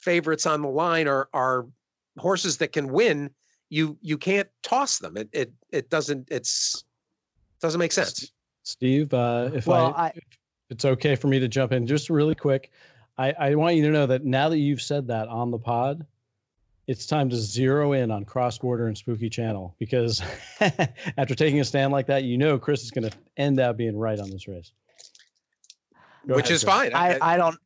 favorites 0.01 0.47
on 0.47 0.63
the 0.63 0.69
line 0.69 1.09
are 1.09 1.29
are 1.33 1.67
horses 2.19 2.59
that 2.59 2.73
can 2.73 2.89
win, 2.89 3.31
you 3.69 3.99
you 4.01 4.19
can't 4.19 4.49
toss 4.63 4.99
them. 4.99 5.17
It 5.17 5.29
it 5.33 5.53
it 5.71 5.91
doesn't 5.91 6.29
it's 6.31 6.85
doesn't 7.61 7.79
make 7.79 7.93
sense. 7.93 8.31
Steve, 8.69 9.15
uh, 9.15 9.51
if 9.55 9.67
Well, 9.67 9.95
I, 9.97 10.09
I- 10.09 10.13
if 10.15 10.25
it's 10.71 10.85
okay 10.85 11.17
for 11.17 11.29
me 11.29 11.39
to 11.39 11.49
jump 11.49 11.73
in 11.73 11.87
just 11.87 12.11
really 12.11 12.35
quick, 12.35 12.71
I, 13.17 13.33
I 13.33 13.55
want 13.55 13.77
you 13.77 13.83
to 13.85 13.91
know 13.91 14.07
that 14.07 14.25
now 14.25 14.51
that 14.51 14.59
you've 14.59 14.83
said 14.83 15.07
that 15.09 15.27
on 15.29 15.51
the 15.51 15.59
pod, 15.59 16.07
it's 16.87 17.07
time 17.07 17.31
to 17.31 17.37
zero 17.37 17.93
in 17.95 18.11
on 18.11 18.25
cross 18.25 18.59
border 18.59 18.87
and 18.87 18.97
spooky 18.97 19.31
channel 19.31 19.75
because 19.79 20.23
after 21.17 21.35
taking 21.35 21.61
a 21.61 21.65
stand 21.65 21.93
like 21.93 22.07
that, 22.07 22.25
you 22.25 22.37
know 22.39 22.59
Chris 22.59 22.83
is 22.83 22.91
going 22.91 23.11
to 23.11 23.17
end 23.39 23.59
up 23.59 23.77
being 23.79 23.97
right 23.97 24.19
on 24.21 24.31
this 24.31 24.47
race. 24.47 24.73
Go 26.27 26.37
which 26.37 26.47
ahead, 26.47 26.55
is 26.57 26.65
Chris. 26.65 26.75
fine. 26.75 26.95
I, 26.95 27.19
I 27.21 27.37
don't. 27.39 27.59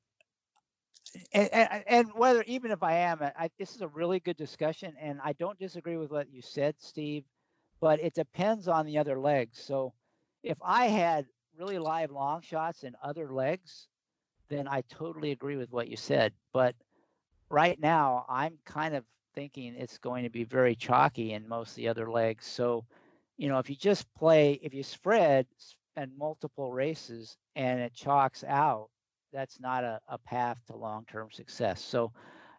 And, 1.33 1.53
and, 1.53 1.85
and 1.87 2.09
whether 2.15 2.43
even 2.45 2.71
if 2.71 2.83
I 2.83 2.95
am, 2.95 3.21
I, 3.23 3.51
this 3.59 3.75
is 3.75 3.83
a 3.83 3.89
really 3.89 4.21
good 4.21 4.37
discussion, 4.37 4.95
and 5.01 5.21
I 5.23 5.33
don't 5.35 5.59
disagree 5.59 5.97
with 5.97 6.11
what 6.11 6.33
you 6.33 6.41
said, 6.43 6.77
Steve. 6.79 7.25
But 7.81 8.01
it 8.01 8.15
depends 8.15 8.69
on 8.69 8.87
the 8.87 8.97
other 8.99 9.19
legs. 9.19 9.59
So, 9.61 9.93
if 10.43 10.59
I 10.63 10.87
had 10.87 11.27
really 11.57 11.79
live 11.79 12.11
long 12.11 12.41
shots 12.41 12.85
in 12.85 12.95
other 13.03 13.33
legs, 13.33 13.89
then 14.49 14.67
I 14.69 14.83
totally 14.83 15.31
agree 15.33 15.57
with 15.57 15.71
what 15.73 15.89
you 15.89 15.97
said. 15.97 16.33
But 16.53 16.75
right 17.49 17.79
now, 17.81 18.25
I'm 18.29 18.59
kind 18.65 18.95
of 18.95 19.05
thinking 19.35 19.75
it's 19.75 19.99
going 19.99 20.25
to 20.25 20.31
be 20.31 20.45
very 20.45 20.75
chalky 20.75 21.33
in 21.33 21.49
most 21.49 21.71
of 21.71 21.77
the 21.77 21.89
other 21.89 22.11
legs. 22.11 22.47
So, 22.47 22.85
you 23.37 23.49
know, 23.49 23.59
if 23.59 23.71
you 23.71 23.77
just 23.77 24.13
play, 24.15 24.59
if 24.63 24.75
you 24.75 24.83
spread 24.83 25.47
and 25.97 26.11
multiple 26.17 26.73
races 26.73 27.37
and 27.57 27.81
it 27.81 27.95
chalks 27.95 28.45
out, 28.45 28.89
that's 29.33 29.61
not 29.61 29.85
a, 29.85 30.01
a 30.09 30.19
path 30.19 30.59
to 30.67 30.77
long-term 30.77 31.31
success. 31.31 31.83
So 31.83 32.13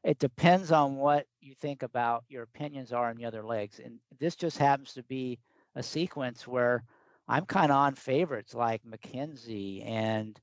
it 0.04 0.20
depends 0.20 0.72
on 0.72 0.96
what 0.96 1.28
you 1.42 1.54
think 1.56 1.84
about 1.84 2.24
your 2.30 2.44
opinions 2.44 2.92
are 2.92 3.10
on 3.10 3.18
the 3.18 3.26
other 3.26 3.44
legs. 3.44 3.80
And 3.84 4.00
this 4.20 4.36
just 4.36 4.58
happens 4.58 4.94
to 4.94 5.04
be 5.04 5.40
a 5.76 5.84
sequence 5.84 6.48
where 6.48 6.84
I'm 7.28 7.46
kind 7.46 7.72
of 7.72 7.78
on 7.78 7.96
favorites 7.96 8.54
like 8.54 8.82
McKinzie 8.84 9.86
and 9.88 10.40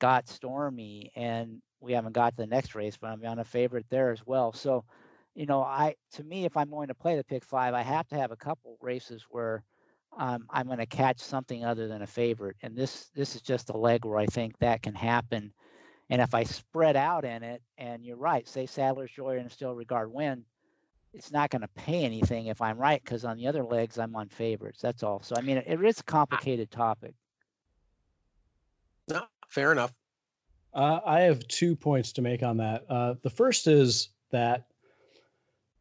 Got 0.00 0.28
Stormy, 0.28 1.12
and 1.14 1.60
we 1.80 1.92
haven't 1.92 2.12
got 2.12 2.30
to 2.30 2.36
the 2.42 2.46
next 2.46 2.74
race, 2.74 2.96
but 2.96 3.08
I'm 3.08 3.24
on 3.26 3.38
a 3.38 3.44
favorite 3.44 3.86
there 3.90 4.10
as 4.10 4.26
well. 4.26 4.52
So, 4.52 4.84
you 5.34 5.46
know, 5.46 5.62
I 5.62 5.94
to 6.12 6.24
me, 6.24 6.44
if 6.44 6.56
I'm 6.56 6.70
going 6.70 6.88
to 6.88 6.94
play 6.94 7.16
the 7.16 7.24
pick 7.24 7.44
five, 7.44 7.74
I 7.74 7.82
have 7.82 8.08
to 8.08 8.16
have 8.16 8.32
a 8.32 8.36
couple 8.36 8.78
races 8.80 9.24
where 9.28 9.62
um, 10.18 10.46
I'm 10.50 10.66
going 10.66 10.78
to 10.78 10.86
catch 10.86 11.20
something 11.20 11.64
other 11.64 11.88
than 11.88 12.02
a 12.02 12.06
favorite, 12.06 12.56
and 12.62 12.76
this 12.76 13.10
this 13.14 13.34
is 13.36 13.42
just 13.42 13.70
a 13.70 13.76
leg 13.76 14.04
where 14.04 14.18
I 14.18 14.26
think 14.26 14.58
that 14.58 14.82
can 14.82 14.94
happen. 14.94 15.52
And 16.10 16.20
if 16.20 16.34
I 16.34 16.44
spread 16.44 16.96
out 16.96 17.24
in 17.24 17.42
it, 17.42 17.62
and 17.78 18.04
you're 18.04 18.16
right, 18.16 18.46
say 18.46 18.66
Sadler's 18.66 19.10
Joy 19.10 19.36
and 19.36 19.44
Instilled 19.44 19.76
Regard 19.76 20.12
win, 20.12 20.44
it's 21.14 21.30
not 21.30 21.50
going 21.50 21.62
to 21.62 21.68
pay 21.68 22.04
anything 22.04 22.46
if 22.46 22.60
I'm 22.60 22.76
right 22.76 23.02
because 23.02 23.24
on 23.24 23.36
the 23.36 23.46
other 23.46 23.64
legs 23.64 23.98
I'm 23.98 24.16
on 24.16 24.28
favorites. 24.28 24.80
That's 24.80 25.02
all. 25.02 25.22
So 25.22 25.36
I 25.36 25.40
mean, 25.40 25.58
it, 25.58 25.64
it 25.66 25.82
is 25.82 26.00
a 26.00 26.04
complicated 26.04 26.70
topic. 26.70 27.14
no, 29.08 29.22
fair 29.48 29.72
enough. 29.72 29.92
Uh, 30.74 31.00
I 31.06 31.20
have 31.20 31.46
two 31.46 31.76
points 31.76 32.12
to 32.12 32.22
make 32.22 32.42
on 32.42 32.56
that. 32.56 32.84
Uh, 32.88 33.14
the 33.22 33.30
first 33.30 33.68
is 33.68 34.08
that 34.32 34.66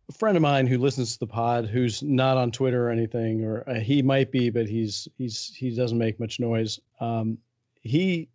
a 0.07 0.13
friend 0.13 0.37
of 0.37 0.43
mine 0.43 0.67
who 0.67 0.77
listens 0.77 1.13
to 1.13 1.19
the 1.19 1.27
pod, 1.27 1.65
who's 1.65 2.03
not 2.03 2.37
on 2.37 2.51
Twitter 2.51 2.87
or 2.87 2.91
anything, 2.91 3.43
or 3.43 3.67
uh, 3.67 3.79
he 3.79 4.03
might 4.03 4.31
be, 4.31 4.51
but 4.51 4.67
he's 4.67 5.07
he's 5.17 5.51
he 5.55 5.75
doesn't 5.75 5.97
make 5.97 6.19
much 6.19 6.39
noise. 6.39 6.79
Um, 6.99 7.39
he 7.81 8.29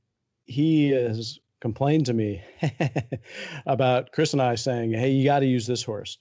he 0.46 0.90
has 0.90 1.38
complained 1.60 2.06
to 2.06 2.14
me 2.14 2.42
about 3.66 4.10
Chris 4.10 4.32
and 4.32 4.42
I 4.42 4.56
saying, 4.56 4.92
"Hey, 4.92 5.10
you 5.10 5.24
got 5.24 5.40
to 5.40 5.46
use 5.46 5.66
this 5.66 5.84
horse." 5.84 6.18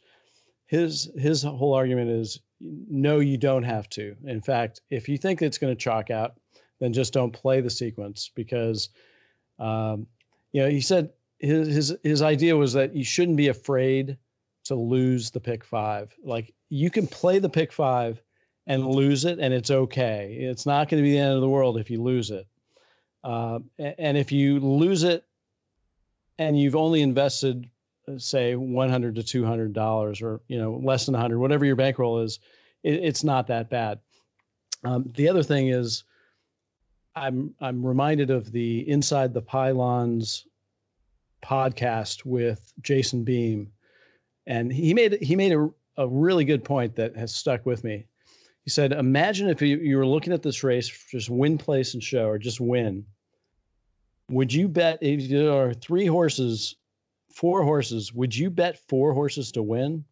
His 0.67 1.09
his 1.17 1.43
whole 1.43 1.73
argument 1.73 2.09
is, 2.09 2.39
no, 2.59 3.19
you 3.19 3.37
don't 3.37 3.63
have 3.63 3.89
to. 3.91 4.15
In 4.25 4.41
fact, 4.41 4.81
if 4.89 5.09
you 5.09 5.17
think 5.17 5.41
it's 5.41 5.57
going 5.57 5.73
to 5.73 5.79
chalk 5.81 6.11
out, 6.11 6.35
then 6.79 6.93
just 6.93 7.13
don't 7.13 7.31
play 7.31 7.61
the 7.61 7.69
sequence 7.69 8.29
because 8.35 8.89
um, 9.59 10.07
you 10.51 10.61
know, 10.61 10.69
he 10.69 10.81
said 10.81 11.11
his 11.39 11.67
his 11.67 11.97
his 12.03 12.21
idea 12.21 12.55
was 12.55 12.73
that 12.73 12.95
you 12.95 13.03
shouldn't 13.03 13.37
be 13.37 13.47
afraid 13.47 14.17
to 14.65 14.75
lose 14.75 15.31
the 15.31 15.39
pick 15.39 15.63
five. 15.63 16.13
Like 16.23 16.53
you 16.69 16.89
can 16.89 17.07
play 17.07 17.39
the 17.39 17.49
pick 17.49 17.71
five 17.71 18.21
and 18.67 18.85
lose 18.85 19.25
it, 19.25 19.39
and 19.39 19.53
it's 19.53 19.71
okay. 19.71 20.37
It's 20.39 20.65
not 20.65 20.89
going 20.89 21.01
to 21.01 21.07
be 21.07 21.13
the 21.13 21.19
end 21.19 21.33
of 21.33 21.41
the 21.41 21.49
world 21.49 21.79
if 21.79 21.89
you 21.89 22.01
lose 22.01 22.31
it. 22.31 22.47
Uh, 23.23 23.59
and 23.77 24.17
if 24.17 24.31
you 24.31 24.59
lose 24.59 25.03
it, 25.03 25.25
and 26.37 26.59
you've 26.59 26.75
only 26.75 27.01
invested, 27.01 27.69
say, 28.17 28.55
one 28.55 28.89
hundred 28.89 29.15
to 29.15 29.23
two 29.23 29.45
hundred 29.45 29.73
dollars, 29.73 30.21
or 30.21 30.41
you 30.47 30.57
know, 30.57 30.79
less 30.83 31.05
than 31.05 31.15
a 31.15 31.19
hundred, 31.19 31.39
whatever 31.39 31.65
your 31.65 31.75
bankroll 31.75 32.19
is, 32.19 32.39
it, 32.83 32.95
it's 33.03 33.23
not 33.23 33.47
that 33.47 33.69
bad. 33.69 33.99
Um, 34.83 35.11
the 35.15 35.27
other 35.27 35.43
thing 35.43 35.69
is, 35.69 36.03
I'm 37.15 37.53
I'm 37.59 37.85
reminded 37.85 38.29
of 38.29 38.51
the 38.51 38.87
Inside 38.89 39.33
the 39.33 39.41
Pylons 39.41 40.47
podcast 41.43 42.25
with 42.25 42.71
Jason 42.81 43.23
Beem, 43.23 43.71
and 44.45 44.71
he 44.71 44.93
made 44.93 45.21
he 45.21 45.35
made 45.35 45.53
a, 45.53 45.69
a 45.97 46.07
really 46.07 46.45
good 46.45 46.63
point 46.63 46.95
that 46.95 47.15
has 47.15 47.33
stuck 47.33 47.65
with 47.65 47.83
me. 47.83 48.05
He 48.63 48.69
said, 48.69 48.91
"Imagine 48.91 49.49
if 49.49 49.61
you, 49.61 49.77
you 49.77 49.97
were 49.97 50.05
looking 50.05 50.33
at 50.33 50.43
this 50.43 50.63
race, 50.63 50.87
just 51.09 51.29
win, 51.29 51.57
place, 51.57 51.93
and 51.93 52.03
show, 52.03 52.27
or 52.27 52.37
just 52.37 52.59
win. 52.59 53.05
Would 54.29 54.53
you 54.53 54.67
bet 54.67 54.99
if 55.01 55.29
there 55.29 55.51
are 55.51 55.73
three 55.73 56.05
horses, 56.05 56.75
four 57.39 57.63
horses? 57.63 58.13
Would 58.13 58.35
you 58.35 58.49
bet 58.49 58.79
four 58.89 59.13
horses 59.13 59.51
to 59.53 59.63
win? 59.63 60.03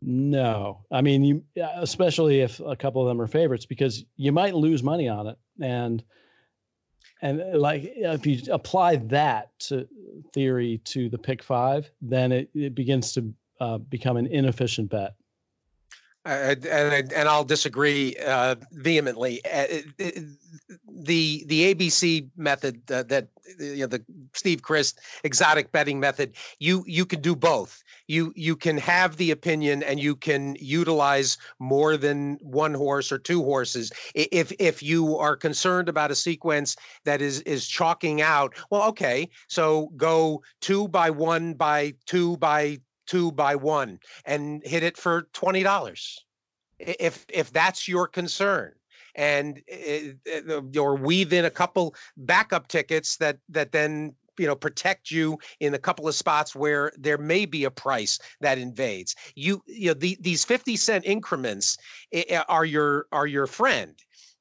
No, 0.00 0.84
I 0.90 1.00
mean 1.00 1.22
you, 1.24 1.42
especially 1.86 2.40
if 2.40 2.60
a 2.60 2.76
couple 2.76 3.02
of 3.02 3.08
them 3.08 3.20
are 3.20 3.28
favorites, 3.28 3.66
because 3.66 4.04
you 4.16 4.32
might 4.32 4.54
lose 4.54 4.82
money 4.82 5.08
on 5.08 5.26
it, 5.28 5.38
and." 5.60 6.02
And 7.24 7.40
like 7.54 7.82
if 7.84 8.26
you 8.26 8.52
apply 8.52 8.96
that 8.96 9.56
to 9.66 9.86
theory 10.34 10.80
to 10.86 11.08
the 11.08 11.18
pick 11.18 11.40
five, 11.40 11.88
then 12.00 12.32
it, 12.32 12.50
it 12.52 12.74
begins 12.74 13.12
to 13.12 13.32
uh, 13.60 13.78
become 13.78 14.16
an 14.16 14.26
inefficient 14.26 14.90
bet. 14.90 15.14
Uh, 16.24 16.54
and 16.70 17.12
and 17.12 17.28
I'll 17.28 17.44
disagree 17.44 18.14
uh, 18.24 18.54
vehemently. 18.70 19.40
Uh, 19.44 19.66
the 20.88 21.44
the 21.46 21.74
ABC 21.74 22.28
method 22.36 22.80
uh, 22.92 23.02
that 23.04 23.26
you 23.58 23.78
know 23.78 23.86
the 23.88 24.04
Steve 24.32 24.62
Crist 24.62 25.00
exotic 25.24 25.72
betting 25.72 25.98
method, 25.98 26.34
you 26.60 26.84
you 26.86 27.04
can 27.04 27.20
do 27.20 27.34
both. 27.34 27.82
You 28.06 28.32
you 28.36 28.54
can 28.54 28.78
have 28.78 29.16
the 29.16 29.32
opinion 29.32 29.82
and 29.82 29.98
you 29.98 30.14
can 30.14 30.56
utilize 30.60 31.38
more 31.58 31.96
than 31.96 32.38
one 32.40 32.74
horse 32.74 33.10
or 33.10 33.18
two 33.18 33.42
horses. 33.42 33.90
If 34.14 34.52
if 34.60 34.80
you 34.80 35.18
are 35.18 35.34
concerned 35.34 35.88
about 35.88 36.12
a 36.12 36.14
sequence 36.14 36.76
that 37.04 37.20
is 37.20 37.40
is 37.40 37.66
chalking 37.66 38.22
out, 38.22 38.54
well, 38.70 38.82
okay, 38.90 39.28
so 39.48 39.90
go 39.96 40.42
two 40.60 40.86
by 40.86 41.10
one 41.10 41.54
by 41.54 41.94
two 42.06 42.36
by 42.36 42.78
two 43.06 43.32
by 43.32 43.56
one 43.56 43.98
and 44.24 44.62
hit 44.64 44.82
it 44.82 44.96
for 44.96 45.28
twenty 45.32 45.62
dollars. 45.62 46.24
If 46.78 47.26
if 47.28 47.52
that's 47.52 47.86
your 47.86 48.08
concern, 48.08 48.72
and 49.14 49.60
eh, 49.68 50.12
eh, 50.26 50.40
uh, 50.48 50.80
or 50.80 50.96
weave 50.96 51.32
in 51.32 51.44
a 51.44 51.50
couple 51.50 51.94
backup 52.16 52.68
tickets 52.68 53.16
that 53.18 53.38
that 53.48 53.72
then 53.72 54.14
you 54.38 54.46
know 54.46 54.56
protect 54.56 55.10
you 55.10 55.38
in 55.60 55.74
a 55.74 55.78
couple 55.78 56.08
of 56.08 56.14
spots 56.14 56.54
where 56.54 56.92
there 56.98 57.18
may 57.18 57.44
be 57.44 57.64
a 57.64 57.70
price 57.70 58.18
that 58.40 58.58
invades 58.58 59.14
you 59.34 59.62
you 59.66 59.88
know 59.88 59.94
the, 59.94 60.16
these 60.20 60.44
50 60.44 60.76
cent 60.76 61.04
increments 61.04 61.76
eh, 62.12 62.42
are 62.48 62.64
your 62.64 63.06
are 63.12 63.26
your 63.26 63.46
friend 63.46 63.94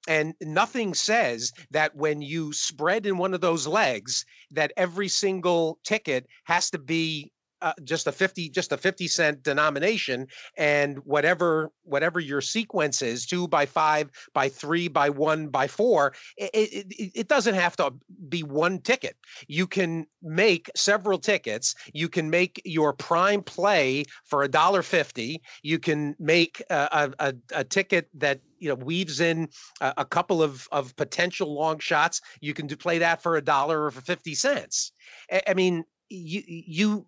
and 0.08 0.34
nothing 0.42 0.94
says 0.94 1.52
that 1.70 1.96
when 1.96 2.22
you 2.22 2.54
spread 2.54 3.06
in 3.06 3.18
one 3.18 3.34
of 3.34 3.42
those 3.42 3.68
legs 3.68 4.26
that 4.50 4.74
every 4.76 5.08
single 5.08 5.78
ticket 5.84 6.26
has 6.46 6.70
to 6.72 6.80
be 6.80 7.32
uh, 7.62 7.74
just 7.84 8.08
a 8.08 8.12
50 8.12 8.50
just 8.50 8.72
a 8.72 8.78
50 8.78 9.08
cent 9.08 9.44
denomination 9.44 10.28
and 10.58 10.98
whatever 11.00 11.72
whatever 11.84 12.20
your 12.20 12.42
sequence 12.42 13.02
is 13.02 13.26
two 13.26 13.48
by 13.48 13.66
five 13.66 14.10
by 14.34 14.50
three 14.50 14.88
by 14.88 15.10
one 15.10 15.48
by 15.48 15.68
four 15.68 16.14
it, 16.38 16.50
it, 16.54 17.12
it 17.16 17.28
doesn't 17.28 17.56
have 17.56 17.76
to 17.78 17.94
be 18.30 18.44
one 18.44 18.80
ticket. 18.80 19.18
You 19.48 19.68
can 19.68 20.06
make 20.22 20.70
several 20.76 21.18
tickets. 21.18 21.76
You 21.94 22.10
can 22.10 22.30
make 22.30 22.62
your 22.66 22.94
prime 22.94 23.42
play 23.42 24.06
for 24.26 24.44
a 24.44 24.48
dollar 24.48 24.82
50 24.82 25.42
you 25.64 25.80
can 25.80 26.16
make 26.20 26.62
a, 26.70 27.12
a, 27.20 27.34
a 27.54 27.64
ticket 27.64 28.10
that 28.16 28.40
you 28.60 28.70
know 28.70 28.76
weaves 28.76 29.20
in 29.20 29.50
a, 29.82 29.94
a, 29.98 30.06
couple 30.06 30.42
of 30.42 30.68
of 30.72 30.96
potential 30.96 31.54
long 31.54 31.80
shots. 31.80 32.22
You 32.42 32.54
can 32.54 32.68
do, 32.68 32.76
play 32.76 33.00
that 33.00 33.22
for 33.22 33.38
a 33.38 33.42
dollar 33.42 33.86
or 33.86 33.92
for 33.92 34.02
50 34.02 34.36
cents. 34.36 34.92
I, 35.32 35.42
I 35.48 35.54
mean 35.54 35.84
you 36.10 36.44
you 36.46 37.06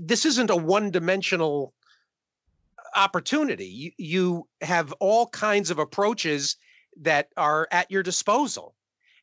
this 0.00 0.24
isn't 0.24 0.50
a 0.50 0.56
one-dimensional 0.56 1.72
opportunity. 2.94 3.94
You, 3.98 4.46
have 4.60 4.92
all 4.94 5.26
kinds 5.28 5.70
of 5.70 5.78
approaches 5.78 6.56
that 7.00 7.28
are 7.36 7.68
at 7.70 7.90
your 7.90 8.02
disposal. 8.02 8.74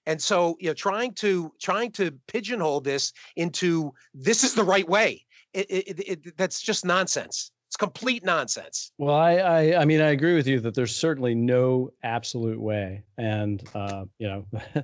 And 0.05 0.21
so, 0.21 0.57
you 0.59 0.67
know, 0.67 0.73
trying 0.73 1.13
to 1.15 1.51
trying 1.61 1.91
to 1.93 2.11
pigeonhole 2.27 2.81
this 2.81 3.13
into 3.35 3.93
this 4.13 4.43
is 4.43 4.53
the 4.53 4.63
right 4.63 4.87
way, 4.87 5.25
it, 5.53 5.65
it, 5.69 5.99
it, 5.99 6.37
that's 6.37 6.61
just 6.61 6.85
nonsense. 6.85 7.51
It's 7.67 7.77
complete 7.77 8.25
nonsense. 8.25 8.91
Well, 8.97 9.15
I, 9.15 9.35
I, 9.35 9.81
I 9.81 9.85
mean, 9.85 10.01
I 10.01 10.09
agree 10.09 10.35
with 10.35 10.45
you 10.45 10.59
that 10.59 10.73
there's 10.73 10.93
certainly 10.93 11.33
no 11.33 11.93
absolute 12.03 12.59
way, 12.59 13.03
and 13.17 13.63
uh, 13.73 14.03
you 14.19 14.27
know, 14.27 14.45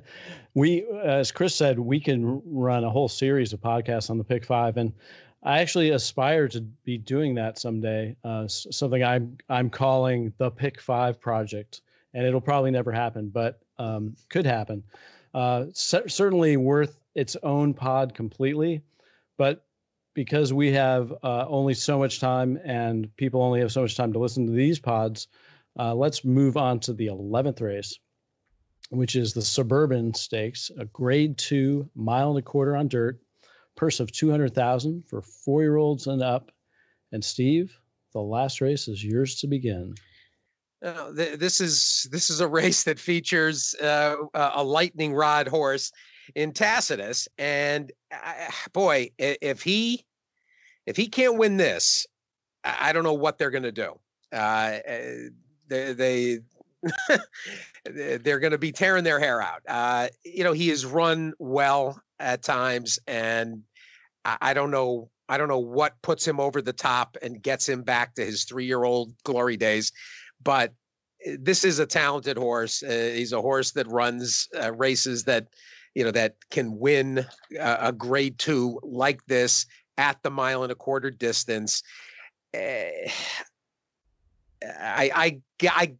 we, 0.54 0.86
as 1.04 1.30
Chris 1.30 1.54
said, 1.54 1.78
we 1.78 2.00
can 2.00 2.42
run 2.46 2.86
a 2.86 2.90
whole 2.90 3.10
series 3.10 3.52
of 3.52 3.60
podcasts 3.60 4.10
on 4.10 4.18
the 4.18 4.24
Pick 4.24 4.46
Five, 4.46 4.78
and 4.78 4.94
I 5.48 5.60
actually 5.60 5.92
aspire 5.92 6.50
to 6.50 6.60
be 6.60 6.98
doing 6.98 7.34
that 7.36 7.58
someday. 7.58 8.18
Uh, 8.22 8.50
something 8.50 9.02
I'm 9.02 9.38
I'm 9.48 9.70
calling 9.70 10.34
the 10.38 10.52
Pick 10.52 10.82
Five 10.82 11.22
Project, 11.22 11.84
and 12.14 12.26
it'll 12.26 12.42
probably 12.42 12.70
never 12.70 12.92
happen, 12.92 13.30
but 13.30 13.62
um, 13.80 14.18
could 14.30 14.46
happen. 14.46 14.84
Uh, 15.34 15.68
c- 15.74 16.02
certainly 16.08 16.58
worth 16.58 17.00
its 17.16 17.38
own 17.44 17.74
pod 17.74 18.14
completely, 18.14 18.82
but 19.38 19.66
because 20.14 20.52
we 20.52 20.70
have 20.74 21.14
uh, 21.24 21.46
only 21.48 21.74
so 21.74 21.98
much 21.98 22.20
time 22.20 22.60
and 22.66 23.16
people 23.16 23.42
only 23.42 23.62
have 23.62 23.72
so 23.72 23.84
much 23.84 23.96
time 23.96 24.12
to 24.12 24.20
listen 24.20 24.46
to 24.48 24.52
these 24.52 24.80
pods, 24.80 25.30
uh, 25.80 25.96
let's 25.96 26.26
move 26.26 26.58
on 26.58 26.78
to 26.82 26.92
the 26.92 27.08
eleventh 27.08 27.62
race, 27.62 27.98
which 28.90 29.16
is 29.16 29.32
the 29.32 29.42
Suburban 29.42 30.14
Stakes, 30.14 30.72
a 30.78 30.84
Grade 30.84 31.38
Two 31.38 31.90
mile 31.96 32.32
and 32.32 32.40
a 32.40 32.42
quarter 32.42 32.76
on 32.76 32.90
dirt 32.90 33.22
purse 33.78 34.02
of 34.02 34.12
200,000 34.12 35.06
for 35.08 35.22
4-year-olds 35.22 36.08
and 36.08 36.22
up. 36.22 36.52
And 37.14 37.24
Steve, 37.24 37.74
the 38.12 38.20
last 38.20 38.60
race 38.60 38.90
is 38.90 39.04
yours 39.04 39.40
to 39.40 39.48
begin. 39.48 39.94
Uh, 40.84 41.14
th- 41.14 41.40
this 41.40 41.62
is 41.62 42.08
this 42.12 42.30
is 42.30 42.40
a 42.40 42.48
race 42.48 42.84
that 42.84 43.00
features 43.00 43.74
uh, 43.82 44.16
a 44.34 44.64
lightning 44.64 45.14
rod 45.14 45.48
horse 45.48 45.92
in 46.36 46.52
Tacitus, 46.52 47.28
and 47.40 47.92
boy, 48.74 49.10
if 49.18 49.64
he 49.64 50.06
if 50.86 50.96
he 50.96 51.08
can't 51.08 51.38
win 51.38 51.58
this, 51.58 52.06
I 52.64 52.94
don't 52.94 53.04
know 53.04 53.14
what 53.14 53.38
they're 53.38 53.50
going 53.50 53.64
to 53.64 53.72
do. 53.72 54.00
Uh, 54.32 54.80
eh, 54.86 55.30
they, 55.68 55.94
they 55.94 56.40
they're 58.18 58.40
going 58.40 58.52
to 58.52 58.58
be 58.58 58.72
tearing 58.72 59.04
their 59.04 59.20
hair 59.20 59.42
out. 59.42 59.62
Uh, 59.68 60.10
you 60.24 60.44
know, 60.44 60.54
he 60.54 60.70
has 60.70 60.86
run 60.86 61.34
well 61.40 62.00
at 62.20 62.44
times, 62.44 63.00
and 63.08 63.64
I, 64.26 64.38
I 64.42 64.54
don't 64.54 64.72
know. 64.72 65.10
I 65.30 65.38
don't 65.38 65.50
know 65.50 65.60
what 65.60 66.02
puts 66.02 66.26
him 66.26 66.40
over 66.40 66.62
the 66.62 66.74
top 66.74 67.18
and 67.22 67.42
gets 67.42 67.68
him 67.68 67.84
back 67.84 68.16
to 68.16 68.24
his 68.24 68.46
three-year-old 68.46 69.14
glory 69.24 69.58
days, 69.58 69.92
but 70.42 70.74
eh, 71.26 71.36
this 71.40 71.66
is 71.66 71.80
a 71.80 71.86
talented 71.86 72.38
horse. 72.38 72.82
Uh, 72.82 73.12
he's 73.14 73.34
a 73.34 73.42
horse 73.42 73.72
that 73.72 73.88
runs 73.88 74.48
uh, 74.58 74.72
races 74.74 75.26
that, 75.26 75.48
you 75.96 76.06
know, 76.06 76.12
that 76.12 76.36
can 76.50 76.80
win 76.80 77.26
uh, 77.60 77.78
a 77.80 77.92
grade 77.92 78.40
two 78.40 78.80
like 78.84 79.20
this 79.26 79.66
at 79.98 80.22
the 80.24 80.32
mile 80.32 80.64
and 80.64 80.72
a 80.72 80.76
quarter 80.76 81.12
distance. 81.12 81.84
Uh, 82.54 82.86
I, 84.64 85.12
I, 85.14 85.42
I, 85.64 85.94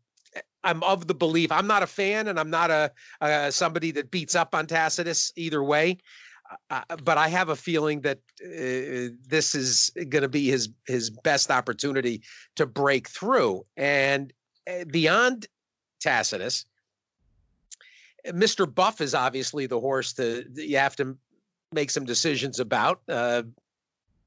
I'm 0.68 0.84
of 0.84 1.08
the 1.08 1.16
belief. 1.16 1.52
I'm 1.52 1.66
not 1.66 1.82
a 1.82 1.88
fan, 1.88 2.28
and 2.28 2.40
I'm 2.40 2.50
not 2.50 2.70
a 2.70 2.92
uh, 3.22 3.50
somebody 3.50 3.92
that 3.92 4.12
beats 4.12 4.36
up 4.36 4.54
on 4.54 4.68
Tacitus 4.68 5.32
either 5.36 5.64
way. 5.64 5.98
Uh, 6.70 6.82
but 7.04 7.18
I 7.18 7.28
have 7.30 7.50
a 7.50 7.56
feeling 7.56 8.02
that 8.02 8.20
uh, 8.42 9.16
this 9.28 9.56
is 9.56 9.92
going 10.10 10.22
to 10.22 10.30
be 10.30 10.48
his 10.50 10.70
his 10.86 11.10
best 11.10 11.50
opportunity 11.50 12.22
to 12.58 12.66
break 12.66 13.08
through. 13.08 13.66
And 13.78 14.34
uh, 14.70 14.84
beyond 14.92 15.48
Tacitus, 16.02 16.66
Mr. 18.28 18.74
Buff 18.74 19.00
is 19.00 19.16
obviously 19.16 19.68
the 19.68 19.80
horse 19.80 20.14
that 20.14 20.48
you 20.56 20.78
have 20.78 20.96
to 20.98 21.18
make 21.72 21.92
some 21.92 22.06
decisions 22.06 22.60
about. 22.60 23.02
Uh, 23.08 23.44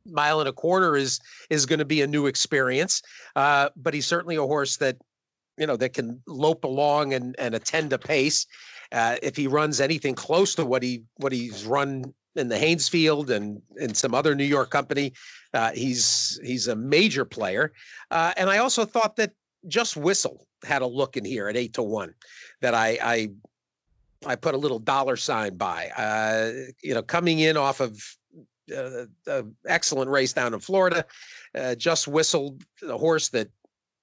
mile 0.07 0.41
and 0.41 0.49
a 0.49 0.53
quarter 0.53 0.97
is 0.97 1.21
is 1.51 1.67
going 1.67 1.79
to 1.79 1.85
be 1.85 2.01
a 2.01 2.07
new 2.07 2.27
experience, 2.27 3.03
uh, 3.37 3.69
but 3.77 3.93
he's 3.93 4.07
certainly 4.07 4.37
a 4.37 4.43
horse 4.43 4.79
that 4.79 4.97
you 5.59 5.67
know 5.67 5.77
that 5.77 5.93
can 5.93 6.23
lope 6.27 6.65
along 6.65 7.15
and 7.15 7.35
and 7.39 7.55
attend 7.55 7.93
a 7.93 7.99
pace. 7.99 8.47
Uh, 8.93 9.17
if 9.23 9.37
he 9.37 9.47
runs 9.47 9.81
anything 9.81 10.15
close 10.15 10.55
to 10.55 10.65
what 10.67 10.83
he 10.83 11.05
what 11.17 11.33
he's 11.33 11.65
run 11.65 12.13
in 12.37 12.49
the 12.49 12.57
Haynesfield 12.57 13.31
and 13.31 13.61
in 13.77 13.95
some 13.95 14.15
other 14.15 14.35
New 14.35 14.45
York 14.45 14.71
company, 14.71 15.13
uh, 15.55 15.73
he's 15.73 16.41
he's 16.43 16.69
a 16.69 16.77
major 16.77 17.25
player. 17.25 17.73
Uh, 18.11 18.33
and 18.37 18.51
I 18.51 18.59
also 18.59 18.85
thought 18.85 19.17
that 19.17 19.33
Just 19.69 19.97
Whistle 19.97 20.47
had 20.65 20.83
a 20.83 20.87
look 20.87 21.17
in 21.17 21.25
here 21.25 21.49
at 21.49 21.57
eight 21.57 21.75
to 21.75 21.83
one 21.83 22.15
that 22.61 22.75
I 22.75 22.99
I 23.03 23.31
I 24.27 24.37
put 24.37 24.55
a 24.55 24.59
little 24.59 24.79
dollar 24.79 25.17
sign 25.17 25.57
by. 25.57 25.89
Uh, 25.97 26.71
you 26.83 26.95
know, 26.95 27.03
coming 27.03 27.41
in 27.41 27.57
off 27.57 27.81
of 27.81 28.03
uh, 28.77 29.07
an 29.27 29.55
excellent 29.67 30.11
race 30.11 30.33
down 30.33 30.55
in 30.55 30.61
Florida, 30.61 31.05
uh, 31.55 31.75
just 31.75 32.07
whistled 32.07 32.63
the 32.83 32.97
horse 32.97 33.29
that 33.31 33.49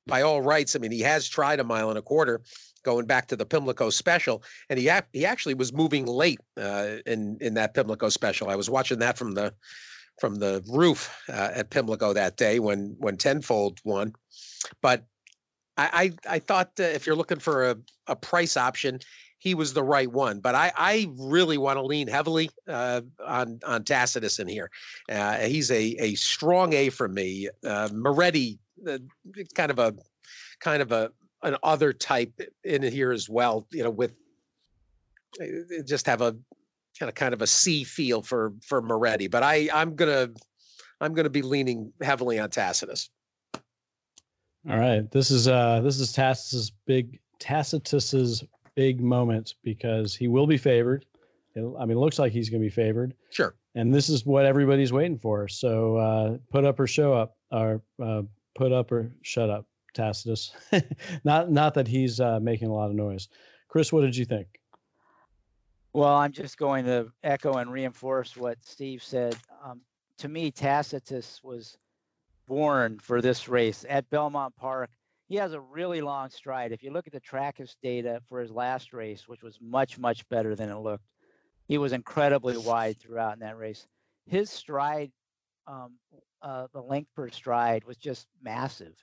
by 0.08 0.22
all 0.22 0.42
rights, 0.42 0.76
I 0.76 0.80
mean, 0.80 0.92
he 0.92 1.02
has 1.02 1.28
tried 1.28 1.60
a 1.60 1.64
mile 1.64 1.90
and 1.90 2.00
a 2.00 2.02
quarter 2.02 2.42
going 2.84 3.06
back 3.06 3.28
to 3.28 3.36
the 3.36 3.46
Pimlico 3.46 3.90
special, 3.90 4.44
and 4.70 4.80
he 4.80 4.90
he 5.14 5.26
actually 5.26 5.54
was 5.54 5.74
moving 5.74 6.06
late 6.06 6.40
uh, 6.60 6.98
in 7.06 7.38
in 7.42 7.54
that 7.56 7.74
Pimlico 7.74 8.10
special. 8.10 8.50
I 8.50 8.56
was 8.56 8.70
watching 8.70 9.00
that 9.00 9.18
from 9.18 9.34
the 9.34 9.54
from 10.20 10.36
the 10.36 10.64
roof 10.68 11.16
uh, 11.30 11.52
at 11.54 11.70
Pimlico 11.70 12.14
that 12.14 12.38
day 12.38 12.60
when 12.60 12.96
when 12.98 13.18
Tenfold 13.18 13.80
won, 13.84 14.14
but 14.82 15.06
I 15.78 16.12
I, 16.28 16.36
I 16.36 16.40
thought 16.40 16.72
uh, 16.80 16.84
if 16.84 17.06
you're 17.06 17.16
looking 17.16 17.40
for 17.40 17.70
a, 17.70 17.78
a 18.08 18.16
price 18.16 18.58
option, 18.58 19.00
he 19.40 19.54
was 19.54 19.74
the 19.74 19.84
right 19.84 20.12
one. 20.12 20.40
But 20.40 20.56
I, 20.56 20.72
I 20.76 21.08
really 21.18 21.58
want 21.58 21.78
to 21.78 21.84
lean 21.84 22.08
heavily 22.08 22.50
uh, 22.68 23.02
on 23.26 23.60
on 23.66 23.84
Tacitus 23.84 24.40
in 24.40 24.48
here. 24.48 24.70
Uh, 25.12 25.38
he's 25.40 25.72
a 25.72 25.96
a 26.00 26.16
strong 26.16 26.74
A 26.74 26.90
for 26.90 27.08
me. 27.08 27.50
Uh, 27.66 27.90
Moretti 27.92 28.60
uh, 28.88 28.98
kind 29.56 29.72
of 29.72 29.80
a 29.80 29.94
kind 30.60 30.82
of 30.82 30.92
a 30.92 31.12
an 31.44 31.56
other 31.64 31.94
type 31.94 32.34
in 32.64 32.84
here 32.84 33.12
as 33.12 33.30
well. 33.30 33.68
You 33.72 33.84
know, 33.84 33.90
with 33.90 34.14
uh, 35.42 35.46
just 35.86 36.06
have 36.06 36.22
a 36.22 36.36
kind 37.00 37.10
of 37.10 37.16
kind 37.16 37.34
of 37.34 37.42
a 37.42 37.48
C 37.48 37.84
feel 37.84 38.22
for 38.22 38.54
for 38.66 38.82
Moretti. 38.82 39.28
But 39.28 39.44
I 39.44 39.70
I'm 39.74 39.96
gonna 39.96 40.30
I'm 41.00 41.14
gonna 41.14 41.30
be 41.30 41.42
leaning 41.42 41.92
heavily 42.02 42.40
on 42.40 42.50
Tacitus. 42.50 43.10
All 44.70 44.78
right, 44.78 45.10
this 45.12 45.32
is 45.32 45.48
uh 45.48 45.82
this 45.82 46.00
is 46.00 46.12
Tacitus's 46.12 46.72
big 46.86 47.20
Tacitus's 47.40 48.44
big 48.76 49.02
moment 49.02 49.56
because 49.64 50.16
he 50.16 50.28
will 50.28 50.48
be 50.48 50.58
favored. 50.58 51.06
I 51.58 51.86
mean, 51.86 51.98
it 51.98 52.00
looks 52.00 52.20
like 52.20 52.32
he's 52.32 52.50
going 52.50 52.62
to 52.62 52.66
be 52.66 52.70
favored. 52.70 53.16
Sure. 53.32 53.56
And 53.74 53.94
this 53.94 54.10
is 54.10 54.26
what 54.26 54.46
everybody's 54.46 54.94
waiting 54.94 55.18
for. 55.18 55.48
So 55.48 55.98
uh, 55.98 56.38
put 56.52 56.66
up 56.66 56.80
or 56.80 56.86
show 56.86 57.14
up, 57.14 57.36
or 57.52 57.82
uh, 58.02 58.22
put 58.58 58.74
up 58.74 58.92
or 58.92 59.12
shut 59.22 59.50
up, 59.50 59.66
Tacitus. 59.94 60.52
not 61.24 61.52
not 61.52 61.76
that 61.76 61.88
he's 61.88 62.20
uh, 62.20 62.40
making 62.42 62.68
a 62.68 62.74
lot 62.74 62.90
of 62.90 62.96
noise. 62.96 63.30
Chris, 63.70 63.94
what 63.94 64.02
did 64.02 64.18
you 64.18 64.26
think? 64.26 64.48
Well, 65.94 66.16
I'm 66.16 66.32
just 66.32 66.58
going 66.58 66.86
to 66.86 67.12
echo 67.24 67.54
and 67.54 67.72
reinforce 67.72 68.36
what 68.36 68.58
Steve 68.62 69.02
said. 69.02 69.36
Um, 69.64 69.82
to 70.20 70.28
me, 70.28 70.52
Tacitus 70.52 71.40
was 71.44 71.78
born 72.48 73.00
for 73.00 73.22
this 73.22 73.48
race 73.48 73.86
at 73.88 74.10
Belmont 74.10 74.56
Park. 74.56 74.90
he 75.28 75.36
has 75.36 75.54
a 75.54 75.60
really 75.60 76.02
long 76.02 76.30
stride. 76.30 76.72
If 76.72 76.84
you 76.84 76.92
look 76.92 77.08
at 77.08 77.14
the 77.14 77.22
Trakus 77.22 77.76
data 77.82 78.22
for 78.28 78.40
his 78.40 78.52
last 78.52 78.94
race, 78.94 79.28
which 79.28 79.44
was 79.44 79.60
much, 79.62 80.00
much 80.00 80.28
better 80.30 80.56
than 80.56 80.70
it 80.70 80.78
looked, 80.78 81.06
he 81.68 81.78
was 81.78 81.94
incredibly 81.94 82.58
wide 82.58 82.98
throughout 83.00 83.34
in 83.34 83.40
that 83.40 83.58
race. 83.58 83.88
His 84.26 84.50
stride, 84.50 85.12
um, 85.68 85.94
uh, 86.42 86.68
the 86.74 86.82
length 86.82 87.14
per 87.16 87.30
stride 87.30 87.84
was 87.84 87.98
just 87.98 88.28
massive. 88.42 88.96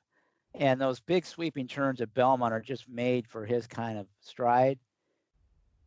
And 0.54 0.80
those 0.80 1.00
big 1.00 1.26
sweeping 1.26 1.66
turns 1.66 2.00
at 2.00 2.14
Belmont 2.14 2.54
are 2.54 2.60
just 2.60 2.88
made 2.88 3.26
for 3.26 3.44
his 3.44 3.66
kind 3.66 3.98
of 3.98 4.06
stride. 4.20 4.78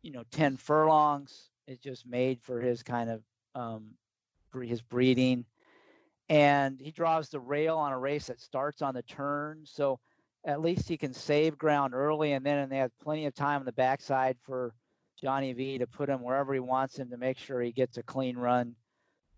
You 0.02 0.12
know, 0.12 0.24
10 0.30 0.56
furlongs 0.56 1.50
is 1.66 1.78
just 1.78 2.06
made 2.06 2.40
for 2.42 2.60
his 2.60 2.82
kind 2.82 3.10
of 3.10 3.22
um, 3.54 3.90
his 4.62 4.82
breeding. 4.82 5.44
And 6.28 6.78
he 6.80 6.90
draws 6.90 7.30
the 7.30 7.40
rail 7.40 7.76
on 7.78 7.92
a 7.92 7.98
race 7.98 8.26
that 8.26 8.40
starts 8.40 8.82
on 8.82 8.94
the 8.94 9.02
turn. 9.02 9.62
So 9.64 9.98
at 10.44 10.60
least 10.60 10.88
he 10.88 10.96
can 10.96 11.12
save 11.12 11.58
ground 11.58 11.94
early, 11.94 12.32
and 12.32 12.44
then 12.44 12.58
and 12.58 12.70
they 12.70 12.78
have 12.78 12.90
plenty 13.02 13.26
of 13.26 13.34
time 13.34 13.60
on 13.60 13.66
the 13.66 13.72
backside 13.72 14.36
for 14.42 14.74
Johnny 15.20 15.52
V 15.52 15.78
to 15.78 15.86
put 15.86 16.08
him 16.08 16.22
wherever 16.22 16.54
he 16.54 16.60
wants 16.60 16.98
him 16.98 17.10
to 17.10 17.16
make 17.16 17.38
sure 17.38 17.60
he 17.60 17.72
gets 17.72 17.96
a 17.96 18.02
clean 18.02 18.36
run. 18.36 18.74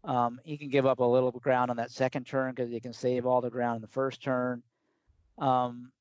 Um, 0.03 0.41
he 0.45 0.57
can 0.57 0.71
give 0.71 0.87
up 0.87 1.01
a 1.01 1.05
little 1.05 1.31
ground 1.31 1.71
on 1.71 1.77
that 1.77 1.91
second 1.91 2.27
turn 2.27 2.55
because 2.55 2.71
he 2.71 2.81
can 2.81 2.93
save 2.93 3.27
all 3.27 3.41
the 3.41 3.51
ground 3.51 3.77
in 3.77 3.83
the 3.83 3.89
first 3.89 4.23
turn. 4.23 4.63
Um, 5.39 5.93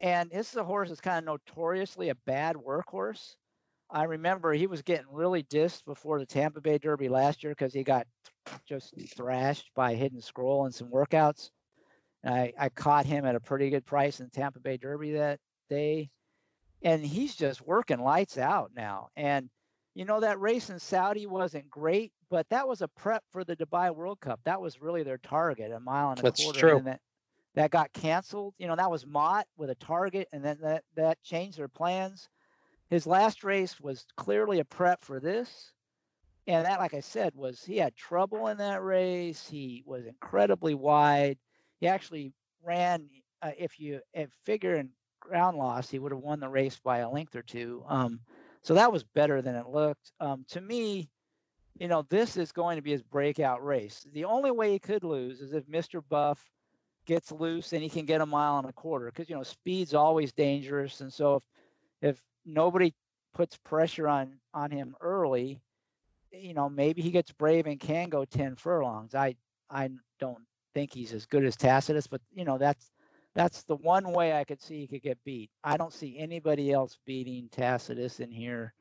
and 0.00 0.30
this 0.30 0.50
is 0.50 0.56
a 0.56 0.64
horse 0.64 0.88
that's 0.88 1.00
kind 1.00 1.26
of 1.26 1.40
notoriously 1.48 2.10
a 2.10 2.14
bad 2.26 2.56
workhorse. 2.56 3.36
I 3.88 4.04
remember 4.04 4.52
he 4.52 4.66
was 4.66 4.82
getting 4.82 5.06
really 5.10 5.44
dissed 5.44 5.84
before 5.84 6.18
the 6.18 6.26
Tampa 6.26 6.60
Bay 6.60 6.78
Derby 6.78 7.08
last 7.08 7.42
year 7.42 7.52
because 7.52 7.72
he 7.72 7.84
got 7.84 8.06
just 8.68 8.94
thrashed 9.14 9.70
by 9.74 9.94
Hidden 9.94 10.20
Scroll 10.20 10.66
in 10.66 10.72
some 10.72 10.90
workouts. 10.90 11.50
And 12.22 12.34
I, 12.34 12.52
I 12.58 12.68
caught 12.68 13.06
him 13.06 13.24
at 13.24 13.36
a 13.36 13.40
pretty 13.40 13.70
good 13.70 13.86
price 13.86 14.20
in 14.20 14.28
Tampa 14.30 14.58
Bay 14.58 14.76
Derby 14.76 15.12
that 15.12 15.38
day. 15.70 16.10
And 16.82 17.04
he's 17.04 17.36
just 17.36 17.66
working 17.66 18.00
lights 18.00 18.36
out 18.36 18.72
now. 18.74 19.08
And, 19.16 19.48
you 19.94 20.04
know, 20.04 20.20
that 20.20 20.40
race 20.40 20.68
in 20.68 20.78
Saudi 20.78 21.26
wasn't 21.26 21.70
great, 21.70 22.12
but 22.30 22.48
that 22.50 22.66
was 22.66 22.82
a 22.82 22.88
prep 22.88 23.22
for 23.30 23.44
the 23.44 23.56
Dubai 23.56 23.94
World 23.94 24.20
Cup. 24.20 24.40
That 24.44 24.60
was 24.60 24.80
really 24.80 25.02
their 25.02 25.18
target, 25.18 25.72
a 25.72 25.80
mile 25.80 26.10
and 26.10 26.18
a 26.18 26.22
That's 26.22 26.42
quarter. 26.42 26.60
true. 26.60 26.76
And 26.76 26.86
that, 26.86 27.00
that 27.54 27.70
got 27.70 27.92
canceled. 27.92 28.54
You 28.58 28.66
know, 28.66 28.76
that 28.76 28.90
was 28.90 29.06
Mott 29.06 29.46
with 29.56 29.70
a 29.70 29.74
target, 29.76 30.28
and 30.32 30.44
then 30.44 30.58
that, 30.62 30.84
that 30.96 31.22
changed 31.22 31.58
their 31.58 31.68
plans. 31.68 32.28
His 32.90 33.06
last 33.06 33.44
race 33.44 33.80
was 33.80 34.06
clearly 34.16 34.60
a 34.60 34.64
prep 34.64 35.02
for 35.04 35.20
this. 35.20 35.72
And 36.46 36.64
that, 36.64 36.78
like 36.78 36.94
I 36.94 37.00
said, 37.00 37.34
was 37.34 37.64
he 37.64 37.78
had 37.78 37.96
trouble 37.96 38.46
in 38.48 38.58
that 38.58 38.84
race. 38.84 39.48
He 39.48 39.82
was 39.84 40.06
incredibly 40.06 40.74
wide 40.74 41.38
he 41.80 41.86
actually 41.86 42.32
ran. 42.62 43.08
Uh, 43.42 43.50
if 43.58 43.78
you 43.78 44.00
if 44.14 44.30
figure 44.44 44.76
in 44.76 44.90
ground 45.20 45.56
loss, 45.56 45.90
he 45.90 45.98
would 45.98 46.12
have 46.12 46.20
won 46.20 46.40
the 46.40 46.48
race 46.48 46.78
by 46.82 46.98
a 46.98 47.10
length 47.10 47.36
or 47.36 47.42
two. 47.42 47.84
Um, 47.88 48.20
so 48.62 48.74
that 48.74 48.92
was 48.92 49.04
better 49.04 49.42
than 49.42 49.54
it 49.54 49.68
looked. 49.68 50.12
Um, 50.20 50.44
to 50.50 50.60
me, 50.60 51.08
you 51.78 51.88
know, 51.88 52.04
this 52.08 52.36
is 52.36 52.52
going 52.52 52.76
to 52.76 52.82
be 52.82 52.92
his 52.92 53.02
breakout 53.02 53.64
race. 53.64 54.06
The 54.12 54.24
only 54.24 54.50
way 54.50 54.72
he 54.72 54.78
could 54.78 55.04
lose 55.04 55.40
is 55.40 55.52
if 55.52 55.66
Mr. 55.66 56.02
Buff 56.08 56.42
gets 57.06 57.30
loose 57.30 57.72
and 57.72 57.82
he 57.82 57.88
can 57.88 58.04
get 58.04 58.20
a 58.20 58.26
mile 58.26 58.58
and 58.58 58.68
a 58.68 58.72
quarter 58.72 59.06
because 59.06 59.28
you 59.28 59.36
know 59.36 59.44
speed's 59.44 59.94
always 59.94 60.32
dangerous 60.32 61.00
and 61.00 61.12
so 61.12 61.36
if 61.36 61.42
if 62.02 62.20
nobody 62.44 62.92
puts 63.32 63.56
pressure 63.58 64.08
on 64.08 64.40
on 64.52 64.72
him 64.72 64.92
early 65.00 65.60
you 66.32 66.52
know 66.52 66.68
maybe 66.68 67.02
he 67.02 67.12
gets 67.12 67.30
brave 67.30 67.68
and 67.68 67.78
can 67.78 68.08
go 68.08 68.24
10 68.24 68.56
furlongs 68.56 69.14
i 69.14 69.32
i 69.70 69.88
don't 70.18 70.42
think 70.76 70.92
he's 70.92 71.14
as 71.14 71.24
good 71.24 71.42
as 71.42 71.56
Tacitus, 71.56 72.06
but 72.06 72.20
you 72.34 72.44
know 72.44 72.58
that's 72.58 72.92
that's 73.34 73.62
the 73.62 73.76
one 73.76 74.12
way 74.12 74.34
I 74.34 74.44
could 74.44 74.60
see 74.60 74.80
he 74.80 74.86
could 74.86 75.02
get 75.02 75.16
beat. 75.24 75.50
I 75.64 75.78
don't 75.78 75.92
see 75.92 76.18
anybody 76.18 76.70
else 76.70 76.98
beating 77.06 77.48
Tacitus 77.50 78.20
in 78.20 78.30
here. 78.30 78.74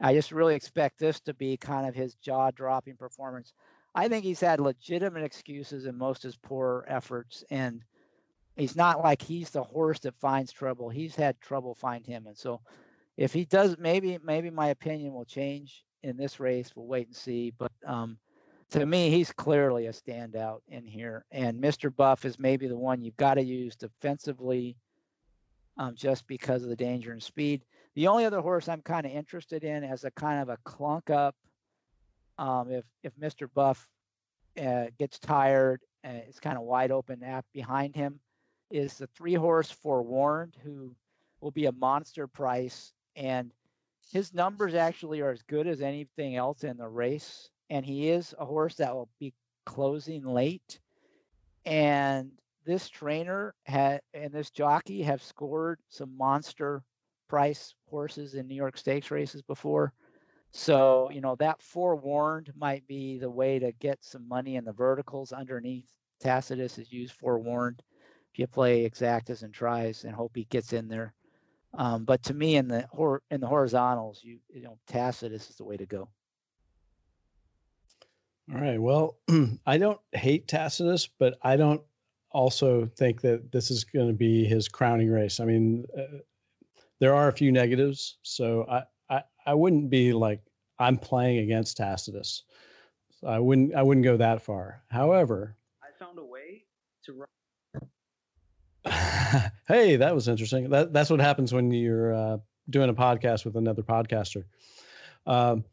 I 0.00 0.14
just 0.14 0.32
really 0.32 0.54
expect 0.54 0.98
this 0.98 1.20
to 1.20 1.34
be 1.34 1.56
kind 1.56 1.88
of 1.88 1.94
his 1.94 2.14
jaw-dropping 2.16 2.96
performance. 2.96 3.52
I 3.94 4.08
think 4.08 4.24
he's 4.24 4.40
had 4.40 4.60
legitimate 4.60 5.24
excuses 5.24 5.86
in 5.86 5.96
most 5.96 6.24
of 6.24 6.28
his 6.28 6.36
poor 6.36 6.84
efforts, 6.86 7.44
and 7.50 7.82
he's 8.56 8.76
not 8.76 9.02
like 9.02 9.22
he's 9.22 9.50
the 9.50 9.62
horse 9.62 10.00
that 10.00 10.14
finds 10.20 10.52
trouble. 10.52 10.90
He's 10.90 11.14
had 11.14 11.40
trouble 11.40 11.74
find 11.74 12.04
him, 12.04 12.26
and 12.26 12.36
so 12.36 12.60
if 13.16 13.32
he 13.32 13.46
does, 13.46 13.76
maybe 13.78 14.18
maybe 14.22 14.50
my 14.50 14.68
opinion 14.68 15.14
will 15.14 15.24
change 15.24 15.84
in 16.02 16.16
this 16.16 16.38
race. 16.38 16.72
We'll 16.74 16.86
wait 16.86 17.06
and 17.06 17.16
see. 17.16 17.52
But 17.56 17.72
um, 17.86 18.18
to 18.70 18.84
me, 18.84 19.10
he's 19.10 19.32
clearly 19.32 19.86
a 19.86 19.92
standout 19.92 20.60
in 20.68 20.86
here. 20.86 21.24
And 21.30 21.62
Mr. 21.62 21.94
Buff 21.94 22.24
is 22.24 22.38
maybe 22.38 22.68
the 22.68 22.76
one 22.76 23.02
you've 23.02 23.16
got 23.16 23.34
to 23.34 23.42
use 23.42 23.76
defensively 23.76 24.76
um, 25.78 25.94
just 25.94 26.26
because 26.26 26.62
of 26.62 26.68
the 26.68 26.76
danger 26.76 27.12
and 27.12 27.22
speed. 27.22 27.62
The 27.96 28.06
only 28.06 28.24
other 28.24 28.40
horse 28.40 28.68
I'm 28.68 28.82
kind 28.82 29.06
of 29.06 29.12
interested 29.12 29.64
in 29.64 29.82
as 29.82 30.04
a 30.04 30.10
kind 30.12 30.40
of 30.40 30.48
a 30.48 30.58
clunk 30.64 31.10
up, 31.10 31.34
um, 32.38 32.70
if, 32.70 32.84
if 33.02 33.16
Mr. 33.16 33.48
Buff 33.52 33.88
uh, 34.62 34.86
gets 34.98 35.18
tired, 35.18 35.80
uh, 36.04 36.20
it's 36.28 36.38
kind 36.38 36.56
of 36.56 36.62
wide 36.62 36.92
open 36.92 37.24
app 37.24 37.46
behind 37.52 37.96
him, 37.96 38.20
is 38.70 38.98
the 38.98 39.08
three 39.08 39.34
horse 39.34 39.70
Forewarned, 39.70 40.56
who 40.62 40.94
will 41.40 41.50
be 41.50 41.66
a 41.66 41.72
monster 41.72 42.28
price. 42.28 42.92
And 43.16 43.50
his 44.12 44.32
numbers 44.32 44.74
actually 44.74 45.20
are 45.22 45.30
as 45.30 45.42
good 45.42 45.66
as 45.66 45.80
anything 45.80 46.36
else 46.36 46.62
in 46.62 46.76
the 46.76 46.88
race 46.88 47.50
and 47.70 47.84
he 47.84 48.08
is 48.08 48.34
a 48.38 48.44
horse 48.44 48.76
that 48.76 48.94
will 48.94 49.08
be 49.18 49.32
closing 49.64 50.24
late. 50.24 50.78
And 51.64 52.30
this 52.64 52.88
trainer 52.88 53.54
had 53.64 54.00
and 54.14 54.32
this 54.32 54.50
jockey 54.50 55.02
have 55.02 55.22
scored 55.22 55.80
some 55.88 56.16
monster 56.16 56.82
price 57.28 57.74
horses 57.88 58.34
in 58.34 58.46
New 58.46 58.54
York 58.54 58.76
Stakes 58.76 59.10
races 59.10 59.42
before. 59.42 59.92
So, 60.52 61.10
you 61.10 61.20
know, 61.20 61.34
that 61.36 61.60
forewarned 61.60 62.52
might 62.56 62.86
be 62.86 63.18
the 63.18 63.30
way 63.30 63.58
to 63.58 63.72
get 63.72 64.02
some 64.02 64.26
money 64.26 64.56
in 64.56 64.64
the 64.64 64.72
verticals 64.72 65.32
underneath. 65.32 65.90
Tacitus 66.20 66.78
is 66.78 66.92
used 66.92 67.14
forewarned. 67.14 67.82
If 68.32 68.38
you 68.38 68.46
play 68.46 68.88
exactas 68.88 69.42
and 69.42 69.52
tries 69.52 70.04
and 70.04 70.14
hope 70.14 70.32
he 70.34 70.44
gets 70.44 70.72
in 70.72 70.88
there. 70.88 71.14
Um, 71.74 72.04
but 72.04 72.22
to 72.24 72.34
me, 72.34 72.56
in 72.56 72.68
the 72.68 72.86
hor- 72.90 73.22
in 73.30 73.40
the 73.40 73.46
horizontals, 73.46 74.20
you 74.22 74.38
you 74.48 74.62
know, 74.62 74.78
Tacitus 74.86 75.50
is 75.50 75.56
the 75.56 75.64
way 75.64 75.76
to 75.76 75.86
go. 75.86 76.08
All 78.52 78.60
right. 78.60 78.80
Well, 78.80 79.18
I 79.66 79.76
don't 79.76 80.00
hate 80.12 80.48
Tacitus, 80.48 81.06
but 81.06 81.38
I 81.42 81.56
don't 81.56 81.82
also 82.30 82.86
think 82.96 83.20
that 83.22 83.52
this 83.52 83.70
is 83.70 83.84
going 83.84 84.08
to 84.08 84.14
be 84.14 84.44
his 84.44 84.68
crowning 84.68 85.10
race. 85.10 85.40
I 85.40 85.44
mean, 85.44 85.84
uh, 85.96 86.18
there 87.00 87.14
are 87.14 87.28
a 87.28 87.32
few 87.32 87.52
negatives, 87.52 88.18
so 88.22 88.66
I, 88.68 88.82
I 89.14 89.22
I 89.46 89.54
wouldn't 89.54 89.90
be 89.90 90.12
like 90.12 90.40
I'm 90.78 90.96
playing 90.96 91.38
against 91.38 91.76
Tacitus. 91.76 92.42
So 93.20 93.28
I 93.28 93.38
wouldn't 93.38 93.74
I 93.74 93.82
wouldn't 93.82 94.04
go 94.04 94.16
that 94.16 94.42
far. 94.42 94.82
However, 94.88 95.56
I 95.82 95.88
found 95.98 96.18
a 96.18 96.24
way 96.24 96.64
to 97.04 97.12
run. 97.12 97.28
hey, 99.68 99.96
that 99.96 100.14
was 100.14 100.28
interesting. 100.28 100.70
That 100.70 100.92
that's 100.92 101.10
what 101.10 101.20
happens 101.20 101.52
when 101.52 101.70
you're 101.70 102.14
uh, 102.14 102.38
doing 102.70 102.90
a 102.90 102.94
podcast 102.94 103.44
with 103.44 103.56
another 103.56 103.82
podcaster. 103.82 104.44
Um, 105.26 105.64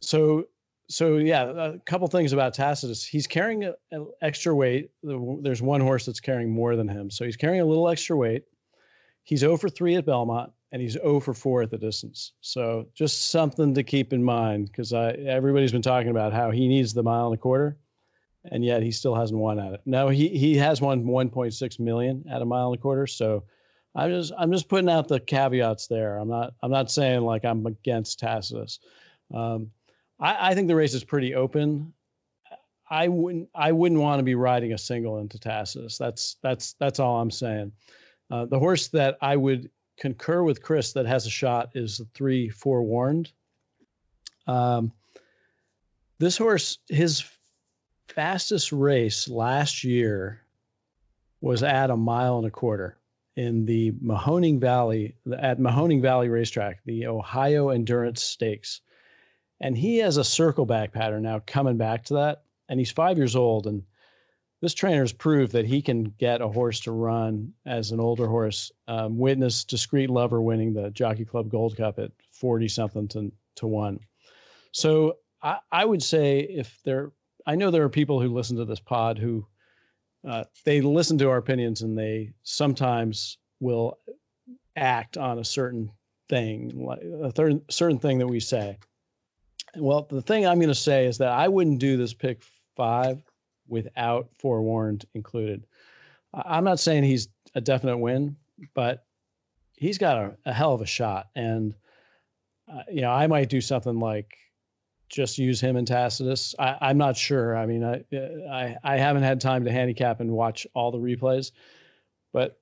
so 0.00 0.46
so 0.88 1.16
yeah, 1.18 1.44
a 1.44 1.78
couple 1.80 2.06
things 2.08 2.32
about 2.32 2.54
Tacitus. 2.54 3.04
He's 3.04 3.26
carrying 3.26 3.72
an 3.92 4.06
extra 4.22 4.54
weight. 4.54 4.90
There's 5.02 5.62
one 5.62 5.80
horse 5.80 6.06
that's 6.06 6.20
carrying 6.20 6.50
more 6.50 6.76
than 6.76 6.88
him, 6.88 7.10
so 7.10 7.24
he's 7.24 7.36
carrying 7.36 7.60
a 7.60 7.66
little 7.66 7.88
extra 7.88 8.16
weight. 8.16 8.44
He's 9.30 9.38
0 9.38 9.58
for 9.58 9.68
3 9.68 9.94
at 9.94 10.06
Belmont, 10.06 10.50
and 10.72 10.82
he's 10.82 10.94
0 10.94 11.20
for 11.20 11.34
4 11.34 11.62
at 11.62 11.70
the 11.70 11.78
distance. 11.78 12.32
So 12.40 12.88
just 12.94 13.30
something 13.30 13.72
to 13.74 13.84
keep 13.84 14.12
in 14.12 14.24
mind 14.24 14.66
because 14.66 14.92
everybody's 14.92 15.70
been 15.70 15.82
talking 15.82 16.10
about 16.10 16.32
how 16.32 16.50
he 16.50 16.66
needs 16.66 16.92
the 16.92 17.04
mile 17.04 17.26
and 17.26 17.36
a 17.36 17.38
quarter, 17.38 17.78
and 18.50 18.64
yet 18.64 18.82
he 18.82 18.90
still 18.90 19.14
hasn't 19.14 19.38
won 19.38 19.60
at 19.60 19.72
it. 19.72 19.82
No, 19.86 20.08
he 20.08 20.30
he 20.30 20.56
has 20.56 20.80
won 20.80 21.04
1.6 21.04 21.78
million 21.78 22.24
at 22.28 22.42
a 22.42 22.44
mile 22.44 22.72
and 22.72 22.74
a 22.74 22.82
quarter. 22.82 23.06
So 23.06 23.44
I'm 23.94 24.10
just 24.10 24.32
I'm 24.36 24.50
just 24.50 24.68
putting 24.68 24.90
out 24.90 25.06
the 25.06 25.20
caveats 25.20 25.86
there. 25.86 26.18
I'm 26.18 26.28
not 26.28 26.54
I'm 26.60 26.72
not 26.72 26.90
saying 26.90 27.20
like 27.20 27.44
I'm 27.44 27.64
against 27.66 28.18
Tacitus. 28.18 28.80
Um, 29.32 29.70
I, 30.18 30.50
I 30.50 30.54
think 30.56 30.66
the 30.66 30.74
race 30.74 30.92
is 30.92 31.04
pretty 31.04 31.36
open. 31.36 31.92
I 32.90 33.06
wouldn't 33.06 33.48
I 33.54 33.70
wouldn't 33.70 34.00
want 34.00 34.18
to 34.18 34.24
be 34.24 34.34
riding 34.34 34.72
a 34.72 34.78
single 34.78 35.20
into 35.20 35.38
Tacitus. 35.38 35.98
That's 35.98 36.34
that's 36.42 36.72
that's 36.80 36.98
all 36.98 37.20
I'm 37.20 37.30
saying. 37.30 37.70
Uh, 38.30 38.44
the 38.46 38.58
horse 38.58 38.88
that 38.88 39.18
I 39.20 39.36
would 39.36 39.70
concur 39.98 40.42
with 40.42 40.62
Chris 40.62 40.92
that 40.92 41.06
has 41.06 41.26
a 41.26 41.30
shot 41.30 41.70
is 41.74 41.98
the 41.98 42.06
three 42.14 42.48
forewarned. 42.48 43.32
Um, 44.46 44.92
this 46.18 46.36
horse, 46.38 46.78
his 46.88 47.24
fastest 48.08 48.72
race 48.72 49.28
last 49.28 49.84
year 49.84 50.42
was 51.40 51.62
at 51.62 51.90
a 51.90 51.96
mile 51.96 52.38
and 52.38 52.46
a 52.46 52.50
quarter 52.50 52.98
in 53.36 53.64
the 53.64 53.92
Mahoning 53.92 54.60
Valley 54.60 55.14
at 55.38 55.58
Mahoning 55.58 56.02
Valley 56.02 56.28
Racetrack, 56.28 56.80
the 56.84 57.06
Ohio 57.06 57.70
Endurance 57.70 58.22
Stakes 58.22 58.80
and 59.60 59.76
he 59.76 59.98
has 59.98 60.16
a 60.16 60.24
circle 60.24 60.64
back 60.64 60.92
pattern 60.92 61.22
now 61.22 61.42
coming 61.46 61.76
back 61.76 62.04
to 62.04 62.14
that 62.14 62.42
and 62.68 62.80
he's 62.80 62.90
five 62.90 63.16
years 63.16 63.36
old 63.36 63.66
and 63.66 63.82
this 64.60 64.74
trainer's 64.74 65.12
proved 65.12 65.52
that 65.52 65.64
he 65.64 65.80
can 65.80 66.04
get 66.18 66.42
a 66.42 66.48
horse 66.48 66.80
to 66.80 66.92
run 66.92 67.52
as 67.64 67.92
an 67.92 68.00
older 68.00 68.26
horse. 68.26 68.70
Um, 68.88 69.16
witness 69.16 69.64
Discreet 69.64 70.10
Lover 70.10 70.42
winning 70.42 70.74
the 70.74 70.90
Jockey 70.90 71.24
Club 71.24 71.50
Gold 71.50 71.76
Cup 71.76 71.98
at 71.98 72.12
40 72.32 72.68
something 72.68 73.08
to, 73.08 73.32
to 73.56 73.66
one. 73.66 74.00
So 74.72 75.16
I, 75.42 75.58
I 75.72 75.84
would 75.84 76.02
say 76.02 76.40
if 76.40 76.78
there, 76.84 77.12
I 77.46 77.54
know 77.54 77.70
there 77.70 77.84
are 77.84 77.90
people 77.90 78.20
who 78.20 78.28
listen 78.28 78.56
to 78.58 78.66
this 78.66 78.80
pod 78.80 79.18
who 79.18 79.46
uh, 80.28 80.44
they 80.66 80.82
listen 80.82 81.16
to 81.18 81.30
our 81.30 81.38
opinions 81.38 81.80
and 81.80 81.96
they 81.96 82.32
sometimes 82.42 83.38
will 83.60 83.98
act 84.76 85.16
on 85.16 85.38
a 85.38 85.44
certain 85.44 85.90
thing, 86.28 86.84
like 86.84 87.00
a 87.22 87.32
third, 87.32 87.62
certain 87.70 87.98
thing 87.98 88.18
that 88.18 88.26
we 88.26 88.40
say. 88.40 88.78
Well, 89.76 90.06
the 90.10 90.20
thing 90.20 90.46
I'm 90.46 90.58
going 90.58 90.68
to 90.68 90.74
say 90.74 91.06
is 91.06 91.16
that 91.18 91.32
I 91.32 91.48
wouldn't 91.48 91.78
do 91.78 91.96
this 91.96 92.12
pick 92.12 92.42
five 92.76 93.22
without 93.70 94.28
forewarned 94.38 95.04
included. 95.14 95.66
I'm 96.34 96.64
not 96.64 96.80
saying 96.80 97.04
he's 97.04 97.28
a 97.54 97.60
definite 97.60 97.98
win, 97.98 98.36
but 98.74 99.06
he's 99.76 99.98
got 99.98 100.16
a, 100.18 100.36
a 100.46 100.52
hell 100.52 100.74
of 100.74 100.80
a 100.80 100.86
shot. 100.86 101.28
And, 101.34 101.74
uh, 102.70 102.82
you 102.90 103.00
know, 103.00 103.10
I 103.10 103.26
might 103.26 103.48
do 103.48 103.60
something 103.60 103.98
like 103.98 104.36
just 105.08 105.38
use 105.38 105.60
him 105.60 105.76
and 105.76 105.86
Tacitus. 105.86 106.54
I, 106.58 106.90
am 106.90 106.98
not 106.98 107.16
sure. 107.16 107.56
I 107.56 107.66
mean, 107.66 107.82
I, 107.82 108.04
I, 108.48 108.76
I 108.84 108.96
haven't 108.96 109.24
had 109.24 109.40
time 109.40 109.64
to 109.64 109.72
handicap 109.72 110.20
and 110.20 110.30
watch 110.30 110.66
all 110.74 110.92
the 110.92 110.98
replays, 110.98 111.50
but, 112.32 112.60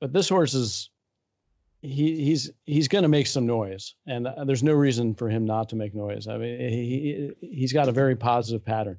but 0.00 0.12
this 0.12 0.28
horse 0.28 0.54
is, 0.54 0.90
he 1.80 2.24
he's 2.24 2.50
he's 2.64 2.88
going 2.88 3.02
to 3.02 3.08
make 3.08 3.26
some 3.26 3.46
noise, 3.46 3.94
and 4.06 4.26
uh, 4.26 4.44
there's 4.44 4.64
no 4.64 4.72
reason 4.72 5.14
for 5.14 5.28
him 5.28 5.44
not 5.44 5.68
to 5.68 5.76
make 5.76 5.94
noise. 5.94 6.26
I 6.26 6.36
mean, 6.36 6.58
he 6.58 7.30
he's 7.40 7.72
got 7.72 7.88
a 7.88 7.92
very 7.92 8.16
positive 8.16 8.64
pattern. 8.64 8.98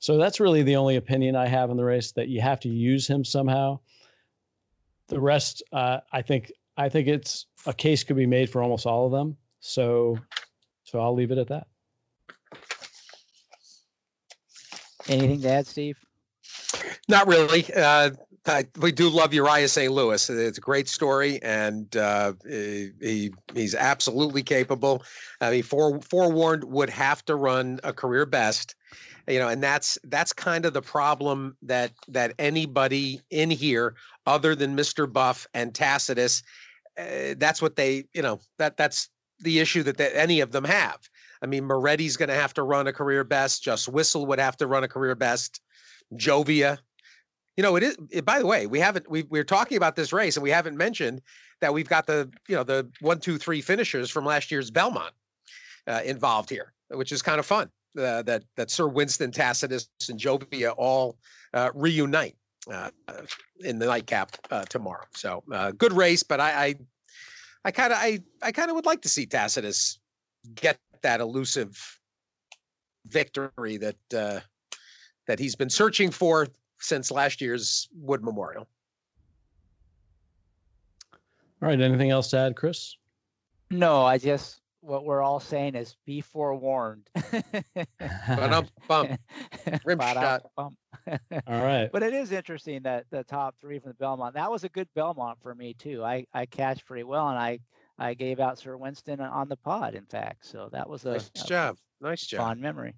So 0.00 0.16
that's 0.16 0.40
really 0.40 0.62
the 0.62 0.76
only 0.76 0.96
opinion 0.96 1.36
I 1.36 1.46
have 1.46 1.70
in 1.70 1.76
the 1.76 1.84
race 1.84 2.10
that 2.12 2.28
you 2.28 2.40
have 2.40 2.58
to 2.60 2.68
use 2.68 3.06
him 3.06 3.22
somehow. 3.22 3.78
The 5.08 5.20
rest, 5.20 5.62
uh, 5.72 5.98
I 6.10 6.22
think, 6.22 6.52
I 6.76 6.88
think 6.88 7.06
it's 7.06 7.46
a 7.66 7.74
case 7.74 8.02
could 8.02 8.16
be 8.16 8.26
made 8.26 8.48
for 8.48 8.62
almost 8.62 8.86
all 8.86 9.04
of 9.04 9.12
them. 9.12 9.36
So, 9.60 10.18
so 10.84 11.00
I'll 11.00 11.14
leave 11.14 11.30
it 11.30 11.38
at 11.38 11.48
that. 11.48 11.66
Anything 15.06 15.42
to 15.42 15.50
add, 15.50 15.66
Steve? 15.66 15.98
Not 17.08 17.26
really. 17.26 17.66
Uh, 17.74 18.10
I, 18.46 18.64
we 18.80 18.92
do 18.92 19.10
love 19.10 19.34
Uriah 19.34 19.68
St. 19.68 19.92
Lewis. 19.92 20.30
It's 20.30 20.56
a 20.56 20.62
great 20.62 20.88
story, 20.88 21.42
and 21.42 21.94
uh, 21.94 22.32
he 22.48 23.32
he's 23.52 23.74
absolutely 23.74 24.42
capable. 24.42 25.02
I 25.40 25.50
mean, 25.50 25.62
fore, 25.62 26.00
forewarned 26.00 26.64
would 26.64 26.88
have 26.88 27.24
to 27.26 27.34
run 27.34 27.80
a 27.84 27.92
career 27.92 28.24
best 28.24 28.76
you 29.28 29.38
know 29.38 29.48
and 29.48 29.62
that's 29.62 29.98
that's 30.04 30.32
kind 30.32 30.64
of 30.64 30.72
the 30.72 30.82
problem 30.82 31.56
that 31.62 31.92
that 32.08 32.32
anybody 32.38 33.20
in 33.30 33.50
here 33.50 33.94
other 34.26 34.54
than 34.54 34.76
mr 34.76 35.10
buff 35.10 35.46
and 35.54 35.74
tacitus 35.74 36.42
uh, 36.98 37.34
that's 37.38 37.62
what 37.62 37.76
they 37.76 38.04
you 38.12 38.22
know 38.22 38.40
that 38.58 38.76
that's 38.76 39.08
the 39.40 39.58
issue 39.58 39.82
that, 39.82 39.96
that 39.96 40.16
any 40.16 40.40
of 40.40 40.52
them 40.52 40.64
have. 40.64 40.98
I 41.42 41.46
mean 41.46 41.64
moretti's 41.64 42.16
going 42.16 42.28
to 42.28 42.34
have 42.34 42.54
to 42.54 42.62
run 42.62 42.86
a 42.86 42.92
career 42.92 43.24
best 43.24 43.62
just 43.62 43.88
whistle 43.88 44.26
would 44.26 44.38
have 44.38 44.56
to 44.58 44.66
run 44.66 44.84
a 44.84 44.88
career 44.88 45.14
best 45.14 45.60
joevia. 46.14 46.78
You 47.56 47.62
know 47.62 47.76
it 47.76 47.82
is 47.82 47.96
it, 48.10 48.24
by 48.24 48.38
the 48.38 48.46
way 48.46 48.66
we 48.66 48.80
haven't 48.80 49.08
we, 49.10 49.22
we're 49.24 49.44
talking 49.44 49.76
about 49.76 49.96
this 49.96 50.12
race 50.12 50.36
and 50.36 50.42
we 50.42 50.50
haven't 50.50 50.76
mentioned 50.76 51.22
that 51.60 51.72
we've 51.72 51.88
got 51.88 52.06
the 52.06 52.30
you 52.48 52.56
know 52.56 52.64
the 52.64 52.90
one 53.00 53.20
two 53.20 53.38
three 53.38 53.60
finishers 53.60 54.10
from 54.10 54.24
last 54.24 54.50
year's 54.50 54.70
belmont 54.70 55.12
uh, 55.86 56.00
involved 56.04 56.50
here 56.50 56.72
which 56.88 57.12
is 57.12 57.22
kind 57.22 57.38
of 57.38 57.46
fun 57.46 57.70
uh, 57.98 58.22
that 58.22 58.44
that 58.56 58.70
Sir 58.70 58.88
Winston 58.88 59.30
Tacitus 59.30 59.88
and 60.08 60.18
Joevia 60.18 60.74
all 60.76 61.16
uh, 61.54 61.70
reunite 61.74 62.36
uh, 62.72 62.90
in 63.60 63.78
the 63.78 63.86
nightcap 63.86 64.36
uh, 64.50 64.64
tomorrow. 64.64 65.04
So 65.14 65.42
uh, 65.52 65.72
good 65.72 65.92
race, 65.92 66.22
but 66.22 66.40
I 66.40 66.74
I 67.64 67.70
kind 67.70 67.92
of 67.92 67.98
I 68.00 68.20
I 68.42 68.52
kind 68.52 68.70
of 68.70 68.76
would 68.76 68.86
like 68.86 69.02
to 69.02 69.08
see 69.08 69.26
Tacitus 69.26 69.98
get 70.54 70.78
that 71.02 71.20
elusive 71.20 71.98
victory 73.06 73.76
that 73.78 74.14
uh, 74.14 74.40
that 75.26 75.38
he's 75.38 75.56
been 75.56 75.70
searching 75.70 76.10
for 76.10 76.46
since 76.80 77.10
last 77.10 77.40
year's 77.40 77.88
Wood 77.94 78.22
Memorial. 78.22 78.66
All 81.62 81.68
right. 81.68 81.80
Anything 81.80 82.10
else 82.10 82.30
to 82.30 82.38
add, 82.38 82.56
Chris? 82.56 82.96
No, 83.70 84.02
I 84.04 84.16
just 84.16 84.60
what 84.82 85.04
we're 85.04 85.22
all 85.22 85.40
saying 85.40 85.74
is 85.74 85.96
be 86.06 86.20
forewarned. 86.20 87.08
Rim 89.84 90.00
shot. 90.00 90.42
all 90.56 90.72
right. 91.46 91.88
But 91.92 92.02
it 92.02 92.14
is 92.14 92.32
interesting 92.32 92.82
that 92.82 93.04
the 93.10 93.24
top 93.24 93.56
three 93.60 93.78
from 93.78 93.90
the 93.90 93.94
Belmont. 93.94 94.34
That 94.34 94.50
was 94.50 94.64
a 94.64 94.68
good 94.68 94.88
Belmont 94.94 95.38
for 95.42 95.54
me 95.54 95.74
too. 95.74 96.04
I 96.04 96.26
I 96.32 96.46
catch 96.46 96.84
pretty 96.84 97.04
well, 97.04 97.28
and 97.28 97.38
I 97.38 97.60
I 97.98 98.14
gave 98.14 98.40
out 98.40 98.58
Sir 98.58 98.76
Winston 98.76 99.20
on 99.20 99.48
the 99.48 99.56
pod, 99.56 99.94
in 99.94 100.06
fact. 100.06 100.46
So 100.46 100.68
that 100.72 100.88
was 100.88 101.04
a 101.04 101.12
nice 101.12 101.30
a 101.42 101.46
job. 101.46 101.76
Nice 102.00 102.26
job. 102.26 102.40
Fond 102.40 102.60
memory. 102.60 102.94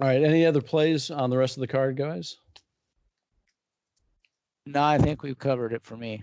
All 0.00 0.08
right. 0.08 0.22
Any 0.22 0.46
other 0.46 0.62
plays 0.62 1.10
on 1.10 1.30
the 1.30 1.38
rest 1.38 1.56
of 1.56 1.60
the 1.60 1.68
card, 1.68 1.96
guys? 1.96 2.38
No, 4.66 4.82
I 4.82 4.96
think 4.96 5.22
we've 5.22 5.38
covered 5.38 5.74
it 5.74 5.84
for 5.84 5.96
me. 5.96 6.22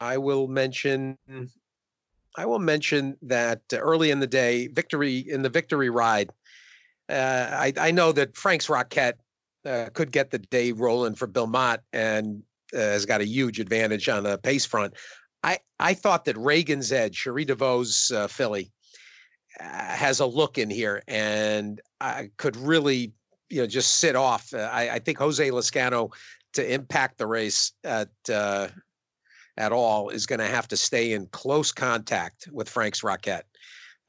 I 0.00 0.18
will 0.18 0.48
mention 0.48 1.16
I 2.36 2.46
will 2.46 2.58
mention 2.58 3.16
that 3.22 3.62
early 3.72 4.10
in 4.10 4.20
the 4.20 4.26
day, 4.26 4.68
victory 4.68 5.18
in 5.18 5.42
the 5.42 5.48
victory 5.48 5.90
ride, 5.90 6.30
uh, 7.08 7.48
I, 7.52 7.72
I 7.78 7.90
know 7.90 8.12
that 8.12 8.36
Frank's 8.36 8.68
Rocket 8.68 9.18
uh, 9.64 9.88
could 9.92 10.10
get 10.10 10.30
the 10.30 10.38
day 10.38 10.72
rolling 10.72 11.14
for 11.14 11.26
Bill 11.26 11.46
Mott 11.46 11.80
and 11.92 12.42
uh, 12.74 12.78
has 12.78 13.06
got 13.06 13.20
a 13.20 13.26
huge 13.26 13.60
advantage 13.60 14.08
on 14.08 14.24
the 14.24 14.38
pace 14.38 14.66
front. 14.66 14.94
I, 15.42 15.58
I 15.78 15.94
thought 15.94 16.24
that 16.24 16.36
Reagan's 16.36 16.90
Edge, 16.92 17.16
Cherie 17.16 17.44
DeVaux's 17.44 18.10
uh, 18.10 18.26
filly, 18.26 18.72
uh, 19.60 19.64
has 19.64 20.20
a 20.20 20.26
look 20.26 20.58
in 20.58 20.70
here 20.70 21.02
and 21.06 21.80
I 22.00 22.30
could 22.36 22.56
really, 22.56 23.12
you 23.50 23.60
know, 23.60 23.66
just 23.66 23.98
sit 23.98 24.16
off. 24.16 24.52
Uh, 24.52 24.68
I, 24.72 24.90
I 24.90 24.98
think 24.98 25.18
Jose 25.18 25.48
Lezcano 25.50 26.12
to 26.54 26.72
impact 26.72 27.18
the 27.18 27.26
race 27.26 27.72
at 27.84 28.08
at 29.56 29.72
all 29.72 30.08
is 30.08 30.26
going 30.26 30.40
to 30.40 30.46
have 30.46 30.68
to 30.68 30.76
stay 30.76 31.12
in 31.12 31.26
close 31.26 31.72
contact 31.72 32.48
with 32.52 32.68
Frank's 32.68 33.02
Rocket. 33.02 33.44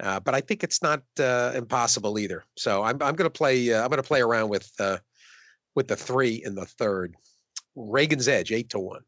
Uh, 0.02 0.20
but 0.20 0.36
I 0.36 0.42
think 0.42 0.64
it's 0.64 0.82
not 0.82 1.04
uh, 1.20 1.54
impossible 1.56 2.20
either. 2.20 2.44
So 2.58 2.84
I'm 2.84 3.02
I'm 3.02 3.16
going 3.16 3.30
to 3.30 3.30
play 3.30 3.74
uh, 3.74 3.82
I'm 3.82 3.90
going 3.90 4.02
to 4.02 4.08
play 4.08 4.22
around 4.22 4.50
with 4.50 4.70
uh, 4.80 4.98
with 5.76 5.88
the 5.88 5.96
three 5.96 6.42
in 6.44 6.56
the 6.56 6.66
third. 6.66 7.16
Reagan's 7.76 8.28
Edge 8.28 8.52
eight 8.52 8.70
to 8.72 8.80
one. 8.80 9.02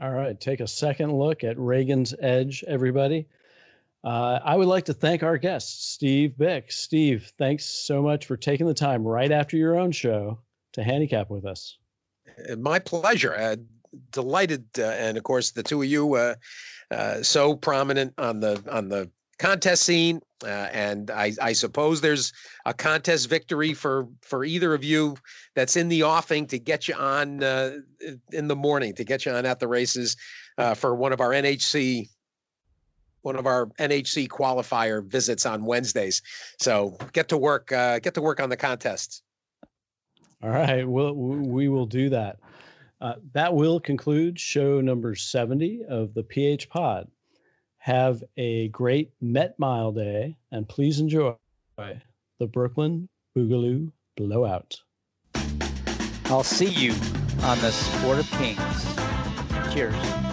All 0.00 0.10
right, 0.10 0.38
take 0.40 0.58
a 0.58 0.66
second 0.66 1.12
look 1.12 1.44
at 1.44 1.56
Reagan's 1.58 2.12
Edge, 2.20 2.64
everybody. 2.66 3.28
Uh, 4.02 4.40
I 4.44 4.56
would 4.56 4.66
like 4.66 4.84
to 4.86 4.94
thank 4.94 5.22
our 5.22 5.38
guest, 5.38 5.92
Steve 5.92 6.34
Byk. 6.36 6.72
Steve, 6.72 7.30
thanks 7.38 7.64
so 7.64 8.02
much 8.02 8.26
for 8.26 8.36
taking 8.36 8.66
the 8.66 8.74
time 8.74 9.04
right 9.04 9.30
after 9.30 9.56
your 9.56 9.78
own 9.78 9.92
show 9.92 10.40
to 10.72 10.82
handicap 10.82 11.30
with 11.30 11.44
us. 11.44 11.78
Uh, 12.50 12.56
my 12.56 12.80
pleasure 12.80 13.32
delighted, 14.10 14.66
uh, 14.78 14.82
and 14.82 15.16
of 15.16 15.24
course, 15.24 15.50
the 15.50 15.62
two 15.62 15.82
of 15.82 15.88
you 15.88 16.14
uh, 16.14 16.34
uh, 16.90 17.22
so 17.22 17.54
prominent 17.54 18.12
on 18.18 18.40
the 18.40 18.62
on 18.70 18.88
the 18.88 19.10
contest 19.38 19.84
scene. 19.84 20.20
Uh, 20.44 20.68
and 20.72 21.10
I, 21.12 21.32
I, 21.40 21.52
suppose 21.52 22.00
there's 22.00 22.32
a 22.66 22.74
contest 22.74 23.28
victory 23.28 23.74
for 23.74 24.08
for 24.22 24.44
either 24.44 24.74
of 24.74 24.82
you 24.82 25.16
that's 25.54 25.76
in 25.76 25.88
the 25.88 26.02
offing 26.02 26.48
to 26.48 26.58
get 26.58 26.88
you 26.88 26.94
on 26.94 27.44
uh, 27.44 27.78
in 28.32 28.48
the 28.48 28.56
morning 28.56 28.92
to 28.96 29.04
get 29.04 29.24
you 29.24 29.30
on 29.30 29.46
at 29.46 29.60
the 29.60 29.68
races 29.68 30.16
uh, 30.58 30.74
for 30.74 30.96
one 30.96 31.12
of 31.12 31.20
our 31.20 31.30
NHC 31.30 32.08
one 33.20 33.36
of 33.36 33.46
our 33.46 33.66
NHC 33.78 34.26
qualifier 34.26 35.06
visits 35.06 35.46
on 35.46 35.64
Wednesdays. 35.64 36.22
So 36.58 36.96
get 37.12 37.28
to 37.28 37.38
work 37.38 37.68
get 37.68 38.14
to 38.14 38.20
work 38.20 38.40
on 38.40 38.48
the 38.48 38.56
contests. 38.56 39.22
All 40.42 40.50
right, 40.50 40.86
we'll, 40.86 41.14
we 41.14 41.68
will 41.68 41.86
do 41.86 42.08
that. 42.10 42.38
Uh, 43.02 43.14
that 43.32 43.52
will 43.52 43.80
conclude 43.80 44.38
show 44.38 44.80
number 44.80 45.16
70 45.16 45.84
of 45.88 46.14
the 46.14 46.22
PH 46.22 46.70
Pod. 46.70 47.10
Have 47.78 48.22
a 48.36 48.68
great 48.68 49.10
Met 49.20 49.58
Mile 49.58 49.90
day 49.90 50.36
and 50.52 50.68
please 50.68 51.00
enjoy 51.00 51.34
the 51.76 52.46
Brooklyn 52.46 53.08
Boogaloo 53.36 53.90
Blowout. 54.16 54.80
I'll 56.26 56.44
see 56.44 56.68
you 56.68 56.92
on 57.42 57.58
the 57.58 57.72
Sport 57.72 58.20
of 58.20 58.30
Kings. 58.30 59.74
Cheers. 59.74 60.31